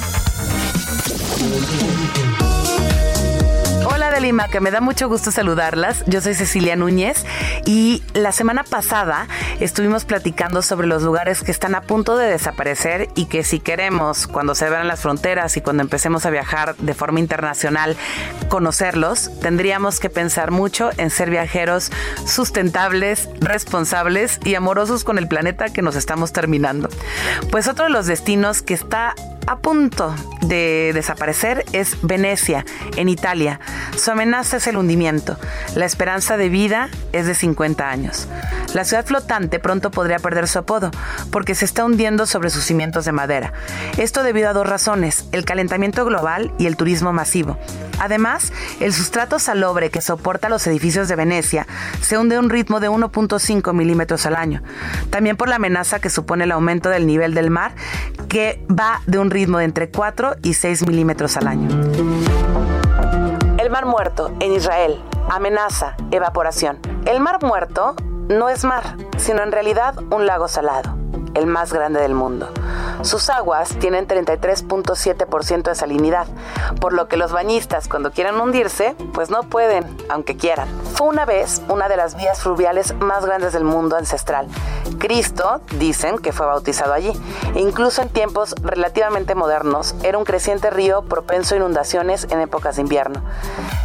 Lima, 4.19 4.47
que 4.49 4.59
me 4.59 4.71
da 4.71 4.81
mucho 4.81 5.07
gusto 5.07 5.31
saludarlas. 5.31 6.03
Yo 6.05 6.19
soy 6.21 6.33
Cecilia 6.33 6.75
Núñez 6.75 7.25
y 7.65 8.03
la 8.13 8.31
semana 8.31 8.63
pasada 8.63 9.27
estuvimos 9.59 10.05
platicando 10.05 10.61
sobre 10.61 10.87
los 10.87 11.03
lugares 11.03 11.41
que 11.41 11.51
están 11.51 11.75
a 11.75 11.81
punto 11.81 12.17
de 12.17 12.27
desaparecer 12.27 13.09
y 13.15 13.25
que 13.25 13.43
si 13.43 13.59
queremos, 13.59 14.27
cuando 14.27 14.55
se 14.55 14.69
vean 14.69 14.87
las 14.87 15.01
fronteras 15.01 15.55
y 15.57 15.61
cuando 15.61 15.83
empecemos 15.83 16.25
a 16.25 16.29
viajar 16.29 16.75
de 16.75 16.93
forma 16.93 17.19
internacional, 17.19 17.95
conocerlos, 18.49 19.29
tendríamos 19.41 19.99
que 19.99 20.09
pensar 20.09 20.51
mucho 20.51 20.89
en 20.97 21.09
ser 21.09 21.29
viajeros 21.29 21.91
sustentables, 22.25 23.29
responsables 23.39 24.39
y 24.43 24.55
amorosos 24.55 25.03
con 25.03 25.17
el 25.17 25.27
planeta 25.27 25.69
que 25.69 25.81
nos 25.81 25.95
estamos 25.95 26.33
terminando. 26.33 26.89
Pues 27.51 27.67
otro 27.67 27.85
de 27.85 27.91
los 27.91 28.05
destinos 28.05 28.61
que 28.61 28.73
está 28.73 29.15
a 29.47 29.59
punto 29.59 30.13
de 30.41 30.91
desaparecer 30.93 31.65
es 31.73 31.97
Venecia, 32.01 32.65
en 32.95 33.09
Italia. 33.09 33.59
Su 33.97 34.11
amenaza 34.11 34.57
es 34.57 34.67
el 34.67 34.77
hundimiento. 34.77 35.37
La 35.75 35.85
esperanza 35.85 36.37
de 36.37 36.49
vida 36.49 36.89
es 37.13 37.25
de 37.25 37.35
50 37.35 37.89
años. 37.89 38.27
La 38.73 38.83
ciudad 38.83 39.05
flotante 39.05 39.59
pronto 39.59 39.89
podría 39.89 40.19
perder 40.19 40.47
su 40.47 40.59
apodo 40.59 40.91
porque 41.31 41.55
se 41.55 41.65
está 41.65 41.85
hundiendo 41.85 42.25
sobre 42.27 42.51
sus 42.51 42.63
cimientos 42.63 43.05
de 43.05 43.11
madera. 43.11 43.53
Esto 43.97 44.21
debido 44.21 44.49
a 44.49 44.53
dos 44.53 44.67
razones, 44.67 45.25
el 45.31 45.45
calentamiento 45.45 46.05
global 46.05 46.53
y 46.59 46.67
el 46.67 46.77
turismo 46.77 47.11
masivo. 47.11 47.57
Además, 47.99 48.53
el 48.79 48.93
sustrato 48.93 49.39
salobre 49.39 49.89
que 49.89 50.01
soporta 50.01 50.49
los 50.49 50.65
edificios 50.67 51.07
de 51.07 51.15
Venecia 51.15 51.67
se 52.01 52.17
hunde 52.17 52.35
a 52.35 52.39
un 52.39 52.49
ritmo 52.49 52.79
de 52.79 52.89
1.5 52.89 53.73
milímetros 53.73 54.25
al 54.25 54.35
año. 54.35 54.61
También 55.09 55.35
por 55.35 55.49
la 55.49 55.55
amenaza 55.55 55.99
que 55.99 56.09
supone 56.09 56.45
el 56.45 56.51
aumento 56.51 56.89
del 56.89 57.07
nivel 57.07 57.33
del 57.33 57.49
mar 57.49 57.73
que 58.29 58.63
va 58.69 59.01
de 59.07 59.17
un 59.17 59.28
ritmo 59.31 59.59
de 59.59 59.65
entre 59.65 59.89
4 59.89 60.35
y 60.43 60.53
6 60.53 60.87
milímetros 60.87 61.37
al 61.37 61.47
año. 61.47 61.69
El 63.57 63.69
Mar 63.69 63.85
Muerto, 63.85 64.31
en 64.39 64.53
Israel, 64.53 65.01
amenaza 65.29 65.95
evaporación. 66.11 66.79
El 67.05 67.19
Mar 67.19 67.39
Muerto 67.43 67.95
no 68.29 68.49
es 68.49 68.63
mar, 68.63 68.95
sino 69.17 69.43
en 69.43 69.51
realidad 69.51 69.95
un 70.11 70.25
lago 70.25 70.47
salado, 70.47 70.95
el 71.35 71.45
más 71.45 71.73
grande 71.73 72.01
del 72.01 72.13
mundo. 72.13 72.49
Sus 73.01 73.29
aguas 73.29 73.69
tienen 73.79 74.07
33.7% 74.07 75.63
de 75.63 75.75
salinidad, 75.75 76.27
por 76.81 76.93
lo 76.93 77.07
que 77.07 77.17
los 77.17 77.31
bañistas 77.31 77.87
cuando 77.87 78.11
quieran 78.11 78.39
hundirse, 78.39 78.95
pues 79.13 79.29
no 79.29 79.43
pueden, 79.43 79.85
aunque 80.09 80.35
quieran. 80.35 80.67
Fue 80.95 81.07
una 81.07 81.25
vez 81.25 81.61
una 81.69 81.87
de 81.87 81.97
las 81.97 82.15
vías 82.15 82.41
fluviales 82.41 82.93
más 82.95 83.25
grandes 83.25 83.53
del 83.53 83.63
mundo 83.63 83.95
ancestral. 83.95 84.47
Cristo, 84.97 85.61
dicen 85.77 86.17
que 86.17 86.33
fue 86.33 86.45
bautizado 86.45 86.93
allí. 86.93 87.13
Incluso 87.55 88.01
en 88.01 88.09
tiempos 88.09 88.53
relativamente 88.61 89.35
modernos, 89.35 89.95
era 90.03 90.17
un 90.17 90.25
creciente 90.25 90.69
río 90.69 91.03
propenso 91.03 91.55
a 91.55 91.57
inundaciones 91.57 92.27
en 92.29 92.41
épocas 92.41 92.75
de 92.75 92.81
invierno. 92.81 93.21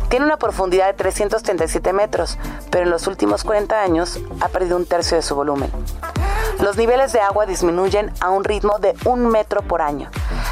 Tiene 0.09 0.27
una 0.27 0.37
profundidad 0.37 0.87
de 0.87 0.95
337 0.95 1.93
metros, 1.93 2.39
pero 2.71 2.85
en 2.85 2.91
los 2.91 3.07
últimos 3.07 3.45
40 3.45 3.81
años 3.81 4.19
ha 4.41 4.49
perdido 4.49 4.77
un 4.77 4.87
tercio 4.87 5.16
de 5.16 5.23
su 5.23 5.35
volumen. 5.35 5.71
Los 6.61 6.77
niveles 6.77 7.12
de 7.12 7.21
agua 7.21 7.34
disminuyen 7.43 8.12
a 8.20 8.31
un 8.31 8.44
ritmo 8.44 8.78
de 8.78 8.94
un 9.05 9.27
metro 9.27 9.62
por 9.62 9.82
año. 9.82 10.11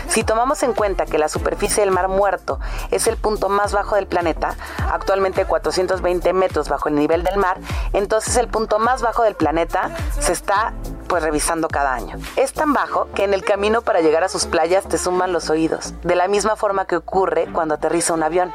Si 0.08 0.24
tomamos 0.24 0.62
en 0.62 0.74
cuenta 0.74 1.06
que 1.06 1.16
la 1.16 1.28
superficie 1.28 1.82
del 1.82 1.90
mar 1.90 2.08
muerto 2.08 2.60
es 2.90 3.06
el 3.06 3.16
punto 3.16 3.48
más 3.48 3.72
bajo 3.72 3.96
del 3.96 4.06
planeta, 4.06 4.56
actualmente 4.90 5.46
420 5.46 6.32
metros 6.32 6.68
bajo 6.68 6.88
el 6.88 6.96
nivel 6.96 7.22
del 7.22 7.38
mar, 7.38 7.58
entonces 7.92 8.36
el 8.36 8.48
punto 8.48 8.78
más 8.78 9.00
bajo 9.00 9.22
del 9.22 9.34
planeta 9.34 9.90
se 10.20 10.32
está 10.32 10.74
pues 11.08 11.22
revisando 11.22 11.68
cada 11.68 11.94
año. 11.94 12.18
Es 12.36 12.52
tan 12.52 12.72
bajo 12.72 13.08
que 13.14 13.24
en 13.24 13.34
el 13.34 13.44
camino 13.44 13.82
para 13.82 14.00
llegar 14.00 14.24
a 14.24 14.28
sus 14.28 14.46
playas 14.46 14.88
te 14.88 14.98
suman 14.98 15.32
los 15.32 15.50
oídos, 15.50 15.94
de 16.02 16.14
la 16.14 16.28
misma 16.28 16.56
forma 16.56 16.86
que 16.86 16.96
ocurre 16.96 17.48
cuando 17.52 17.74
aterriza 17.74 18.14
un 18.14 18.22
avión. 18.22 18.52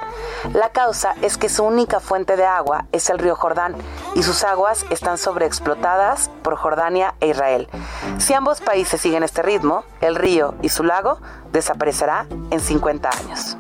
La 0.53 0.69
causa 0.69 1.13
es 1.21 1.37
que 1.37 1.49
su 1.49 1.63
única 1.63 1.99
fuente 1.99 2.35
de 2.35 2.45
agua 2.45 2.85
es 2.91 3.09
el 3.09 3.19
río 3.19 3.35
Jordán 3.35 3.75
y 4.15 4.23
sus 4.23 4.43
aguas 4.43 4.85
están 4.89 5.17
sobreexplotadas 5.17 6.31
por 6.41 6.55
Jordania 6.55 7.13
e 7.19 7.27
Israel. 7.27 7.67
Si 8.17 8.33
ambos 8.33 8.61
países 8.61 8.99
siguen 8.99 9.23
este 9.23 9.41
ritmo, 9.41 9.83
el 10.01 10.15
río 10.15 10.55
y 10.61 10.69
su 10.69 10.83
lago 10.83 11.19
desaparecerá 11.51 12.25
en 12.49 12.59
50 12.59 13.09
años. 13.09 13.57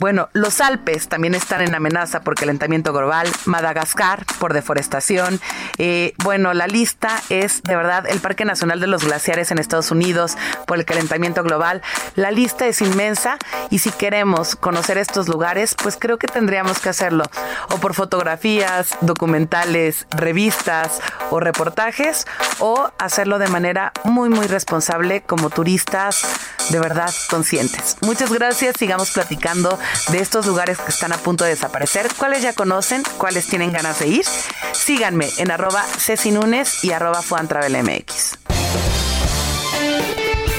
Bueno, 0.00 0.28
los 0.32 0.60
Alpes 0.60 1.08
también 1.08 1.34
están 1.34 1.60
en 1.60 1.74
amenaza 1.74 2.20
por 2.20 2.36
calentamiento 2.36 2.92
global, 2.92 3.26
Madagascar 3.46 4.24
por 4.38 4.52
deforestación. 4.52 5.40
Eh, 5.76 6.14
bueno, 6.22 6.54
la 6.54 6.68
lista 6.68 7.20
es 7.30 7.64
de 7.64 7.74
verdad 7.74 8.06
el 8.08 8.20
Parque 8.20 8.44
Nacional 8.44 8.78
de 8.78 8.86
los 8.86 9.02
Glaciares 9.02 9.50
en 9.50 9.58
Estados 9.58 9.90
Unidos 9.90 10.36
por 10.68 10.78
el 10.78 10.84
calentamiento 10.84 11.42
global. 11.42 11.82
La 12.14 12.30
lista 12.30 12.68
es 12.68 12.80
inmensa 12.80 13.38
y 13.70 13.80
si 13.80 13.90
queremos 13.90 14.54
conocer 14.54 14.98
estos 14.98 15.26
lugares, 15.26 15.74
pues 15.74 15.96
creo 15.98 16.16
que 16.16 16.28
tendríamos 16.28 16.78
que 16.78 16.90
hacerlo 16.90 17.24
o 17.70 17.78
por 17.78 17.94
fotografías, 17.94 18.96
documentales, 19.00 20.06
revistas 20.10 21.00
o 21.30 21.40
reportajes 21.40 22.28
o 22.60 22.92
hacerlo 22.98 23.40
de 23.40 23.48
manera 23.48 23.92
muy 24.04 24.28
muy 24.28 24.46
responsable 24.46 25.22
como 25.22 25.50
turistas 25.50 26.22
de 26.70 26.78
verdad 26.78 27.12
conscientes. 27.30 27.96
Muchas 28.02 28.32
gracias, 28.32 28.76
sigamos 28.78 29.10
platicando 29.10 29.76
de 30.10 30.18
estos 30.18 30.46
lugares 30.46 30.78
que 30.78 30.90
están 30.90 31.12
a 31.12 31.18
punto 31.18 31.44
de 31.44 31.50
desaparecer. 31.50 32.08
¿Cuáles 32.16 32.42
ya 32.42 32.52
conocen? 32.52 33.02
¿Cuáles 33.16 33.46
tienen 33.46 33.72
ganas 33.72 34.00
de 34.00 34.08
ir? 34.08 34.24
Síganme 34.72 35.28
en 35.38 35.50
arroba 35.50 35.84
Nunes 36.32 36.84
y 36.84 36.92
arroba 36.92 37.22
FuanTravelMX. 37.22 38.38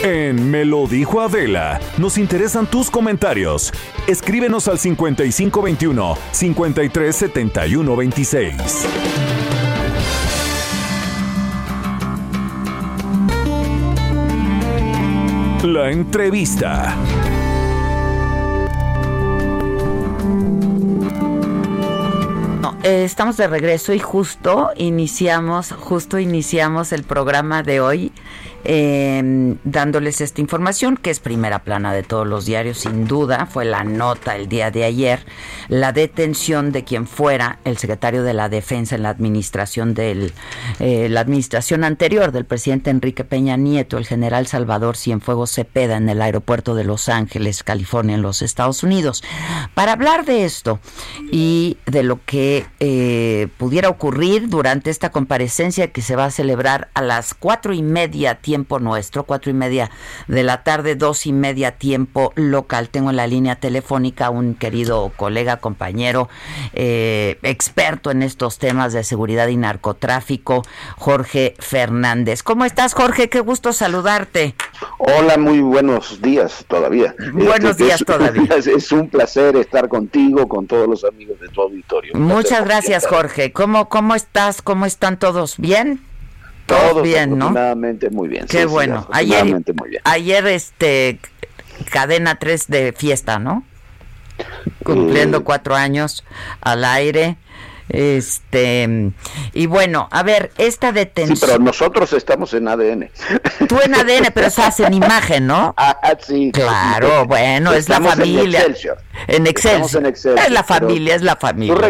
En 0.04 0.50
Me 0.50 0.64
lo 0.64 0.88
dijo 0.88 1.20
Adela, 1.22 1.82
nos 1.98 2.18
interesan 2.18 2.68
tus 2.68 2.90
comentarios. 2.90 3.74
Escríbenos 4.08 4.70
al 4.70 4.80
5521 4.80 6.18
537126. 6.32 8.54
La 15.64 15.92
entrevista. 15.92 16.96
Eh, 22.90 23.04
estamos 23.04 23.38
de 23.38 23.48
regreso 23.48 23.94
y 23.94 24.00
justo 24.00 24.72
iniciamos, 24.76 25.72
justo 25.74 26.18
iniciamos 26.18 26.92
el 26.92 27.04
programa 27.04 27.62
de 27.62 27.82
hoy 27.82 28.12
eh, 28.66 29.56
dándoles 29.64 30.20
esta 30.20 30.42
información 30.42 30.98
que 30.98 31.12
es 31.12 31.20
primera 31.20 31.60
plana 31.60 31.94
de 31.94 32.04
todos 32.04 32.28
los 32.28 32.46
diarios, 32.46 32.80
sin 32.80 33.08
duda, 33.08 33.46
fue 33.46 33.64
la 33.64 33.84
nota 33.84 34.36
el 34.36 34.50
día 34.50 34.70
de 34.70 34.84
ayer, 34.84 35.26
la 35.70 35.94
detención 35.94 36.72
de 36.72 36.84
quien 36.84 37.08
fuera 37.08 37.60
el 37.64 37.78
secretario 37.78 38.24
de 38.24 38.34
la 38.34 38.50
Defensa 38.50 38.96
en 38.96 39.04
la 39.04 39.10
administración 39.10 39.94
del 39.94 40.34
eh, 40.80 41.08
la 41.10 41.22
administración 41.22 41.84
anterior 41.84 42.32
del 42.32 42.46
presidente 42.46 42.90
Enrique 42.90 43.24
Peña 43.24 43.56
Nieto, 43.56 43.98
el 43.98 44.06
general 44.06 44.48
Salvador 44.48 44.98
Cienfuegos 44.98 45.52
Cepeda 45.52 45.96
en 45.98 46.10
el 46.10 46.22
aeropuerto 46.22 46.76
de 46.76 46.84
Los 46.84 47.08
Ángeles, 47.08 47.64
California, 47.64 48.16
en 48.16 48.22
los 48.22 48.42
Estados 48.42 48.84
Unidos. 48.84 49.24
Para 49.74 49.94
hablar 49.94 50.26
de 50.26 50.44
esto 50.44 50.80
y 51.32 51.78
de 51.86 52.04
lo 52.04 52.20
que 52.26 52.66
eh, 52.82 53.48
pudiera 53.58 53.90
ocurrir 53.90 54.48
durante 54.48 54.90
esta 54.90 55.12
comparecencia 55.12 55.92
que 55.92 56.02
se 56.02 56.16
va 56.16 56.26
a 56.26 56.32
celebrar 56.32 56.88
a 56.94 57.02
las 57.02 57.34
cuatro 57.34 57.74
y 57.74 57.82
media 57.82 58.36
tiempo 58.36 58.80
nuestro, 58.80 59.24
cuatro 59.24 59.52
y 59.52 59.54
media 59.54 59.92
de 60.28 60.44
la 60.44 60.64
tarde, 60.64 60.96
dos 60.96 61.26
y 61.26 61.34
media 61.34 61.72
tiempo 61.72 62.32
local. 62.36 62.90
Tengo 62.90 63.10
en 63.10 63.18
la 63.18 63.28
línea 63.28 63.58
telefónica 63.58 64.30
un 64.30 64.56
querido 64.56 65.12
colega, 65.18 65.58
compañero, 65.58 66.30
eh, 66.74 67.38
experto 67.44 68.12
en 68.12 68.24
estos 68.24 68.60
temas 68.60 68.94
de 68.94 69.04
seguridad 69.04 69.48
y 69.50 69.58
narcotráfico, 69.58 70.64
Jorge 70.98 71.56
Fernández. 71.60 72.44
¿Cómo 72.44 72.64
estás, 72.64 72.94
Jorge? 72.94 73.30
Qué 73.30 73.42
gusto 73.42 73.74
saludarte. 73.74 74.56
Hola, 74.98 75.38
muy 75.38 75.60
buenos 75.60 76.22
días 76.22 76.64
todavía. 76.68 77.14
Buenos 77.34 77.72
este, 77.72 77.84
días 77.86 78.04
todavía. 78.06 78.48
Es, 78.70 78.92
un 78.92 79.10
placer 79.10 79.56
estar 79.56 79.88
contigo, 79.88 80.48
con 80.48 80.68
todos 80.68 80.88
los 80.88 81.04
amigos 81.04 81.40
de 81.40 81.48
tu 81.50 81.62
auditorio. 81.62 82.14
Muchas 82.16 82.60
gracias, 82.60 82.69
Jorge. 83.08 83.52
¿Cómo, 83.52 83.90
¿Cómo 83.90 84.16
estás? 84.16 84.62
¿Cómo 84.62 84.86
están 84.86 85.18
todos? 85.18 85.58
¿Bien? 85.58 86.02
Todo 86.66 87.02
bien, 87.02 87.38
¿no? 87.38 87.50
muy 88.12 88.28
bien. 88.28 88.46
Qué 88.46 88.66
bueno. 88.66 89.08
ayer, 89.12 89.44
muy 89.44 89.90
bien. 89.90 90.02
ayer, 90.04 90.46
este, 90.48 91.20
cadena 91.92 92.36
3 92.36 92.68
de 92.68 92.94
fiesta, 92.94 93.40
¿no? 93.40 93.64
Cumpliendo 94.84 95.40
eh, 95.40 95.44
cuatro 95.44 95.76
años 95.76 96.24
al 96.62 96.86
aire. 96.86 97.38
Este, 97.90 99.12
y 99.54 99.66
bueno, 99.66 100.08
a 100.12 100.22
ver, 100.22 100.52
esta 100.60 100.92
detención. 100.92 101.38
Sí, 101.38 101.46
pero 101.48 101.58
nosotros 101.58 102.14
estamos 102.14 102.54
en 102.54 102.68
ADN. 102.68 103.10
Tú 103.68 103.80
en 103.84 103.96
ADN, 103.96 104.32
pero 104.32 104.46
estás 104.46 104.80
en 104.80 104.94
imagen, 104.94 105.48
¿no? 105.48 105.74
Ah, 105.78 106.16
sí. 106.22 106.52
Claro, 106.54 107.26
bueno, 107.26 107.74
es 107.74 107.90
la 107.90 108.00
familia. 108.00 108.60
En 108.60 108.66
Excelsior. 108.68 108.98
En 109.28 109.48
Excelsior. 109.48 110.40
Es 110.40 110.52
la 110.52 110.64
familia, 110.64 111.16
es 111.16 111.24
la 111.24 111.36
familia. 111.36 111.76
Tú 111.76 111.82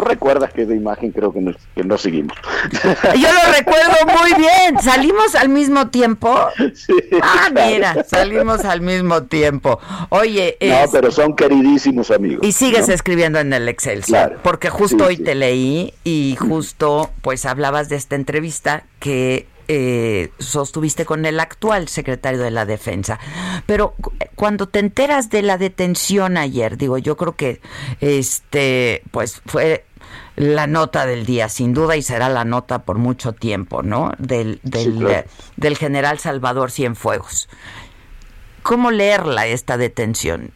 recuerdas 0.00 0.52
que 0.52 0.66
de 0.66 0.76
imagen 0.76 1.12
creo 1.12 1.32
que 1.32 1.40
no, 1.84 1.98
seguimos. 1.98 2.36
Yo 3.14 3.28
lo 3.28 3.52
recuerdo 3.52 3.94
muy 4.06 4.34
bien. 4.34 4.80
¿Salimos 4.80 5.34
al 5.34 5.48
mismo 5.48 5.88
tiempo? 5.88 6.34
Sí, 6.74 6.94
ah, 7.22 7.50
mira, 7.52 8.04
salimos 8.04 8.64
al 8.64 8.80
mismo 8.80 9.24
tiempo. 9.24 9.78
Oye. 10.08 10.56
No, 10.60 10.90
pero 10.90 11.10
son 11.10 11.36
queridísimos 11.36 12.10
amigos. 12.10 12.46
Y 12.46 12.52
sigues 12.52 12.88
escribiendo 12.88 13.38
en 13.38 13.52
el 13.52 13.68
Excel, 13.68 14.02
claro. 14.02 14.38
porque 14.42 14.70
justo 14.70 15.04
hoy 15.04 15.16
te 15.16 15.34
leí 15.34 15.94
y 16.04 16.36
justo 16.38 17.10
pues 17.22 17.44
hablabas 17.46 17.88
de 17.88 17.96
esta 17.96 18.16
entrevista 18.16 18.84
que 18.98 19.46
eh, 19.68 20.30
sostuviste 20.38 21.04
con 21.04 21.24
el 21.24 21.40
actual 21.40 21.88
secretario 21.88 22.40
de 22.40 22.50
la 22.50 22.66
Defensa. 22.66 23.18
Pero 23.66 23.94
cuando 24.34 24.68
te 24.68 24.78
enteras 24.78 25.30
de 25.30 25.42
la 25.42 25.58
detención 25.58 26.36
ayer, 26.36 26.76
digo, 26.76 26.98
yo 26.98 27.16
creo 27.16 27.36
que 27.36 27.60
este, 28.00 29.02
pues 29.10 29.42
fue 29.46 29.84
la 30.36 30.66
nota 30.66 31.06
del 31.06 31.26
día, 31.26 31.48
sin 31.48 31.74
duda, 31.74 31.96
y 31.96 32.02
será 32.02 32.28
la 32.28 32.44
nota 32.44 32.80
por 32.80 32.98
mucho 32.98 33.32
tiempo, 33.32 33.82
¿no? 33.82 34.12
Del, 34.18 34.60
del, 34.62 35.24
del 35.56 35.76
general 35.76 36.18
Salvador 36.18 36.70
Cienfuegos. 36.70 37.48
¿Cómo 38.62 38.90
leerla 38.90 39.46
esta 39.46 39.76
detención? 39.76 40.52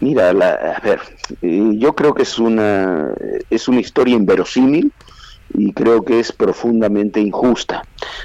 Mira, 0.00 0.30
a 0.30 0.80
ver, 0.82 1.00
eh, 1.42 1.70
yo 1.74 1.94
creo 1.94 2.12
que 2.14 2.22
es 2.22 2.38
una 2.38 3.14
es 3.50 3.68
una 3.68 3.80
historia 3.80 4.16
inverosímil 4.16 4.92
y 5.54 5.72
creo 5.72 6.04
que 6.04 6.20
es 6.20 6.32
profundamente 6.32 7.20
injusta. 7.20 7.82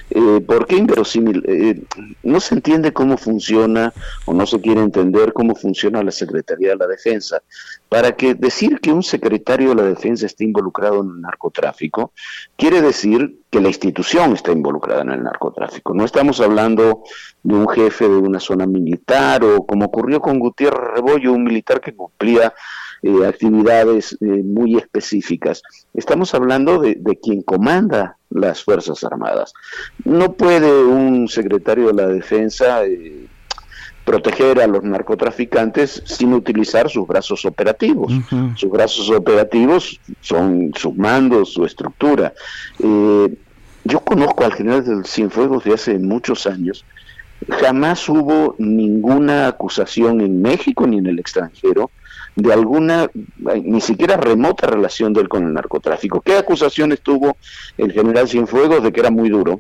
Eh, 0.10 0.42
¿Por 0.46 0.66
qué 0.66 0.78
inverosímil? 0.78 1.44
Eh, 1.48 1.84
no 2.24 2.40
se 2.40 2.56
entiende 2.56 2.94
cómo 2.94 3.18
funciona 3.18 3.94
o 4.26 4.34
no 4.34 4.46
se 4.46 4.62
quiere 4.62 4.82
entender 4.82 5.34
cómo 5.34 5.56
funciona 5.56 6.04
la 6.04 6.12
Secretaría 6.12 6.70
de 6.70 6.78
la 6.78 6.88
Defensa. 6.88 7.42
Para 7.90 8.16
que 8.16 8.34
decir 8.34 8.80
que 8.80 8.92
un 8.92 9.04
secretario 9.04 9.70
de 9.70 9.76
la 9.76 9.84
Defensa 9.84 10.26
esté 10.26 10.44
involucrado 10.44 11.02
en 11.02 11.10
el 11.10 11.22
narcotráfico, 11.22 12.12
quiere 12.56 12.82
decir 12.82 13.42
que 13.50 13.62
la 13.62 13.70
institución 13.70 14.34
está 14.34 14.52
involucrada 14.52 15.02
en 15.02 15.12
el 15.12 15.24
narcotráfico. 15.24 15.94
No 15.94 16.06
estamos 16.06 16.42
hablando 16.42 17.04
de 17.44 17.56
un 17.56 17.68
jefe 17.70 18.08
de 18.08 18.18
una 18.18 18.40
zona 18.40 18.66
militar 18.66 19.44
o 19.44 19.66
como 19.66 19.86
ocurrió 19.86 20.20
con 20.20 20.40
Gutiérrez 20.40 20.96
Rebollo, 20.96 21.34
un 21.34 21.44
militar 21.44 21.80
que 21.80 21.96
cumplía 21.96 22.54
eh, 23.04 23.28
actividades 23.28 24.18
eh, 24.22 24.26
muy 24.26 24.76
específicas. 24.76 25.62
Estamos 25.94 26.34
hablando 26.34 26.80
de, 26.80 26.98
quien 27.22 27.44
comanda 27.44 28.18
las 28.30 28.64
Fuerzas 28.64 29.04
Armadas. 29.04 29.54
No 30.04 30.34
puede 30.34 30.84
un 30.84 31.28
secretario 31.28 31.88
de 31.88 31.94
la 31.94 32.08
Defensa 32.08 32.86
eh, 32.86 33.28
proteger 34.04 34.62
a 34.62 34.68
los 34.68 34.84
narcotraficantes 34.84 36.02
sin 36.06 36.34
utilizar 36.34 36.90
sus 36.90 37.08
brazos 37.08 37.46
operativos. 37.46 38.12
Sus 38.56 38.72
brazos 38.72 39.10
operativos 39.12 40.00
son 40.22 40.72
sus 40.76 40.96
mandos, 40.96 41.54
su 41.54 41.66
estructura. 41.66 42.34
yo 42.80 44.00
conozco 44.00 44.46
al 44.46 44.54
general 44.54 44.86
del 44.86 45.06
Cienfuegos 45.06 45.66
de 45.66 45.74
hace 45.74 46.00
muchos 46.00 46.48
años. 46.48 46.86
Jamás 47.50 48.08
hubo 48.10 48.56
ninguna 48.58 49.48
acusación 49.48 50.22
en 50.22 50.42
México 50.42 50.88
ni 50.88 50.98
en 50.98 51.08
el 51.08 51.20
extranjero 51.20 51.92
de 52.38 52.54
alguna, 52.54 53.10
ni 53.64 53.82
siquiera 53.82 54.16
remota 54.16 54.68
relación 54.68 55.12
de 55.12 55.22
él 55.22 55.28
con 55.28 55.44
el 55.44 55.54
narcotráfico. 55.54 56.22
¿Qué 56.22 56.38
acusaciones 56.38 57.02
tuvo 57.02 57.36
el 57.78 57.92
general 57.92 58.30
Cienfuegos 58.30 58.84
de 58.84 58.92
que 58.92 59.00
era 59.00 59.10
muy 59.10 59.30
duro? 59.30 59.60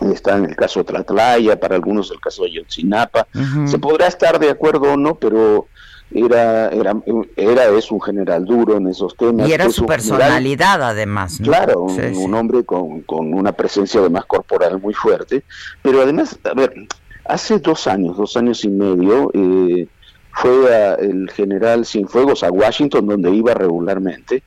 Está 0.00 0.36
en 0.36 0.46
el 0.46 0.56
caso 0.56 0.80
de 0.80 0.86
Tlatlaya, 0.86 1.58
para 1.58 1.76
algunos 1.76 2.10
el 2.10 2.18
caso 2.18 2.42
de 2.42 2.50
Yotzinapa. 2.50 3.28
Se 3.66 3.78
podrá 3.78 4.08
estar 4.08 4.40
de 4.40 4.50
acuerdo 4.50 4.92
o 4.92 4.96
no, 4.96 5.14
pero 5.14 5.68
era, 6.12 6.68
era, 6.70 6.96
era 7.36 7.68
es 7.68 7.92
un 7.92 8.00
general 8.00 8.44
duro 8.44 8.76
en 8.76 8.88
esos 8.88 9.16
temas. 9.16 9.48
Y 9.48 9.52
era 9.52 9.70
su 9.70 9.86
personalidad 9.86 10.82
además. 10.82 11.38
Claro, 11.40 11.82
un, 11.82 12.34
hombre 12.34 12.64
con, 12.64 13.02
con, 13.02 13.32
una 13.32 13.52
presencia 13.52 14.00
además 14.00 14.24
corporal 14.26 14.80
muy 14.80 14.94
fuerte. 14.94 15.44
Pero 15.80 16.02
además, 16.02 16.36
a 16.42 16.54
ver, 16.54 16.74
hace 17.24 17.60
dos 17.60 17.86
años, 17.86 18.16
dos 18.16 18.36
años 18.36 18.64
y 18.64 18.68
medio, 18.68 19.30
eh, 19.32 19.86
fue 20.34 20.96
el 20.98 21.30
general 21.30 21.86
Cienfuegos 21.86 22.42
a 22.42 22.50
Washington, 22.50 23.06
donde 23.06 23.30
iba 23.30 23.54
regularmente, 23.54 24.42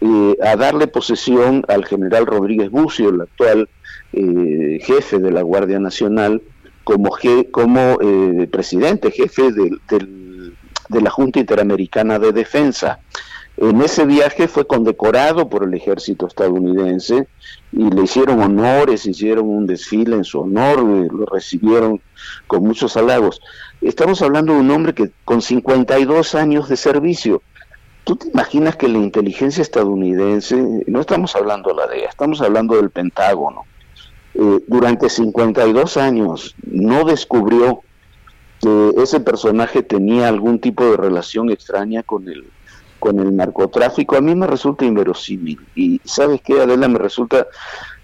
eh, 0.00 0.36
a 0.42 0.56
darle 0.56 0.86
posesión 0.86 1.64
al 1.68 1.84
general 1.84 2.26
Rodríguez 2.26 2.70
Bucio, 2.70 3.10
el 3.10 3.20
actual 3.20 3.68
eh, 4.12 4.78
jefe 4.82 5.18
de 5.18 5.30
la 5.30 5.42
Guardia 5.42 5.78
Nacional, 5.78 6.42
como, 6.84 7.16
como 7.50 7.98
eh, 8.00 8.48
presidente, 8.50 9.10
jefe 9.10 9.52
de 9.52 11.00
la 11.00 11.10
Junta 11.10 11.40
Interamericana 11.40 12.18
de 12.18 12.32
Defensa. 12.32 13.00
En 13.56 13.80
ese 13.80 14.04
viaje 14.04 14.48
fue 14.48 14.66
condecorado 14.66 15.48
por 15.48 15.64
el 15.64 15.72
ejército 15.72 16.26
estadounidense 16.26 17.26
y 17.72 17.88
le 17.88 18.02
hicieron 18.02 18.42
honores, 18.42 19.06
hicieron 19.06 19.48
un 19.48 19.66
desfile 19.66 20.16
en 20.16 20.24
su 20.24 20.40
honor, 20.40 20.80
lo 20.80 21.24
recibieron 21.24 22.02
con 22.46 22.64
muchos 22.64 22.98
halagos. 22.98 23.40
Estamos 23.80 24.20
hablando 24.20 24.52
de 24.52 24.60
un 24.60 24.70
hombre 24.70 24.92
que 24.92 25.10
con 25.24 25.40
52 25.40 26.34
años 26.34 26.68
de 26.68 26.76
servicio, 26.76 27.42
¿tú 28.04 28.16
te 28.16 28.28
imaginas 28.28 28.76
que 28.76 28.88
la 28.88 28.98
inteligencia 28.98 29.62
estadounidense, 29.62 30.56
no 30.86 31.00
estamos 31.00 31.34
hablando 31.34 31.70
de 31.70 31.76
la 31.76 31.86
DEA, 31.86 32.10
estamos 32.10 32.42
hablando 32.42 32.76
del 32.76 32.90
Pentágono, 32.90 33.64
eh, 34.34 34.60
durante 34.66 35.08
52 35.08 35.96
años 35.96 36.54
no 36.62 37.04
descubrió 37.04 37.80
que 38.60 38.90
ese 38.98 39.20
personaje 39.20 39.82
tenía 39.82 40.28
algún 40.28 40.58
tipo 40.58 40.84
de 40.84 40.98
relación 40.98 41.50
extraña 41.50 42.02
con 42.02 42.28
el 42.28 42.44
con 42.98 43.20
el 43.20 43.36
narcotráfico, 43.36 44.16
a 44.16 44.20
mí 44.20 44.34
me 44.34 44.46
resulta 44.46 44.84
inverosímil. 44.84 45.58
Y 45.74 46.00
sabes 46.04 46.40
qué, 46.42 46.60
Adela, 46.60 46.88
me 46.88 46.98
resulta 46.98 47.46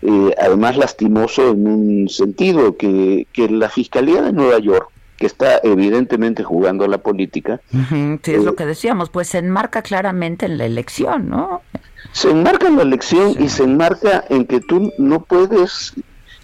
eh, 0.02 0.34
además 0.38 0.76
lastimoso 0.76 1.50
en 1.50 1.66
un 1.66 2.08
sentido, 2.08 2.76
que, 2.76 3.26
que 3.32 3.48
la 3.48 3.68
Fiscalía 3.68 4.22
de 4.22 4.32
Nueva 4.32 4.58
York, 4.58 4.90
que 5.16 5.26
está 5.26 5.60
evidentemente 5.62 6.42
jugando 6.42 6.84
a 6.84 6.88
la 6.88 6.98
política. 6.98 7.60
sí, 7.70 8.32
es 8.32 8.44
lo 8.44 8.52
eh, 8.52 8.56
que 8.56 8.66
decíamos, 8.66 9.10
pues 9.10 9.28
se 9.28 9.38
enmarca 9.38 9.82
claramente 9.82 10.46
en 10.46 10.58
la 10.58 10.64
elección, 10.64 11.28
¿no? 11.28 11.62
Se 12.10 12.30
enmarca 12.30 12.66
en 12.66 12.76
la 12.76 12.82
elección 12.82 13.36
y 13.38 13.48
se 13.48 13.62
enmarca 13.62 14.24
en 14.28 14.46
que 14.46 14.60
tú 14.60 14.92
no 14.98 15.20
puedes... 15.22 15.94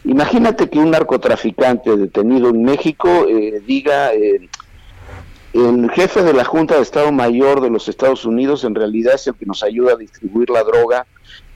Imagínate 0.04 0.70
que 0.70 0.78
un 0.78 0.92
narcotraficante 0.92 1.96
detenido 1.96 2.50
en 2.50 2.62
México 2.62 3.26
eh, 3.28 3.60
diga, 3.66 4.12
el 5.66 5.90
jefe 5.90 6.22
de 6.22 6.32
la 6.32 6.44
Junta 6.44 6.76
de 6.76 6.82
Estado 6.82 7.10
Mayor 7.12 7.60
de 7.60 7.70
los 7.70 7.88
Estados 7.88 8.24
Unidos 8.24 8.64
en 8.64 8.74
realidad 8.74 9.14
es 9.14 9.26
el 9.26 9.34
que 9.34 9.46
nos 9.46 9.62
ayuda 9.62 9.94
a 9.94 9.96
distribuir 9.96 10.50
la 10.50 10.62
droga 10.62 11.06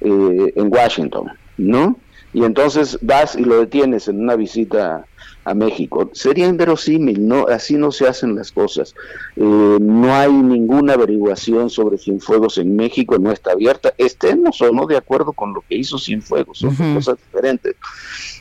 eh, 0.00 0.52
en 0.56 0.72
Washington, 0.72 1.28
¿no? 1.56 1.96
Y 2.34 2.44
entonces 2.44 2.98
vas 3.02 3.36
y 3.36 3.44
lo 3.44 3.60
detienes 3.60 4.08
en 4.08 4.20
una 4.20 4.36
visita 4.36 5.04
a 5.44 5.54
México. 5.54 6.10
Sería 6.12 6.46
inverosímil, 6.46 7.26
no, 7.26 7.46
así 7.48 7.76
no 7.76 7.90
se 7.92 8.06
hacen 8.06 8.34
las 8.34 8.52
cosas. 8.52 8.94
Eh, 9.36 9.42
no 9.80 10.14
hay 10.14 10.32
ninguna 10.32 10.94
averiguación 10.94 11.68
sobre 11.68 11.98
Cienfuegos 11.98 12.58
en 12.58 12.74
México, 12.76 13.18
no 13.18 13.32
está 13.32 13.52
abierta. 13.52 13.92
Estemos 13.98 14.60
o 14.62 14.72
no 14.72 14.86
de 14.86 14.96
acuerdo 14.96 15.32
con 15.32 15.52
lo 15.52 15.62
que 15.68 15.76
hizo 15.76 15.98
Cienfuegos, 15.98 16.58
son 16.58 16.74
cosas 16.94 17.18
diferentes. 17.18 17.76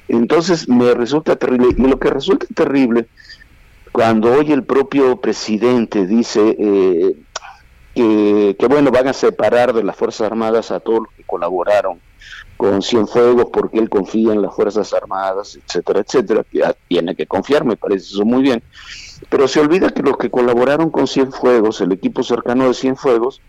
Entonces 0.08 0.70
me 0.70 0.94
resulta 0.94 1.36
terrible. 1.36 1.68
Y 1.78 1.82
lo 1.82 2.00
que 2.00 2.10
resulta 2.10 2.46
terrible 2.54 3.08
cuando 3.92 4.34
hoy 4.34 4.52
el 4.52 4.64
propio 4.64 5.18
presidente 5.18 6.06
dice 6.06 6.56
eh, 6.58 7.16
que, 7.94 8.68
bueno, 8.68 8.92
van 8.92 9.08
a 9.08 9.14
separar 9.14 9.74
de 9.74 9.84
las 9.84 9.96
Fuerzas 9.96 10.28
Armadas 10.28 10.72
a 10.72 10.80
todos 10.80 11.02
los 11.04 11.14
que 11.14 11.24
colaboraron 11.24 12.00
con 12.58 12.82
Cienfuegos 12.82 13.48
porque 13.52 13.80
él 13.80 13.90
confía 13.90 14.34
en 14.34 14.42
las 14.42 14.56
Fuerzas 14.56 14.94
Armadas, 14.94 15.58
etcétera, 15.66 16.02
etcétera, 16.02 16.46
que 16.50 16.64
tiene 16.88 17.16
que 17.16 17.26
confiar, 17.26 17.66
me 17.66 17.76
parece 17.76 18.14
eso 18.14 18.24
muy 18.24 18.44
bien, 18.44 18.64
pero 19.30 19.48
se 19.48 19.60
olvida 19.60 19.90
que 19.90 20.04
los 20.04 20.18
que 20.18 20.30
colaboraron 20.30 20.90
con 20.90 21.08
Cienfuegos, 21.08 21.82
el 21.82 21.92
equipo 21.92 22.24
cercano 22.24 22.68
de 22.68 22.74
Cienfuegos, 22.74 23.42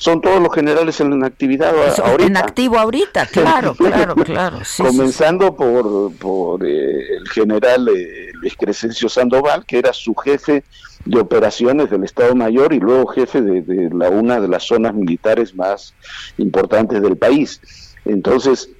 son 0.00 0.22
todos 0.22 0.40
los 0.40 0.54
generales 0.54 0.98
en 1.00 1.22
actividad 1.24 1.74
ahorita. 1.76 2.24
En 2.26 2.36
activo 2.38 2.78
ahorita, 2.78 3.26
claro, 3.26 3.74
claro, 3.74 4.14
claro. 4.14 4.58
Comenzando 4.78 5.54
por, 5.54 6.14
por 6.14 6.64
eh, 6.64 7.16
el 7.18 7.28
general 7.28 7.86
eh, 7.88 8.29
Luis 8.40 8.56
Crescencio 8.56 9.08
Sandoval, 9.08 9.64
que 9.66 9.78
era 9.78 9.92
su 9.92 10.14
jefe 10.14 10.64
de 11.04 11.20
operaciones 11.20 11.90
del 11.90 12.04
Estado 12.04 12.34
Mayor 12.34 12.72
y 12.72 12.80
luego 12.80 13.06
jefe 13.06 13.40
de, 13.42 13.90
la 13.92 14.10
una 14.10 14.40
de 14.40 14.48
las 14.48 14.64
zonas 14.64 14.94
militares 14.94 15.54
más 15.54 15.94
importantes 16.38 17.02
del 17.02 17.16
país. 17.16 17.60
Entonces, 18.04 18.70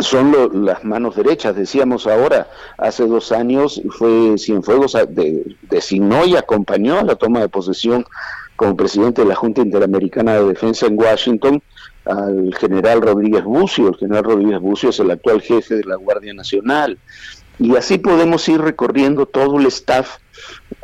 son 0.00 0.32
las 0.64 0.84
manos 0.84 1.16
derechas, 1.16 1.56
decíamos 1.56 2.06
ahora, 2.06 2.48
hace 2.76 3.06
dos 3.06 3.32
años 3.32 3.82
fue 3.90 4.38
Cienfuegos, 4.38 4.92
de, 4.92 5.56
designó 5.62 6.24
y 6.24 6.36
acompañó 6.36 7.00
a 7.00 7.02
la 7.02 7.16
toma 7.16 7.40
de 7.40 7.48
posesión 7.48 8.04
como 8.54 8.76
presidente 8.76 9.22
de 9.22 9.28
la 9.28 9.34
Junta 9.34 9.60
Interamericana 9.60 10.34
de 10.34 10.44
Defensa 10.44 10.86
en 10.86 10.98
Washington 10.98 11.62
al 12.04 12.54
general 12.56 13.02
Rodríguez 13.02 13.44
Bucio. 13.44 13.88
El 13.88 13.96
general 13.96 14.24
Rodríguez 14.24 14.60
Bucio 14.60 14.90
es 14.90 14.98
el 15.00 15.10
actual 15.10 15.40
jefe 15.40 15.76
de 15.76 15.84
la 15.84 15.96
Guardia 15.96 16.34
Nacional. 16.34 16.98
Y 17.58 17.76
así 17.76 17.98
podemos 17.98 18.48
ir 18.48 18.60
recorriendo 18.60 19.26
todo 19.26 19.58
el 19.58 19.66
staff 19.66 20.18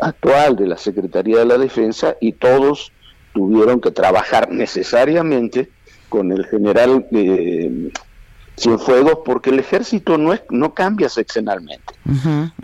actual 0.00 0.56
de 0.56 0.66
la 0.66 0.76
Secretaría 0.76 1.38
de 1.38 1.44
la 1.44 1.58
Defensa 1.58 2.16
y 2.20 2.32
todos 2.32 2.92
tuvieron 3.32 3.80
que 3.80 3.90
trabajar 3.90 4.50
necesariamente 4.50 5.70
con 6.08 6.32
el 6.32 6.46
general 6.46 7.06
eh, 7.12 7.90
Cienfuegos 8.56 9.18
porque 9.24 9.50
el 9.50 9.58
ejército 9.58 10.16
no, 10.16 10.32
es, 10.32 10.42
no 10.48 10.74
cambia 10.74 11.08
seccionalmente. 11.08 11.94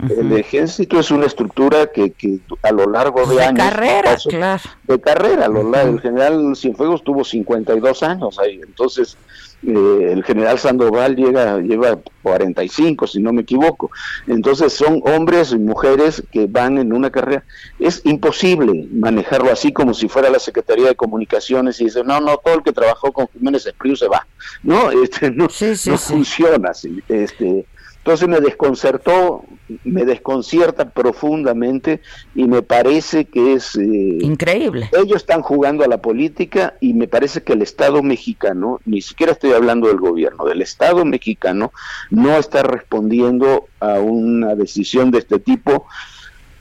El 0.09 0.31
ejército 0.31 0.99
es 0.99 1.11
una 1.11 1.25
estructura 1.25 1.87
que, 1.87 2.11
que 2.11 2.39
a 2.63 2.71
lo 2.71 2.89
largo 2.89 3.25
de, 3.25 3.43
años... 3.43 3.59
Carrera, 3.59 4.17
claro. 4.29 4.63
De 4.87 5.01
carrera, 5.01 5.49
lo 5.49 5.75
El 5.75 5.99
general 5.99 6.55
Cienfuegos 6.55 7.03
tuvo 7.03 7.25
52 7.25 8.03
años 8.03 8.39
ahí, 8.39 8.61
entonces 8.65 9.17
eh, 9.63 10.11
el 10.11 10.23
general 10.23 10.57
Sandoval 10.57 11.15
llega, 11.15 11.59
lleva 11.59 11.99
45, 12.23 13.07
si 13.07 13.21
no 13.21 13.31
me 13.31 13.41
equivoco. 13.41 13.91
Entonces 14.27 14.73
son 14.73 15.01
hombres 15.05 15.51
y 15.51 15.57
mujeres 15.57 16.23
que 16.31 16.47
van 16.47 16.77
en 16.77 16.93
una 16.93 17.11
carrera. 17.11 17.43
Es 17.79 18.01
imposible 18.05 18.87
manejarlo 18.91 19.51
así 19.51 19.71
como 19.71 19.93
si 19.93 20.07
fuera 20.07 20.29
la 20.29 20.39
Secretaría 20.39 20.87
de 20.87 20.95
Comunicaciones 20.95 21.79
y 21.81 21.85
dice, 21.85 22.03
no, 22.03 22.19
no, 22.19 22.37
todo 22.37 22.55
el 22.55 22.63
que 22.63 22.73
trabajó 22.73 23.11
con 23.11 23.27
Jiménez 23.27 23.65
Espriu 23.65 23.95
se 23.95 24.07
va. 24.07 24.25
No, 24.63 24.91
este, 25.03 25.31
no, 25.31 25.47
no 25.85 25.97
funciona 25.97 26.69
así. 26.69 27.01
Este, 27.07 27.65
entonces 28.03 28.27
me 28.27 28.39
desconcertó, 28.39 29.45
me 29.83 30.05
desconcierta 30.05 30.89
profundamente 30.89 32.01
y 32.33 32.45
me 32.45 32.63
parece 32.63 33.25
que 33.25 33.53
es... 33.53 33.75
Eh, 33.75 34.17
Increíble. 34.21 34.89
Ellos 34.91 35.17
están 35.17 35.43
jugando 35.43 35.83
a 35.83 35.87
la 35.87 36.01
política 36.01 36.73
y 36.81 36.95
me 36.95 37.07
parece 37.07 37.43
que 37.43 37.53
el 37.53 37.61
Estado 37.61 38.01
mexicano, 38.01 38.79
ni 38.85 39.03
siquiera 39.03 39.33
estoy 39.33 39.51
hablando 39.51 39.87
del 39.87 39.97
gobierno, 39.97 40.45
del 40.45 40.63
Estado 40.63 41.05
mexicano, 41.05 41.73
no 42.09 42.37
está 42.37 42.63
respondiendo 42.63 43.67
a 43.79 43.99
una 43.99 44.55
decisión 44.55 45.11
de 45.11 45.19
este 45.19 45.37
tipo 45.37 45.85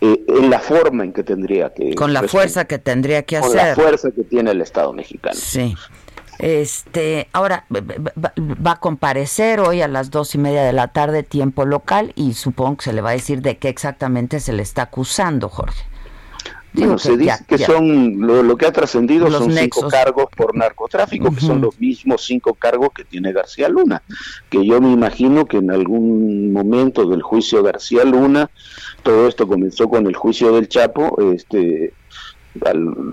eh, 0.02 0.22
en 0.28 0.50
la 0.50 0.60
forma 0.60 1.04
en 1.04 1.14
que 1.14 1.22
tendría 1.22 1.72
que... 1.72 1.94
Con 1.94 2.12
la 2.12 2.22
fuerza 2.24 2.66
que 2.66 2.78
tendría 2.78 3.22
que 3.22 3.38
hacer. 3.38 3.50
Con 3.50 3.56
la 3.56 3.74
fuerza 3.74 4.10
que 4.10 4.24
tiene 4.24 4.50
el 4.50 4.60
Estado 4.60 4.92
mexicano. 4.92 5.36
Sí. 5.38 5.74
Este, 6.40 7.28
ahora 7.34 7.66
va, 7.70 8.72
a 8.72 8.80
comparecer 8.80 9.60
hoy 9.60 9.82
a 9.82 9.88
las 9.88 10.10
dos 10.10 10.34
y 10.34 10.38
media 10.38 10.62
de 10.62 10.72
la 10.72 10.88
tarde, 10.88 11.22
tiempo 11.22 11.66
local, 11.66 12.12
y 12.16 12.32
supongo 12.32 12.78
que 12.78 12.84
se 12.84 12.92
le 12.94 13.02
va 13.02 13.10
a 13.10 13.12
decir 13.12 13.42
de 13.42 13.58
qué 13.58 13.68
exactamente 13.68 14.40
se 14.40 14.54
le 14.54 14.62
está 14.62 14.82
acusando, 14.82 15.50
Jorge. 15.50 15.84
Bueno, 16.72 16.98
se 16.98 17.16
dice 17.16 17.44
que 17.46 17.58
son, 17.58 18.20
lo, 18.20 18.56
que 18.56 18.64
ha 18.64 18.72
trascendido 18.72 19.30
son 19.30 19.52
cinco 19.52 19.88
cargos 19.88 20.26
por 20.34 20.56
narcotráfico, 20.56 21.34
que 21.34 21.40
son 21.40 21.60
los 21.60 21.78
mismos 21.80 22.24
cinco 22.24 22.54
cargos 22.54 22.90
que 22.94 23.04
tiene 23.04 23.32
García 23.32 23.68
Luna, 23.68 24.02
que 24.48 24.64
yo 24.64 24.80
me 24.80 24.92
imagino 24.92 25.46
que 25.46 25.56
en 25.58 25.70
algún 25.70 26.52
momento 26.52 27.06
del 27.06 27.22
juicio 27.22 27.62
García 27.62 28.04
Luna, 28.04 28.50
todo 29.02 29.26
esto 29.26 29.48
comenzó 29.48 29.88
con 29.88 30.06
el 30.06 30.14
juicio 30.14 30.52
del 30.52 30.68
Chapo, 30.68 31.20
este, 31.34 31.92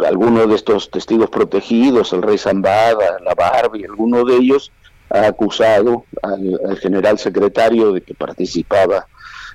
alguno 0.05 0.47
de 0.47 0.55
estos 0.55 0.89
testigos 0.89 1.29
protegidos, 1.29 2.13
el 2.13 2.21
rey 2.21 2.37
Zambada, 2.37 3.19
la 3.23 3.33
Barbie, 3.35 3.85
alguno 3.85 4.23
de 4.23 4.35
ellos 4.35 4.71
ha 5.09 5.27
acusado 5.27 6.05
al, 6.21 6.77
general 6.79 7.17
secretario 7.17 7.93
de 7.93 8.01
que 8.01 8.13
participaba 8.13 9.07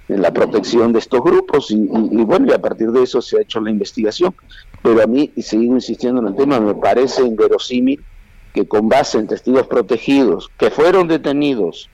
en 0.08 0.22
la 0.22 0.32
protección 0.32 0.92
de 0.92 0.98
estos 0.98 1.22
grupos 1.22 1.70
y, 1.70 1.76
bueno, 1.76 2.46
y 2.48 2.52
a 2.52 2.60
partir 2.60 2.90
de 2.90 3.02
eso 3.02 3.20
se 3.22 3.38
ha 3.38 3.42
hecho 3.42 3.60
la 3.60 3.70
investigación. 3.70 4.34
Pero 4.82 5.02
a 5.02 5.06
mí, 5.06 5.30
y 5.36 5.42
sigo 5.42 5.74
insistiendo 5.74 6.20
en 6.20 6.28
el 6.28 6.36
tema, 6.36 6.58
me 6.60 6.74
parece 6.74 7.22
inverosímil 7.22 8.02
que 8.52 8.66
con 8.66 8.88
base 8.88 9.18
en 9.18 9.28
testigos 9.28 9.66
protegidos 9.66 10.50
que 10.58 10.70
fueron 10.70 11.08
detenidos 11.08 11.88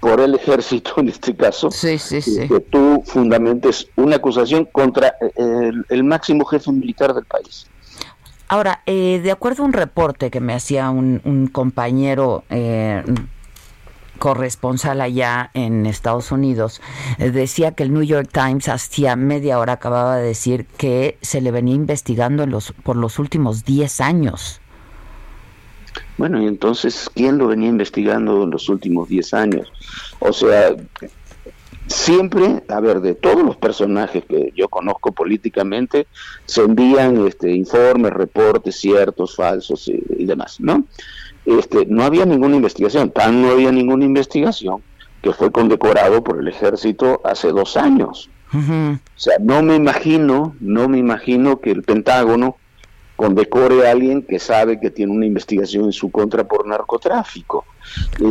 por 0.00 0.20
el 0.20 0.34
ejército 0.34 0.92
en 0.98 1.08
este 1.08 1.34
caso, 1.34 1.70
que 1.70 2.66
tú 2.70 3.02
fundamentes 3.06 3.88
una 3.96 4.16
acusación 4.16 4.64
contra 4.66 5.14
eh, 5.20 5.70
el, 5.88 6.04
máximo 6.04 6.44
jefe 6.44 6.70
militar 6.72 7.14
del 7.14 7.24
país. 7.24 7.66
Ahora, 8.48 8.82
eh, 8.86 9.20
de 9.22 9.30
acuerdo 9.30 9.62
a 9.62 9.66
un 9.66 9.72
reporte 9.72 10.30
que 10.30 10.40
me 10.40 10.54
hacía 10.54 10.88
un, 10.90 11.50
compañero 11.52 12.44
eh, 12.48 13.02
corresponsal 14.18 15.00
allá 15.00 15.50
en 15.54 15.84
Estados 15.86 16.32
Unidos, 16.32 16.80
decía 17.18 17.72
que 17.72 17.82
el 17.82 17.92
New 17.92 18.02
York 18.02 18.30
Times 18.32 18.68
hacía 18.68 19.16
media 19.16 19.58
hora 19.58 19.74
acababa 19.74 20.16
de 20.16 20.28
decir 20.28 20.66
que 20.66 21.18
se 21.20 21.40
le 21.40 21.50
venía 21.50 21.74
investigando 21.74 22.42
en 22.42 22.50
los, 22.50 22.72
por 22.84 22.96
los 22.96 23.18
últimos 23.18 23.64
10 23.64 24.00
años. 24.00 24.60
Bueno, 26.16 26.42
y 26.42 26.46
entonces, 26.46 27.10
¿quién 27.14 27.38
lo 27.38 27.46
venía 27.46 27.68
investigando 27.68 28.42
en 28.42 28.50
los 28.50 28.68
últimos 28.68 29.08
10 29.08 29.34
años? 29.34 29.72
O 30.18 30.32
sea, 30.32 30.74
siempre, 31.88 32.62
a 32.68 32.80
ver, 32.80 33.00
de 33.00 33.14
todos 33.14 33.42
los 33.42 33.56
personajes 33.56 34.24
que 34.24 34.52
yo 34.54 34.68
conozco 34.68 35.12
políticamente, 35.12 36.06
se 36.44 36.62
envían 36.62 37.26
este, 37.26 37.52
informes, 37.52 38.12
reportes 38.12 38.76
ciertos, 38.76 39.34
falsos 39.34 39.88
y, 39.88 40.24
demás, 40.24 40.60
¿no? 40.60 40.84
Este, 41.46 41.86
no 41.86 42.04
había 42.04 42.26
ninguna 42.26 42.56
investigación, 42.56 43.10
tan 43.10 43.40
no 43.42 43.50
había 43.50 43.72
ninguna 43.72 44.04
investigación 44.04 44.82
que 45.22 45.32
fue 45.32 45.50
condecorado 45.50 46.22
por 46.22 46.38
el 46.38 46.48
ejército 46.48 47.20
hace 47.24 47.48
dos 47.48 47.76
años. 47.76 48.30
O 48.52 48.98
sea, 49.16 49.34
no 49.40 49.62
me 49.62 49.74
imagino, 49.76 50.54
no 50.60 50.88
me 50.88 50.98
imagino 50.98 51.60
que 51.60 51.70
el 51.70 51.82
Pentágono 51.82 52.56
condecore 53.18 53.88
a 53.88 53.90
alguien 53.90 54.22
que 54.22 54.38
sabe 54.38 54.78
que 54.78 54.92
tiene 54.92 55.10
una 55.12 55.26
investigación 55.26 55.86
en 55.86 55.92
su 55.92 56.08
contra 56.08 56.46
por 56.46 56.68
narcotráfico. 56.68 57.64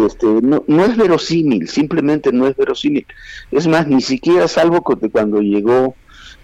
Este, 0.05 0.26
no, 0.26 0.64
no 0.65 0.85
es 0.85 0.95
verosímil, 0.95 1.68
simplemente 1.68 2.31
no 2.31 2.47
es 2.47 2.55
verosímil. 2.55 3.05
Es 3.51 3.68
más, 3.68 3.85
ni 3.85 3.99
siquiera 3.99 4.47
salvo 4.47 4.81
cuando 4.81 5.41
llegó 5.41 5.93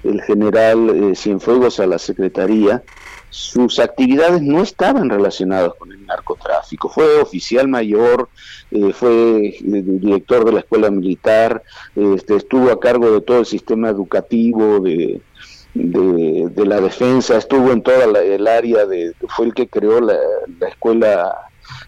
el 0.03 0.21
general 0.23 0.89
eh, 0.89 1.15
Cienfuegos 1.15 1.79
a 1.79 1.87
la 1.87 1.97
Secretaría, 1.97 2.83
sus 3.29 3.79
actividades 3.79 4.41
no 4.41 4.61
estaban 4.61 5.09
relacionadas 5.09 5.71
con 5.79 5.93
el 5.93 6.05
narcotráfico. 6.05 6.89
Fue 6.89 7.21
oficial 7.21 7.69
mayor, 7.69 8.27
eh, 8.71 8.91
fue 8.91 9.55
eh, 9.55 9.55
director 9.61 10.43
de 10.43 10.51
la 10.51 10.59
escuela 10.59 10.91
militar, 10.91 11.63
este, 11.95 12.35
estuvo 12.35 12.71
a 12.71 12.79
cargo 12.81 13.09
de 13.09 13.21
todo 13.21 13.39
el 13.39 13.45
sistema 13.45 13.87
educativo 13.87 14.81
de, 14.81 15.21
de, 15.73 16.65
la 16.65 16.79
defensa, 16.79 17.37
estuvo 17.37 17.71
en 17.71 17.81
toda 17.81 18.05
el 18.05 18.47
área 18.47 18.85
de, 18.85 19.13
fue 19.27 19.47
el 19.47 19.53
que 19.53 19.67
creó 19.67 19.99
la, 20.01 20.17
escuela 20.67 21.33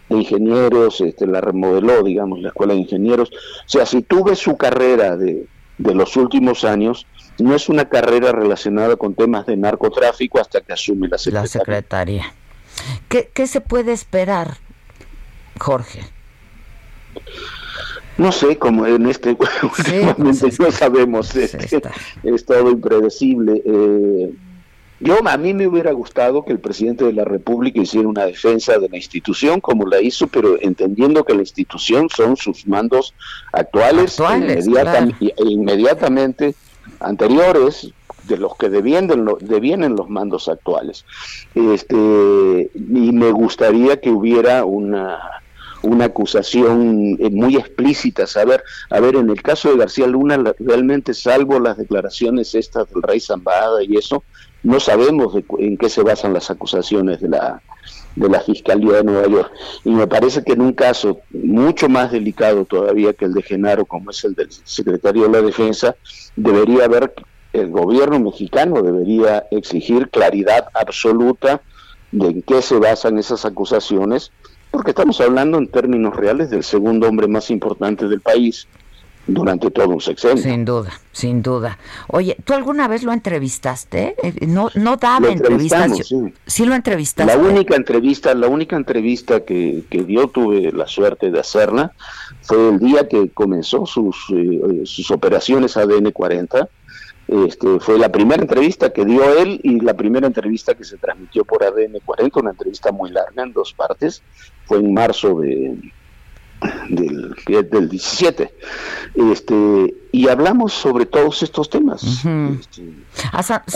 de 0.08 0.16
ingenieros, 0.16 1.00
este, 1.00 1.26
la 1.26 1.40
remodeló, 1.40 2.02
digamos, 2.02 2.40
la 2.40 2.48
escuela 2.48 2.74
de 2.74 2.80
ingenieros. 2.80 3.30
O 3.30 3.68
sea, 3.68 3.86
si 3.86 4.02
tuve 4.02 4.34
su 4.36 4.56
carrera 4.56 5.16
de, 5.16 5.46
de 5.78 5.94
los 5.94 6.16
últimos 6.16 6.64
años, 6.64 7.06
no 7.38 7.54
es 7.54 7.68
una 7.68 7.88
carrera 7.88 8.32
relacionada 8.32 8.96
con 8.96 9.14
temas 9.14 9.46
de 9.46 9.56
narcotráfico 9.56 10.40
hasta 10.40 10.60
que 10.60 10.72
asume 10.72 11.08
la 11.08 11.18
secretaría. 11.18 11.42
La 11.42 11.46
secretaría. 11.46 12.34
¿Qué, 13.08 13.30
qué 13.32 13.46
se 13.46 13.60
puede 13.60 13.92
esperar, 13.92 14.58
Jorge? 15.58 16.00
No 18.18 18.32
sé, 18.32 18.56
como 18.56 18.86
en 18.86 19.06
este 19.06 19.36
últimamente 19.78 20.48
no 20.58 20.70
sabemos, 20.70 21.34
este, 21.36 21.82
es 22.22 22.44
todo 22.44 22.70
impredecible. 22.70 23.62
Eh, 23.64 24.32
yo 24.98 25.18
a 25.26 25.36
mí 25.36 25.52
me 25.52 25.66
hubiera 25.66 25.92
gustado 25.92 26.44
que 26.44 26.52
el 26.52 26.58
presidente 26.58 27.04
de 27.04 27.12
la 27.12 27.24
República 27.24 27.80
hiciera 27.80 28.08
una 28.08 28.24
defensa 28.24 28.78
de 28.78 28.88
la 28.88 28.96
institución 28.96 29.60
como 29.60 29.86
la 29.86 30.00
hizo, 30.00 30.26
pero 30.26 30.56
entendiendo 30.60 31.24
que 31.24 31.34
la 31.34 31.42
institución 31.42 32.08
son 32.08 32.36
sus 32.36 32.66
mandos 32.66 33.14
actuales, 33.52 34.18
e 34.18 35.34
inmediatamente 35.44 36.54
anteriores 37.00 37.92
de 38.26 38.38
los 38.38 38.56
que 38.56 38.70
devienen, 38.70 39.26
devienen 39.40 39.96
los 39.96 40.08
mandos 40.08 40.48
actuales. 40.48 41.04
Este, 41.54 42.70
y 42.74 43.12
me 43.12 43.30
gustaría 43.32 44.00
que 44.00 44.10
hubiera 44.10 44.64
una 44.64 45.35
una 45.86 46.06
acusación 46.06 47.16
eh, 47.20 47.30
muy 47.30 47.56
explícita, 47.56 48.26
saber, 48.26 48.62
a 48.90 49.00
ver, 49.00 49.16
en 49.16 49.30
el 49.30 49.42
caso 49.42 49.70
de 49.70 49.78
García 49.78 50.06
Luna, 50.06 50.38
realmente 50.58 51.14
salvo 51.14 51.58
las 51.60 51.76
declaraciones 51.76 52.54
estas 52.54 52.90
del 52.90 53.02
rey 53.02 53.20
Zambada 53.20 53.82
y 53.82 53.96
eso, 53.96 54.24
no 54.62 54.80
sabemos 54.80 55.34
en 55.58 55.76
qué 55.76 55.88
se 55.88 56.02
basan 56.02 56.32
las 56.32 56.50
acusaciones 56.50 57.20
de 57.20 57.28
la, 57.28 57.62
de 58.16 58.28
la 58.28 58.40
Fiscalía 58.40 58.94
de 58.94 59.04
Nueva 59.04 59.28
York. 59.28 59.52
Y 59.84 59.90
me 59.90 60.08
parece 60.08 60.42
que 60.42 60.54
en 60.54 60.62
un 60.62 60.72
caso 60.72 61.20
mucho 61.30 61.88
más 61.88 62.10
delicado 62.10 62.64
todavía 62.64 63.12
que 63.12 63.26
el 63.26 63.34
de 63.34 63.42
Genaro, 63.42 63.84
como 63.84 64.10
es 64.10 64.24
el 64.24 64.34
del 64.34 64.50
secretario 64.50 65.24
de 65.24 65.28
la 65.28 65.42
Defensa, 65.42 65.94
debería 66.34 66.86
haber, 66.86 67.14
el 67.52 67.70
gobierno 67.70 68.18
mexicano 68.18 68.82
debería 68.82 69.46
exigir 69.52 70.10
claridad 70.10 70.66
absoluta 70.74 71.62
de 72.10 72.28
en 72.28 72.42
qué 72.42 72.62
se 72.62 72.76
basan 72.76 73.18
esas 73.18 73.44
acusaciones 73.44 74.32
porque 74.76 74.90
estamos 74.90 75.18
hablando 75.22 75.56
en 75.56 75.68
términos 75.68 76.14
reales 76.14 76.50
del 76.50 76.62
segundo 76.62 77.08
hombre 77.08 77.26
más 77.28 77.48
importante 77.48 78.08
del 78.08 78.20
país 78.20 78.68
durante 79.26 79.70
todo 79.70 79.88
un 79.88 80.02
sexenio. 80.02 80.42
Sin 80.42 80.66
duda, 80.66 80.92
sin 81.12 81.40
duda. 81.40 81.78
Oye, 82.08 82.36
¿tú 82.44 82.52
alguna 82.52 82.86
vez 82.86 83.02
lo 83.02 83.14
entrevistaste? 83.14 84.16
Eh, 84.22 84.46
no, 84.46 84.68
no 84.74 84.98
daba 84.98 85.30
entrevistas. 85.30 86.06
Sí. 86.06 86.34
sí. 86.46 86.66
lo 86.66 86.74
entrevistaste. 86.74 87.34
La 87.34 87.42
única 87.42 87.74
entrevista, 87.74 88.34
la 88.34 88.48
única 88.48 88.76
entrevista 88.76 89.46
que, 89.46 89.84
que 89.88 90.04
yo 90.04 90.28
tuve 90.28 90.70
la 90.72 90.86
suerte 90.86 91.30
de 91.30 91.40
hacerla 91.40 91.92
fue 92.42 92.68
el 92.68 92.78
día 92.78 93.08
que 93.08 93.30
comenzó 93.30 93.86
sus, 93.86 94.26
eh, 94.34 94.82
sus 94.84 95.10
operaciones 95.10 95.78
ADN 95.78 96.10
40 96.10 96.68
este, 97.28 97.80
fue 97.80 97.98
la 97.98 98.10
primera 98.12 98.40
entrevista 98.40 98.92
que 98.92 99.04
dio 99.04 99.36
él 99.38 99.60
y 99.64 99.80
la 99.80 99.94
primera 99.94 100.28
entrevista 100.28 100.74
que 100.74 100.84
se 100.84 100.96
transmitió 100.96 101.44
por 101.44 101.64
ADN 101.64 101.98
40, 102.04 102.40
una 102.40 102.50
entrevista 102.50 102.92
muy 102.92 103.10
larga 103.10 103.42
en 103.42 103.52
dos 103.52 103.72
partes, 103.72 104.22
fue 104.66 104.78
en 104.78 104.92
marzo 104.92 105.40
de, 105.40 105.76
del, 106.88 107.34
del 107.70 107.88
17. 107.88 108.52
Este, 109.32 109.94
y 110.12 110.28
hablamos 110.28 110.72
sobre 110.72 111.06
todos 111.06 111.42
estos 111.42 111.68
temas. 111.68 112.02
Este, 112.02 112.82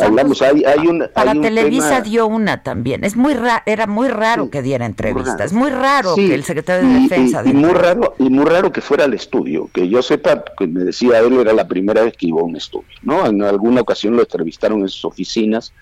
hablamos, 0.03 0.43
hay, 0.43 0.65
hay 0.65 0.87
un, 0.87 1.07
para 1.15 1.33
Televisa 1.33 2.01
dio 2.01 2.27
una 2.27 2.63
también. 2.63 3.05
Es 3.05 3.17
muy 3.17 3.35
era 3.67 3.87
muy 3.87 4.09
raro 4.09 4.51
que 4.51 4.63
diera 4.63 4.87
entrevistas. 4.87 5.41
Es 5.47 5.53
muy 5.53 5.71
raro 5.71 6.15
que 6.15 6.35
el 6.35 6.45
secretario 6.45 6.89
de 6.89 7.01
Defensa. 7.01 7.43
Y, 7.45 7.53
muy 7.53 7.73
raro, 7.73 8.15
y 8.19 8.29
muy 8.31 8.45
raro 8.45 8.73
que 8.73 8.81
fuera 8.81 9.05
al 9.05 9.15
estudio. 9.15 9.69
Que 9.73 9.89
yo 9.89 10.03
sepa, 10.03 10.45
que 10.59 10.67
me 10.67 10.85
decía 10.85 11.19
él, 11.21 11.35
era 11.35 11.53
la 11.53 11.69
primera 11.69 12.03
vez 12.03 12.17
que 12.17 12.27
iba 12.27 12.41
a 12.41 12.45
un 12.45 12.57
estudio. 12.57 12.89
¿no? 13.03 13.27
En 13.27 13.43
alguna 13.43 13.83
ocasión 13.83 14.17
lo 14.17 14.23
entrevistaron 14.23 14.81
en 14.81 14.89
sus 14.89 15.05
oficinas, 15.05 15.73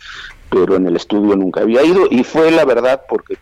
pero 0.51 0.77
en 0.77 0.87
el 0.87 0.97
estudio 0.97 1.37
nunca 1.37 1.61
había 1.61 1.85
ido. 1.85 2.07
Y 2.11 2.25
fue 2.25 2.51
la 2.51 2.65
verdad 2.65 3.03
porque 3.09 3.37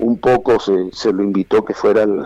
un 0.00 0.18
poco 0.18 0.58
se, 0.58 0.90
se 0.92 1.12
lo 1.12 1.22
invitó 1.22 1.64
que 1.64 1.74
fuera 1.74 2.02
el, 2.02 2.24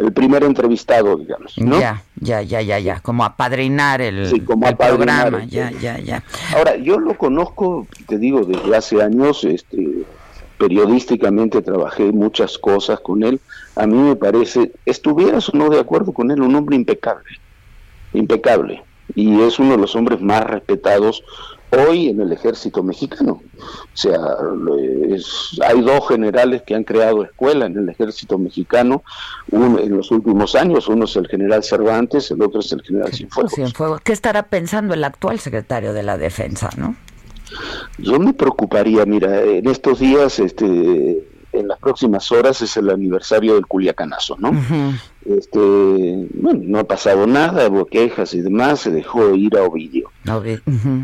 el 0.00 0.12
primer 0.12 0.42
entrevistado, 0.44 1.16
digamos. 1.16 1.54
Ya, 1.56 2.02
ya, 2.16 2.42
ya, 2.42 2.62
ya, 2.62 2.78
ya, 2.78 3.00
como 3.00 3.22
apadrinar 3.22 4.00
el, 4.00 4.30
programa, 4.78 5.44
ya, 5.44 5.70
ya, 5.72 5.98
ya. 5.98 6.24
Ahora, 6.54 6.76
yo 6.76 6.98
lo 6.98 7.16
conozco, 7.18 7.86
te 8.06 8.16
digo, 8.16 8.44
desde 8.44 8.74
hace 8.74 9.02
años, 9.02 9.44
este, 9.44 10.04
periodísticamente 10.56 11.60
trabajé 11.60 12.12
muchas 12.12 12.56
cosas 12.56 13.00
con 13.00 13.22
él. 13.22 13.40
A 13.76 13.86
mí 13.86 13.96
me 13.96 14.16
parece, 14.16 14.72
estuvieras 14.86 15.50
o 15.50 15.56
no 15.56 15.68
de 15.68 15.80
acuerdo 15.80 16.12
con 16.12 16.30
él, 16.30 16.40
un 16.40 16.54
hombre 16.54 16.76
impecable, 16.76 17.28
impecable. 18.14 18.82
Y 19.14 19.42
es 19.42 19.58
uno 19.58 19.72
de 19.72 19.78
los 19.78 19.94
hombres 19.96 20.20
más 20.22 20.44
respetados 20.44 21.22
hoy 21.70 22.08
en 22.08 22.20
el 22.20 22.32
ejército 22.32 22.82
mexicano. 22.82 23.42
O 23.58 23.96
sea, 23.96 24.18
hay 25.66 25.80
dos 25.80 26.08
generales 26.08 26.62
que 26.62 26.74
han 26.74 26.84
creado 26.84 27.24
escuela 27.24 27.66
en 27.66 27.76
el 27.76 27.88
ejército 27.88 28.38
mexicano 28.38 29.02
uno, 29.50 29.78
en 29.78 29.96
los 29.96 30.10
últimos 30.10 30.54
años. 30.54 30.88
Uno 30.88 31.04
es 31.04 31.16
el 31.16 31.28
general 31.28 31.62
Cervantes, 31.62 32.30
el 32.30 32.42
otro 32.42 32.60
es 32.60 32.72
el 32.72 32.82
general 32.82 33.12
Cienfuegos. 33.12 33.52
Cienfuegos. 33.52 34.00
¿Qué 34.02 34.12
estará 34.12 34.44
pensando 34.44 34.94
el 34.94 35.04
actual 35.04 35.38
secretario 35.38 35.92
de 35.92 36.02
la 36.02 36.18
Defensa, 36.18 36.70
no? 36.76 36.96
Yo 37.98 38.18
me 38.18 38.32
preocuparía, 38.32 39.04
mira, 39.06 39.42
en 39.42 39.68
estos 39.68 39.98
días 39.98 40.38
este, 40.38 41.24
en 41.52 41.68
las 41.68 41.78
próximas 41.78 42.30
horas 42.32 42.62
es 42.62 42.76
el 42.76 42.90
aniversario 42.90 43.54
del 43.54 43.66
Culiacanazo, 43.66 44.36
¿no? 44.38 44.52
Este, 45.24 45.58
bueno, 46.34 46.60
no 46.64 46.78
ha 46.78 46.84
pasado 46.84 47.26
nada, 47.26 47.68
hubo 47.68 47.86
quejas 47.86 48.34
y 48.34 48.40
demás, 48.40 48.80
se 48.80 48.90
dejó 48.90 49.34
ir 49.34 49.56
a 49.56 49.62
Ovidio. 49.62 50.10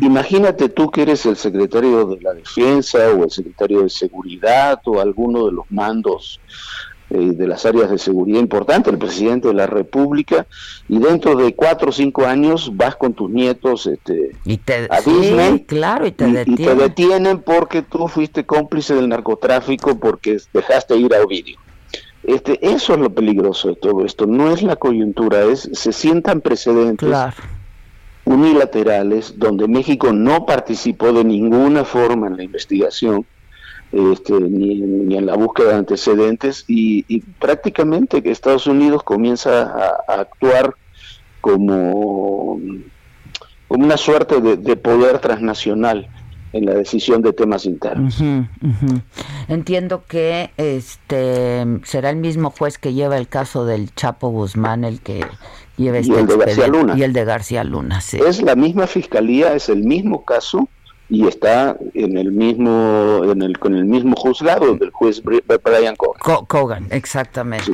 Imagínate 0.01 0.69
tú 0.69 0.89
que 0.89 1.03
eres 1.03 1.25
el 1.25 1.35
secretario 1.35 2.05
de 2.05 2.21
la 2.21 2.33
Defensa 2.33 3.11
o 3.11 3.23
el 3.23 3.31
secretario 3.31 3.83
de 3.83 3.89
Seguridad 3.89 4.79
o 4.85 4.99
alguno 4.99 5.45
de 5.45 5.51
los 5.51 5.65
mandos 5.69 6.39
eh, 7.09 7.31
de 7.33 7.47
las 7.47 7.65
áreas 7.65 7.89
de 7.89 7.97
seguridad 7.97 8.41
importante, 8.41 8.89
el 8.89 8.97
presidente 8.97 9.47
de 9.47 9.53
la 9.53 9.65
República, 9.65 10.45
y 10.89 10.99
dentro 10.99 11.37
de 11.37 11.55
cuatro 11.55 11.89
o 11.89 11.91
cinco 11.93 12.25
años 12.25 12.75
vas 12.75 12.97
con 12.97 13.13
tus 13.13 13.29
nietos 13.29 13.87
este, 13.87 14.31
y 14.43 14.57
te, 14.57 14.87
a 14.89 14.99
Disney, 14.99 15.63
claro, 15.63 16.05
y 16.05 16.11
te, 16.11 16.25
detienen. 16.25 17.39
porque 17.39 17.81
tú 17.81 18.09
fuiste 18.09 18.45
cómplice 18.45 18.93
del 18.93 19.07
narcotráfico 19.07 19.97
porque 19.97 20.37
dejaste 20.53 20.97
ir 20.97 21.15
a 21.15 21.21
Ovidio. 21.21 21.57
Este, 22.23 22.59
eso 22.61 22.95
es 22.95 22.99
lo 22.99 23.09
peligroso 23.09 23.69
de 23.69 23.75
todo 23.75 24.03
esto, 24.03 24.25
no 24.25 24.51
es 24.51 24.61
la 24.61 24.75
coyuntura, 24.75 25.43
es 25.45 25.69
se 25.71 25.93
sientan 25.93 26.41
precedentes 26.41 27.09
unilaterales 28.25 29.35
donde 29.37 29.69
México 29.69 30.11
no 30.11 30.45
participó 30.45 31.13
de 31.13 31.23
ninguna 31.23 31.85
forma 31.85 32.27
en 32.27 32.35
la 32.35 32.43
investigación 32.43 33.25
este, 33.91 34.33
ni, 34.33 35.15
en 35.15 35.25
la 35.25 35.35
búsqueda 35.35 35.69
de 35.69 35.75
antecedentes 35.75 36.65
y, 36.67 37.21
prácticamente 37.39 38.21
que 38.21 38.31
Estados 38.31 38.67
Unidos 38.67 39.03
comienza 39.03 39.63
a, 40.07 40.21
actuar 40.21 40.73
como, 41.41 42.59
como 43.67 43.85
una 43.85 43.97
suerte 43.97 44.41
de, 44.41 44.75
poder 44.75 45.19
transnacional 45.19 46.09
en 46.53 46.65
la 46.65 46.73
decisión 46.73 47.21
de 47.21 47.33
temas 47.33 47.65
internos. 47.65 48.21
Entiendo 49.47 50.03
que 50.07 50.51
este 50.57 51.65
será 51.83 52.09
el 52.09 52.17
mismo 52.17 52.51
juez 52.51 52.77
que 52.77 52.93
lleva 52.93 53.17
el 53.17 53.27
caso 53.27 53.65
del 53.65 53.93
Chapo 53.93 54.29
Guzmán 54.29 54.83
el 54.83 55.01
que 55.01 55.25
lleva 55.77 55.99
este 55.99 56.13
y 56.13 56.15
el 56.15 56.27
de 56.27 56.37
García 56.37 56.67
Luna. 56.67 56.95
Y 56.97 57.03
el 57.03 57.13
de 57.13 57.25
García 57.25 57.63
Luna, 57.63 58.01
sí. 58.01 58.17
Es 58.25 58.41
la 58.41 58.55
misma 58.55 58.87
fiscalía, 58.87 59.53
es 59.53 59.69
el 59.69 59.83
mismo 59.83 60.25
caso 60.25 60.67
y 61.09 61.27
está 61.27 61.77
en 61.93 62.17
el 62.17 62.31
mismo 62.31 63.21
en 63.23 63.41
el 63.41 63.57
con 63.59 63.75
el 63.75 63.85
mismo 63.85 64.15
juzgado 64.15 64.75
del 64.75 64.91
juez 64.91 65.21
Brian 65.23 65.95
Cogan. 65.95 66.45
Cogan, 66.45 66.87
exactamente. 66.91 67.73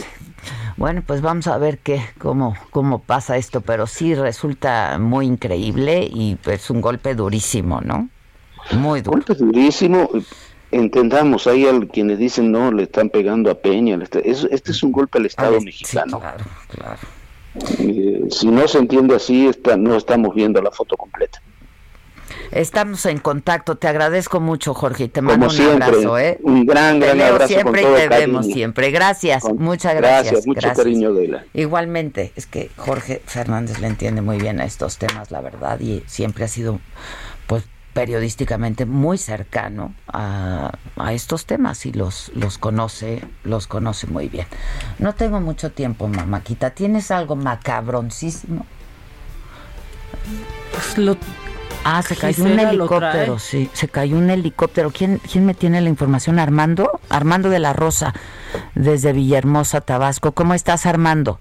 Bueno, 0.78 1.04
pues 1.06 1.22
vamos 1.22 1.48
a 1.48 1.58
ver 1.58 1.78
qué, 1.80 2.02
cómo, 2.18 2.56
cómo 2.72 3.00
pasa 3.00 3.38
esto, 3.38 3.62
pero 3.62 3.88
sí 3.88 4.16
resulta 4.16 4.98
muy 5.00 5.28
increíble 5.28 6.10
y 6.12 6.36
pues 6.36 6.70
un 6.70 6.82
golpe 6.82 7.16
durísimo, 7.16 7.80
¿no? 7.82 8.10
Muy 8.72 9.02
duro. 9.02 9.18
Golpe 9.18 9.36
durísimo. 9.36 10.10
Entendamos, 10.72 11.46
hay 11.46 11.66
quienes 11.92 12.18
dicen 12.18 12.52
no, 12.52 12.72
le 12.72 12.84
están 12.84 13.10
pegando 13.10 13.52
a 13.52 13.56
Peña. 13.56 14.00
Este 14.02 14.72
es 14.72 14.84
un 14.84 14.92
golpe 14.92 15.20
al 15.20 15.28
Estado 15.28 15.62
mexicano. 15.62 16.20
claro, 16.20 16.46
claro. 16.70 16.98
Eh, 17.78 18.24
si 18.32 18.48
no 18.48 18.68
se 18.68 18.80
entiende 18.80 19.16
así, 19.16 19.46
está, 19.46 19.78
no 19.78 19.96
estamos 19.96 20.34
viendo 20.34 20.60
la 20.62 20.72
foto 20.72 20.98
completa. 20.98 21.40
Estamos 22.54 23.06
en 23.08 23.18
contacto. 23.18 23.76
Te 23.76 23.88
agradezco 23.88 24.40
mucho, 24.40 24.74
Jorge. 24.74 25.08
Te 25.08 25.22
mando 25.22 25.48
un 25.48 25.82
abrazo. 25.84 26.20
¿eh? 26.20 26.40
Un 26.44 26.66
gran, 26.66 27.00
gran 27.00 27.18
te 27.18 27.24
abrazo. 27.24 27.54
siempre 27.54 27.82
y 27.82 27.86
te 27.86 28.08
vemos 28.10 28.46
siempre. 28.46 28.92
Gracias. 28.92 29.44
Muchas 29.56 29.96
gracias. 29.96 30.34
Gracias, 30.34 30.48
mucho 30.48 30.74
cariño 30.74 31.14
de 31.14 31.28
la. 31.28 31.46
Igualmente. 31.54 32.32
Es 32.36 32.46
que 32.46 32.70
Jorge 32.78 33.22
Fernández 33.26 33.80
le 33.80 33.88
entiende 33.88 34.22
muy 34.22 34.38
bien 34.38 34.62
a 34.62 34.66
estos 34.66 34.98
temas, 34.98 35.32
la 35.32 35.42
verdad, 35.42 35.80
y 35.80 36.04
siempre 36.06 36.46
ha 36.46 36.48
sido, 36.48 36.80
pues, 37.48 37.64
periodísticamente 37.94 38.86
muy 38.86 39.18
cercano 39.18 39.96
a, 40.08 40.74
a, 40.98 41.14
estos 41.14 41.46
temas 41.46 41.86
y 41.86 41.92
los, 41.92 42.32
los 42.36 42.58
conoce, 42.58 43.22
los 43.44 43.68
conoce 43.68 44.08
muy 44.08 44.30
bien. 44.30 44.48
No 45.00 45.14
tengo 45.14 45.40
mucho 45.42 45.72
tiempo, 45.72 46.08
mamáquita. 46.08 46.72
¿Tienes 46.72 47.12
algo 47.12 47.36
macabroncísimo? 47.36 48.66
Pues 50.72 50.98
lo 50.98 51.18
Ah, 51.86 52.02
se 52.02 52.16
cayó 52.16 52.46
un 52.46 52.60
helicóptero, 52.60 53.40
sí, 53.40 53.70
se 53.74 53.88
cayó 53.88 54.18
un 54.18 54.30
helicóptero. 54.30 54.92
¿Quién, 54.92 55.20
¿Quién 55.20 55.46
me 55.46 55.54
tiene 55.54 55.82
la 55.82 55.90
información? 55.90 56.40
Armando, 56.40 57.00
Armando 57.10 57.50
de 57.50 57.60
la 57.60 57.74
Rosa, 57.74 58.14
desde 58.74 59.12
Villahermosa, 59.12 59.82
Tabasco. 59.82 60.32
¿Cómo 60.32 60.54
estás, 60.54 60.86
Armando? 60.86 61.40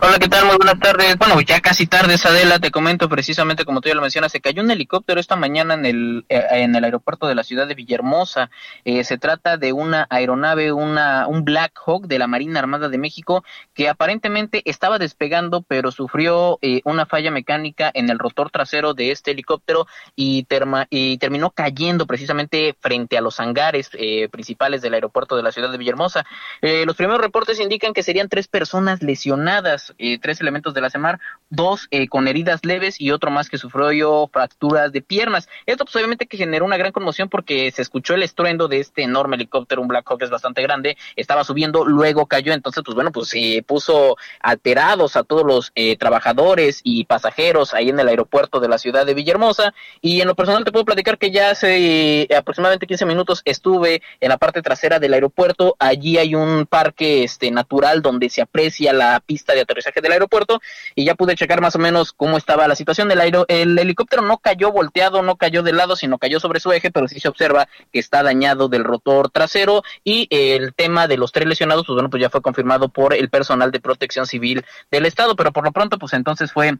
Hola, 0.00 0.18
¿qué 0.18 0.28
tal? 0.28 0.44
Muy 0.46 0.56
buenas 0.56 0.78
tardes. 0.80 1.16
Bueno, 1.16 1.40
ya 1.40 1.60
casi 1.60 1.86
tarde, 1.86 2.16
Adela, 2.22 2.58
te 2.58 2.72
comento 2.72 3.08
precisamente 3.08 3.64
como 3.64 3.80
tú 3.80 3.88
ya 3.88 3.94
lo 3.94 4.02
mencionas, 4.02 4.32
se 4.32 4.40
cayó 4.40 4.60
un 4.60 4.70
helicóptero 4.70 5.20
esta 5.20 5.36
mañana 5.36 5.74
en 5.74 5.86
el, 5.86 6.26
eh, 6.28 6.42
en 6.50 6.74
el 6.74 6.82
aeropuerto 6.82 7.28
de 7.28 7.36
la 7.36 7.44
ciudad 7.44 7.68
de 7.68 7.76
Villahermosa. 7.76 8.50
Eh, 8.84 9.04
se 9.04 9.18
trata 9.18 9.56
de 9.56 9.72
una 9.72 10.06
aeronave, 10.10 10.72
una, 10.72 11.28
un 11.28 11.44
Black 11.44 11.80
Hawk 11.86 12.06
de 12.06 12.18
la 12.18 12.26
Marina 12.26 12.58
Armada 12.58 12.88
de 12.88 12.98
México 12.98 13.44
que 13.72 13.88
aparentemente 13.88 14.62
estaba 14.64 14.98
despegando, 14.98 15.62
pero 15.62 15.92
sufrió 15.92 16.58
eh, 16.60 16.80
una 16.84 17.06
falla 17.06 17.30
mecánica 17.30 17.90
en 17.94 18.10
el 18.10 18.18
rotor 18.18 18.50
trasero 18.50 18.94
de 18.94 19.12
este 19.12 19.30
helicóptero 19.30 19.86
y, 20.16 20.46
y 20.90 21.18
terminó 21.18 21.50
cayendo 21.50 22.06
precisamente 22.06 22.76
frente 22.80 23.16
a 23.16 23.20
los 23.20 23.38
hangares 23.38 23.90
principales 24.30 24.82
del 24.82 24.94
aeropuerto 24.94 25.36
de 25.36 25.44
la 25.44 25.52
ciudad 25.52 25.70
de 25.70 25.78
Villahermosa. 25.78 26.26
los 26.60 26.96
primeros 26.96 27.20
reportes 27.20 27.60
indican 27.60 27.92
que 27.92 28.02
serían 28.02 28.28
tres 28.28 28.48
personas 28.48 29.02
lesionadas 29.02 29.83
eh, 29.98 30.18
tres 30.18 30.40
elementos 30.40 30.72
de 30.74 30.80
la 30.80 30.90
CEMAR, 30.90 31.20
dos 31.50 31.88
eh, 31.90 32.08
con 32.08 32.28
heridas 32.28 32.64
leves 32.64 33.00
y 33.00 33.10
otro 33.10 33.30
más 33.30 33.48
que 33.48 33.58
sufrió 33.58 34.28
fracturas 34.32 34.92
de 34.92 35.02
piernas. 35.02 35.48
Esto 35.66 35.84
pues 35.84 35.96
obviamente 35.96 36.26
que 36.26 36.36
generó 36.36 36.64
una 36.64 36.76
gran 36.76 36.92
conmoción 36.92 37.28
porque 37.28 37.70
se 37.70 37.82
escuchó 37.82 38.14
el 38.14 38.22
estruendo 38.22 38.68
de 38.68 38.80
este 38.80 39.02
enorme 39.02 39.36
helicóptero, 39.36 39.82
un 39.82 39.88
Black 39.88 40.10
Hawk 40.10 40.22
es 40.22 40.30
bastante 40.30 40.62
grande, 40.62 40.96
estaba 41.16 41.44
subiendo, 41.44 41.84
luego 41.84 42.26
cayó, 42.26 42.52
entonces 42.52 42.82
pues 42.84 42.94
bueno, 42.94 43.12
pues 43.12 43.28
se 43.28 43.62
puso 43.66 44.16
alterados 44.40 45.16
a 45.16 45.24
todos 45.24 45.44
los 45.44 45.72
eh, 45.74 45.96
trabajadores 45.96 46.80
y 46.82 47.04
pasajeros 47.04 47.74
ahí 47.74 47.90
en 47.90 48.00
el 48.00 48.08
aeropuerto 48.08 48.60
de 48.60 48.68
la 48.68 48.78
ciudad 48.78 49.06
de 49.06 49.14
Villahermosa. 49.14 49.74
Y 50.00 50.20
en 50.20 50.28
lo 50.28 50.34
personal 50.34 50.64
te 50.64 50.72
puedo 50.72 50.84
platicar 50.84 51.18
que 51.18 51.30
ya 51.30 51.50
hace 51.50 52.28
aproximadamente 52.36 52.86
15 52.86 53.06
minutos 53.06 53.42
estuve 53.44 54.02
en 54.20 54.28
la 54.28 54.38
parte 54.38 54.62
trasera 54.62 54.98
del 54.98 55.14
aeropuerto, 55.14 55.76
allí 55.78 56.18
hay 56.18 56.34
un 56.34 56.66
parque 56.66 57.24
este 57.24 57.50
natural 57.50 58.02
donde 58.02 58.30
se 58.30 58.42
aprecia 58.42 58.92
la 58.92 59.20
pista 59.20 59.52
de 59.52 59.60
aterrizaje 59.60 59.73
del 59.74 60.12
aeropuerto 60.12 60.60
y 60.94 61.04
ya 61.04 61.14
pude 61.14 61.34
checar 61.34 61.60
más 61.60 61.76
o 61.76 61.78
menos 61.78 62.12
cómo 62.12 62.36
estaba 62.36 62.68
la 62.68 62.76
situación 62.76 63.08
del 63.08 63.20
aero. 63.20 63.44
El 63.48 63.78
helicóptero 63.78 64.22
no 64.22 64.38
cayó 64.38 64.72
volteado, 64.72 65.22
no 65.22 65.36
cayó 65.36 65.62
de 65.62 65.72
lado, 65.72 65.96
sino 65.96 66.18
cayó 66.18 66.40
sobre 66.40 66.60
su 66.60 66.72
eje, 66.72 66.90
pero 66.90 67.08
sí 67.08 67.20
se 67.20 67.28
observa 67.28 67.68
que 67.92 67.98
está 67.98 68.22
dañado 68.22 68.68
del 68.68 68.84
rotor 68.84 69.30
trasero 69.30 69.82
y 70.02 70.28
el 70.30 70.74
tema 70.74 71.08
de 71.08 71.16
los 71.16 71.32
tres 71.32 71.48
lesionados, 71.48 71.86
pues 71.86 71.94
bueno, 71.94 72.10
pues 72.10 72.20
ya 72.20 72.30
fue 72.30 72.42
confirmado 72.42 72.88
por 72.88 73.14
el 73.14 73.28
personal 73.30 73.70
de 73.70 73.80
protección 73.80 74.26
civil 74.26 74.64
del 74.90 75.06
estado, 75.06 75.36
pero 75.36 75.52
por 75.52 75.64
lo 75.64 75.72
pronto, 75.72 75.98
pues 75.98 76.12
entonces 76.12 76.52
fue 76.52 76.78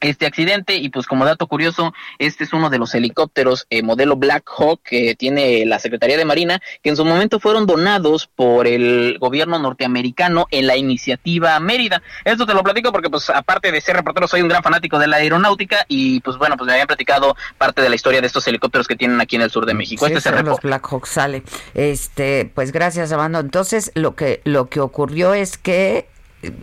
este 0.00 0.26
accidente 0.26 0.76
y 0.76 0.88
pues 0.90 1.06
como 1.06 1.24
dato 1.24 1.46
curioso, 1.46 1.94
este 2.18 2.44
es 2.44 2.52
uno 2.52 2.70
de 2.70 2.78
los 2.78 2.94
helicópteros 2.94 3.66
eh, 3.70 3.82
modelo 3.82 4.16
Black 4.16 4.48
Hawk 4.56 4.80
que 4.82 5.14
tiene 5.14 5.64
la 5.66 5.78
Secretaría 5.78 6.16
de 6.16 6.24
Marina, 6.24 6.60
que 6.82 6.90
en 6.90 6.96
su 6.96 7.04
momento 7.04 7.40
fueron 7.40 7.66
donados 7.66 8.28
por 8.34 8.66
el 8.66 9.18
gobierno 9.18 9.58
norteamericano 9.58 10.46
en 10.50 10.66
la 10.66 10.76
iniciativa 10.76 11.58
Mérida. 11.60 12.02
Esto 12.24 12.46
te 12.46 12.54
lo 12.54 12.62
platico 12.62 12.92
porque 12.92 13.10
pues 13.10 13.30
aparte 13.30 13.72
de 13.72 13.80
ser 13.80 13.96
reportero 13.96 14.28
soy 14.28 14.42
un 14.42 14.48
gran 14.48 14.62
fanático 14.62 14.98
de 14.98 15.06
la 15.06 15.16
aeronáutica 15.16 15.84
y 15.88 16.20
pues 16.20 16.36
bueno, 16.36 16.56
pues 16.56 16.66
me 16.66 16.72
habían 16.72 16.86
platicado 16.86 17.36
parte 17.58 17.82
de 17.82 17.88
la 17.88 17.94
historia 17.94 18.20
de 18.20 18.26
estos 18.26 18.46
helicópteros 18.46 18.86
que 18.86 18.96
tienen 18.96 19.20
aquí 19.20 19.36
en 19.36 19.42
el 19.42 19.50
sur 19.50 19.66
de 19.66 19.74
México. 19.74 20.06
Sí, 20.06 20.12
este 20.12 20.28
es 20.28 20.44
los 20.44 20.60
Black 20.60 20.86
Hawk 20.90 21.06
sale. 21.06 21.42
Este, 21.74 22.50
pues 22.54 22.72
gracias, 22.72 23.12
Amando. 23.12 23.40
Entonces, 23.40 23.92
lo 23.94 24.14
que 24.14 24.40
lo 24.44 24.68
que 24.68 24.80
ocurrió 24.80 25.34
es 25.34 25.58
que 25.58 26.08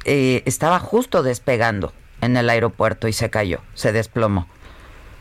eh, 0.06 0.44
estaba 0.46 0.80
justo 0.80 1.24
despegando 1.24 1.94
en 2.26 2.38
el 2.38 2.50
aeropuerto 2.50 3.08
y 3.08 3.14
se 3.14 3.30
cayó, 3.30 3.60
se 3.74 3.92
desplomó. 3.92 4.48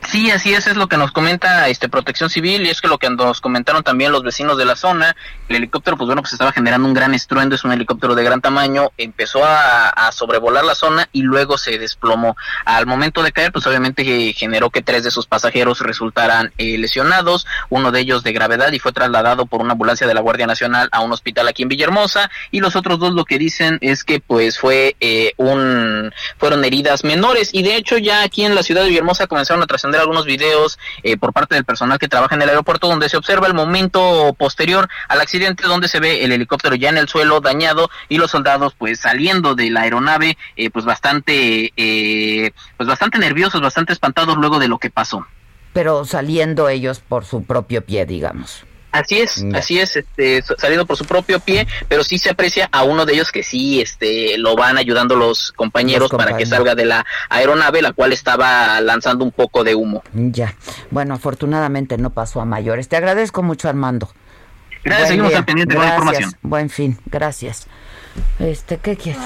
Sí, 0.09 0.31
así 0.31 0.53
es, 0.53 0.67
es 0.67 0.77
lo 0.77 0.89
que 0.89 0.97
nos 0.97 1.13
comenta 1.13 1.69
este 1.69 1.89
Protección 1.89 2.29
Civil 2.29 2.67
y 2.67 2.71
es 2.71 2.81
que 2.81 2.89
lo 2.89 2.99
que 2.99 3.09
nos 3.09 3.41
comentaron 3.41 3.83
también 3.83 4.13
los 4.13 4.23
vecinos 4.23 4.59
de 4.59 4.65
la 4.65 4.77
zona, 4.77 5.17
el 5.49 5.57
helicóptero 5.57 5.97
pues 5.97 6.07
bueno, 6.07 6.23
pues 6.23 6.33
estaba 6.33 6.53
generando 6.53 6.89
un 6.89 6.93
gran 6.93 7.15
estruendo, 7.15 7.55
es 7.55 7.65
un 7.65 7.73
helicóptero 7.73 8.15
de 8.15 8.25
gran 8.25 8.41
tamaño, 8.41 8.91
empezó 8.99 9.45
a, 9.45 10.11
sobrevolar 10.13 10.65
la 10.65 10.75
zona 10.75 11.09
y 11.13 11.23
luego 11.23 11.57
se 11.57 11.79
desplomó. 11.79 12.37
Al 12.67 12.87
momento 12.87 13.23
de 13.23 13.33
caer, 13.33 13.53
pues 13.53 13.67
obviamente 13.67 14.03
eh, 14.03 14.33
generó 14.35 14.69
que 14.69 14.83
tres 14.83 15.05
de 15.05 15.11
sus 15.11 15.27
pasajeros 15.27 15.81
resultaran 15.81 16.53
eh, 16.59 16.77
lesionados, 16.77 17.47
uno 17.71 17.93
de 17.93 18.01
ellos 18.01 18.23
de 18.23 18.33
gravedad 18.33 18.73
y 18.73 18.79
fue 18.79 18.93
trasladado 18.93 19.47
por 19.47 19.63
una 19.63 19.73
ambulancia 19.73 20.07
de 20.07 20.15
la 20.15 20.21
Guardia 20.21 20.47
Nacional 20.47 20.89
a 20.93 21.01
un 21.01 21.13
hospital 21.13 21.49
aquí 21.49 21.63
en 21.63 21.69
Villahermosa 21.69 22.31
y 22.51 22.61
los 22.61 22.77
otros 22.77 22.99
dos 22.99 23.15
lo 23.15 23.25
que 23.25 23.39
dicen 23.39 23.79
es 23.81 24.05
que 24.05 24.21
pues 24.21 24.59
fue 24.59 24.97
eh, 25.01 25.33
un 25.39 26.13
fueron 26.37 26.65
heridas 26.65 27.05
menores 27.05 27.51
y 27.53 27.63
de 27.63 27.77
hecho 27.77 27.97
ya 27.97 28.23
aquí 28.23 28.45
en 28.45 28.55
la 28.55 28.63
ciudad 28.63 28.83
de 28.83 28.89
Villahermosa 28.89 29.27
comenzaron 29.27 29.63
a 29.63 29.67
trascender 29.67 29.92
algunos 30.01 30.25
videos 30.25 30.79
eh, 31.03 31.17
por 31.17 31.33
parte 31.33 31.55
del 31.55 31.65
personal 31.65 31.99
que 31.99 32.09
trabaja 32.09 32.35
en 32.35 32.43
el 32.43 32.49
aeropuerto 32.49 32.89
donde 32.89 33.09
se 33.09 33.17
observa 33.17 33.47
el 33.47 33.55
momento 33.55 34.35
posterior 34.39 34.89
al 35.09 35.21
accidente 35.21 35.67
donde 35.67 35.89
se 35.89 36.01
ve 36.01 36.25
el 36.25 36.33
helicóptero 36.33 36.75
ya 36.75 36.89
en 36.89 36.99
el 36.99 37.09
suelo 37.09 37.41
dañado 37.41 37.91
y 38.09 38.19
los 38.19 38.31
soldados 38.31 38.75
pues 38.77 39.01
saliendo 39.01 39.55
de 39.55 39.71
la 39.71 39.83
aeronave 39.83 40.37
eh, 40.57 40.71
pues 40.71 40.85
bastante 40.85 41.73
eh, 41.77 42.53
pues 42.77 42.89
bastante 42.89 43.19
nerviosos, 43.19 43.61
bastante 43.61 43.93
espantados 43.93 44.37
luego 44.37 44.59
de 44.59 44.69
lo 44.69 44.79
que 44.79 44.91
pasó. 44.91 45.27
Pero 45.73 46.05
saliendo 46.05 46.69
ellos 46.69 47.01
por 47.01 47.25
su 47.25 47.45
propio 47.45 47.85
pie, 47.85 48.05
digamos. 48.05 48.65
Así 48.93 49.21
es, 49.21 49.45
así 49.55 49.79
es, 49.81 49.97
este, 49.97 50.43
saliendo 50.59 50.85
por 50.85 50.99
su 50.99 51.07
propio 51.07 51.41
pie, 51.41 51.67
pero 51.89 52.05
sí 52.05 52.19
se 52.19 52.31
aprecia 52.31 52.69
a 52.71 52.85
uno 52.85 53.07
de 53.07 53.15
ellos 53.15 53.33
que 53.33 53.43
sí, 53.43 53.81
este, 53.81 54.37
lo 54.37 54.55
van 54.55 54.77
ayudando 54.77 55.17
los 55.17 55.53
compañeros, 55.53 56.11
para 56.11 56.37
que 56.37 56.45
salga 56.45 56.75
de 56.75 56.85
la 56.85 57.07
aeronave, 57.31 57.81
la 57.81 57.93
cual 57.93 58.13
estaba 58.13 58.81
lanzando 58.83 59.25
un 59.25 59.33
poco 59.33 59.65
de 59.65 59.75
humo. 59.75 60.03
Ya, 60.13 60.55
bueno, 60.91 61.15
afortunadamente 61.15 61.97
no 61.97 62.11
pasó 62.11 62.43
a 62.43 62.45
mayores. 62.45 62.89
Te 62.89 62.97
agradezco 62.97 63.43
mucho, 63.43 63.69
Armando. 63.69 64.11
Gracias, 64.85 65.09
seguimos 65.09 65.35
al 65.35 65.45
pendiente 65.45 65.75
con 65.75 65.85
la 65.85 65.93
información. 65.93 66.33
Buen 66.43 66.69
fin, 66.69 66.99
gracias. 67.07 67.67
Este, 68.39 68.79
¿qué 68.79 68.97
quieres? 68.97 69.23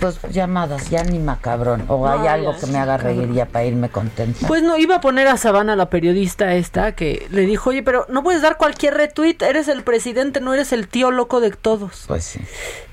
Pues 0.00 0.20
llamadas, 0.30 0.88
ya 0.88 1.02
ni 1.04 1.18
macabrón. 1.18 1.84
O 1.88 2.08
hay 2.08 2.26
algo 2.26 2.56
que 2.58 2.66
me 2.66 2.78
haga 2.78 2.96
reír 2.96 3.32
ya 3.32 3.46
para 3.46 3.64
irme 3.64 3.88
contenta. 3.88 4.46
Pues 4.46 4.62
no, 4.62 4.76
iba 4.78 4.96
a 4.96 5.00
poner 5.00 5.28
a 5.28 5.36
Sabana, 5.36 5.76
la 5.76 5.90
periodista 5.90 6.54
esta, 6.54 6.92
que 6.92 7.26
le 7.30 7.42
dijo, 7.42 7.70
oye, 7.70 7.82
pero 7.82 8.06
no 8.08 8.22
puedes 8.22 8.42
dar 8.42 8.56
cualquier 8.56 8.94
retweet, 8.94 9.36
eres 9.42 9.68
el 9.68 9.82
presidente, 9.82 10.40
no 10.40 10.54
eres 10.54 10.72
el 10.72 10.88
tío 10.88 11.10
loco 11.10 11.40
de 11.40 11.50
todos. 11.50 12.04
Pues 12.06 12.24
sí. 12.24 12.40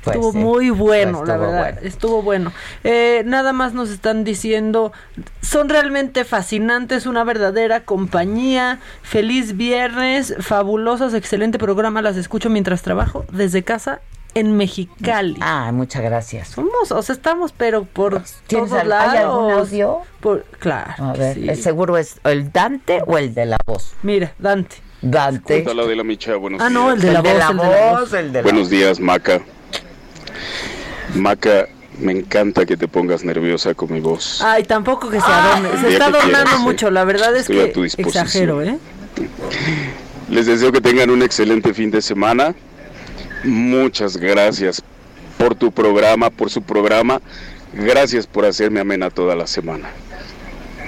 Pues 0.03 0.15
estuvo 0.15 0.33
muy 0.33 0.71
bueno, 0.71 1.23
la 1.25 1.37
verdad. 1.37 1.83
Estuvo 1.83 2.21
bueno. 2.21 2.51
Eh, 2.83 3.23
nada 3.25 3.53
más 3.53 3.73
nos 3.73 3.89
están 3.89 4.23
diciendo, 4.23 4.91
son 5.41 5.69
realmente 5.69 6.25
fascinantes, 6.25 7.05
una 7.05 7.23
verdadera 7.23 7.85
compañía. 7.85 8.79
Feliz 9.03 9.55
viernes, 9.55 10.35
fabulosas, 10.39 11.13
excelente 11.13 11.59
programa, 11.59 12.01
las 12.01 12.17
escucho 12.17 12.49
mientras 12.49 12.81
trabajo 12.81 13.25
desde 13.31 13.63
casa 13.63 14.01
en 14.33 14.55
Mexicali. 14.57 15.37
Ah, 15.41 15.71
muchas 15.73 16.01
gracias. 16.03 16.49
Somos, 16.49 16.91
o 16.91 17.01
sea, 17.01 17.13
estamos, 17.15 17.53
pero 17.55 17.83
por 17.85 18.21
¿Tienes 18.47 18.69
todos 18.69 18.81
al- 18.81 18.89
lados. 18.89 19.13
¿Hay 19.13 19.17
algún 19.19 19.51
audio? 19.51 19.99
Por, 20.19 20.43
claro. 20.59 20.93
A 21.03 21.13
ver, 21.13 21.35
sí. 21.35 21.49
¿el 21.49 21.57
seguro 21.61 21.97
es 21.97 22.19
el 22.23 22.51
Dante 22.51 23.01
o 23.05 23.17
el 23.17 23.33
de 23.33 23.45
la 23.45 23.57
voz? 23.65 23.93
Mira, 24.03 24.33
Dante. 24.39 24.77
Dante. 25.01 25.65
Hola 25.67 25.85
de 25.85 25.95
la 25.95 26.03
Micha, 26.03 26.35
buenos 26.35 26.61
Ah, 26.61 26.69
días. 26.69 26.73
no, 26.73 26.91
el 26.91 27.01
de 27.01 27.11
la 27.11 27.21
voz. 27.21 27.29
el 27.31 27.37
de 27.37 27.43
la 27.43 27.91
voz. 27.99 28.13
el 28.13 28.31
de 28.33 28.39
la 28.39 28.43
Buenos 28.43 28.69
días, 28.69 28.99
Maca. 28.99 29.41
Maca, 31.15 31.67
me 31.99 32.11
encanta 32.11 32.65
que 32.65 32.77
te 32.77 32.87
pongas 32.87 33.23
nerviosa 33.23 33.73
con 33.73 33.91
mi 33.91 33.99
voz. 33.99 34.41
Ay, 34.41 34.63
tampoco 34.63 35.09
que 35.09 35.19
se 35.19 35.25
adorne. 35.27 35.69
Se 35.81 35.93
está 35.93 36.05
adornando 36.05 36.55
¿eh? 36.55 36.59
mucho. 36.59 36.89
La 36.91 37.03
verdad 37.03 37.35
es 37.35 37.41
Estoy 37.41 37.59
a 37.59 37.65
que 37.65 37.71
tu 37.71 37.83
exagero, 37.83 38.61
¿eh? 38.61 38.77
Les 40.29 40.45
deseo 40.45 40.71
que 40.71 40.79
tengan 40.81 41.09
un 41.09 41.21
excelente 41.21 41.73
fin 41.73 41.91
de 41.91 42.01
semana. 42.01 42.55
Muchas 43.43 44.17
gracias 44.17 44.83
por 45.37 45.55
tu 45.55 45.71
programa, 45.71 46.29
por 46.29 46.49
su 46.49 46.61
programa. 46.61 47.21
Gracias 47.73 48.27
por 48.27 48.45
hacerme 48.45 48.79
amena 48.81 49.09
toda 49.09 49.35
la 49.35 49.47
semana. 49.47 49.89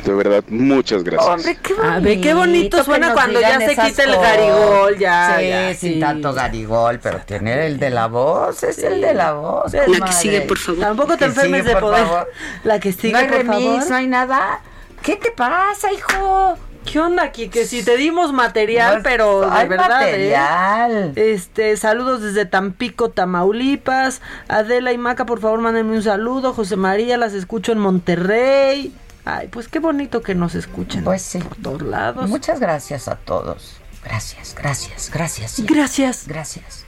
De 0.06 0.14
verdad, 0.14 0.44
muchas 0.50 1.02
gracias. 1.02 1.30
Hombre, 1.30 1.58
qué 1.64 1.74
bonito. 1.74 1.94
A 1.96 2.00
ver, 2.02 2.20
qué 2.22 2.34
bonito 2.34 2.84
suena 2.84 3.14
cuando 3.14 3.40
ya 3.40 3.58
se 3.60 3.70
quita 3.70 4.04
el 4.04 4.16
garigol, 4.18 4.98
ya, 5.00 5.38
Sí, 5.40 5.48
ya, 5.48 5.74
sin 5.76 5.94
sí. 5.94 6.00
tanto 6.02 6.34
garigol, 6.34 7.00
pero 7.02 7.20
tiene 7.20 7.68
el 7.68 7.80
de 7.80 7.90
la 7.90 8.08
voz, 8.08 8.64
es 8.64 8.80
el 8.80 9.00
de 9.00 9.14
la 9.14 9.32
voz. 9.32 9.72
La 9.72 10.06
que 10.06 10.12
sigue, 10.12 10.42
por 10.42 10.58
favor. 10.58 10.82
Tampoco 10.82 11.16
te 11.18 11.24
enfermes 11.26 11.62
sigue, 11.62 11.74
de 11.76 11.80
poder. 11.80 12.06
favor. 12.06 12.32
La 12.66 12.80
que 12.82 12.92
sigue, 12.92 13.14
no 13.14 13.20
hay 13.20 13.28
por 13.28 13.38
remix, 13.38 13.64
favor. 13.64 13.90
no 13.90 13.96
hay 13.96 14.08
nada. 14.08 14.60
¿Qué 15.02 15.16
te 15.16 15.32
pasa, 15.32 15.90
hijo? 15.94 16.58
¿Qué 16.86 17.00
onda 17.00 17.24
aquí? 17.24 17.50
Que 17.50 17.66
si 17.66 17.84
te 17.84 17.98
dimos 17.98 18.34
material, 18.34 18.98
No, 18.98 19.04
pero 19.04 19.42
de 19.42 19.48
hay 19.52 19.68
verdad, 19.68 20.02
¿eh? 20.04 20.06
material. 20.06 21.14
Este, 21.16 21.76
saludos 21.78 22.22
desde 22.22 22.46
Tampico, 22.46 23.10
Tamaulipas. 23.10 24.22
Adela 24.48 24.92
y 24.92 24.98
Maca, 24.98 25.26
por 25.26 25.40
favor, 25.40 25.60
mándenme 25.60 25.96
un 25.96 26.04
saludo. 26.04 26.54
José 26.54 26.76
María, 26.76 27.18
las 27.18 27.34
escucho 27.34 27.72
en 27.72 27.80
Monterrey. 27.80 28.94
Ay, 29.26 29.48
pues 29.48 29.68
qué 29.70 29.80
bonito 29.80 30.22
que 30.22 30.36
nos 30.36 30.54
escuchen. 30.56 31.04
Pues 31.04 31.22
sí. 31.22 31.40
Por 31.40 31.58
todos 31.58 31.82
lados. 31.82 32.30
Muchas 32.30 32.60
gracias 32.60 33.08
a 33.08 33.16
todos. 33.16 33.78
Gracias, 34.04 34.54
gracias, 34.54 35.10
gracias. 35.14 35.56
Gracias. 35.66 36.28
Gracias. 36.28 36.86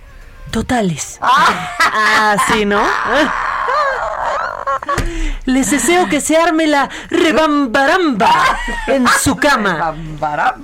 Totales. 0.52 1.18
Ah, 1.22 2.36
sí, 2.52 2.66
¿no? 2.66 2.82
Les 5.46 5.70
deseo 5.70 6.08
que 6.10 6.22
se 6.22 6.38
arme 6.38 6.68
la 6.68 6.90
rebambaramba 7.10 8.32
en 8.88 9.08
su 9.08 9.36
cama. 9.36 9.94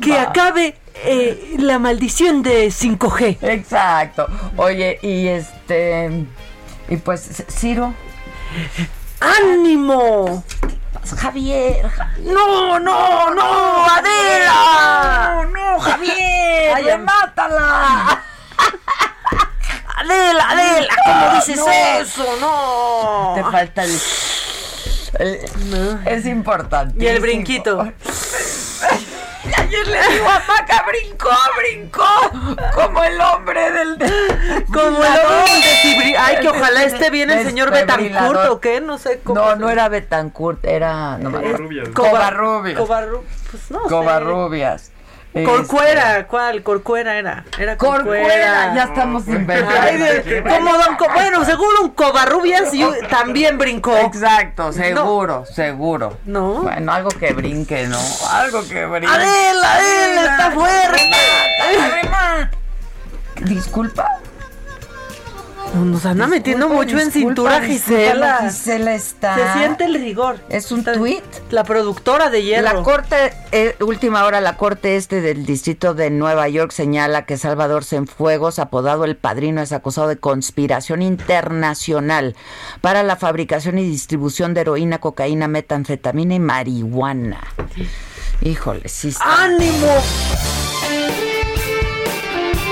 Que 0.02 0.18
acabe 0.20 0.76
eh, 0.96 1.56
la 1.60 1.80
maldición 1.80 2.42
de 2.42 2.68
5G. 2.68 3.38
Exacto. 3.42 4.28
Oye, 4.58 5.00
y 5.02 5.28
este. 5.28 6.26
Y 6.90 6.98
pues, 6.98 7.44
Ciro. 7.50 7.94
¡Ánimo! 9.20 10.44
Javier. 11.18 11.88
Ja- 11.90 12.12
¡No, 12.24 12.80
no, 12.80 13.30
no! 13.34 13.86
¡Adela! 13.88 15.44
No, 15.44 15.46
no, 15.46 15.80
Javier. 15.80 16.74
Ay, 16.76 16.84
remátala. 16.84 18.24
¡Adela, 20.02 20.50
Adela! 20.50 20.88
¿Cómo 21.06 21.36
dices 21.36 21.58
No. 21.58 21.68
eso? 21.72 22.38
¡No! 22.40 23.34
Te 23.36 23.44
falta 23.44 23.84
el. 23.84 24.00
el- 25.20 26.00
Es 26.08 26.26
importante. 26.26 27.04
Y 27.04 27.08
el 27.08 27.20
brinquito. 27.20 27.82
Ayer 29.58 29.88
le 29.88 30.10
digo 30.10 30.30
a 30.30 30.42
Maca, 30.48 30.86
brincó, 30.88 31.30
brincó, 31.58 32.06
como 32.76 33.04
el 33.04 33.20
hombre 33.20 33.72
del... 33.72 33.98
Como 34.68 35.04
el 35.04 35.20
hombre 35.20 35.52
del 35.52 35.64
desfibri- 35.64 36.16
Ay, 36.18 36.38
que 36.42 36.50
ojalá 36.50 36.84
esté 36.84 37.10
bien 37.10 37.32
el 37.32 37.46
señor. 37.46 37.72
Betancourt, 37.72 38.50
¿o 38.50 38.60
qué? 38.60 38.82
No 38.82 38.98
sé 38.98 39.20
cómo. 39.24 39.40
No, 39.40 39.56
no 39.56 39.70
era 39.70 39.90
Betancourt, 39.90 40.64
era... 40.66 41.18
No. 41.18 41.32
Covarrubias. 41.32 41.90
Covarrubias. 41.90 42.80
Covarru- 42.80 43.22
Pues 43.50 43.72
no. 43.72 43.80
Covarrubias. 43.84 44.91
Corcuera, 45.46 46.28
¿cuál? 46.28 46.62
Corcuera 46.62 47.16
era. 47.18 47.46
Era 47.58 47.78
Corcuera. 47.78 48.22
Corcuera, 48.24 48.76
ya 48.76 48.84
estamos 48.84 49.28
inventando. 49.30 49.72
Ay, 49.82 49.98
de- 49.98 50.44
como 50.44 50.78
don 50.78 50.96
Co- 50.98 51.08
bueno, 51.14 51.46
seguro 51.46 51.84
un 51.84 51.90
Covarrubias 51.92 52.74
y 52.74 52.86
también 53.10 53.58
brincó. 53.58 53.96
Exacto, 53.96 54.74
seguro, 54.74 55.46
seguro. 55.46 56.18
No. 56.26 56.64
Bueno, 56.64 56.92
algo 56.92 57.10
que 57.10 57.32
brinque, 57.32 57.88
¿no? 57.88 57.98
Algo 58.32 58.62
que 58.68 58.86
brinque. 58.86 59.08
Adela, 59.16 59.74
Adela, 59.74 60.22
está 60.26 60.52
fuerte. 60.52 61.02
Remata. 62.02 62.52
Nos 65.74 66.06
anda 66.06 66.28
metiendo 66.28 66.68
Disculpa, 66.68 66.84
mucho 66.84 67.00
en 67.00 67.12
cintura 67.12 67.62
Gisela. 67.62 68.42
la 68.42 68.50
Gisela 68.50 68.94
está. 68.94 69.36
Se 69.36 69.60
siente 69.60 69.86
el 69.86 69.94
rigor. 69.96 70.38
Es 70.50 70.72
un 70.72 70.84
tuit. 70.84 71.24
La 71.50 71.64
productora 71.64 72.30
de 72.30 72.44
hierro. 72.44 72.64
La 72.64 72.84
corte, 72.84 73.34
eh, 73.54 73.76
última 73.80 74.26
hora, 74.26 74.42
la 74.42 74.58
corte 74.58 74.98
este 74.98 75.22
del 75.22 75.46
distrito 75.46 75.94
de 75.94 76.10
Nueva 76.10 76.50
York 76.50 76.72
señala 76.72 77.26
que 77.26 77.38
Salvador 77.38 77.86
Cienfuegos, 77.86 78.60
apodado 78.60 79.06
el 79.06 79.16
padrino, 79.16 79.62
es 79.62 79.72
acusado 79.72 80.10
de 80.10 80.18
conspiración 80.18 81.02
internacional 81.02 82.36
para 82.82 83.02
la 83.04 83.16
fabricación 83.16 83.80
y 83.80 83.84
distribución 83.88 84.54
de 84.54 84.62
heroína, 84.62 85.00
cocaína, 85.00 85.48
metanfetamina 85.48 86.36
y 86.36 86.40
marihuana. 86.40 87.42
Híjole, 88.42 88.90
sí 88.90 89.10
está. 89.10 89.44
¡Ánimo! 89.46 90.02